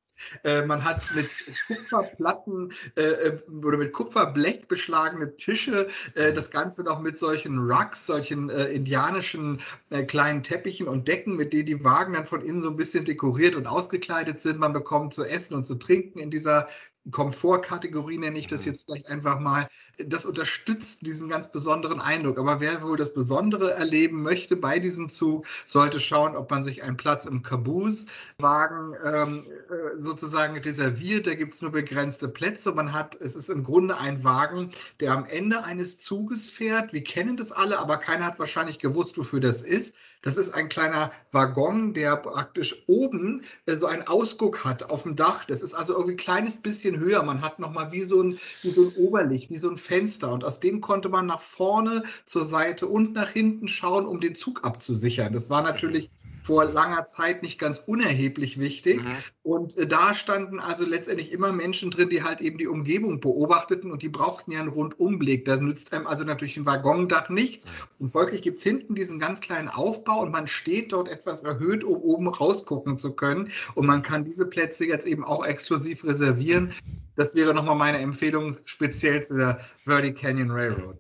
Äh, 0.45 0.67
man 0.67 0.85
hat 0.85 1.11
mit 1.15 1.31
Kupferplatten 1.67 2.73
äh, 2.97 3.03
äh, 3.03 3.39
oder 3.65 3.79
mit 3.79 3.93
Kupferblech 3.93 4.69
beschlagene 4.69 5.37
Tische. 5.37 5.89
Äh, 6.15 6.33
das 6.33 6.51
Ganze 6.51 6.83
noch 6.83 7.01
mit 7.01 7.19
solchen 7.19 7.59
Rugs, 7.59 8.07
solchen 8.07 8.51
äh, 8.51 8.67
indianischen 8.67 9.61
äh, 9.91 10.03
kleinen 10.05 10.43
Teppichen 10.43 10.89
und 10.89 11.09
Decken, 11.09 11.37
mit 11.37 11.53
denen 11.53 11.67
die 11.67 11.85
Wagen 11.85 12.13
dann 12.13 12.27
von 12.27 12.43
innen 12.43 12.61
so 12.61 12.69
ein 12.69 12.77
bisschen 12.77 13.05
dekoriert 13.05 13.55
und 13.55 13.67
ausgekleidet 13.67 14.41
sind. 14.41 14.59
Man 14.59 14.73
bekommt 14.73 15.15
zu 15.15 15.25
essen 15.25 15.55
und 15.55 15.67
zu 15.67 15.77
trinken 15.77 16.19
in 16.19 16.31
dieser 16.31 16.69
Komfortkategorie 17.11 18.19
nenne 18.19 18.39
ich 18.39 18.47
das 18.47 18.63
mhm. 18.65 18.73
jetzt 18.73 18.85
vielleicht 18.85 19.09
einfach 19.09 19.41
mal. 19.41 19.69
Das 19.99 20.27
unterstützt 20.27 21.07
diesen 21.07 21.29
ganz 21.29 21.51
besonderen 21.51 22.01
Eindruck. 22.01 22.39
Aber 22.39 22.61
wer 22.61 22.83
wohl 22.83 22.97
das 22.97 23.15
Besondere 23.15 23.73
erleben 23.73 24.23
möchte 24.23 24.57
bei 24.57 24.79
diesem 24.79 25.09
Zug, 25.09 25.47
sollte 25.67 25.99
schauen, 25.99 26.37
ob 26.37 26.51
man 26.51 26.63
sich 26.63 26.83
einen 26.83 26.97
Platz 26.97 27.27
im 27.27 27.43
Caboose-Wagen 27.43 28.95
ähm, 29.05 29.47
äh, 29.47 30.01
sozusagen 30.01 30.59
reserviert. 30.59 31.27
Da 31.27 31.35
gibt 31.35 31.55
es 31.55 31.63
nur 31.63 31.73
begrenzte 31.73 32.29
Plätze. 32.29 32.73
Man 32.73 32.93
hat, 32.93 33.15
es 33.15 33.35
ist 33.35 33.49
im 33.49 33.65
Grunde 33.65 33.97
ein 33.97 34.23
Wagen, 34.23 34.71
der 35.01 35.13
am 35.13 35.25
Ende 35.25 35.65
eines 35.65 35.99
Zuges 35.99 36.49
fährt. 36.51 36.93
Wir 36.93 37.03
kennen 37.03 37.37
das 37.37 37.53
alle, 37.53 37.79
aber 37.79 37.97
keiner 37.97 38.27
hat 38.27 38.39
wahrscheinlich 38.39 38.79
gewusst, 38.79 39.17
wofür 39.17 39.41
das 39.41 39.63
ist. 39.63 39.95
Das 40.23 40.37
ist 40.37 40.51
ein 40.51 40.69
kleiner 40.69 41.11
Waggon, 41.33 41.95
der 41.95 42.17
praktisch 42.17 42.85
oben 42.87 43.43
äh, 43.67 43.77
so 43.77 43.87
einen 43.87 44.07
Ausguck 44.07 44.65
hat 44.65 44.91
auf 44.91 45.05
dem 45.05 45.17
Dach. 45.17 45.47
Das 45.47 45.63
ist 45.63 45.73
also 45.75 45.95
irgendwie 45.95 46.15
ein 46.15 46.19
kleines 46.19 46.61
bisschen 46.61 46.99
höher. 46.99 47.23
Man 47.23 47.41
hat 47.41 47.59
nochmal 47.59 47.91
wie 47.93 48.03
so, 48.03 48.23
ein, 48.23 48.39
wie 48.63 48.71
so 48.71 48.89
ein 48.89 48.97
Oberlicht, 48.97 49.49
wie 49.51 49.59
so 49.59 49.71
ein 49.71 49.79
Fenster. 49.79 50.33
Und 50.33 50.45
aus 50.45 50.61
dem 50.61 50.81
konnte 50.81 51.09
man 51.09 51.27
nach 51.27 51.41
vorne, 51.41 52.03
zur 52.27 52.45
Seite 52.45 52.87
und 52.87 53.15
nach 53.15 53.31
hinten 53.31 53.67
schauen, 53.67 54.05
um 54.05 54.21
den 54.21 54.35
Zug 54.35 54.65
abzusichern. 54.65 55.33
Das 55.33 55.49
war 55.49 55.63
natürlich 55.63 56.11
vor 56.43 56.65
langer 56.65 57.05
Zeit 57.07 57.43
nicht 57.43 57.59
ganz 57.59 57.79
unerheblich 57.79 58.59
wichtig. 58.59 59.03
Mhm. 59.03 59.17
Und 59.43 59.77
äh, 59.77 59.87
da 59.87 60.15
standen 60.15 60.61
also 60.61 60.87
letztendlich 60.87 61.33
immer 61.33 61.53
Menschen 61.53 61.91
drin, 61.91 62.09
die 62.09 62.23
halt 62.23 62.41
eben 62.41 62.59
die 62.59 62.67
Umgebung 62.67 63.21
beobachteten 63.21 63.91
und 63.91 64.03
die 64.03 64.09
brauchten 64.09 64.53
ja 64.53 64.61
einen 64.61 64.69
Rundumblick. 64.69 65.45
Da 65.45 65.57
nützt 65.57 65.93
einem 65.93 66.07
also 66.07 66.25
natürlich 66.25 66.57
ein 66.57 66.67
Waggondach 66.67 67.29
nichts. 67.29 67.65
Mhm. 67.65 67.71
Und 67.99 68.09
folglich 68.11 68.43
gibt 68.43 68.57
es 68.57 68.63
hinten 68.63 68.95
diesen 68.95 69.19
ganz 69.19 69.41
kleinen 69.41 69.69
Aufbau 69.69 70.23
und 70.23 70.31
man 70.31 70.47
steht 70.47 70.93
dort 70.93 71.09
etwas 71.09 71.43
erhöht, 71.43 71.85
um 71.85 71.97
oben 71.97 72.29
rausgucken 72.29 72.97
zu 72.97 73.15
können. 73.15 73.51
Und 73.75 73.87
man 73.87 74.03
kann 74.03 74.25
diese 74.25 74.49
Plätze 74.49 74.87
jetzt 74.87 75.07
eben 75.07 75.25
auch 75.25 75.45
exklusiv 75.45 76.05
reservieren. 76.05 76.73
Das 77.17 77.35
wäre 77.35 77.55
nochmal 77.55 77.77
meine 77.77 77.99
Empfehlung, 77.99 78.57
speziell 78.65 79.23
zu 79.23 79.37
der 79.37 79.61
Verde 79.85 80.15
Canyon 80.15 80.51
Railroad. 80.51 80.99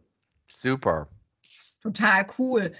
Super. 0.48 1.08
Total 1.82 2.26
cool. 2.38 2.72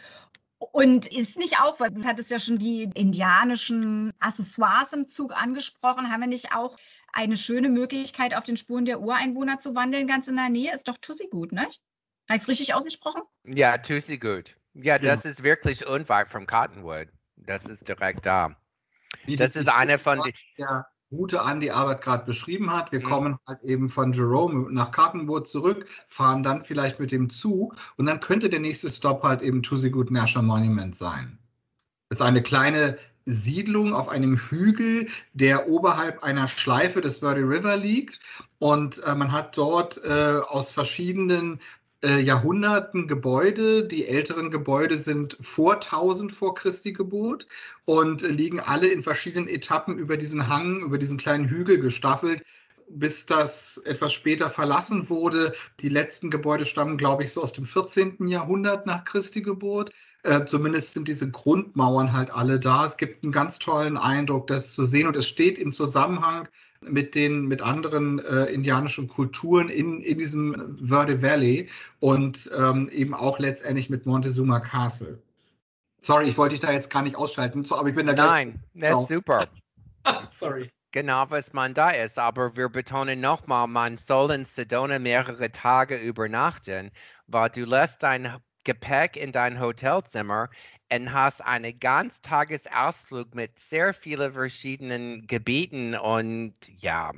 Und 0.61 1.07
ist 1.07 1.39
nicht 1.39 1.59
auch, 1.59 1.81
weil 1.81 1.91
du 1.91 2.05
hattest 2.05 2.31
ja 2.31 2.39
schon 2.39 2.59
die 2.59 2.91
indianischen 2.95 4.12
Accessoires 4.20 4.93
im 4.93 5.09
Zug 5.09 5.35
angesprochen, 5.35 6.12
haben 6.12 6.20
wir 6.20 6.28
nicht 6.28 6.55
auch 6.55 6.77
eine 7.12 7.39
schöne 7.39 7.70
Möglichkeit, 7.70 8.37
auf 8.37 8.45
den 8.45 8.59
Spuren 8.59 8.85
der 8.85 9.01
Ureinwohner 9.01 9.59
zu 9.59 9.74
wandeln, 9.74 10.07
ganz 10.07 10.28
in 10.28 10.37
der 10.37 10.51
Nähe? 10.51 10.74
Ist 10.74 10.87
doch 10.87 10.99
Tussi 10.99 11.28
gut, 11.31 11.53
ne? 11.53 11.62
Habe 11.62 12.37
ich 12.37 12.43
es 12.43 12.49
richtig 12.49 12.74
ausgesprochen? 12.74 13.23
Ja, 13.45 13.78
Tussi 13.78 14.19
gut. 14.19 14.57
Ja, 14.74 14.99
das 14.99 15.24
ja. 15.24 15.31
ist 15.31 15.43
wirklich 15.43 15.87
unweit 15.87 16.28
von 16.28 16.47
Cottonwood. 16.47 17.09
Das 17.37 17.65
ist 17.65 17.89
direkt 17.89 18.27
da. 18.27 18.55
Wie 19.24 19.37
das 19.37 19.57
ist 19.57 19.69
eine 19.69 19.99
von 19.99 20.20
den. 20.23 20.32
Ja. 20.59 20.87
Route 21.12 21.43
an, 21.43 21.61
die 21.61 21.73
Arbeit 21.73 22.03
gerade 22.03 22.24
beschrieben 22.24 22.73
hat. 22.73 22.93
Wir 22.93 23.01
mhm. 23.01 23.05
kommen 23.05 23.37
halt 23.47 23.62
eben 23.62 23.89
von 23.89 24.12
Jerome 24.12 24.73
nach 24.73 24.93
Cottonwood 24.93 25.49
zurück, 25.49 25.87
fahren 26.09 26.43
dann 26.43 26.65
vielleicht 26.65 27.01
mit 27.01 27.12
dem 27.12 27.28
Zug 27.28 27.77
und 27.97 28.07
dann 28.07 28.20
könnte 28.20 28.49
der 28.49 28.61
nächste 28.61 28.91
Stop 28.91 29.23
halt 29.23 29.43
eben 29.43 29.62
Tusigood 29.62 30.11
National 30.11 30.47
Monument 30.47 30.95
sein. 30.95 31.39
Das 32.09 32.20
ist 32.20 32.27
eine 32.27 32.43
kleine 32.43 32.99
Siedlung 33.27 33.95
auf 33.95 34.09
einem 34.09 34.37
Hügel, 34.37 35.09
der 35.32 35.69
oberhalb 35.69 36.23
einer 36.23 36.49
Schleife 36.49 37.01
des 37.01 37.19
Verde 37.19 37.43
River 37.43 37.77
liegt. 37.77 38.20
Und 38.59 39.03
äh, 39.05 39.15
man 39.15 39.32
hat 39.32 39.57
dort 39.57 40.03
äh, 40.05 40.41
aus 40.49 40.73
verschiedenen 40.73 41.61
äh, 42.02 42.20
Jahrhunderten 42.20 43.06
Gebäude. 43.06 43.86
Die 43.86 44.06
älteren 44.06 44.51
Gebäude 44.51 44.97
sind 44.97 45.36
vor 45.40 45.74
1000 45.74 46.32
vor 46.32 46.55
Christi 46.55 46.93
Geburt 46.93 47.47
und 47.85 48.22
liegen 48.22 48.60
alle 48.60 48.89
in 48.89 49.02
verschiedenen 49.02 49.48
Etappen 49.48 49.98
über 49.98 50.16
diesen 50.16 50.48
Hang, 50.48 50.81
über 50.81 50.98
diesen 50.98 51.18
kleinen 51.18 51.48
Hügel 51.48 51.78
gestaffelt 51.81 52.43
bis 52.90 53.27
das 53.27 53.78
etwas 53.85 54.12
später 54.12 54.51
verlassen 54.51 55.09
wurde. 55.09 55.52
Die 55.81 55.89
letzten 55.89 56.31
Gebäude 56.31 56.64
stammen, 56.64 56.98
glaube 56.98 57.24
ich, 57.24 57.32
so 57.32 57.43
aus 57.43 57.52
dem 57.52 57.66
14. 57.66 58.27
Jahrhundert 58.27 58.86
nach 58.86 59.05
Christi 59.05 59.43
Geburt. 59.43 59.93
Äh, 60.22 60.44
zumindest 60.44 60.94
sind 60.94 61.09
diese 61.09 61.31
Grundmauern 61.31 62.12
halt 62.12 62.31
alle 62.31 62.60
da. 62.60 62.86
Es 62.86 62.97
gibt 62.97 63.22
einen 63.22 63.32
ganz 63.32 63.59
tollen 63.59 63.97
Eindruck, 63.97 64.48
das 64.48 64.72
zu 64.74 64.85
sehen 64.85 65.06
und 65.06 65.16
es 65.16 65.27
steht 65.27 65.59
im 65.59 65.72
Zusammenhang 65.72 66.48
mit 66.82 67.15
den 67.15 67.47
mit 67.47 67.61
anderen 67.61 68.19
äh, 68.20 68.47
indianischen 68.47 69.09
Kulturen 69.09 69.69
in, 69.69 70.01
in 70.01 70.19
diesem 70.19 70.78
Verde 70.82 71.23
Valley 71.23 71.69
und 71.98 72.51
ähm, 72.57 72.89
eben 72.90 73.15
auch 73.15 73.39
letztendlich 73.39 73.90
mit 73.90 74.07
Montezuma 74.07 74.61
Castle. 74.61 75.20
Sorry, 76.01 76.28
ich 76.28 76.39
wollte 76.39 76.55
dich 76.55 76.61
da 76.61 76.73
jetzt 76.73 76.90
gar 76.90 77.02
nicht 77.02 77.16
ausschalten, 77.16 77.65
so, 77.65 77.77
aber 77.77 77.90
ich 77.90 77.94
bin 77.94 78.07
da 78.07 78.15
Nein, 78.15 78.62
das 78.74 79.02
ist 79.02 79.09
super. 79.09 79.47
Sorry. 80.32 80.70
Genau, 80.93 81.27
was 81.28 81.52
man 81.52 81.74
da 81.74 81.90
ist, 81.90 82.19
aber 82.19 82.57
wir 82.57 82.69
betonen 82.69 83.20
nochmal, 83.20 83.69
man 83.69 83.97
soll 83.97 84.32
in 84.32 84.44
Sedona 84.44 84.98
mehrere 84.98 85.52
Tage 85.52 85.97
übernachten, 85.97 86.90
weil 87.28 87.51
du 87.51 87.65
lässt 87.65 88.02
dein 88.02 88.39
Gepäck 88.65 89.16
in 89.16 89.31
dein 89.31 89.61
Hotelzimmer 89.61 90.48
und 90.93 91.12
hast 91.12 91.43
einen 91.43 91.79
Ganztagesausflug 91.79 93.35
mit 93.35 93.59
sehr 93.59 93.95
vielen 93.95 94.33
verschiedenen 94.33 95.27
Gebieten 95.27 95.95
und 95.95 96.55
ja, 96.77 97.12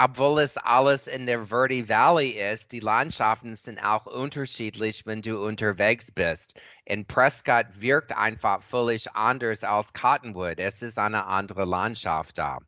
obwohl 0.00 0.40
es 0.40 0.56
alles 0.56 1.08
in 1.08 1.26
der 1.26 1.46
Verde 1.46 1.88
Valley 1.88 2.30
ist, 2.30 2.70
die 2.70 2.78
Landschaften 2.78 3.56
sind 3.56 3.80
auch 3.80 4.06
unterschiedlich, 4.06 5.04
wenn 5.06 5.22
du 5.22 5.44
unterwegs 5.44 6.12
bist. 6.12 6.54
In 6.84 7.04
Prescott 7.04 7.66
wirkt 7.74 8.16
einfach 8.16 8.62
völlig 8.62 9.10
anders 9.14 9.64
als 9.64 9.92
Cottonwood. 9.94 10.60
Es 10.60 10.82
ist 10.82 11.00
eine 11.00 11.26
andere 11.26 11.64
Landschaft 11.64 12.38
da. 12.38 12.58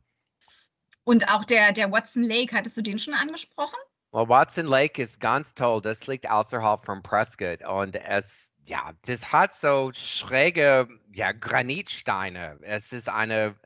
Und 1.05 1.33
auch 1.33 1.45
der, 1.45 1.73
der 1.73 1.93
Watson 1.93 2.25
Lake, 2.25 2.55
hattest 2.55 2.77
du 2.77 2.83
den 2.83 2.99
schon 2.99 3.15
angesprochen? 3.15 3.79
Well, 4.13 4.29
Watson 4.29 4.67
Lake 4.67 5.01
ist 5.01 5.21
ganz 5.21 5.55
toll. 5.55 5.81
Das 5.81 6.09
liegt 6.09 6.29
außerhalb 6.29 6.85
von 6.85 7.01
Prescott 7.01 7.63
und 7.63 7.95
es 7.95 8.50
ja, 8.65 8.93
das 9.07 9.33
hat 9.33 9.55
so 9.55 9.91
schräge 9.95 10.89
ja, 11.13 11.33
Granitsteine. 11.33 12.59
Es 12.63 12.93
ist 12.93 13.09
eine 13.09 13.57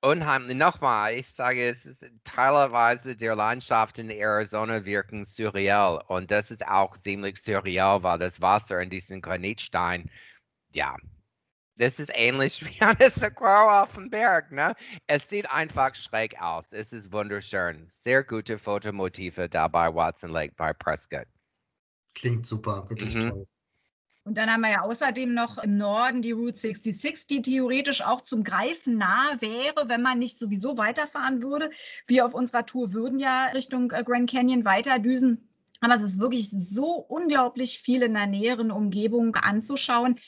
unheimlich, 0.00 0.56
nochmal, 0.56 1.14
ich 1.14 1.28
sage, 1.28 1.68
es 1.68 1.84
ist 1.84 2.04
teilweise 2.24 3.16
der 3.16 3.36
Landschaft 3.36 3.98
in 3.98 4.10
Arizona 4.10 4.84
wirken 4.84 5.24
surreal. 5.24 6.02
Und 6.08 6.30
das 6.30 6.50
ist 6.50 6.66
auch 6.66 6.96
ziemlich 6.96 7.38
surreal, 7.38 8.02
weil 8.02 8.18
das 8.18 8.40
Wasser 8.40 8.80
in 8.80 8.90
diesen 8.90 9.20
Granitstein, 9.20 10.10
ja, 10.72 10.96
das 11.76 11.98
ist 11.98 12.12
ähnlich 12.14 12.64
wie 12.64 12.82
eine 12.82 13.10
Sequoia 13.10 13.82
auf 13.82 13.94
dem 13.94 14.10
Berg, 14.10 14.52
ne? 14.52 14.74
Es 15.06 15.28
sieht 15.28 15.50
einfach 15.50 15.94
schräg 15.94 16.40
aus. 16.40 16.72
Es 16.72 16.92
ist 16.92 17.12
wunderschön. 17.12 17.86
Sehr 17.88 18.24
gute 18.24 18.58
Fotomotive 18.58 19.48
da 19.48 19.68
bei 19.68 19.92
Watson 19.92 20.30
Lake 20.30 20.54
bei 20.56 20.72
Prescott. 20.72 21.26
Klingt 22.14 22.44
super, 22.44 22.88
wirklich 22.88 23.14
mhm. 23.14 23.30
toll. 23.30 23.46
Und 24.24 24.36
dann 24.36 24.52
haben 24.52 24.60
wir 24.60 24.70
ja 24.70 24.82
außerdem 24.82 25.32
noch 25.32 25.58
im 25.58 25.78
Norden 25.78 26.20
die 26.20 26.32
Route 26.32 26.58
66, 26.58 27.26
die 27.26 27.42
theoretisch 27.42 28.02
auch 28.02 28.20
zum 28.20 28.44
Greifen 28.44 28.98
nahe 28.98 29.40
wäre, 29.40 29.88
wenn 29.88 30.02
man 30.02 30.18
nicht 30.18 30.38
sowieso 30.38 30.76
weiterfahren 30.76 31.42
würde. 31.42 31.70
Wir 32.06 32.26
auf 32.26 32.34
unserer 32.34 32.66
Tour 32.66 32.92
würden 32.92 33.18
ja 33.18 33.46
Richtung 33.46 33.90
äh, 33.92 34.04
Grand 34.04 34.30
Canyon 34.30 34.64
weiterdüsen. 34.64 35.48
Aber 35.80 35.94
es 35.94 36.02
ist 36.02 36.20
wirklich 36.20 36.50
so 36.50 36.96
unglaublich 37.08 37.78
viel 37.78 38.02
in 38.02 38.12
der 38.12 38.26
näheren 38.26 38.70
Umgebung 38.70 39.34
anzuschauen. 39.36 40.20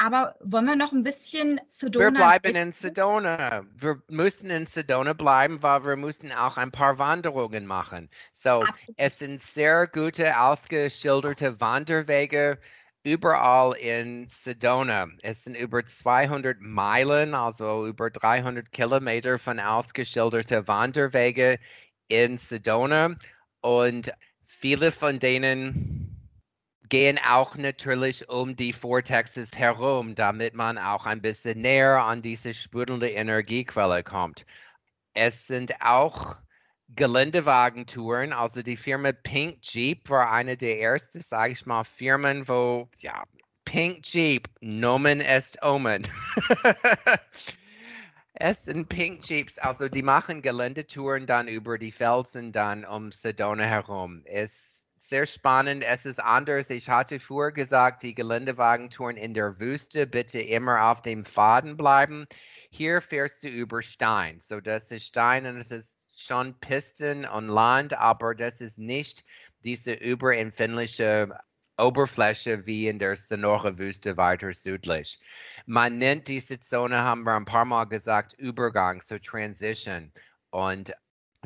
Aber 0.00 0.36
wollen 0.40 0.64
wir 0.64 0.76
noch 0.76 0.92
ein 0.92 1.02
bisschen 1.02 1.60
Sedona? 1.68 2.06
Wir 2.06 2.12
bleiben 2.12 2.56
in 2.56 2.72
Sedona. 2.72 3.64
Wir 3.76 4.00
müssen 4.08 4.48
in 4.48 4.64
Sedona 4.64 5.12
bleiben, 5.12 5.60
weil 5.62 5.84
wir 5.84 5.96
müssen 5.96 6.30
auch 6.32 6.56
ein 6.56 6.70
paar 6.70 6.98
Wanderungen 6.98 7.66
machen. 7.66 8.08
So, 8.32 8.62
Absolut. 8.62 8.94
es 8.96 9.18
sind 9.18 9.42
sehr 9.42 9.88
gute, 9.88 10.38
ausgeschilderte 10.38 11.60
Wanderwege 11.60 12.58
überall 13.08 13.74
in 13.78 14.28
Sedona. 14.28 15.08
Es 15.22 15.44
sind 15.44 15.54
über 15.54 15.84
200 15.84 16.60
Meilen, 16.60 17.34
also 17.34 17.86
über 17.86 18.10
300 18.10 18.70
Kilometer 18.70 19.38
von 19.38 19.58
ausgeschilderten 19.58 20.68
Wanderwege 20.68 21.58
in 22.08 22.36
Sedona. 22.36 23.16
Und 23.60 24.12
viele 24.44 24.92
von 24.92 25.18
denen 25.18 26.14
gehen 26.88 27.18
auch 27.26 27.56
natürlich 27.56 28.28
um 28.28 28.56
die 28.56 28.72
Vortexes 28.72 29.56
herum, 29.56 30.14
damit 30.14 30.54
man 30.54 30.78
auch 30.78 31.06
ein 31.06 31.22
bisschen 31.22 31.60
näher 31.62 32.02
an 32.02 32.22
diese 32.22 32.52
sprudelnde 32.52 33.10
Energiequelle 33.10 34.02
kommt. 34.02 34.44
Es 35.14 35.46
sind 35.46 35.72
auch 35.80 36.36
Geländewagentouren, 36.96 38.32
also 38.32 38.62
die 38.62 38.76
Firma 38.76 39.12
Pink 39.12 39.58
Jeep 39.62 40.08
war 40.08 40.30
eine 40.30 40.56
der 40.56 40.80
ersten, 40.80 41.20
sage 41.20 41.52
ich 41.52 41.66
mal, 41.66 41.84
Firmen, 41.84 42.48
wo, 42.48 42.88
ja, 42.98 43.24
Pink 43.64 44.04
Jeep, 44.06 44.48
Nomen 44.60 45.20
est 45.20 45.62
Omen. 45.62 46.06
es 48.34 48.64
sind 48.64 48.88
Pink 48.88 49.22
Jeeps, 49.28 49.58
also 49.58 49.88
die 49.88 50.02
machen 50.02 50.40
Geländetouren 50.40 51.26
dann 51.26 51.48
über 51.48 51.76
die 51.76 51.92
Felsen 51.92 52.52
dann 52.52 52.84
um 52.84 53.12
Sedona 53.12 53.64
herum. 53.64 54.22
Es 54.24 54.78
sehr 55.08 55.26
spannend. 55.26 55.84
Es 55.84 56.04
ist 56.06 56.20
anders. 56.22 56.70
Ich 56.70 56.88
hatte 56.88 57.18
vorher 57.20 57.52
gesagt, 57.52 58.02
die 58.02 58.14
Geländewagentouren 58.14 59.16
in 59.16 59.34
der 59.34 59.58
Wüste 59.58 60.06
bitte 60.06 60.40
immer 60.40 60.90
auf 60.90 61.02
dem 61.02 61.24
Faden 61.24 61.76
bleiben. 61.76 62.26
Hier 62.70 63.00
fährst 63.00 63.42
du 63.42 63.48
über 63.48 63.82
Stein. 63.82 64.40
So, 64.40 64.60
das 64.60 64.90
ist 64.90 65.06
Stein 65.06 65.46
und 65.46 65.56
es 65.58 65.70
ist 65.70 65.97
schon 66.20 66.58
Pisten 66.60 67.24
und 67.24 67.48
Land, 67.48 67.94
aber 67.94 68.34
das 68.34 68.60
ist 68.60 68.78
nicht 68.78 69.24
diese 69.64 69.92
überempfindliche 69.92 71.38
Oberfläche 71.78 72.66
wie 72.66 72.88
in 72.88 72.98
der 72.98 73.16
Sonora-Wüste 73.16 74.16
weiter 74.16 74.52
südlich. 74.52 75.20
Man 75.66 75.98
nennt 75.98 76.26
diese 76.28 76.58
Zone, 76.58 77.02
haben 77.02 77.22
wir 77.22 77.36
ein 77.36 77.44
paar 77.44 77.64
Mal 77.64 77.84
gesagt, 77.84 78.34
Übergang, 78.34 79.00
so 79.00 79.18
Transition. 79.18 80.12
Und 80.50 80.92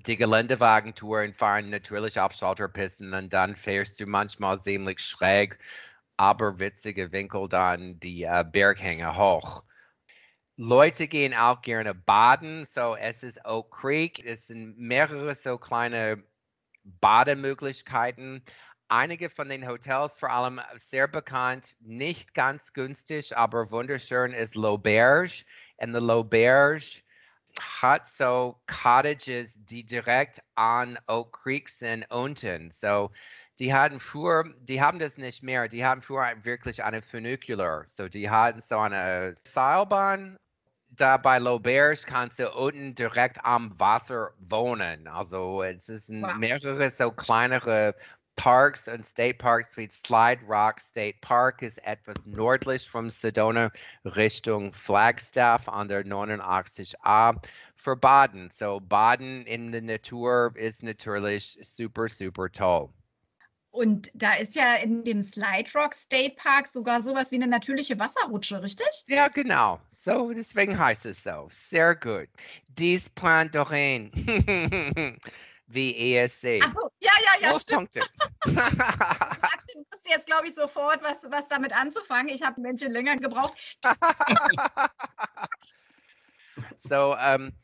die 0.06 0.16
Geländewagentouren 0.16 1.34
fahren 1.34 1.70
natürlich 1.70 2.18
auf 2.18 2.32
Schulterpisten 2.32 3.12
und 3.12 3.32
dann 3.32 3.54
fährst 3.54 4.00
du 4.00 4.06
manchmal 4.06 4.60
ziemlich 4.60 5.00
schräg, 5.00 5.58
aber 6.16 6.58
witzige 6.58 7.12
Winkel 7.12 7.48
dann 7.48 8.00
die 8.00 8.22
äh, 8.22 8.44
Berghänge 8.50 9.16
hoch. 9.16 9.64
Leute 10.56 11.08
auch 11.38 11.62
gerne 11.62 11.94
baden, 11.94 12.66
so 12.66 12.94
es 12.94 13.22
ist 13.22 13.44
Oak 13.46 13.70
Creek, 13.70 14.24
es 14.24 14.48
sind 14.48 14.78
mehrere 14.78 15.34
so 15.34 15.56
kleine 15.56 16.22
Bademöglichkeiten. 16.84 18.44
Einige 18.88 19.30
von 19.30 19.48
den 19.48 19.66
Hotels, 19.66 20.18
vor 20.18 20.30
allem 20.30 20.60
sehr 20.74 21.08
bekannt, 21.08 21.74
nicht 21.80 22.34
ganz 22.34 22.74
günstig, 22.74 23.34
aber 23.34 23.70
wunderschön, 23.70 24.32
ist 24.34 24.54
L'Auberge. 24.54 25.44
Und 25.78 25.94
the 25.94 26.00
L'Auberge 26.00 27.02
hat 27.58 28.06
so 28.06 28.60
cottages, 28.66 29.54
die 29.56 29.84
direkt 29.84 30.42
an 30.54 30.98
Oak 31.06 31.32
Creek 31.42 31.70
sind 31.70 32.04
unten. 32.10 32.70
So, 32.70 33.10
die 33.62 33.72
hatten 33.72 34.00
früher, 34.00 34.42
die 34.58 34.82
haben 34.82 34.98
das 34.98 35.18
nicht 35.18 35.44
mehr, 35.44 35.68
die 35.68 35.84
haben 35.84 36.02
früher 36.02 36.34
wirklich 36.42 36.82
eine 36.82 37.00
Funicular. 37.00 37.84
So, 37.86 38.08
die 38.08 38.28
hatten 38.28 38.60
so 38.60 38.76
eine 38.76 39.36
Seilbahn. 39.44 40.36
Da 40.88 41.16
bei 41.16 41.38
L'Auberge 41.38 42.04
kannst 42.04 42.40
du 42.40 42.50
unten 42.50 42.96
direkt 42.96 43.38
am 43.44 43.78
Wasser 43.78 44.32
wohnen. 44.40 45.06
Also 45.06 45.62
es 45.62 45.86
sind 45.86 46.22
wow. 46.22 46.34
mehrere 46.34 46.90
so 46.90 47.12
kleinere 47.12 47.94
Parks 48.34 48.88
und 48.88 49.06
State 49.06 49.38
Parks 49.38 49.76
wie 49.76 49.88
Slide 49.88 50.40
Rock 50.48 50.80
State 50.80 51.18
Park 51.20 51.62
ist 51.62 51.78
etwas 51.86 52.26
nördlich 52.26 52.90
von 52.90 53.10
Sedona 53.10 53.70
Richtung 54.04 54.72
Flagstaff 54.72 55.68
an 55.68 55.86
der 55.86 56.04
89a 56.04 57.36
für 57.76 57.94
Baden. 57.94 58.50
So 58.50 58.80
Baden 58.80 59.46
in 59.46 59.70
der 59.70 59.82
Natur 59.82 60.50
ist 60.56 60.82
natürlich 60.82 61.56
super, 61.62 62.08
super 62.08 62.50
toll. 62.50 62.90
Und 63.72 64.10
da 64.14 64.34
ist 64.34 64.54
ja 64.54 64.76
in 64.76 65.02
dem 65.02 65.22
Slide 65.22 65.70
Rock 65.74 65.94
State 65.94 66.36
Park 66.36 66.66
sogar 66.66 67.00
sowas 67.00 67.30
wie 67.30 67.36
eine 67.36 67.46
natürliche 67.46 67.98
Wasserrutsche, 67.98 68.62
richtig? 68.62 68.86
Ja, 69.06 69.28
genau. 69.28 69.80
So, 70.04 70.32
deswegen 70.32 70.78
heißt 70.78 71.06
es 71.06 71.24
so. 71.24 71.48
Sehr 71.70 71.94
gut. 71.94 72.28
Dies 72.68 73.08
Plan 73.10 73.50
Doreen. 73.50 74.12
wie 75.68 76.16
ESC. 76.16 76.60
Ach 76.62 76.72
so, 76.72 76.90
ja, 77.00 77.12
ja, 77.24 77.48
ja, 77.48 77.58
stimmt. 77.58 77.94
du 77.94 78.00
wusste 79.90 80.04
jetzt, 80.10 80.26
glaube 80.26 80.48
ich, 80.48 80.54
sofort, 80.54 81.02
was, 81.02 81.24
was 81.30 81.48
damit 81.48 81.74
anzufangen. 81.74 82.28
Ich 82.28 82.42
habe 82.42 82.60
ein 82.60 82.62
Männchen 82.62 82.92
länger 82.92 83.16
gebraucht. 83.16 83.56
so, 86.76 87.16
ähm, 87.18 87.54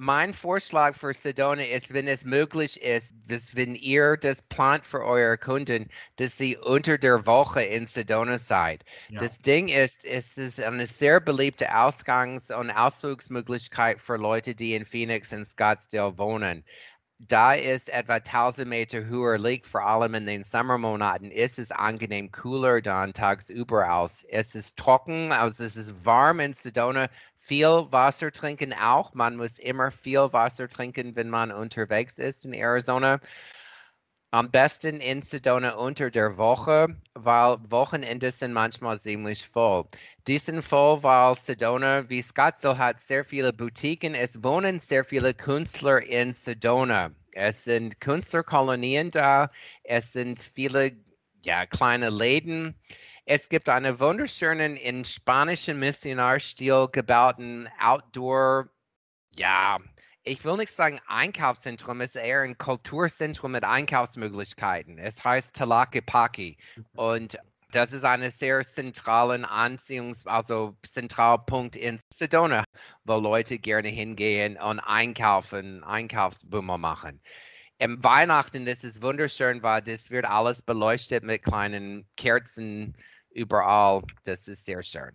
mein 0.00 0.32
Vorschlag 0.32 0.94
für 0.94 1.12
Sedona 1.12 1.62
ist, 1.62 1.92
wenn 1.92 2.08
es 2.08 2.24
möglich 2.24 2.80
ist, 2.80 3.12
dass 3.28 3.54
wenn 3.54 3.74
ihr 3.74 4.16
das 4.16 4.40
plant 4.48 4.86
für 4.86 5.04
eure 5.04 5.36
Kunden, 5.36 5.90
dass 6.16 6.38
sie 6.38 6.56
unter 6.56 6.96
der 6.96 7.26
Woche 7.26 7.62
in 7.62 7.84
Sedona 7.84 8.38
seid. 8.38 8.82
Ja. 9.10 9.20
Das 9.20 9.40
Ding 9.40 9.68
ist, 9.68 10.06
es 10.06 10.38
ist 10.38 10.58
eine 10.58 10.86
sehr 10.86 11.20
beliebte 11.20 11.76
Ausgangs- 11.76 12.50
und 12.50 12.70
Ausflugsmöglichkeit 12.70 14.00
für 14.00 14.16
Leute, 14.16 14.54
die 14.54 14.74
in 14.74 14.86
Phoenix 14.86 15.34
und 15.34 15.46
Scottsdale 15.46 16.16
wohnen 16.16 16.64
da 17.28 17.54
es 17.54 17.88
etwa 17.88 18.14
1000 18.14 18.66
Meter 18.66 19.04
höher 19.04 19.38
liegt, 19.38 19.66
vor 19.66 19.84
allem 19.84 20.14
in 20.14 20.26
den 20.26 20.42
Sommermonaten, 20.42 21.30
ist 21.30 21.58
es 21.58 21.70
angenehm 21.70 22.32
kühler 22.32 22.80
dann 22.80 23.12
tagsüber 23.12 23.92
aus. 23.92 24.24
Es 24.30 24.54
ist 24.54 24.78
trocken, 24.78 25.30
also 25.30 25.64
es 25.64 25.76
ist 25.76 26.06
warm 26.06 26.40
in 26.40 26.54
Sedona. 26.54 27.10
Viel 27.50 27.88
Wasser 27.90 28.30
trinken 28.30 28.72
auch. 28.72 29.12
Man 29.12 29.34
muss 29.34 29.58
immer 29.58 29.90
viel 29.90 30.32
Wasser 30.32 30.68
trinken, 30.68 31.16
wenn 31.16 31.28
man 31.28 31.50
unterwegs 31.50 32.14
ist 32.14 32.44
in 32.44 32.54
Arizona. 32.54 33.18
Am 34.30 34.52
besten 34.52 35.00
in 35.00 35.20
Sedona 35.20 35.72
unter 35.72 36.12
der 36.12 36.36
Woche, 36.36 36.96
weil 37.14 37.58
Wochenende 37.68 38.30
sind 38.30 38.52
manchmal 38.52 39.00
ziemlich 39.00 39.48
voll. 39.48 39.84
Die 40.28 40.38
sind 40.38 40.62
voll, 40.62 41.02
weil 41.02 41.34
Sedona, 41.34 42.08
wie 42.08 42.22
Scottsdale 42.22 42.78
hat, 42.78 43.00
sehr 43.00 43.24
viele 43.24 43.52
Boutiquen. 43.52 44.14
Es 44.14 44.44
wohnen 44.44 44.78
sehr 44.78 45.04
viele 45.04 45.34
Künstler 45.34 46.00
in 46.04 46.32
Sedona. 46.32 47.10
Es 47.32 47.64
sind 47.64 48.00
Künstlerkolonien 48.00 49.10
da. 49.10 49.50
Es 49.82 50.12
sind 50.12 50.38
viele 50.38 50.92
ja, 51.42 51.66
kleine 51.66 52.10
Läden. 52.10 52.76
Es 53.26 53.48
gibt 53.48 53.68
einen 53.68 54.00
wunderschönen, 54.00 54.76
in 54.76 55.04
spanischen 55.04 55.78
Missionarstil 55.78 56.88
gebauten 56.90 57.68
Outdoor, 57.80 58.68
ja, 59.36 59.78
ich 60.22 60.44
will 60.44 60.56
nicht 60.56 60.74
sagen 60.74 61.00
Einkaufszentrum, 61.06 62.00
es 62.00 62.14
ist 62.14 62.22
eher 62.22 62.40
ein 62.40 62.58
Kulturzentrum 62.58 63.52
mit 63.52 63.64
Einkaufsmöglichkeiten. 63.64 64.98
Es 64.98 65.24
heißt 65.24 65.54
Talakepaki 65.54 66.58
und 66.94 67.38
das 67.72 67.92
ist 67.92 68.04
ein 68.04 68.28
sehr 68.30 68.62
zentralen 68.62 69.44
Anziehungs-, 69.44 70.26
also 70.26 70.76
Zentralpunkt 70.90 71.76
in 71.76 72.00
Sedona, 72.12 72.64
wo 73.04 73.16
Leute 73.16 73.58
gerne 73.58 73.88
hingehen 73.88 74.58
und 74.58 74.80
einkaufen, 74.80 75.84
Einkaufsbummer 75.84 76.78
machen. 76.78 77.20
Im 77.78 78.02
Weihnachten 78.02 78.66
ist 78.66 78.84
es 78.84 79.00
wunderschön, 79.00 79.62
weil 79.62 79.82
das 79.82 80.10
wird 80.10 80.26
alles 80.26 80.60
beleuchtet 80.60 81.22
mit 81.24 81.42
kleinen 81.42 82.06
Kerzen 82.16 82.94
überall. 83.30 84.02
Das 84.24 84.48
ist 84.48 84.64
sehr 84.64 84.82
schön. 84.82 85.12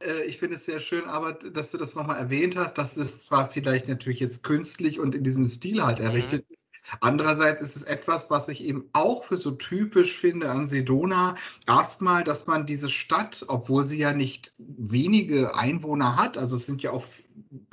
Äh, 0.00 0.22
ich 0.24 0.38
finde 0.38 0.56
es 0.56 0.66
sehr 0.66 0.80
schön, 0.80 1.04
aber 1.04 1.32
dass 1.32 1.70
du 1.70 1.78
das 1.78 1.94
nochmal 1.94 2.18
erwähnt 2.18 2.56
hast, 2.56 2.74
dass 2.78 2.96
es 2.96 3.22
zwar 3.22 3.48
vielleicht 3.48 3.88
natürlich 3.88 4.20
jetzt 4.20 4.42
künstlich 4.42 5.00
und 5.00 5.14
in 5.14 5.24
diesem 5.24 5.46
Stil 5.46 5.84
halt 5.84 5.98
mhm. 5.98 6.06
errichtet 6.06 6.48
mhm. 6.48 6.54
ist. 6.54 6.68
Andererseits 7.00 7.60
ist 7.60 7.76
es 7.76 7.82
etwas, 7.82 8.30
was 8.30 8.48
ich 8.48 8.64
eben 8.64 8.88
auch 8.94 9.24
für 9.24 9.36
so 9.36 9.50
typisch 9.50 10.16
finde 10.16 10.50
an 10.50 10.66
Sedona. 10.66 11.36
Erstmal, 11.66 12.24
dass 12.24 12.46
man 12.46 12.64
diese 12.64 12.88
Stadt, 12.88 13.44
obwohl 13.48 13.86
sie 13.86 13.98
ja 13.98 14.14
nicht 14.14 14.54
wenige 14.58 15.54
Einwohner 15.54 16.16
hat, 16.16 16.38
also 16.38 16.56
es 16.56 16.64
sind 16.64 16.82
ja 16.82 16.92
auch 16.92 17.04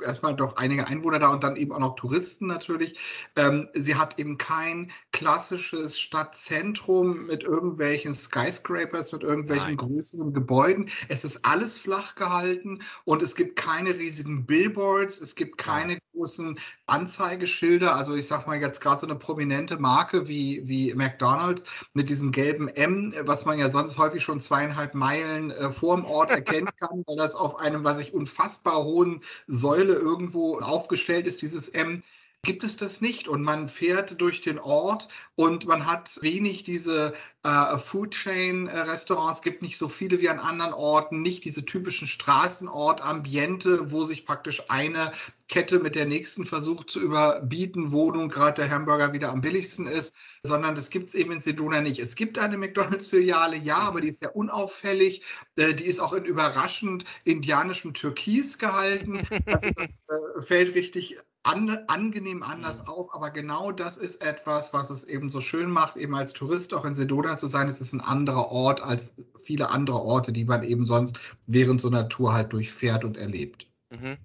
erstmal 0.02 0.34
doch 0.34 0.56
einige 0.56 0.86
Einwohner 0.86 1.18
da 1.18 1.32
und 1.32 1.42
dann 1.42 1.56
eben 1.56 1.72
auch 1.72 1.78
noch 1.78 1.94
Touristen 1.94 2.46
natürlich. 2.46 2.98
Ähm, 3.36 3.68
sie 3.74 3.94
hat 3.94 4.18
eben 4.18 4.38
kein 4.38 4.90
klassisches 5.12 5.98
Stadtzentrum 5.98 7.26
mit 7.26 7.42
irgendwelchen 7.42 8.14
Skyscrapers, 8.14 9.12
mit 9.12 9.22
irgendwelchen 9.22 9.76
Nein. 9.76 9.76
größeren 9.76 10.32
Gebäuden. 10.32 10.90
Es 11.08 11.24
ist 11.24 11.44
alles 11.44 11.78
flach 11.78 12.14
gehalten 12.14 12.80
und 13.04 13.22
es 13.22 13.34
gibt 13.34 13.56
keine 13.56 13.90
riesigen 13.96 14.46
Billboards, 14.46 15.20
es 15.20 15.34
gibt 15.34 15.58
keine 15.58 15.94
ja. 15.94 15.98
großen 16.14 16.58
Anzeigeschilder. 16.86 17.94
Also 17.94 18.14
ich 18.14 18.26
sag 18.26 18.46
mal 18.46 18.60
jetzt 18.60 18.80
gerade 18.80 19.00
so 19.00 19.06
eine 19.06 19.16
prominente 19.16 19.78
Marke 19.78 20.28
wie, 20.28 20.62
wie 20.66 20.94
McDonald's 20.94 21.64
mit 21.94 22.10
diesem 22.10 22.32
gelben 22.32 22.68
M, 22.68 23.12
was 23.22 23.44
man 23.44 23.58
ja 23.58 23.70
sonst 23.70 23.98
häufig 23.98 24.22
schon 24.22 24.40
zweieinhalb 24.40 24.94
Meilen 24.94 25.50
äh, 25.50 25.70
vor 25.72 25.96
dem 25.96 26.04
Ort 26.04 26.30
erkennen 26.30 26.68
kann, 26.78 27.02
weil 27.06 27.16
das 27.16 27.34
auf 27.34 27.58
einem, 27.58 27.84
was 27.84 28.00
ich 28.00 28.14
unfassbar 28.14 28.84
hohen 28.84 29.20
Säule 29.56 29.94
irgendwo 29.94 30.58
aufgestellt 30.60 31.26
ist, 31.26 31.42
dieses 31.42 31.68
M 31.68 32.02
gibt 32.46 32.64
es 32.64 32.76
das 32.76 33.00
nicht 33.00 33.28
und 33.28 33.42
man 33.42 33.68
fährt 33.68 34.20
durch 34.20 34.40
den 34.40 34.58
Ort 34.58 35.08
und 35.34 35.66
man 35.66 35.84
hat 35.84 36.22
wenig 36.22 36.62
diese 36.62 37.12
äh, 37.42 37.76
Food 37.76 38.12
Chain 38.12 38.68
Restaurants, 38.68 39.42
gibt 39.42 39.62
nicht 39.62 39.76
so 39.76 39.88
viele 39.88 40.20
wie 40.20 40.28
an 40.28 40.38
anderen 40.38 40.72
Orten, 40.72 41.20
nicht 41.20 41.44
diese 41.44 41.64
typischen 41.64 42.06
Straßenort-Ambiente, 42.06 43.90
wo 43.90 44.04
sich 44.04 44.24
praktisch 44.24 44.62
eine 44.70 45.12
Kette 45.48 45.80
mit 45.80 45.94
der 45.94 46.06
nächsten 46.06 46.44
versucht 46.44 46.90
zu 46.90 47.00
überbieten, 47.00 47.92
wo 47.92 48.10
nun 48.10 48.28
gerade 48.28 48.62
der 48.62 48.70
Hamburger 48.70 49.12
wieder 49.12 49.30
am 49.30 49.40
billigsten 49.40 49.86
ist, 49.86 50.14
sondern 50.42 50.74
das 50.74 50.90
gibt 50.90 51.08
es 51.08 51.14
eben 51.14 51.32
in 51.32 51.40
Sedona 51.40 51.80
nicht. 51.80 51.98
Es 51.98 52.14
gibt 52.14 52.38
eine 52.38 52.58
McDonalds-Filiale, 52.58 53.56
ja, 53.56 53.78
aber 53.78 54.00
die 54.00 54.08
ist 54.08 54.20
sehr 54.20 54.34
unauffällig. 54.34 55.22
Äh, 55.56 55.74
die 55.74 55.84
ist 55.84 56.00
auch 56.00 56.12
in 56.12 56.24
überraschend 56.24 57.04
indianischem 57.24 57.92
Türkis 57.92 58.58
gehalten. 58.58 59.26
Also 59.46 59.70
das 59.76 60.04
äh, 60.08 60.40
fällt 60.42 60.74
richtig 60.74 61.16
an, 61.46 61.70
angenehm 61.86 62.42
anders 62.42 62.82
mhm. 62.82 62.88
auf, 62.88 63.14
aber 63.14 63.30
genau 63.30 63.70
das 63.70 63.96
ist 63.96 64.20
etwas, 64.20 64.72
was 64.72 64.90
es 64.90 65.04
eben 65.04 65.28
so 65.28 65.40
schön 65.40 65.70
macht, 65.70 65.96
eben 65.96 66.14
als 66.14 66.32
Tourist 66.32 66.74
auch 66.74 66.84
in 66.84 66.94
Sedona 66.94 67.38
zu 67.38 67.46
sein. 67.46 67.68
Es 67.68 67.80
ist 67.80 67.92
ein 67.92 68.00
anderer 68.00 68.50
Ort 68.50 68.80
als 68.80 69.14
viele 69.42 69.70
andere 69.70 70.00
Orte, 70.00 70.32
die 70.32 70.44
man 70.44 70.62
eben 70.64 70.84
sonst 70.84 71.18
während 71.46 71.80
so 71.80 71.88
einer 71.88 72.08
Tour 72.08 72.34
halt 72.34 72.52
durchfährt 72.52 73.04
und 73.04 73.16
erlebt. 73.16 73.68
Mhm. 73.90 74.18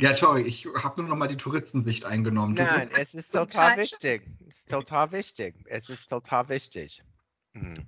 Ja, 0.00 0.14
sorry, 0.14 0.42
ich 0.42 0.66
habe 0.82 1.00
nur 1.00 1.10
noch 1.10 1.16
mal 1.16 1.26
die 1.26 1.36
Touristensicht 1.36 2.04
eingenommen. 2.04 2.54
Nein, 2.54 2.90
es 2.98 3.14
ist 3.14 3.32
total 3.32 3.76
wichtig. 3.78 4.28
Es 4.48 4.58
ist 4.58 4.70
total 4.70 5.12
wichtig. 5.12 5.54
Es 5.66 5.88
ist 5.88 6.08
total 6.08 6.48
wichtig. 6.48 7.02
Mhm. 7.54 7.84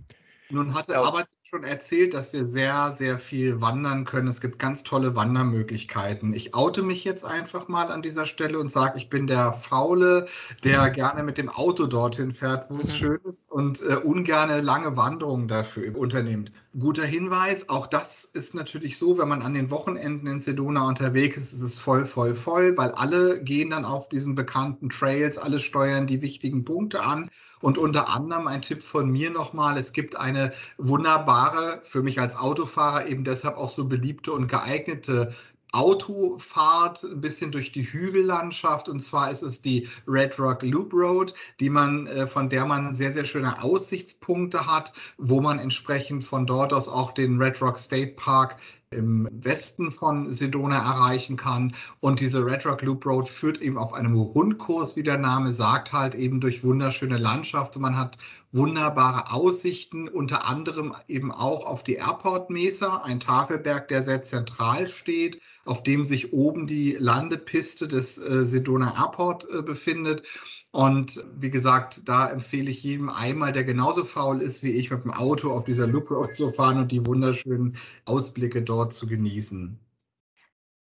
Nun 0.51 0.75
hatte 0.75 0.93
so. 0.93 0.99
Arbeit 0.99 1.29
schon 1.43 1.65
erzählt, 1.65 2.15
dass 2.15 2.33
wir 2.33 2.45
sehr, 2.45 2.95
sehr 2.97 3.19
viel 3.19 3.61
wandern 3.61 4.05
können. 4.05 4.29
Es 4.29 4.41
gibt 4.41 4.59
ganz 4.59 4.83
tolle 4.83 5.15
Wandermöglichkeiten. 5.15 6.33
Ich 6.33 6.55
oute 6.55 6.83
mich 6.83 7.05
jetzt 7.05 7.25
einfach 7.25 7.69
mal 7.69 7.91
an 7.91 8.03
dieser 8.03 8.27
Stelle 8.27 8.59
und 8.59 8.70
sage, 8.70 8.99
ich 8.99 9.09
bin 9.09 9.27
der 9.27 9.53
Faule, 9.53 10.27
der 10.65 10.89
mhm. 10.89 10.93
gerne 10.93 11.23
mit 11.23 11.39
dem 11.39 11.49
Auto 11.49 11.87
dorthin 11.87 12.33
fährt, 12.33 12.70
wo 12.70 12.75
mhm. 12.75 12.81
es 12.81 12.97
schön 12.97 13.19
ist 13.25 13.51
und 13.51 13.83
äh, 13.83 13.97
ungerne 13.97 14.61
lange 14.61 14.97
Wanderungen 14.97 15.49
dafür 15.49 15.97
unternimmt. 15.97 16.53
Guter 16.79 17.05
Hinweis, 17.05 17.69
auch 17.69 17.87
das 17.87 18.25
ist 18.25 18.55
natürlich 18.55 18.99
so, 18.99 19.19
wenn 19.19 19.29
man 19.29 19.43
an 19.43 19.55
den 19.55 19.70
Wochenenden 19.70 20.27
in 20.27 20.41
Sedona 20.41 20.87
unterwegs 20.87 21.37
ist, 21.39 21.53
ist 21.55 21.62
es 21.62 21.79
voll, 21.79 22.07
voll, 22.07 22.35
voll, 22.35 22.77
weil 22.77 22.93
alle 22.93 23.43
gehen 23.43 23.70
dann 23.70 23.85
auf 23.85 24.09
diesen 24.09 24.35
bekannten 24.35 24.91
Trails, 24.91 25.39
alle 25.39 25.59
steuern 25.59 26.07
die 26.07 26.23
wichtigen 26.23 26.65
Punkte 26.65 27.03
an. 27.03 27.31
Und 27.60 27.78
unter 27.78 28.09
anderem 28.09 28.47
ein 28.47 28.62
Tipp 28.62 28.82
von 28.82 29.10
mir 29.10 29.30
nochmal, 29.30 29.76
es 29.78 29.93
gibt 29.93 30.16
eine 30.16 30.52
wunderbare, 30.76 31.82
für 31.85 32.02
mich 32.02 32.20
als 32.20 32.36
Autofahrer 32.36 33.06
eben 33.06 33.24
deshalb 33.24 33.56
auch 33.56 33.70
so 33.70 33.86
beliebte 33.86 34.32
und 34.32 34.48
geeignete 34.48 35.35
Autofahrt 35.72 37.05
ein 37.05 37.20
bisschen 37.20 37.52
durch 37.52 37.72
die 37.72 37.82
Hügellandschaft. 37.82 38.89
Und 38.89 39.01
zwar 39.01 39.30
ist 39.30 39.43
es 39.43 39.60
die 39.60 39.86
Red 40.06 40.39
Rock 40.39 40.62
Loop 40.62 40.93
Road, 40.94 41.35
die 41.60 41.68
man 41.68 42.06
äh, 42.06 42.26
von 42.26 42.48
der 42.48 42.64
man 42.64 42.94
sehr 42.94 43.12
sehr 43.12 43.24
schöne 43.24 43.62
Aussichtspunkte 43.62 44.66
hat, 44.66 44.93
wo 45.18 45.40
man 45.40 45.59
entsprechend 45.59 46.24
von 46.24 46.47
dort 46.47 46.72
aus 46.72 46.89
auch 46.89 47.12
den 47.12 47.40
Red 47.40 47.60
Rock 47.60 47.78
State 47.78 48.14
Park 48.16 48.56
im 48.90 49.28
Westen 49.32 49.90
von 49.90 50.32
Sedona 50.32 50.77
erreichen 50.78 51.36
kann. 51.36 51.74
Und 52.01 52.20
diese 52.20 52.44
Red 52.44 52.65
Rock 52.66 52.82
Loop 52.82 53.05
Road 53.05 53.28
führt 53.28 53.60
eben 53.60 53.77
auf 53.77 53.93
einem 53.93 54.15
Rundkurs, 54.15 54.97
wie 54.97 55.02
der 55.02 55.19
Name 55.19 55.52
sagt, 55.52 55.93
halt 55.93 56.15
eben 56.15 56.40
durch 56.40 56.65
wunderschöne 56.65 57.19
Landschaften. 57.19 57.81
Man 57.81 57.97
hat 57.97 58.16
wunderbare 58.52 59.31
Aussichten, 59.31 60.09
unter 60.09 60.47
anderem 60.47 60.94
eben 61.06 61.31
auch 61.31 61.66
auf 61.66 61.82
die 61.82 61.97
Airport 61.97 62.48
Mesa, 62.51 63.02
ein 63.02 63.20
Tafelberg, 63.20 63.89
der 63.89 64.02
sehr 64.02 64.23
zentral 64.23 64.89
steht, 64.89 65.40
auf 65.65 65.82
dem 65.82 66.05
sich 66.05 66.32
oben 66.32 66.66
die 66.66 66.93
Landepiste 66.93 67.89
des 67.89 68.16
äh, 68.16 68.44
Sedona 68.47 68.94
Airport 68.97 69.47
äh, 69.51 69.62
befindet. 69.62 70.23
Und 70.70 71.24
wie 71.35 71.51
gesagt, 71.51 72.09
da 72.09 72.28
empfehle 72.28 72.70
ich 72.70 72.82
jedem 72.82 73.09
einmal, 73.09 73.53
der 73.53 73.65
genauso 73.65 74.05
faul 74.05 74.43
ist 74.43 74.62
wie 74.62 74.73
ich, 74.73 74.90
mit 74.90 75.05
dem 75.05 75.12
Auto 75.12 75.51
auf 75.53 75.65
dieser 75.65 75.86
Loop 75.86 76.11
Road 76.11 76.35
zu 76.35 76.51
fahren 76.51 76.78
und 76.78 76.93
die 76.93 77.07
wunderschönen 77.07 77.77
Ausblicke 78.05 78.62
dort 78.62 78.93
zu 78.93 79.07
genießen. 79.07 79.78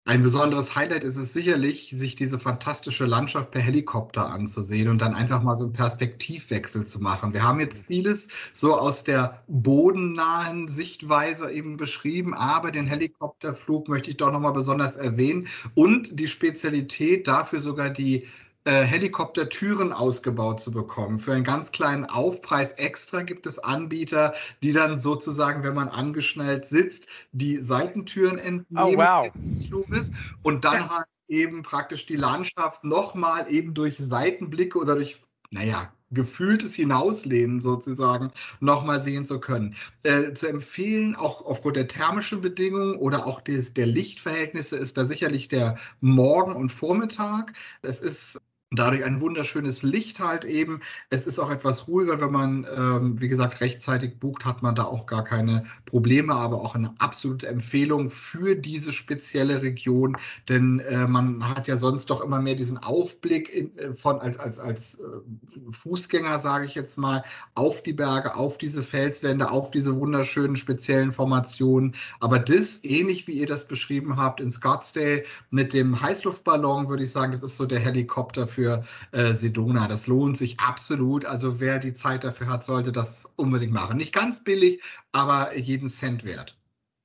Ein 0.06 0.22
besonderes 0.22 0.76
Highlight 0.76 1.06
ist 1.06 1.16
es 1.16 1.32
sicherlich, 1.32 1.90
sich 1.92 2.18
diese 2.18 2.38
fantastische 2.38 3.06
Landschaft 3.06 3.52
per 3.52 3.62
Helikopter 3.62 4.26
anzusehen 4.30 4.90
und 4.90 5.02
dann 5.02 5.14
einfach 5.14 5.42
mal 5.42 5.56
so 5.56 5.64
einen 5.64 5.72
Perspektivwechsel 5.72 6.86
zu 6.86 7.00
machen. 7.00 7.32
Wir 7.32 7.44
haben 7.44 7.62
jetzt 7.62 7.88
vieles 7.88 8.28
so 8.52 8.78
aus 8.78 9.06
der 9.06 9.44
bodennahen 9.48 10.68
Sichtweise 10.68 11.50
eben 11.54 11.78
beschrieben, 11.78 12.34
aber 12.34 12.72
den 12.72 12.86
Helikopterflug 12.86 13.88
möchte 13.88 14.10
ich 14.10 14.18
doch 14.18 14.34
nochmal 14.34 14.52
besonders 14.52 14.98
erwähnen 14.98 15.48
und 15.74 16.20
die 16.20 16.28
Spezialität 16.28 17.26
dafür 17.26 17.62
sogar 17.62 17.90
die 17.90 18.28
äh, 18.66 18.84
Helikoptertüren 18.84 19.92
ausgebaut 19.92 20.62
zu 20.62 20.72
bekommen. 20.72 21.20
Für 21.20 21.34
einen 21.34 21.44
ganz 21.44 21.72
kleinen 21.72 22.06
Aufpreis 22.06 22.72
extra 22.74 23.24
gibt 23.24 23.46
es 23.46 23.60
Anbieter, 23.60 24.34
die 24.62 24.72
dann 24.72 24.98
sozusagen, 24.98 25.64
wenn 25.64 25.74
man 25.74 25.90
angeschnallt 25.90 26.66
sitzt, 26.66 27.08
die 27.32 27.58
Seitentüren 27.58 28.38
entnehmen 28.38 28.96
oh, 28.96 28.98
wow. 28.98 29.30
Fluges 29.68 30.12
und 30.44 30.64
dann 30.64 30.90
halt 30.90 31.08
eben 31.28 31.64
praktisch 31.64 32.06
die 32.06 32.16
Landschaft 32.16 32.84
nochmal 32.84 33.52
eben 33.52 33.74
durch 33.74 33.98
Seitenblicke 33.98 34.78
oder 34.78 34.96
durch, 34.96 35.22
naja, 35.52 35.92
gefühltes 36.12 36.76
Hinauslehnen 36.76 37.60
sozusagen 37.60 38.32
nochmal 38.60 39.02
sehen 39.02 39.26
zu 39.26 39.40
können. 39.40 39.76
Äh, 40.04 40.34
zu 40.34 40.48
empfehlen, 40.48 41.16
auch 41.16 41.46
aufgrund 41.46 41.76
der 41.76 41.88
thermischen 41.88 42.42
Bedingungen 42.42 42.96
oder 42.96 43.26
auch 43.26 43.42
des, 43.42 43.74
der 43.74 43.88
Lichtverhältnisse, 43.88 44.78
ist 44.78 44.98
da 44.98 45.06
sicherlich 45.06 45.48
der 45.48 45.78
Morgen 46.02 46.56
und 46.56 46.70
Vormittag. 46.70 47.54
Es 47.82 48.00
ist 48.00 48.40
dadurch 48.76 49.04
ein 49.06 49.22
wunderschönes 49.22 49.84
Licht 49.84 50.20
halt 50.20 50.46
eben. 50.46 50.82
Es 51.10 51.28
ist 51.28 51.40
auch 51.40 51.52
etwas 51.52 51.88
ruhiger, 51.88 52.20
wenn 52.22 52.32
man, 52.32 52.68
ähm, 52.76 53.22
wie 53.22 53.28
gesagt, 53.28 53.62
rechtzeitig 53.62 54.20
bucht, 54.20 54.46
hat 54.46 54.64
man 54.64 54.76
da 54.76 54.86
auch 54.86 55.06
gar 55.06 55.24
keine 55.24 55.66
Probleme, 55.86 56.34
aber 56.34 56.62
auch 56.62 56.76
eine 56.76 56.94
absolute 56.98 57.48
Empfehlung 57.48 58.10
für 58.10 58.56
diese 58.56 58.92
spezielle 58.92 59.62
Region, 59.62 60.18
denn 60.50 60.80
äh, 60.80 61.08
man 61.08 61.48
hat 61.48 61.68
ja 61.68 61.78
sonst 61.78 62.10
doch 62.10 62.22
immer 62.22 62.42
mehr 62.42 62.56
diesen 62.56 62.78
Aufblick 62.78 63.54
in, 63.54 63.78
äh, 63.78 63.94
von 63.94 64.20
als, 64.20 64.40
als, 64.40 64.60
als 64.60 65.00
äh, 65.00 65.72
Fußgänger, 65.72 66.40
sage 66.40 66.66
ich 66.66 66.76
jetzt 66.76 66.98
mal, 66.98 67.24
auf 67.56 67.84
die 67.84 67.94
Berge, 67.94 68.36
auf 68.36 68.58
diese 68.58 68.84
Felswände, 68.84 69.52
auf 69.52 69.72
diese 69.72 69.96
wunderschönen 69.96 70.56
speziellen 70.56 71.12
Formationen. 71.12 71.96
Aber 72.20 72.40
das, 72.40 72.84
ähnlich 72.84 73.28
wie 73.28 73.34
ihr 73.34 73.48
das 73.48 73.68
beschrieben 73.68 74.18
habt 74.18 74.40
in 74.40 74.52
Scottsdale 74.52 75.24
mit 75.52 75.74
dem 75.74 76.02
Heißluftballon, 76.02 76.90
würde 76.90 77.04
ich 77.04 77.12
sagen, 77.12 77.32
das 77.32 77.44
ist 77.44 77.58
so 77.58 77.66
der 77.66 77.80
Helikopter 77.80 78.48
für 78.48 78.63
für 78.64 78.86
äh, 79.12 79.34
Sedona. 79.34 79.88
Das 79.88 80.08
lohnt 80.08 80.38
sich 80.38 80.60
absolut. 80.60 81.26
Also 81.26 81.60
wer 81.60 81.80
die 81.80 81.94
Zeit 81.94 82.24
dafür 82.24 82.48
hat, 82.48 82.64
sollte 82.64 82.92
das 82.92 83.32
unbedingt 83.36 83.74
machen. 83.74 83.98
Nicht 83.98 84.14
ganz 84.14 84.44
billig, 84.44 84.82
aber 85.12 85.56
jeden 85.58 85.90
Cent 85.90 86.24
wert. 86.24 86.58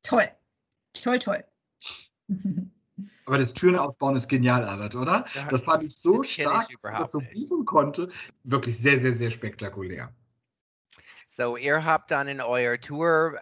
Toll. 0.02 0.28
Toll, 0.92 1.18
toll. 1.18 1.44
Aber 3.26 3.38
das 3.38 3.54
Türen 3.54 3.76
aufbauen 3.76 4.16
ist 4.16 4.26
genial, 4.26 4.64
Albert, 4.64 4.96
oder? 4.96 5.24
Das 5.50 5.62
fand 5.62 5.84
ich 5.84 5.94
so 5.94 6.22
das 6.22 6.32
stark, 6.32 6.66
ich 6.68 6.78
dass 6.82 6.92
ich 6.92 6.98
das 6.98 7.10
so 7.12 7.20
buchen 7.20 7.64
konnte. 7.64 8.08
Wirklich 8.42 8.76
sehr, 8.76 8.98
sehr, 8.98 9.12
sehr 9.12 9.30
spektakulär. 9.30 10.12
So, 11.28 11.56
ihr 11.56 11.84
habt 11.84 12.10
dann 12.10 12.26
in 12.26 12.40
eurer 12.40 12.80
Tour, 12.80 13.38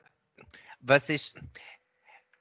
was 0.81 1.09
ich, 1.09 1.33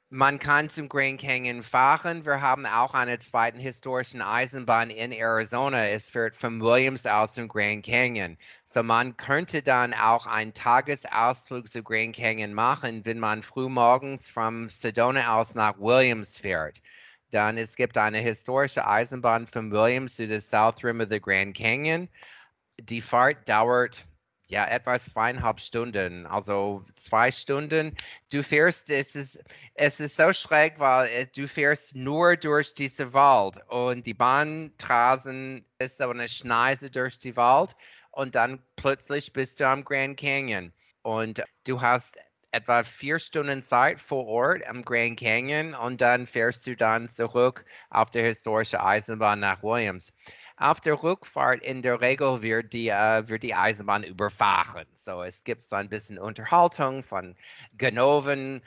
man 0.10 0.38
kann 0.40 0.70
zum 0.70 0.88
Grand 0.88 1.20
Canyon 1.20 1.64
fahren. 1.64 2.26
Wir 2.26 2.40
haben 2.40 2.66
auch 2.66 2.94
eine 2.94 3.18
zweite 3.20 3.58
historische 3.58 4.26
Eisenbahn 4.26 4.90
in 4.92 5.12
Arizona. 5.12 5.88
Es 5.88 6.10
führt 6.10 6.36
von 6.36 6.62
Williams 6.62 7.06
aus 7.06 7.34
zum 7.34 7.48
Grand 7.48 7.84
Canyon. 7.86 8.38
So 8.64 8.84
man 8.84 9.18
könnte 9.18 9.64
dann 9.64 9.94
auch 9.94 10.28
einen 10.28 10.54
Tagesausflug 10.54 11.68
zum 11.68 11.84
Grand 11.84 12.16
Canyon 12.16 12.54
machen, 12.54 13.04
wenn 13.06 13.20
man 13.20 13.42
frühmorgens 13.42 14.30
von 14.30 14.70
Sedona 14.70 15.36
aus 15.36 15.56
nach 15.56 15.78
Williams 15.80 16.38
fährt. 16.38 16.82
Dann 17.32 17.58
es 17.58 17.76
gibt 17.76 17.98
eine 17.98 18.20
historische 18.20 18.86
Eisenbahn 18.86 19.48
von 19.48 19.72
Williams 19.72 20.16
zu 20.16 20.28
der 20.28 20.42
South 20.42 20.84
Rim 20.84 21.02
of 21.02 21.08
the 21.10 21.20
Grand 21.20 21.58
Canyon. 21.58 22.08
Die 22.80 23.02
Fahrt 23.02 23.50
dauert 23.50 24.06
ja, 24.48 24.66
etwa 24.68 25.00
zweieinhalb 25.00 25.60
Stunden, 25.60 26.26
also 26.28 26.86
zwei 26.96 27.32
Stunden. 27.32 27.96
Du 28.32 28.44
fährst, 28.44 28.90
es 28.90 29.16
ist, 29.16 29.40
es 29.74 30.00
ist 30.00 30.18
so 30.18 30.32
schräg, 30.34 30.80
weil 30.80 31.28
du 31.36 31.48
fährst 31.48 31.96
nur 31.96 32.36
durch 32.38 32.74
diesen 32.74 33.14
Wald 33.14 33.58
und 33.70 34.06
die 34.06 34.14
Bahntrasen 34.14 35.66
ist 35.80 35.98
so 35.98 36.10
eine 36.10 36.30
Schneise 36.30 36.92
durch 36.92 37.18
den 37.18 37.36
Wald 37.36 37.76
und 38.12 38.36
dann 38.36 38.62
plötzlich 38.76 39.34
bist 39.34 39.60
du 39.60 39.68
am 39.68 39.84
Grand 39.84 40.18
Canyon 40.18 40.72
und 41.02 41.44
du 41.66 41.82
hast 41.82 42.18
etwa 42.52 42.84
vier 42.84 43.20
Stunden 43.20 43.62
Zeit 43.62 44.00
vor 44.00 44.26
Ort 44.28 44.66
am 44.68 44.84
Grand 44.84 45.20
Canyon 45.20 45.74
und 45.74 46.00
dann 46.00 46.26
fährst 46.26 46.66
du 46.66 46.76
dann 46.76 47.10
zurück 47.10 47.66
auf 47.90 48.12
der 48.12 48.24
historischen 48.24 48.80
Eisenbahn 48.80 49.42
nach 49.42 49.62
Williams. 49.62 50.14
Auf 50.58 50.80
der 50.80 51.02
Rückfahrt 51.02 51.62
in 51.62 51.82
der 51.82 52.00
Regel 52.00 52.42
wird 52.42 52.72
die, 52.72 52.90
äh, 52.90 53.28
wird 53.28 53.44
die 53.44 53.56
Eisenbahn 53.56 54.04
überfahren. 54.04 54.88
So, 54.96 55.22
es 55.22 55.44
gibt 55.44 55.64
so 55.64 55.76
ein 55.76 55.90
bisschen 55.90 56.18
Unterhaltung 56.18 57.04
von 57.04 57.36
Genoven, 57.74 58.62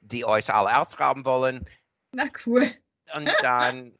die 0.00 0.24
euch 0.24 0.52
alle 0.52 0.78
ausgraben 0.78 1.24
wollen. 1.24 1.64
Na 2.12 2.24
cool. 2.46 2.70
Und 3.14 3.28
dann 3.42 3.98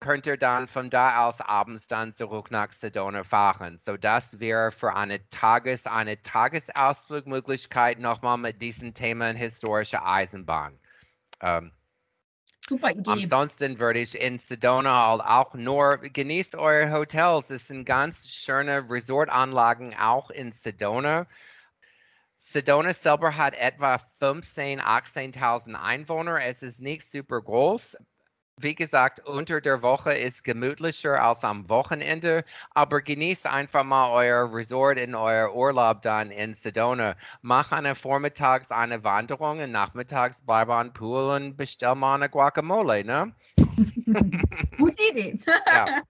könnt 0.00 0.26
ihr 0.26 0.36
dann 0.36 0.66
von 0.66 0.90
da 0.90 1.26
aus 1.26 1.40
abends 1.40 1.86
dann 1.86 2.14
zurück 2.14 2.50
nach 2.50 2.72
Sedona 2.72 3.22
fahren. 3.22 3.78
So, 3.78 3.96
das 3.96 4.40
wäre 4.40 4.72
für 4.72 4.94
eine 4.94 5.26
Tages-, 5.28 5.86
eine 5.86 6.20
Tagesausflugmöglichkeit 6.20 7.98
nochmal 7.98 8.38
mit 8.38 8.60
diesen 8.60 8.94
Themen 8.94 9.36
historische 9.36 10.04
Eisenbahn. 10.04 10.78
Ähm, 11.40 11.72
Super 12.70 12.92
Idee. 12.92 13.10
Ansonsten 13.10 13.80
würde 13.80 13.98
ich 13.98 14.14
in 14.14 14.38
Sedona 14.38 15.14
auch 15.14 15.54
nur 15.54 15.98
genießt 15.98 16.54
eure 16.54 16.92
Hotels. 16.92 17.50
Es 17.50 17.66
sind 17.66 17.84
ganz 17.84 18.28
schöne 18.28 18.88
Resortanlagen 18.88 19.96
auch 19.96 20.30
in 20.30 20.52
Sedona. 20.52 21.26
Sedona 22.38 22.94
selber 22.94 23.36
hat 23.36 23.54
etwa 23.54 23.96
15.000, 24.20 24.78
18.000 24.82 25.74
Einwohner. 25.74 26.44
Es 26.44 26.62
ist 26.62 26.80
nicht 26.80 27.10
super 27.10 27.42
groß, 27.42 27.96
wie 28.62 28.74
gesagt, 28.74 29.26
unter 29.26 29.60
der 29.60 29.82
Woche 29.82 30.12
ist 30.12 30.44
gemütlicher 30.44 31.22
als 31.22 31.44
am 31.44 31.68
Wochenende, 31.68 32.44
aber 32.70 33.00
genießt 33.00 33.46
einfach 33.46 33.84
mal 33.84 34.10
euer 34.10 34.52
Resort 34.52 34.98
in 34.98 35.14
euer 35.14 35.54
Urlaub 35.54 36.02
dann 36.02 36.30
in 36.30 36.54
Sedona. 36.54 37.16
Mach 37.42 37.72
eine 37.72 37.94
vormittags 37.94 38.70
eine 38.70 39.02
Wanderung 39.04 39.60
und 39.60 39.72
nachmittags 39.72 40.42
bleib 40.44 40.68
an 40.68 40.92
Pool 40.92 41.30
und 41.36 41.56
bestell 41.56 41.94
mal 41.94 42.16
eine 42.16 42.28
Guacamole, 42.28 43.04
ne? 43.04 43.34
Gute 44.78 45.02
Idee. 45.10 45.38
ja. 45.66 46.02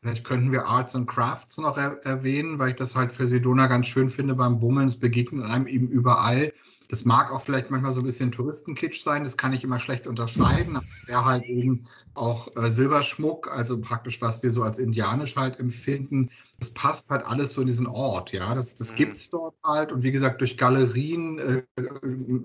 Vielleicht 0.00 0.24
könnten 0.24 0.50
wir 0.50 0.66
Arts 0.66 0.96
and 0.96 1.08
Crafts 1.08 1.58
noch 1.58 1.76
er 1.78 2.04
erwähnen, 2.04 2.58
weil 2.58 2.70
ich 2.70 2.76
das 2.76 2.96
halt 2.96 3.12
für 3.12 3.28
Sedona 3.28 3.68
ganz 3.68 3.86
schön 3.86 4.10
finde 4.10 4.34
beim 4.34 4.58
Bummeln. 4.58 4.88
Es 4.88 4.98
begegnet 4.98 5.44
einem 5.44 5.68
eben 5.68 5.88
überall. 5.88 6.52
Das 6.92 7.06
mag 7.06 7.32
auch 7.32 7.40
vielleicht 7.40 7.70
manchmal 7.70 7.94
so 7.94 8.02
ein 8.02 8.04
bisschen 8.04 8.30
Touristenkitsch 8.30 9.02
sein, 9.02 9.24
das 9.24 9.38
kann 9.38 9.54
ich 9.54 9.64
immer 9.64 9.78
schlecht 9.78 10.06
unterscheiden. 10.06 10.78
Der 11.08 11.24
halt 11.24 11.42
eben 11.44 11.80
auch 12.12 12.54
äh, 12.54 12.70
Silberschmuck, 12.70 13.50
also 13.50 13.80
praktisch 13.80 14.20
was 14.20 14.42
wir 14.42 14.50
so 14.50 14.62
als 14.62 14.78
indianisch 14.78 15.34
halt 15.36 15.58
empfinden. 15.58 16.28
Das 16.58 16.68
passt 16.68 17.08
halt 17.08 17.24
alles 17.24 17.52
so 17.52 17.62
in 17.62 17.66
diesen 17.66 17.86
Ort, 17.86 18.32
ja. 18.32 18.54
Das, 18.54 18.74
das 18.74 18.92
mhm. 18.92 18.96
gibt 18.96 19.16
es 19.16 19.30
dort 19.30 19.54
halt. 19.64 19.90
Und 19.90 20.02
wie 20.02 20.12
gesagt, 20.12 20.42
durch 20.42 20.58
Galerien, 20.58 21.38
äh, 21.38 21.62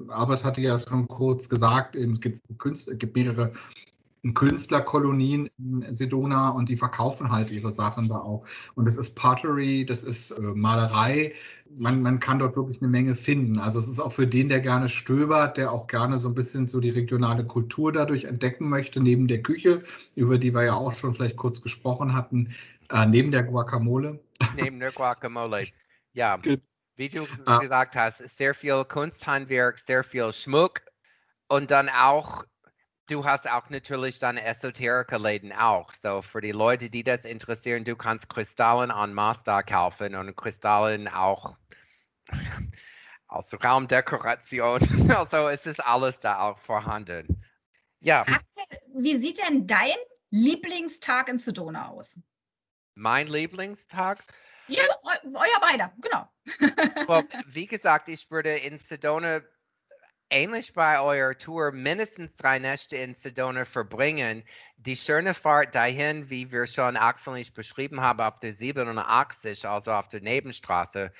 Albert 0.07 0.45
hatte 0.45 0.61
ja 0.61 0.79
schon 0.79 1.09
kurz 1.09 1.49
gesagt, 1.49 1.97
eben, 1.97 2.13
es 2.13 2.21
gibt, 2.21 2.39
Künstler, 2.57 2.95
gibt 2.95 3.17
mehrere 3.17 3.51
Künstlerkolonien 4.33 5.49
in 5.57 5.93
Sedona 5.93 6.49
und 6.49 6.69
die 6.69 6.77
verkaufen 6.77 7.31
halt 7.31 7.51
ihre 7.51 7.71
Sachen 7.71 8.07
da 8.07 8.19
auch. 8.19 8.45
Und 8.75 8.85
das 8.85 8.97
ist 8.97 9.15
Pottery, 9.15 9.85
das 9.85 10.03
ist 10.03 10.31
äh, 10.31 10.41
Malerei. 10.41 11.33
Man, 11.75 12.01
man 12.01 12.19
kann 12.19 12.39
dort 12.39 12.55
wirklich 12.55 12.81
eine 12.81 12.89
Menge 12.89 13.15
finden. 13.15 13.59
Also 13.59 13.79
es 13.79 13.87
ist 13.87 13.99
auch 13.99 14.11
für 14.11 14.27
den, 14.27 14.49
der 14.49 14.59
gerne 14.59 14.89
stöbert, 14.89 15.57
der 15.57 15.71
auch 15.71 15.87
gerne 15.87 16.19
so 16.19 16.29
ein 16.29 16.35
bisschen 16.35 16.67
so 16.67 16.79
die 16.79 16.89
regionale 16.89 17.45
Kultur 17.45 17.91
dadurch 17.91 18.25
entdecken 18.25 18.69
möchte, 18.69 18.99
neben 18.99 19.27
der 19.27 19.41
Küche, 19.41 19.83
über 20.15 20.37
die 20.37 20.53
wir 20.53 20.63
ja 20.63 20.73
auch 20.73 20.93
schon 20.93 21.13
vielleicht 21.13 21.37
kurz 21.37 21.61
gesprochen 21.61 22.13
hatten, 22.13 22.53
äh, 22.91 23.05
neben 23.05 23.31
der 23.31 23.43
Guacamole. 23.43 24.19
Neben 24.55 24.79
der 24.79 24.91
Guacamole, 24.91 25.67
ja. 26.13 26.39
Wie 26.95 27.09
du 27.09 27.27
ah. 27.45 27.59
gesagt 27.59 27.95
hast, 27.95 28.17
sehr 28.37 28.55
viel 28.55 28.83
Kunsthandwerk, 28.85 29.77
sehr 29.77 30.03
viel 30.03 30.33
Schmuck 30.33 30.81
und 31.47 31.69
dann 31.69 31.89
auch 31.89 32.43
du 33.07 33.25
hast 33.25 33.49
auch 33.49 33.69
natürlich 33.69 34.19
deine 34.19 34.43
Esoterikerläden 34.43 35.53
auch. 35.53 35.93
So 35.93 36.21
für 36.21 36.41
die 36.41 36.51
Leute, 36.51 36.89
die 36.89 37.03
das 37.03 37.21
interessieren, 37.21 37.83
du 37.83 37.95
kannst 37.95 38.29
Kristallen 38.29 38.91
an 38.91 39.13
Master 39.13 39.63
kaufen 39.63 40.15
und 40.15 40.35
Kristallen 40.35 41.07
auch 41.07 41.55
als 43.27 43.53
Raumdekoration. 43.63 44.81
Also 45.15 45.47
es 45.47 45.65
ist 45.65 45.83
alles 45.83 46.19
da 46.19 46.39
auch 46.41 46.59
vorhanden. 46.59 47.43
Ja. 47.99 48.21
Axel, 48.21 48.79
wie 48.95 49.17
sieht 49.17 49.39
denn 49.47 49.65
dein 49.65 49.95
Lieblingstag 50.29 51.29
in 51.29 51.39
Sedona 51.39 51.89
aus? 51.89 52.19
Mein 52.95 53.27
Lieblingstag? 53.27 54.23
Ja, 54.67 54.83
euer 55.03 55.61
beider, 55.61 55.93
genau. 56.01 56.27
well, 57.07 57.23
wie 57.47 57.67
gesagt, 57.67 58.09
ich 58.09 58.29
würde 58.29 58.57
in 58.57 58.77
Sedona 58.77 59.41
ähnlich 60.29 60.73
bei 60.73 60.99
eurer 60.99 61.37
Tour 61.37 61.71
mindestens 61.71 62.35
drei 62.35 62.59
Nächte 62.59 62.97
in 62.97 63.13
Sedona 63.13 63.65
verbringen. 63.65 64.43
Die 64.77 64.95
schöne 64.97 65.33
Fahrt 65.33 65.75
dahin, 65.75 66.29
wie 66.29 66.51
wir 66.51 66.67
schon 66.67 66.97
Axel 66.97 67.33
und 67.33 67.39
ich 67.39 67.53
beschrieben 67.53 68.01
haben, 68.01 68.21
auf 68.21 68.39
der 68.39 68.53
87, 68.53 69.67
also 69.67 69.91
auf 69.91 70.07
der 70.07 70.21
Nebenstraße. 70.21 71.11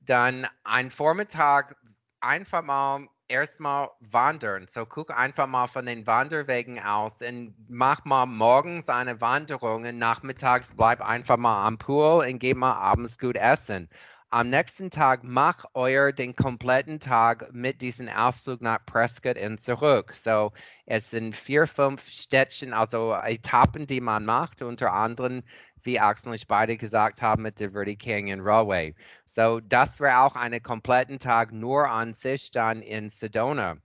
Dann 0.00 0.46
ein 0.64 0.90
Vormittag 0.90 1.76
einfach 2.20 2.62
mal 2.62 3.06
erstmal 3.28 3.90
wandern. 4.00 4.66
So 4.68 4.86
guck 4.86 5.10
einfach 5.10 5.46
mal 5.46 5.66
von 5.66 5.86
den 5.86 6.06
Wanderwegen 6.06 6.80
aus 6.80 7.20
und 7.22 7.54
mach 7.68 8.04
mal 8.04 8.26
morgens 8.26 8.88
eine 8.88 9.20
Wanderung 9.20 9.84
und 9.84 9.98
nachmittags 9.98 10.74
bleib 10.76 11.00
einfach 11.00 11.36
mal 11.36 11.66
am 11.66 11.78
Pool 11.78 12.26
und 12.26 12.38
geh 12.38 12.54
mal 12.54 12.74
abends 12.74 13.18
gut 13.18 13.36
essen 13.36 13.88
am 14.34 14.50
nächsten 14.50 14.90
Tag 14.90 15.20
mach 15.22 15.64
euer 15.74 16.10
den 16.10 16.34
kompletten 16.34 16.98
Tag 16.98 17.52
mit 17.52 17.80
diesem 17.80 18.08
Ausflug 18.08 18.62
nach 18.62 18.84
Prescott 18.84 19.38
und 19.38 19.60
zurück. 19.62 20.12
So, 20.12 20.52
es 20.86 21.08
sind 21.08 21.36
vier, 21.36 21.68
fünf 21.68 22.04
Städtchen, 22.08 22.72
also 22.72 23.14
Etappen, 23.14 23.86
die 23.86 24.00
man 24.00 24.24
macht, 24.24 24.60
unter 24.60 24.92
anderem, 24.92 25.44
wie 25.84 26.00
Axel 26.00 26.30
und 26.30 26.34
ich 26.34 26.48
beide 26.48 26.76
gesagt 26.76 27.22
haben, 27.22 27.42
mit 27.42 27.60
der 27.60 27.70
Verde 27.70 27.96
Canyon 27.96 28.40
Railway. 28.40 28.96
So, 29.24 29.60
das 29.60 30.00
wäre 30.00 30.18
auch 30.18 30.34
einen 30.34 30.60
kompletten 30.60 31.20
Tag 31.20 31.52
nur 31.52 31.88
an 31.88 32.12
sich 32.12 32.50
dann 32.50 32.82
in 32.82 33.10
Sedona. 33.10 33.76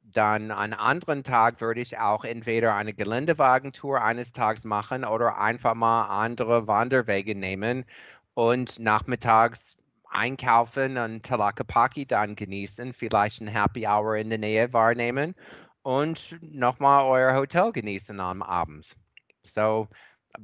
Dann 0.00 0.50
einen 0.50 0.72
anderen 0.72 1.22
Tag 1.22 1.60
würde 1.60 1.82
ich 1.82 1.98
auch 1.98 2.24
entweder 2.24 2.74
eine 2.74 2.94
Geländewagentour 2.94 4.00
eines 4.00 4.32
Tages 4.32 4.64
machen 4.64 5.04
oder 5.04 5.36
einfach 5.36 5.74
mal 5.74 6.06
andere 6.24 6.66
Wanderwege 6.66 7.34
nehmen 7.34 7.84
und 8.32 8.78
nachmittags 8.78 9.77
einkaufen 10.10 10.98
und 10.98 11.24
Talakapaki 11.24 12.06
dann 12.06 12.36
genießen, 12.36 12.92
vielleicht 12.92 13.40
ein 13.40 13.48
Happy 13.48 13.86
Hour 13.86 14.16
in 14.16 14.30
der 14.30 14.38
Nähe 14.38 14.72
wahrnehmen 14.72 15.34
und 15.82 16.36
nochmal 16.42 17.04
euer 17.04 17.34
Hotel 17.34 17.72
genießen 17.72 18.18
am 18.20 18.42
Abend. 18.42 18.96
So, 19.42 19.88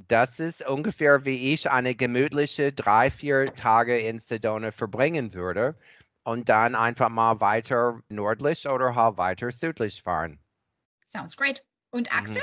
das 0.08 0.40
ist 0.40 0.66
ungefähr 0.66 1.24
wie 1.24 1.52
ich 1.52 1.70
eine 1.70 1.94
gemütliche 1.94 2.72
drei, 2.72 3.10
vier 3.10 3.52
Tage 3.54 3.98
in 3.98 4.18
Sedona 4.18 4.70
verbringen 4.70 5.34
würde 5.34 5.76
und 6.24 6.48
dann 6.48 6.74
einfach 6.74 7.08
mal 7.08 7.40
weiter 7.40 8.00
nördlich 8.08 8.66
oder 8.66 8.94
halt 8.94 9.16
weiter 9.18 9.52
südlich 9.52 10.02
fahren. 10.02 10.38
Sounds 11.06 11.36
great. 11.36 11.64
Und 11.90 12.12
Axel? 12.16 12.42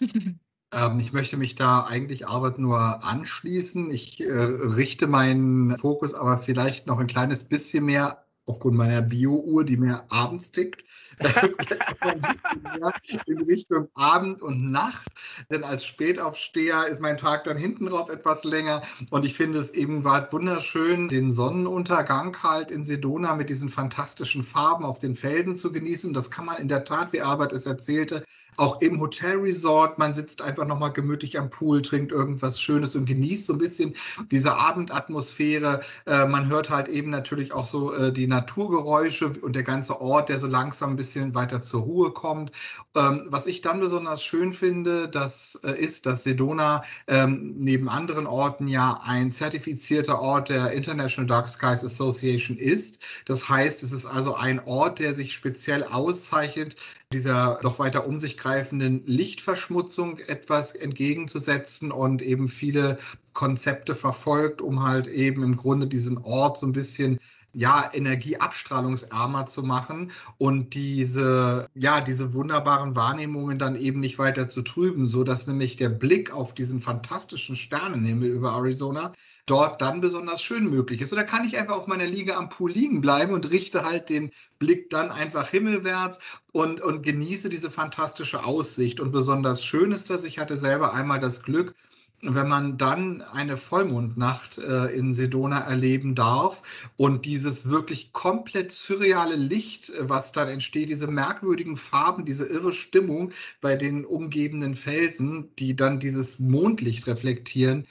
Mhm. 0.00 0.40
Ähm, 0.72 1.00
ich 1.00 1.12
möchte 1.12 1.36
mich 1.36 1.54
da 1.54 1.84
eigentlich 1.84 2.26
Arbeit 2.26 2.58
nur 2.58 3.04
anschließen. 3.04 3.90
Ich 3.90 4.20
äh, 4.20 4.30
richte 4.30 5.06
meinen 5.06 5.76
Fokus 5.78 6.14
aber 6.14 6.38
vielleicht 6.38 6.86
noch 6.86 6.98
ein 6.98 7.06
kleines 7.06 7.44
bisschen 7.44 7.84
mehr 7.84 8.24
aufgrund 8.46 8.76
meiner 8.76 9.00
Bio-Uhr, 9.00 9.64
die 9.64 9.76
mehr 9.76 10.06
abends 10.08 10.50
tickt, 10.50 10.84
in 13.26 13.42
Richtung 13.42 13.88
Abend 13.94 14.42
und 14.42 14.72
Nacht. 14.72 15.06
Denn 15.50 15.62
als 15.62 15.84
Spätaufsteher 15.84 16.86
ist 16.88 17.00
mein 17.00 17.16
Tag 17.16 17.44
dann 17.44 17.56
hinten 17.56 17.86
raus 17.86 18.08
etwas 18.08 18.42
länger. 18.42 18.82
Und 19.10 19.24
ich 19.24 19.34
finde 19.34 19.60
es 19.60 19.70
eben 19.70 20.02
war 20.02 20.32
wunderschön, 20.32 21.08
den 21.08 21.30
Sonnenuntergang 21.30 22.36
halt 22.42 22.72
in 22.72 22.82
Sedona 22.82 23.36
mit 23.36 23.50
diesen 23.50 23.68
fantastischen 23.68 24.42
Farben 24.42 24.84
auf 24.84 24.98
den 24.98 25.14
Felsen 25.14 25.56
zu 25.56 25.70
genießen. 25.70 26.12
Das 26.12 26.30
kann 26.30 26.46
man 26.46 26.56
in 26.56 26.68
der 26.68 26.82
Tat, 26.82 27.12
wie 27.12 27.20
Albert 27.20 27.52
es 27.52 27.66
erzählte, 27.66 28.24
auch 28.60 28.80
im 28.80 29.00
Hotelresort. 29.00 29.98
Man 29.98 30.14
sitzt 30.14 30.42
einfach 30.42 30.66
nochmal 30.66 30.92
gemütlich 30.92 31.38
am 31.38 31.50
Pool, 31.50 31.82
trinkt 31.82 32.12
irgendwas 32.12 32.60
Schönes 32.60 32.94
und 32.94 33.06
genießt 33.06 33.46
so 33.46 33.54
ein 33.54 33.58
bisschen 33.58 33.94
diese 34.30 34.56
Abendatmosphäre. 34.56 35.80
Äh, 36.06 36.26
man 36.26 36.48
hört 36.48 36.70
halt 36.70 36.88
eben 36.88 37.10
natürlich 37.10 37.52
auch 37.52 37.66
so 37.66 37.92
äh, 37.92 38.12
die 38.12 38.26
Natur 38.26 38.60
Naturgeräusche 38.60 39.32
und 39.40 39.54
der 39.54 39.62
ganze 39.62 40.00
Ort, 40.00 40.28
der 40.28 40.38
so 40.38 40.46
langsam 40.46 40.90
ein 40.90 40.96
bisschen 40.96 41.34
weiter 41.34 41.62
zur 41.62 41.82
Ruhe 41.82 42.10
kommt. 42.10 42.52
Ähm, 42.94 43.26
was 43.26 43.46
ich 43.46 43.62
dann 43.62 43.80
besonders 43.80 44.22
schön 44.22 44.52
finde, 44.52 45.08
das 45.08 45.58
äh, 45.64 45.72
ist, 45.72 46.06
dass 46.06 46.24
Sedona 46.24 46.82
ähm, 47.06 47.54
neben 47.58 47.88
anderen 47.88 48.26
Orten 48.26 48.68
ja 48.68 49.00
ein 49.02 49.32
zertifizierter 49.32 50.20
Ort 50.20 50.48
der 50.48 50.72
International 50.72 51.26
Dark 51.26 51.48
Skies 51.48 51.84
Association 51.84 52.58
ist. 52.58 53.00
Das 53.24 53.48
heißt, 53.48 53.82
es 53.82 53.92
ist 53.92 54.06
also 54.06 54.34
ein 54.34 54.60
Ort, 54.66 54.98
der 54.98 55.14
sich 55.14 55.32
speziell 55.32 55.84
auszeichnet, 55.84 56.76
dieser 57.12 57.58
doch 57.62 57.80
weiter 57.80 58.06
um 58.06 58.18
sich 58.18 58.36
greifenden 58.36 59.02
Lichtverschmutzung 59.04 60.18
etwas 60.28 60.76
entgegenzusetzen 60.76 61.90
und 61.90 62.22
eben 62.22 62.46
viele 62.46 62.98
Konzepte 63.32 63.96
verfolgt, 63.96 64.62
um 64.62 64.84
halt 64.84 65.08
eben 65.08 65.42
im 65.42 65.56
Grunde 65.56 65.88
diesen 65.88 66.18
Ort 66.18 66.58
so 66.58 66.66
ein 66.66 66.72
bisschen 66.72 67.18
ja, 67.52 67.90
energieabstrahlungsärmer 67.92 69.46
zu 69.46 69.64
machen 69.64 70.12
und 70.38 70.74
diese, 70.74 71.68
ja, 71.74 72.00
diese 72.00 72.32
wunderbaren 72.32 72.94
Wahrnehmungen 72.94 73.58
dann 73.58 73.74
eben 73.74 73.98
nicht 73.98 74.20
weiter 74.20 74.48
zu 74.48 74.62
trüben, 74.62 75.06
so 75.06 75.24
dass 75.24 75.48
nämlich 75.48 75.74
der 75.74 75.88
Blick 75.88 76.32
auf 76.32 76.54
diesen 76.54 76.80
fantastischen 76.80 77.56
Sternenhimmel 77.56 78.28
über 78.28 78.52
Arizona 78.52 79.10
dort 79.50 79.82
dann 79.82 80.00
besonders 80.00 80.42
schön 80.42 80.70
möglich 80.70 81.00
ist. 81.00 81.12
Oder 81.12 81.24
kann 81.24 81.44
ich 81.44 81.58
einfach 81.58 81.76
auf 81.76 81.86
meiner 81.86 82.06
Liege 82.06 82.36
am 82.36 82.48
Pool 82.48 82.70
liegen 82.70 83.00
bleiben 83.00 83.32
und 83.32 83.50
richte 83.50 83.84
halt 83.84 84.08
den 84.08 84.30
Blick 84.58 84.90
dann 84.90 85.10
einfach 85.10 85.48
himmelwärts 85.48 86.20
und, 86.52 86.80
und 86.80 87.02
genieße 87.02 87.48
diese 87.48 87.70
fantastische 87.70 88.44
Aussicht. 88.44 89.00
Und 89.00 89.10
besonders 89.10 89.64
schön 89.64 89.92
ist 89.92 90.10
das, 90.10 90.24
ich 90.24 90.38
hatte 90.38 90.56
selber 90.56 90.94
einmal 90.94 91.18
das 91.18 91.42
Glück, 91.42 91.74
wenn 92.22 92.48
man 92.48 92.76
dann 92.76 93.22
eine 93.22 93.56
Vollmondnacht 93.56 94.58
äh, 94.58 94.86
in 94.94 95.14
Sedona 95.14 95.60
erleben 95.60 96.14
darf 96.14 96.90
und 96.96 97.24
dieses 97.24 97.70
wirklich 97.70 98.12
komplett 98.12 98.72
surreale 98.72 99.36
Licht, 99.36 99.90
was 100.00 100.32
dann 100.32 100.48
entsteht, 100.48 100.90
diese 100.90 101.06
merkwürdigen 101.06 101.76
Farben, 101.76 102.26
diese 102.26 102.46
irre 102.46 102.72
Stimmung 102.72 103.32
bei 103.60 103.76
den 103.76 104.04
umgebenden 104.04 104.74
Felsen, 104.74 105.48
die 105.58 105.74
dann 105.74 105.98
dieses 105.98 106.38
Mondlicht 106.38 107.06
reflektieren, 107.06 107.84
äh, 107.84 107.86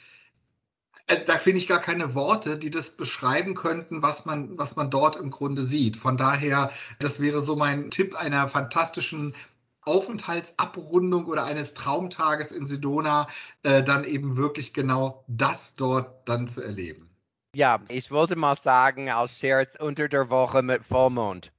da 1.28 1.38
finde 1.38 1.58
ich 1.58 1.68
gar 1.68 1.82
keine 1.82 2.14
Worte, 2.16 2.58
die 2.58 2.70
das 2.70 2.92
beschreiben 2.92 3.56
könnten, 3.56 4.02
was 4.02 4.26
man, 4.26 4.58
was 4.58 4.76
man 4.76 4.90
dort 4.90 5.16
im 5.16 5.32
Grunde 5.32 5.64
sieht. 5.64 5.98
Von 5.98 6.18
daher, 6.18 6.72
das 7.00 7.20
wäre 7.20 7.44
so 7.44 7.56
mein 7.56 7.90
Tipp 7.92 8.16
einer 8.16 8.48
fantastischen 8.48 9.34
Aufenthaltsabrundung 9.82 11.26
oder 11.26 11.46
eines 11.46 11.74
Traumtages 11.74 12.52
in 12.52 12.68
Sedona, 12.68 13.28
äh, 13.64 13.82
dann 13.82 14.04
eben 14.04 14.38
wirklich 14.38 14.74
genau 14.74 15.24
das 15.28 15.76
dort 15.76 16.28
dann 16.28 16.48
zu 16.48 16.62
erleben. 16.62 17.10
Ja, 17.56 17.80
ich 17.88 18.12
wollte 18.12 18.36
mal 18.36 18.56
sagen, 18.56 19.10
als 19.10 19.40
Scherz 19.40 19.76
unter 19.80 20.08
der 20.08 20.30
Woche 20.30 20.62
mit 20.62 20.84
Vollmond. 20.84 21.52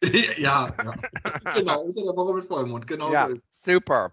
ja, 0.38 0.72
ja, 0.72 0.94
genau, 1.54 1.82
unter 1.82 2.02
der 2.02 2.16
Woche 2.16 2.34
mit 2.34 2.46
Vollmond, 2.46 2.86
genau 2.86 3.12
ja, 3.12 3.26
so 3.26 3.34
ist 3.34 3.64
Super. 3.64 4.12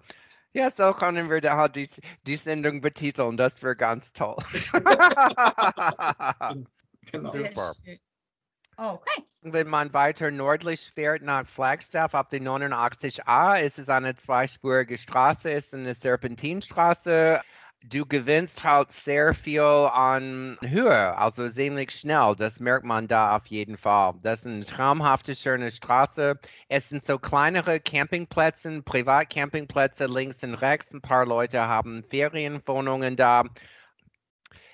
Ja, 0.55 0.69
so 0.73 0.93
können 0.93 1.29
wir 1.29 1.41
da 1.41 1.57
halt 1.57 1.75
die, 1.75 1.89
die 2.25 2.37
Sendung 2.37 2.79
betiteln. 2.79 3.35
Das 3.35 3.61
wäre 3.61 3.75
ganz 3.75 4.13
toll. 4.13 4.37
genau. 7.11 7.31
Super. 7.33 7.73
Okay. 8.77 9.23
Wenn 9.41 9.67
man 9.67 9.91
weiter 9.91 10.31
nördlich 10.31 10.91
fährt 10.95 11.23
nach 11.23 11.45
Flagstaff 11.45 12.13
auf 12.13 12.29
die 12.29 12.39
89a, 12.39 13.59
ist 13.59 13.79
es 13.79 13.89
eine 13.89 14.15
zweispurige 14.15 14.97
Straße, 14.97 15.51
ist 15.51 15.73
eine 15.73 15.93
Serpentinstraße 15.93 17.41
du 17.89 18.05
gewinnst 18.05 18.63
halt 18.63 18.91
sehr 18.91 19.33
viel 19.33 19.61
an 19.61 20.57
Höhe, 20.61 21.17
also 21.17 21.47
ziemlich 21.47 21.91
schnell. 21.91 22.35
Das 22.35 22.59
merkt 22.59 22.85
man 22.85 23.07
da 23.07 23.35
auf 23.35 23.45
jeden 23.47 23.77
Fall. 23.77 24.15
Das 24.21 24.41
ist 24.41 24.47
eine 24.47 24.65
traumhafte, 24.65 25.35
schöne 25.35 25.71
Straße. 25.71 26.39
Es 26.67 26.89
sind 26.89 27.05
so 27.05 27.19
kleinere 27.19 27.79
Campingplätze, 27.79 28.81
Privatcampingplätze 28.81 30.05
links 30.07 30.43
und 30.43 30.55
rechts. 30.55 30.93
Ein 30.93 31.01
paar 31.01 31.25
Leute 31.25 31.67
haben 31.67 32.03
Ferienwohnungen 32.09 33.15
da. 33.15 33.43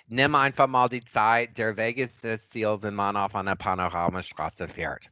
Nimm 0.08 0.36
einfach 0.36 0.68
mal 0.68 0.90
die 0.90 1.04
Zeit. 1.06 1.58
Der 1.58 1.78
Weg 1.78 1.98
ist 1.98 2.24
das 2.24 2.50
Ziel, 2.50 2.78
wenn 2.82 2.96
man 2.96 3.16
auf 3.16 3.36
einer 3.36 3.56
Panoramastraße 3.56 4.68
fährt. 4.68 5.10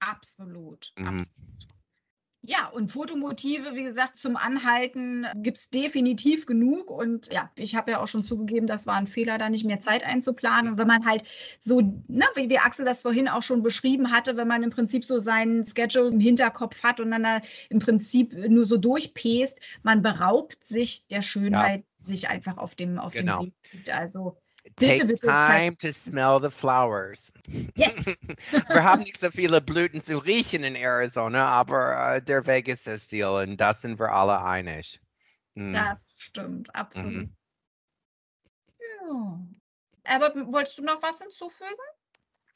Absolut. 0.00 0.92
Mhm. 0.96 1.06
Absolut. 1.06 1.69
Ja, 2.42 2.68
und 2.68 2.90
Fotomotive, 2.90 3.74
wie 3.74 3.84
gesagt, 3.84 4.16
zum 4.16 4.36
Anhalten 4.36 5.26
gibt 5.36 5.58
es 5.58 5.68
definitiv 5.68 6.46
genug. 6.46 6.90
Und 6.90 7.30
ja, 7.30 7.50
ich 7.56 7.74
habe 7.74 7.90
ja 7.90 8.00
auch 8.00 8.06
schon 8.06 8.24
zugegeben, 8.24 8.66
das 8.66 8.86
war 8.86 8.94
ein 8.94 9.06
Fehler, 9.06 9.36
da 9.36 9.50
nicht 9.50 9.66
mehr 9.66 9.80
Zeit 9.80 10.04
einzuplanen. 10.04 10.72
Und 10.72 10.78
wenn 10.78 10.86
man 10.86 11.04
halt 11.04 11.24
so, 11.58 11.80
ne, 12.08 12.24
wie, 12.36 12.48
wie 12.48 12.58
Axel 12.58 12.86
das 12.86 13.02
vorhin 13.02 13.28
auch 13.28 13.42
schon 13.42 13.62
beschrieben 13.62 14.10
hatte, 14.10 14.38
wenn 14.38 14.48
man 14.48 14.62
im 14.62 14.70
Prinzip 14.70 15.04
so 15.04 15.18
seinen 15.18 15.66
Schedule 15.66 16.08
im 16.08 16.20
Hinterkopf 16.20 16.82
hat 16.82 16.98
und 16.98 17.10
dann 17.10 17.24
da 17.24 17.40
im 17.68 17.78
Prinzip 17.78 18.34
nur 18.48 18.64
so 18.64 18.78
durchpest, 18.78 19.60
man 19.82 20.00
beraubt 20.00 20.64
sich 20.64 21.06
der 21.08 21.20
Schönheit, 21.20 21.80
ja. 21.80 22.06
sich 22.06 22.28
einfach 22.30 22.56
auf 22.56 22.74
dem, 22.74 22.98
auf 22.98 23.12
genau. 23.12 23.40
dem 23.40 23.52
Weg. 23.72 23.94
Also 23.94 24.30
Bitte, 24.30 24.49
Take 24.76 25.20
time 25.20 25.76
to 25.76 25.92
smell 25.92 26.40
the 26.40 26.50
flowers. 26.50 27.32
Yes. 27.74 28.34
Wir 28.68 28.84
haben 28.84 29.02
nicht 29.02 29.20
so 29.20 29.30
viele 29.30 29.60
Blüten 29.60 30.02
zu 30.02 30.18
riechen 30.18 30.64
in 30.64 30.76
Arizona, 30.76 31.46
aber 31.46 32.16
uh, 32.16 32.20
der 32.20 32.46
Weg 32.46 32.68
ist 32.68 32.86
das 32.86 33.08
Ziel 33.08 33.26
und 33.26 33.56
das 33.56 33.82
sind 33.82 33.98
wir 33.98 34.12
alle 34.12 34.42
einig. 34.42 35.00
Mm. 35.54 35.72
Das 35.72 36.18
stimmt, 36.20 36.74
absolut. 36.74 37.12
Mhm. 37.12 37.36
Ja. 38.78 39.40
Aber 40.04 40.34
wolltest 40.52 40.78
du 40.78 40.84
noch 40.84 41.02
was 41.02 41.20
hinzufügen? 41.20 41.70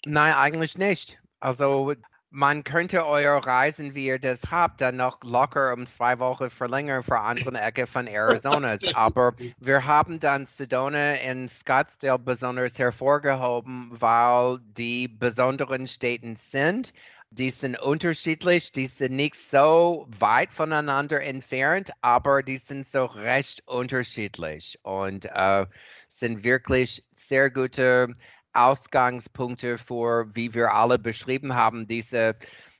Nein, 0.07 0.35
eigentlich 0.35 0.77
nicht. 0.77 1.21
Also 1.41 1.95
man 2.35 2.65
könnte 2.65 3.07
eure 3.07 3.47
Reisen, 3.47 3.95
wie 3.95 4.07
ihr 4.07 4.19
das 4.19 4.41
habt, 4.51 4.81
dann 4.81 4.97
noch 4.97 5.23
locker 5.23 5.73
um 5.73 5.87
zwei 5.87 6.19
Wochen 6.19 6.51
verlängern 6.51 7.05
für 7.05 7.21
andere 7.21 7.61
Ecke 7.61 7.87
von 7.87 8.09
Arizona. 8.09 8.77
Aber 8.95 9.35
wir 9.61 9.87
haben 9.87 10.19
dann 10.19 10.45
Sedona 10.45 11.15
in 11.15 11.47
Scottsdale 11.47 12.19
besonders 12.19 12.77
hervorgehoben, 12.77 13.91
weil 13.93 14.59
die 14.77 15.07
besonderen 15.07 15.87
Städten 15.87 16.35
sind. 16.35 16.93
Die 17.31 17.51
sind 17.51 17.81
unterschiedlich, 17.81 18.73
die 18.73 18.87
sind 18.87 19.15
nicht 19.15 19.37
so 19.37 20.09
weit 20.19 20.53
voneinander 20.53 21.21
entfernt, 21.21 21.91
aber 22.01 22.43
die 22.43 22.59
sind 22.59 22.87
so 22.87 23.05
recht 23.05 23.63
unterschiedlich 23.67 24.79
und 24.83 25.25
äh, 25.27 25.67
sind 26.09 26.43
wirklich 26.45 27.05
sehr 27.15 27.51
gute 27.51 28.09
Ausgangspunkte 28.55 29.79
für, 29.79 30.35
wie 30.35 30.55
wir 30.55 30.73
alle 30.73 30.99
beschrieben 30.99 31.55
haben, 31.55 31.87
diese, 31.87 32.37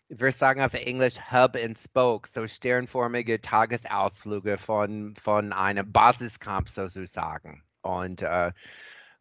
wir 0.09 0.33
sagen 0.33 0.63
auf 0.63 0.75
Englisch 0.75 1.17
Hub 1.31 1.57
and 1.57 1.79
Spoke, 1.79 2.29
so 2.29 2.47
sternförmige 2.47 3.41
Tagesausflüge 3.41 4.59
von, 4.59 5.15
von 5.23 5.53
einem 5.53 5.91
Basiscamp 5.93 6.69
sozusagen. 6.69 7.63
Und 7.83 8.23
äh, 8.23 8.53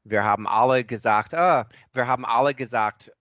wir 0.04 0.24
haben 0.24 0.48
alle 0.48 0.84
gesagt, 0.84 1.34
oh, 1.34 1.64
wir 1.94 2.08
haben 2.08 2.26
alle 2.26 2.54
gesagt, 2.54 3.12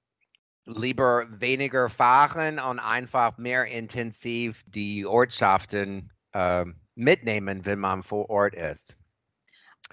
lieber 0.64 1.26
weniger 1.28 1.88
fahren 1.88 2.58
und 2.58 2.78
einfach 2.78 3.36
mehr 3.38 3.64
intensiv 3.66 4.62
die 4.66 5.04
Ortschaften 5.06 6.12
äh, 6.32 6.64
mitnehmen, 6.94 7.64
wenn 7.66 7.78
man 7.78 8.02
vor 8.02 8.30
Ort 8.30 8.54
ist. 8.54 8.96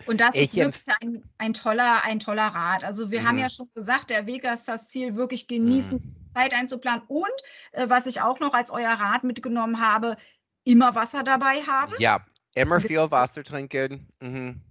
Und 0.05 0.21
das 0.21 0.35
ich 0.35 0.43
ist 0.43 0.55
wirklich 0.55 0.85
ein, 1.01 1.23
ein, 1.37 1.53
toller, 1.53 2.03
ein 2.03 2.19
toller 2.19 2.47
Rat. 2.47 2.83
Also 2.83 3.11
wir 3.11 3.21
mhm. 3.21 3.27
haben 3.27 3.37
ja 3.39 3.49
schon 3.49 3.69
gesagt, 3.73 4.09
der 4.09 4.25
Weg 4.25 4.43
ist 4.43 4.67
das 4.67 4.87
Ziel, 4.87 5.15
wirklich 5.15 5.47
genießen, 5.47 5.99
mhm. 5.99 6.31
Zeit 6.33 6.53
einzuplanen. 6.53 7.03
Und 7.07 7.27
äh, 7.71 7.89
was 7.89 8.05
ich 8.05 8.21
auch 8.21 8.39
noch 8.39 8.53
als 8.53 8.71
euer 8.71 8.91
Rat 8.91 9.23
mitgenommen 9.23 9.79
habe, 9.79 10.17
immer 10.63 10.95
Wasser 10.95 11.23
dabei 11.23 11.61
haben. 11.61 11.93
Ja, 11.99 12.25
immer 12.55 12.81
viel 12.81 12.99
Wasser 13.11 13.43
trinken. 13.43 14.07
Mhm. 14.19 14.61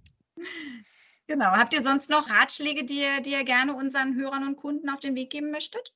Genau. 1.27 1.51
Habt 1.51 1.73
ihr 1.73 1.83
sonst 1.83 2.09
noch 2.09 2.29
Ratschläge, 2.29 2.85
die 2.85 3.01
ihr, 3.01 3.21
die 3.21 3.31
ihr 3.31 3.43
gerne 3.43 3.75
unseren 3.75 4.15
Hörern 4.15 4.47
und 4.47 4.55
Kunden 4.55 4.89
auf 4.89 4.99
den 4.99 5.15
Weg 5.15 5.29
geben 5.29 5.51
möchtet? 5.51 5.93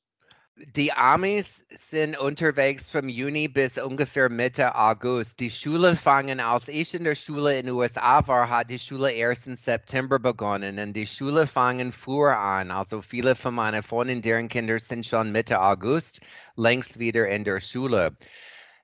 Die 0.56 0.94
Amis 0.94 1.66
sind 1.72 2.16
unterwegs 2.16 2.88
vom 2.92 3.10
Juni 3.10 3.48
bis 3.48 3.80
ungefähr 3.80 4.30
Mitte 4.30 4.76
August. 4.76 5.40
Die 5.40 5.50
Schule 5.50 5.96
fangen, 5.96 6.40
als 6.40 6.68
ich 6.68 6.94
in 6.94 7.04
der 7.04 7.16
Schule 7.16 7.58
in 7.58 7.66
den 7.66 7.74
USA 7.74 8.26
war, 8.28 8.50
hat 8.50 8.70
die 8.70 8.78
Schule 8.78 9.12
erst 9.12 9.48
im 9.48 9.56
September 9.56 10.20
begonnen. 10.20 10.78
Und 10.78 10.94
die 10.94 11.08
Schule 11.08 11.48
fangen 11.48 11.92
früher 11.92 12.38
an. 12.38 12.70
Also 12.70 13.02
viele 13.02 13.34
von 13.34 13.56
meinen 13.56 13.82
Freunden, 13.82 14.22
deren 14.22 14.48
Kinder 14.48 14.80
sind 14.80 15.08
schon 15.08 15.32
Mitte 15.32 15.60
August 15.60 16.22
längst 16.56 17.00
wieder 17.00 17.28
in 17.28 17.44
der 17.44 17.60
Schule. 17.60 18.16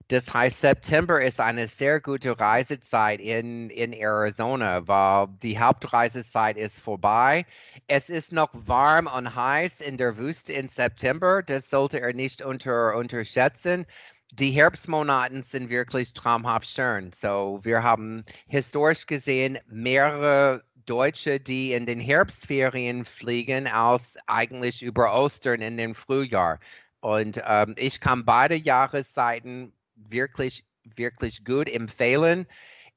Das 0.10 0.34
heißt, 0.34 0.61
September 0.61 1.22
ist 1.22 1.40
eine 1.40 1.68
sehr 1.68 2.02
gute 2.02 2.40
Reisezeit 2.40 3.19
in, 3.19 3.69
in 3.69 3.94
Arizona, 3.94 4.88
weil 4.88 5.27
die 5.44 5.60
Hauptreisezeit 5.60 6.57
ist 6.57 6.80
vorbei. 6.80 7.45
Es 7.88 8.10
ist 8.10 8.31
noch 8.31 8.49
warm 8.53 9.06
und 9.06 9.36
heiß 9.36 9.81
in 9.81 9.98
der 9.98 10.18
Wüste 10.18 10.53
im 10.53 10.68
September. 10.68 11.44
Das 11.44 11.69
sollte 11.69 12.02
er 12.02 12.14
nicht 12.14 12.41
unter, 12.41 12.95
unterschätzen. 12.95 13.86
Die 14.34 14.49
Herbstmonaten 14.49 15.44
sind 15.44 15.69
wirklich 15.69 16.14
traumhaft 16.14 16.68
schön. 16.68 17.11
So, 17.14 17.60
wir 17.61 17.84
haben 17.84 18.26
historisch 18.48 19.06
gesehen 19.06 19.60
mehrere 19.68 20.64
Deutsche, 20.88 21.40
die 21.40 21.73
in 21.73 21.86
den 21.86 21.99
Herbstferien 21.99 23.06
fliegen, 23.06 23.68
als 23.68 24.18
eigentlich 24.26 24.81
über 24.81 25.14
Ostern 25.14 25.61
in 25.61 25.77
den 25.77 25.94
Frühjahr. 25.94 26.60
Und 26.99 27.40
ähm, 27.45 27.76
ich 27.77 28.02
kann 28.02 28.26
beide 28.26 28.56
Jahreszeiten 28.56 29.72
wirklich, 30.09 30.65
wirklich 30.84 31.43
gut 31.45 31.69
empfehlen. 31.69 32.47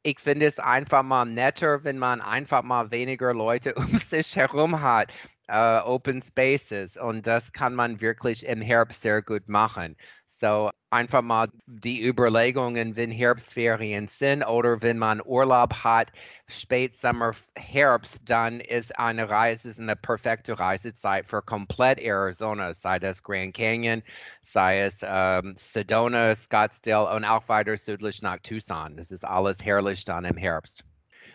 Ich 0.02 0.20
finde 0.20 0.46
es 0.46 0.58
einfach 0.58 1.02
mal 1.02 1.24
netter, 1.24 1.84
wenn 1.84 1.98
man 1.98 2.20
einfach 2.20 2.62
mal 2.62 2.90
weniger 2.90 3.34
Leute 3.34 3.74
um 3.76 3.98
sich 3.98 4.36
herum 4.36 4.80
hat. 4.82 5.12
Uh, 5.50 5.82
Open 5.84 6.22
Spaces 6.22 6.96
und 6.96 7.26
das 7.26 7.52
kann 7.52 7.74
man 7.74 8.00
wirklich 8.00 8.46
im 8.46 8.62
Herbst 8.62 9.02
sehr 9.02 9.22
gut 9.22 9.48
machen. 9.48 9.96
So 10.38 10.70
einfach 10.90 11.22
mal 11.22 11.48
die 11.66 12.04
Überlegungen, 12.04 12.96
wenn 12.96 13.10
Herbstferien 13.10 14.08
sind 14.08 14.42
oder 14.42 14.82
wenn 14.82 14.98
man 14.98 15.22
Urlaub 15.24 15.72
hat, 15.84 16.12
Spätsommer, 16.48 17.32
Herbst, 17.56 18.20
dann 18.24 18.60
ist 18.60 18.98
eine 18.98 19.28
Reise 19.30 19.72
eine 19.78 19.96
perfekte 19.96 20.58
Reisezeit 20.58 21.26
für 21.26 21.42
komplett 21.42 21.98
Arizona, 21.98 22.74
sei 22.74 22.98
das 22.98 23.22
Grand 23.22 23.54
Canyon, 23.54 24.02
sei 24.42 24.80
es 24.80 25.00
ähm, 25.02 25.54
Sedona, 25.56 26.34
Scottsdale 26.34 27.14
und 27.14 27.24
auch 27.24 27.48
weiter 27.48 27.76
südlich 27.76 28.20
nach 28.22 28.38
Tucson. 28.38 28.96
Das 28.96 29.10
ist 29.10 29.24
alles 29.24 29.64
herrlich 29.64 30.04
dann 30.04 30.24
im 30.24 30.36
Herbst. 30.36 30.84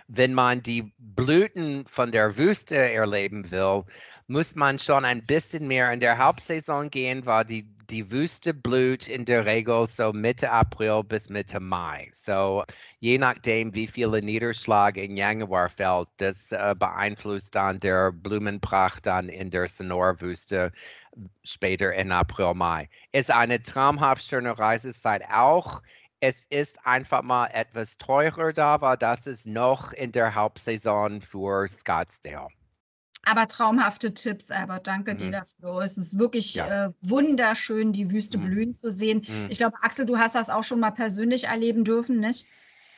Wenn 0.07 0.33
man 0.33 0.63
die 0.63 0.93
Blüten 0.97 1.85
von 1.87 2.11
der 2.11 2.37
Wüste 2.37 2.75
erleben 2.77 3.49
will, 3.51 3.83
muss 4.27 4.55
man 4.55 4.79
schon 4.79 5.05
ein 5.05 5.25
bisschen 5.25 5.67
mehr 5.67 5.91
in 5.91 5.99
der 5.99 6.17
Hauptsaison 6.17 6.89
gehen, 6.89 7.25
weil 7.25 7.45
die 7.45 7.76
die 7.89 8.11
Wüste 8.11 8.53
blüht 8.53 9.07
in 9.07 9.25
der 9.25 9.45
Regel 9.45 9.87
so 9.87 10.11
Mitte 10.13 10.51
April 10.51 11.03
bis 11.03 11.29
Mitte 11.29 11.59
Mai. 11.59 12.09
So 12.11 12.63
je 12.99 13.17
nachdem, 13.17 13.73
wie 13.75 13.87
viel 13.87 14.09
Niederschlag 14.21 14.97
in 14.97 15.17
Januar 15.17 15.69
fällt, 15.69 16.09
das 16.17 16.51
äh, 16.51 16.75
beeinflusst 16.77 17.55
dann 17.55 17.79
der 17.79 18.11
Blumenpracht 18.11 19.05
dann 19.05 19.29
in 19.29 19.51
der 19.51 19.67
Sonora-Wüste 19.67 20.71
später 21.43 21.93
in 21.93 22.11
April, 22.11 22.53
Mai. 22.53 22.89
Ist 23.11 23.31
eine 23.31 23.61
traumhaft 23.61 24.23
schöne 24.23 24.57
Reisezeit 24.57 25.23
auch. 25.31 25.81
Es 26.19 26.45
ist 26.49 26.85
einfach 26.85 27.21
mal 27.23 27.47
etwas 27.53 27.97
teurer 27.97 28.51
da, 28.53 28.81
weil 28.81 28.97
das 28.97 29.27
ist 29.27 29.45
noch 29.45 29.93
in 29.93 30.11
der 30.11 30.35
Hauptsaison 30.35 31.21
für 31.21 31.67
Scottsdale. 31.67 32.49
Aber 33.29 33.47
traumhafte 33.47 34.13
Tipps, 34.13 34.51
Albert. 34.51 34.87
Danke 34.87 35.13
mhm. 35.13 35.17
dir 35.17 35.31
dafür. 35.31 35.81
Es 35.81 35.97
ist 35.97 36.17
wirklich 36.17 36.55
ja. 36.55 36.85
äh, 36.85 36.91
wunderschön, 37.01 37.91
die 37.91 38.09
Wüste 38.09 38.37
mhm. 38.37 38.45
blühen 38.45 38.73
zu 38.73 38.89
sehen. 38.89 39.21
Mhm. 39.27 39.47
Ich 39.49 39.57
glaube, 39.57 39.75
Axel, 39.81 40.05
du 40.05 40.17
hast 40.17 40.35
das 40.35 40.49
auch 40.49 40.63
schon 40.63 40.79
mal 40.79 40.91
persönlich 40.91 41.45
erleben 41.45 41.83
dürfen, 41.83 42.21
nicht? 42.21 42.47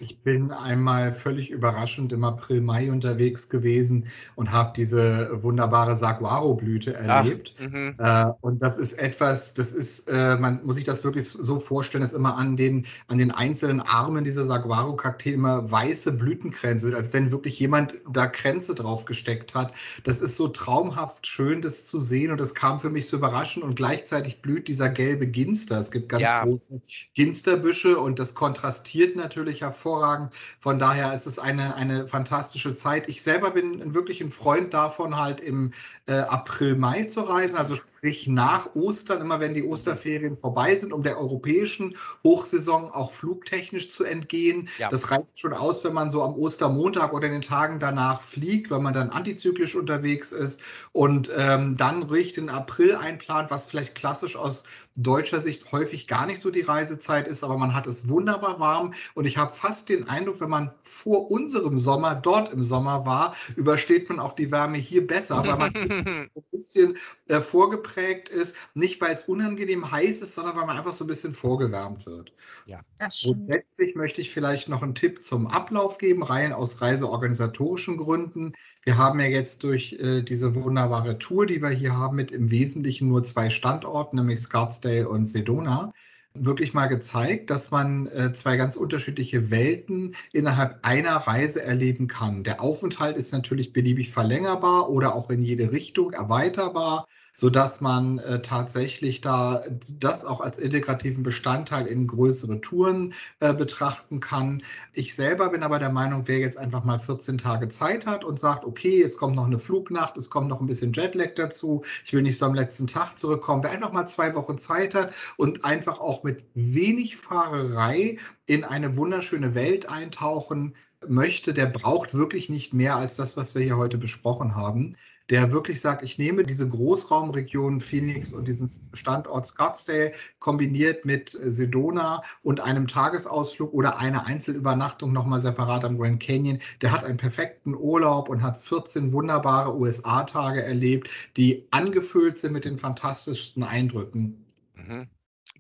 Ich 0.02 0.22
bin 0.24 0.52
einmal 0.52 1.14
völlig 1.14 1.52
überraschend 1.52 2.14
im 2.14 2.24
April, 2.24 2.62
Mai 2.62 2.90
unterwegs 2.90 3.50
gewesen 3.50 4.08
und 4.36 4.52
habe 4.54 4.72
diese 4.74 5.44
wunderbare 5.44 5.98
Saguaro-Blüte 5.98 6.94
erlebt. 6.94 7.54
Ach, 7.98 8.30
äh, 8.30 8.34
und 8.40 8.62
das 8.62 8.78
ist 8.78 8.94
etwas, 8.94 9.54
das 9.54 9.74
ist, 9.74 10.08
äh, 10.08 10.38
man 10.38 10.64
muss 10.66 10.78
sich 10.78 10.86
das 10.86 11.04
wirklich 11.04 11.28
so 11.28 11.60
vorstellen, 11.60 12.02
dass 12.02 12.14
immer 12.14 12.38
an 12.38 12.56
den, 12.56 12.86
an 13.08 13.18
den 13.18 13.32
einzelnen 13.32 13.82
Armen 13.82 14.24
dieser 14.24 14.46
Saguaro-Kakteen 14.46 15.34
immer 15.34 15.70
weiße 15.70 16.14
Blütenkränze 16.14 16.88
sind, 16.88 16.96
als 16.96 17.12
wenn 17.12 17.32
wirklich 17.32 17.60
jemand 17.60 17.96
da 18.10 18.28
Kränze 18.28 18.76
drauf 18.76 19.04
gesteckt 19.04 19.54
hat. 19.54 19.74
Das 20.06 20.22
ist 20.22 20.38
so 20.38 20.48
traumhaft 20.48 21.28
schön, 21.28 21.62
das 21.62 21.86
zu 21.86 22.00
sehen 22.00 22.32
und 22.32 22.40
das 22.40 22.56
kam 22.56 22.80
für 22.80 22.90
mich 22.90 23.10
so 23.10 23.18
überraschend 23.18 23.66
und 23.66 23.76
gleichzeitig 23.76 24.42
blüht 24.42 24.70
dieser 24.70 24.88
gelbe 24.88 25.28
Ginster. 25.28 25.78
Es 25.78 25.92
gibt 25.92 26.08
ganz 26.08 26.22
ja. 26.22 26.44
große 26.44 26.80
Ginsterbüsche 27.16 28.00
und 28.00 28.18
das 28.18 28.34
kontrastiert 28.34 29.18
natürlich 29.18 29.60
hervor 29.60 29.89
hervorragend. 29.90 30.34
Von 30.60 30.80
daher 30.80 31.14
ist 31.14 31.26
es 31.26 31.40
eine, 31.40 31.76
eine 31.76 32.08
fantastische 32.08 32.74
Zeit. 32.74 33.10
Ich 33.10 33.22
selber 33.22 33.52
bin 33.52 33.94
wirklich 33.94 34.22
ein 34.22 34.32
Freund 34.32 34.74
davon, 34.74 35.18
halt 35.18 35.42
im 35.42 35.72
äh, 36.06 36.14
April, 36.14 36.76
Mai 36.76 37.04
zu 37.06 37.22
reisen, 37.22 37.58
also 37.58 37.76
sprich 37.76 38.28
nach 38.28 38.76
Ostern, 38.76 39.22
immer 39.22 39.40
wenn 39.40 39.54
die 39.54 39.64
Osterferien 39.64 40.36
vorbei 40.36 40.76
sind, 40.76 40.94
um 40.94 41.04
der 41.04 41.20
europäischen 41.20 41.96
Hochsaison 42.24 42.92
auch 42.92 43.12
flugtechnisch 43.12 43.90
zu 43.90 44.04
entgehen. 44.04 44.70
Ja. 44.78 44.90
Das 44.90 45.12
reicht 45.12 45.40
schon 45.40 45.54
aus, 45.54 45.84
wenn 45.84 45.94
man 45.94 46.10
so 46.10 46.24
am 46.24 46.36
Ostermontag 46.36 47.14
oder 47.14 47.28
in 47.28 47.34
den 47.34 47.42
Tagen 47.42 47.80
danach 47.80 48.22
fliegt, 48.22 48.72
weil 48.72 48.80
man 48.80 48.94
dann 48.94 49.10
antizyklisch 49.10 49.76
unterwegs 49.76 50.32
ist 50.32 50.62
und 50.92 51.32
ähm, 51.36 51.78
dann 51.78 52.04
ruhig 52.04 52.34
den 52.34 52.50
April 52.50 52.96
einplant, 52.96 53.52
was 53.52 53.68
vielleicht 53.68 53.96
klassisch 53.96 54.36
aus 54.36 54.64
deutscher 54.96 55.40
Sicht 55.40 55.72
häufig 55.72 56.08
gar 56.08 56.26
nicht 56.26 56.40
so 56.40 56.52
die 56.52 56.62
Reisezeit 56.62 57.28
ist, 57.28 57.44
aber 57.44 57.58
man 57.58 57.74
hat 57.74 57.88
es 57.88 58.10
wunderbar 58.10 58.60
warm 58.60 58.94
und 59.14 59.26
ich 59.26 59.38
habe 59.38 59.52
fast 59.52 59.90
den 59.90 60.08
Eindruck, 60.08 60.42
wenn 60.42 60.50
man 60.50 60.72
vor 60.84 61.32
unserem 61.32 61.78
Sommer 61.78 62.16
dort 62.16 62.52
im 62.52 62.64
Sommer 62.64 63.06
war, 63.06 63.36
übersteht 63.56 64.10
man 64.10 64.20
auch 64.20 64.34
die 64.34 64.52
Wärme 64.52 64.78
hier 64.78 65.06
besser, 65.06 65.46
weil 65.46 65.58
man 65.58 65.74
so 66.34 66.40
ein 66.40 66.46
bisschen 66.52 66.98
äh, 67.28 67.42
vorgeprägt 67.42 68.30
ist, 68.30 68.56
nicht 68.74 69.00
weil 69.02 69.16
es 69.16 69.24
unangenehm 69.24 69.90
heiß 69.90 70.22
ist, 70.22 70.36
sondern 70.36 70.56
weil 70.56 70.66
man 70.66 70.78
einfach 70.78 70.94
so 70.94 71.06
ein 71.06 71.08
bisschen 71.08 71.34
vorgewärmt 71.34 72.06
wird. 72.06 72.34
Ja, 72.66 72.82
das 72.98 73.20
stimmt. 73.20 73.42
Und 73.42 73.48
letztlich 73.48 73.96
möchte 73.96 74.22
ich 74.22 74.32
vielleicht 74.32 74.70
noch 74.70 74.84
einen 74.84 74.96
Tipp 74.96 75.22
zum 75.22 75.48
Ablauf 75.48 75.98
geben, 75.98 76.24
rein 76.24 76.54
aus 76.54 76.82
reiseorganisatorischen 76.82 77.98
Gründen. 77.98 78.54
Wir 78.90 78.98
haben 78.98 79.20
ja 79.20 79.28
jetzt 79.28 79.64
durch 79.64 79.94
äh, 80.00 80.24
diese 80.24 80.56
wunderbare 80.56 81.20
Tour, 81.20 81.46
die 81.46 81.62
wir 81.62 81.70
hier 81.70 81.96
haben, 81.96 82.16
mit 82.16 82.32
im 82.32 82.50
Wesentlichen 82.50 83.08
nur 83.08 83.24
zwei 83.24 83.52
Standorten, 83.52 84.16
nämlich 84.16 84.40
Scottsdale 84.40 85.08
und 85.08 85.28
Sedona, 85.28 85.94
wirklich 86.34 86.74
mal 86.74 86.88
gezeigt, 86.88 87.52
dass 87.52 87.70
man 87.70 88.08
äh, 88.08 88.34
zwei 88.34 88.58
ganz 88.58 88.78
unterschiedliche 88.78 89.52
Welten 89.52 90.16
innerhalb 90.34 90.80
einer 90.82 91.18
Reise 91.18 91.62
erleben 91.62 92.08
kann. 92.08 92.44
Der 92.44 92.64
Aufenthalt 92.64 93.16
ist 93.16 93.32
natürlich 93.32 93.74
beliebig 93.74 94.10
verlängerbar 94.10 94.90
oder 94.90 95.14
auch 95.14 95.30
in 95.30 95.44
jede 95.44 95.72
Richtung 95.72 96.12
erweiterbar 96.14 97.06
sodass 97.40 97.80
man 97.80 98.20
äh, 98.20 98.42
tatsächlich 98.42 99.22
da 99.22 99.64
das 99.98 100.26
auch 100.26 100.42
als 100.42 100.58
integrativen 100.58 101.24
Bestandteil 101.24 101.88
in 101.88 102.06
größere 102.06 102.60
Touren 102.60 103.14
äh, 103.40 103.54
betrachten 103.54 104.20
kann. 104.20 104.62
Ich 104.92 105.16
selber 105.16 105.48
bin 105.48 105.64
aber 105.64 105.80
der 105.80 105.90
Meinung, 105.90 106.24
wer 106.26 106.40
jetzt 106.40 106.58
einfach 106.58 106.84
mal 106.84 107.00
14 107.00 107.38
Tage 107.38 107.70
Zeit 107.70 108.06
hat 108.06 108.26
und 108.26 108.38
sagt, 108.42 108.66
okay, 108.66 109.02
es 109.02 109.16
kommt 109.16 109.38
noch 109.38 109.46
eine 109.46 109.58
Flugnacht, 109.58 110.18
es 110.18 110.30
kommt 110.30 110.50
noch 110.50 110.60
ein 110.60 110.66
bisschen 110.66 110.92
Jetlag 110.92 111.36
dazu, 111.36 111.86
ich 112.04 112.12
will 112.12 112.24
nicht 112.24 112.38
so 112.38 112.46
am 112.46 112.56
letzten 112.56 112.88
Tag 112.88 113.18
zurückkommen, 113.18 113.64
wer 113.64 113.72
einfach 113.72 113.94
mal 113.94 114.06
zwei 114.06 114.36
Wochen 114.36 114.58
Zeit 114.58 114.94
hat 114.94 115.14
und 115.38 115.64
einfach 115.64 116.02
auch 116.02 116.24
mit 116.24 116.44
wenig 116.56 117.16
Fahrerei 117.16 118.18
in 118.48 118.66
eine 118.66 118.98
wunderschöne 118.98 119.56
Welt 119.56 119.90
eintauchen 119.90 120.76
möchte, 121.08 121.54
der 121.54 121.68
braucht 121.68 122.14
wirklich 122.14 122.50
nicht 122.50 122.74
mehr 122.74 122.98
als 122.98 123.16
das, 123.16 123.38
was 123.38 123.56
wir 123.56 123.62
hier 123.62 123.78
heute 123.78 123.98
besprochen 123.98 124.58
haben 124.58 124.98
der 125.30 125.52
wirklich 125.52 125.80
sagt, 125.80 126.04
ich 126.04 126.18
nehme 126.18 126.44
diese 126.44 126.68
Großraumregion 126.68 127.82
Phoenix 127.82 128.34
und 128.34 128.48
diesen 128.48 128.70
Standort 128.94 129.46
Scottsdale 129.46 130.12
kombiniert 130.40 131.06
mit 131.06 131.30
Sedona 131.30 132.24
und 132.42 132.60
einem 132.62 132.88
Tagesausflug 132.88 133.72
oder 133.74 134.00
einer 134.00 134.26
Einzelübernachtung 134.26 135.14
nochmal 135.14 135.40
separat 135.40 135.86
am 135.86 135.98
Grand 135.98 136.20
Canyon. 136.20 136.60
Der 136.82 136.92
hat 136.92 137.04
einen 137.04 137.18
perfekten 137.18 137.76
Urlaub 137.76 138.30
und 138.30 138.42
hat 138.42 138.62
14 138.62 139.12
wunderbare 139.12 139.78
USA-Tage 139.78 140.64
erlebt, 140.64 141.10
die 141.38 141.68
angefüllt 141.72 142.40
sind 142.40 142.54
mit 142.54 142.66
den 142.66 142.78
fantastischsten 142.78 143.64
Eindrücken. 143.64 144.46
Mhm. 144.74 145.08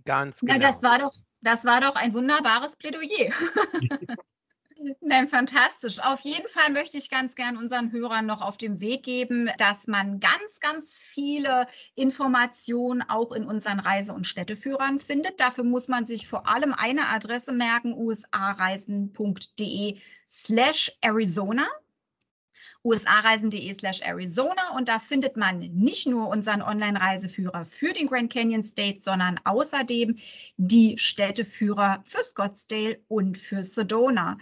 Ganz 0.05 0.39
genau. 0.39 0.53
Na, 0.53 0.59
das 0.59 0.81
war 0.81 0.97
doch, 0.97 1.13
das 1.41 1.65
war 1.65 1.81
doch 1.81 1.95
ein 1.95 2.13
wunderbares 2.13 2.75
Plädoyer. 2.75 3.31
Nein, 5.01 5.27
fantastisch. 5.27 5.99
Auf 5.99 6.21
jeden 6.21 6.47
Fall 6.47 6.71
möchte 6.71 6.97
ich 6.97 7.09
ganz 7.09 7.35
gern 7.35 7.57
unseren 7.57 7.91
Hörern 7.91 8.25
noch 8.25 8.41
auf 8.41 8.55
den 8.55 8.79
Weg 8.79 9.03
geben, 9.03 9.49
dass 9.57 9.87
man 9.87 10.21
ganz, 10.21 10.59
ganz 10.61 10.97
viele 10.99 11.67
Informationen 11.95 13.01
auch 13.01 13.33
in 13.33 13.45
unseren 13.45 13.79
Reise- 13.81 14.13
und 14.13 14.25
Städteführern 14.25 14.99
findet. 14.99 15.41
Dafür 15.41 15.65
muss 15.65 15.89
man 15.89 16.05
sich 16.05 16.27
vor 16.29 16.47
allem 16.47 16.73
eine 16.73 17.07
Adresse 17.09 17.51
merken, 17.51 17.93
usareisen.de 17.93 19.09
slash 20.29 20.97
Arizona 21.01 21.67
usareisen.de 22.89 23.73
slash 23.73 24.01
Arizona 24.01 24.75
und 24.75 24.89
da 24.89 24.99
findet 24.99 25.37
man 25.37 25.59
nicht 25.59 26.07
nur 26.07 26.27
unseren 26.27 26.61
Online-Reiseführer 26.61 27.65
für 27.65 27.93
den 27.93 28.07
Grand 28.07 28.33
Canyon 28.33 28.63
State, 28.63 29.01
sondern 29.01 29.39
außerdem 29.43 30.15
die 30.57 30.97
Städteführer 30.97 32.03
für 32.05 32.23
Scottsdale 32.23 32.99
und 33.07 33.37
für 33.37 33.63
Sedona. 33.63 34.37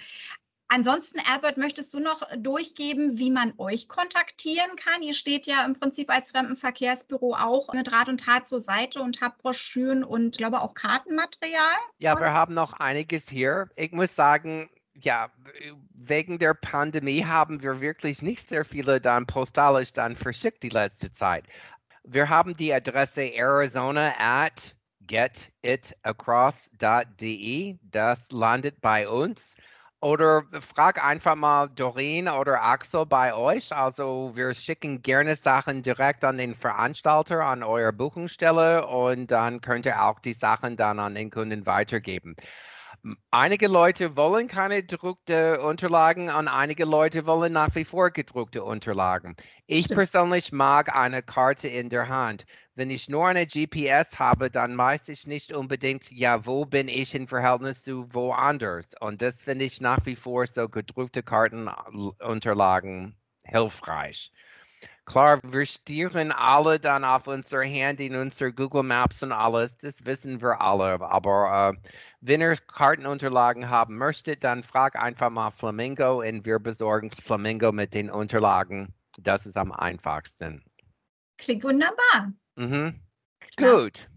Ansonsten, 0.70 1.20
Albert, 1.32 1.58
möchtest 1.58 1.94
du 1.94 2.00
noch 2.02 2.22
durchgeben, 2.38 3.18
wie 3.18 3.32
man 3.32 3.54
euch 3.58 3.88
kontaktieren 3.88 4.76
kann? 4.76 5.02
Ihr 5.02 5.14
steht 5.14 5.48
ja 5.48 5.66
im 5.66 5.80
Prinzip 5.80 6.10
als 6.10 6.32
Fremdenverkehrsbüro 6.32 7.36
auch 7.36 7.74
mit 7.74 7.92
Rat 7.94 8.10
und 8.10 8.20
Tat 8.26 8.50
zur 8.50 8.60
Seite 8.60 9.02
und 9.02 9.22
habt 9.22 9.38
Broschüren 9.38 10.04
und 10.04 10.38
glaube 10.38 10.62
auch 10.62 10.74
Kartenmaterial. 10.74 11.78
Ja, 12.00 12.20
wir 12.20 12.34
haben 12.34 12.54
noch 12.54 12.74
einiges 12.74 13.30
hier. 13.30 13.70
Ich 13.78 13.94
muss 13.94 14.14
sagen, 14.14 14.70
ja, 15.02 15.30
wegen 15.94 16.40
der 16.40 16.54
Pandemie 16.54 17.26
haben 17.26 17.62
wir 17.62 17.82
wirklich 17.82 18.22
nicht 18.22 18.48
sehr 18.50 18.64
viele 18.66 19.00
dann 19.02 19.26
postalisch 19.26 19.92
dann 19.94 20.16
verschickt 20.16 20.62
die 20.64 20.70
letzte 20.70 21.12
Zeit. 21.12 21.46
Wir 22.04 22.30
haben 22.30 22.56
die 22.56 22.74
Adresse 22.74 23.34
Arizona 23.34 24.14
at 24.18 24.76
getitacross.de. 25.02 27.78
Das 27.82 28.32
landet 28.32 28.80
bei 28.82 29.10
uns. 29.10 29.56
Oder 30.00 30.44
frag 30.62 31.04
einfach 31.04 31.36
mal 31.36 31.70
Doreen 31.70 32.28
oder 32.28 32.64
Axel 32.64 33.08
bei 33.08 33.34
euch. 33.34 33.74
Also 33.74 34.32
wir 34.36 34.54
schicken 34.54 35.02
gerne 35.02 35.36
Sachen 35.36 35.82
direkt 35.82 36.24
an 36.24 36.38
den 36.38 36.54
Veranstalter, 36.54 37.44
an 37.44 37.64
eure 37.64 37.94
Buchungsstelle 37.94 38.86
und 38.86 39.32
dann 39.32 39.60
könnt 39.60 39.88
ihr 39.88 40.04
auch 40.04 40.20
die 40.20 40.34
Sachen 40.34 40.78
dann 40.78 41.00
an 41.00 41.16
den 41.16 41.32
Kunden 41.32 41.66
weitergeben. 41.66 42.36
Einige 43.32 43.68
Leute 43.68 44.16
wollen 44.16 44.48
keine 44.48 44.82
gedruckte 44.82 45.62
Unterlagen 45.62 46.30
und 46.30 46.48
einige 46.48 46.86
Leute 46.86 47.26
wollen 47.26 47.54
nach 47.54 47.74
wie 47.76 47.86
vor 47.86 48.12
gedruckte 48.12 48.64
Unterlagen. 48.64 49.36
Ich 49.66 49.86
Stimmt. 49.86 49.98
persönlich 49.98 50.52
mag 50.52 50.96
eine 50.96 51.24
Karte 51.24 51.68
in 51.68 51.90
der 51.90 52.10
Hand. 52.10 52.46
Wenn 52.76 52.90
ich 52.92 53.10
nur 53.10 53.28
eine 53.28 53.46
GPS 53.46 54.20
habe, 54.20 54.52
dann 54.52 54.78
weiß 54.78 55.10
ich 55.10 55.26
nicht 55.26 55.52
unbedingt, 55.52 56.12
ja, 56.12 56.46
wo 56.46 56.66
bin 56.66 56.88
ich 56.88 57.16
im 57.16 57.28
Verhältnis 57.28 57.84
zu 57.84 58.14
woanders. 58.14 58.90
Und 59.00 59.22
das 59.22 59.36
finde 59.42 59.66
ich 59.66 59.82
nach 59.82 60.06
wie 60.06 60.16
vor 60.16 60.46
so 60.48 60.68
gedruckte 60.70 61.24
Kartenunterlagen 61.24 63.16
hilfreich. 63.46 64.32
Klar, 65.08 65.40
wir 65.42 65.66
stieren 65.66 66.34
alle 66.34 66.82
dann 66.82 67.06
auf 67.06 67.28
unser 67.28 67.62
Handy, 67.62 68.08
in 68.08 68.16
unser 68.18 68.52
Google 68.52 68.84
Maps 68.84 69.24
und 69.24 69.32
alles, 69.32 69.76
das 69.78 69.94
wissen 70.04 70.42
wir 70.42 70.60
alle. 70.60 71.00
Aber 71.00 71.74
äh, 71.74 71.90
wenn 72.20 72.42
ihr 72.42 72.58
Kartenunterlagen 72.58 73.70
haben 73.70 73.98
möchtet, 73.98 74.44
dann 74.44 74.64
frag 74.64 74.98
einfach 74.98 75.30
mal 75.30 75.50
Flamingo 75.52 76.20
und 76.20 76.46
wir 76.46 76.60
besorgen 76.60 77.10
Flamingo 77.10 77.72
mit 77.72 77.94
den 77.94 78.10
Unterlagen. 78.10 78.94
Das 79.18 79.46
ist 79.46 79.56
am 79.56 79.72
einfachsten. 79.72 80.62
Klingt 81.38 81.64
wunderbar. 81.64 82.34
Mhm. 82.58 83.00
Klar. 83.56 83.84
Gut. 83.84 84.10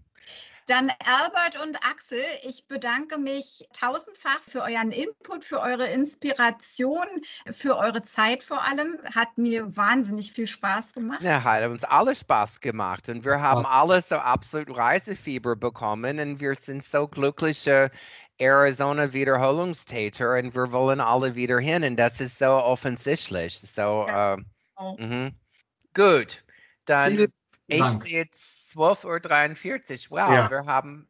Dann 0.70 0.92
Albert 1.04 1.60
und 1.60 1.76
Axel, 1.84 2.22
ich 2.44 2.68
bedanke 2.68 3.18
mich 3.18 3.66
tausendfach 3.72 4.38
für 4.46 4.62
euren 4.62 4.92
Input, 4.92 5.44
für 5.44 5.58
eure 5.58 5.88
Inspiration, 5.88 7.04
für 7.50 7.76
eure 7.76 8.02
Zeit 8.02 8.44
vor 8.44 8.62
allem. 8.62 8.96
Hat 9.12 9.36
mir 9.36 9.76
wahnsinnig 9.76 10.30
viel 10.32 10.46
Spaß 10.46 10.92
gemacht. 10.92 11.22
Ja, 11.22 11.42
hat 11.42 11.64
uns 11.64 11.82
alle 11.82 12.14
Spaß 12.14 12.60
gemacht 12.60 13.08
und 13.08 13.24
wir 13.24 13.32
Das 13.32 13.42
haben 13.42 13.66
alle 13.66 14.00
so 14.00 14.14
absolut 14.14 14.76
Reisefieber 14.76 15.56
bekommen 15.56 16.20
und 16.20 16.40
wir 16.40 16.54
sind 16.54 16.84
so 16.84 17.08
glückliche 17.08 17.90
Arizona 18.38 19.12
Wiederholungstäter 19.12 20.38
und 20.38 20.54
wir 20.54 20.70
wollen 20.70 21.00
alle 21.00 21.34
wieder 21.34 21.58
hin 21.58 21.82
und 21.82 21.96
das 21.96 22.20
ist 22.20 22.38
so 22.38 22.46
offensichtlich. 22.46 23.58
So, 23.58 24.06
Ja. 24.06 24.34
äh, 24.34 24.38
Oh. 24.76 24.96
mhm. 24.98 25.34
gut. 25.94 26.44
Dann 26.86 27.16
Vielen 27.16 27.32
ich 27.66 27.84
sehe 27.90 28.20
jetzt 28.20 28.59
12.43 28.72 30.10
Uhr. 30.10 30.18
Wow, 30.18 30.32
Ja. 30.34 30.50
wir 30.50 30.64
haben 30.66 31.06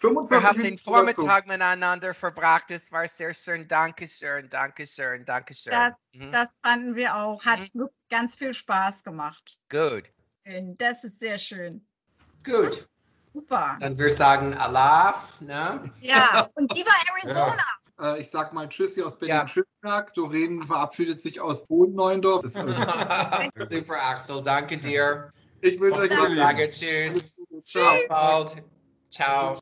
45 0.00 0.30
Wir 0.30 0.48
haben 0.48 0.62
den. 0.62 0.78
Vormittag 0.78 1.46
miteinander 1.46 2.12
verbracht. 2.14 2.70
Es 2.70 2.90
war 2.90 3.06
sehr 3.06 3.34
schön. 3.34 3.68
Dankeschön, 3.68 4.48
Dankeschön, 4.50 5.24
Dankeschön. 5.24 5.72
Ja. 5.72 5.96
Mhm. 6.12 6.32
Das 6.32 6.58
fanden 6.60 6.96
wir 6.96 7.14
auch. 7.16 7.44
Hat 7.44 7.60
Mhm. 7.60 7.68
wirklich 7.80 8.08
ganz 8.10 8.36
viel 8.36 8.52
Spaß 8.54 9.04
gemacht. 9.04 9.58
Gut. 9.70 10.10
Schön. 10.46 10.76
Das 10.78 11.04
ist 11.04 11.20
sehr 11.20 11.38
schön. 11.38 11.86
Gut. 12.44 12.88
Super. 13.32 13.76
Dann 13.80 13.96
wir 13.96 14.10
sagen 14.10 14.52
Alaf, 14.54 15.40
ne? 15.40 15.90
Ja, 16.00 16.48
und 16.54 16.70
Viva 16.74 16.90
Arizona. 17.14 17.64
Äh, 18.00 18.20
ich 18.20 18.28
sag 18.30 18.52
mal 18.52 18.68
Tschüssi 18.68 19.02
aus 19.02 19.12
Ja. 19.20 19.44
Berlin-Schöneberg. 19.44 20.12
Doreen 20.14 20.62
verabschiedet 20.66 21.20
sich 21.22 21.40
aus 21.40 21.64
Hohen-Neuendorf. 21.70 22.42
Das- 22.42 22.54
Super, 23.70 24.02
Axel. 24.02 24.42
Danke 24.42 24.76
dir. 24.76 25.28
Ich 25.62 25.80
wünsche 25.80 26.00
euch 26.00 26.10
was. 26.10 26.30
Ich 26.30 26.36
sage 26.36 26.68
Tschüss. 26.68 27.36
Ciao. 27.64 28.46
Ciao. 29.10 29.58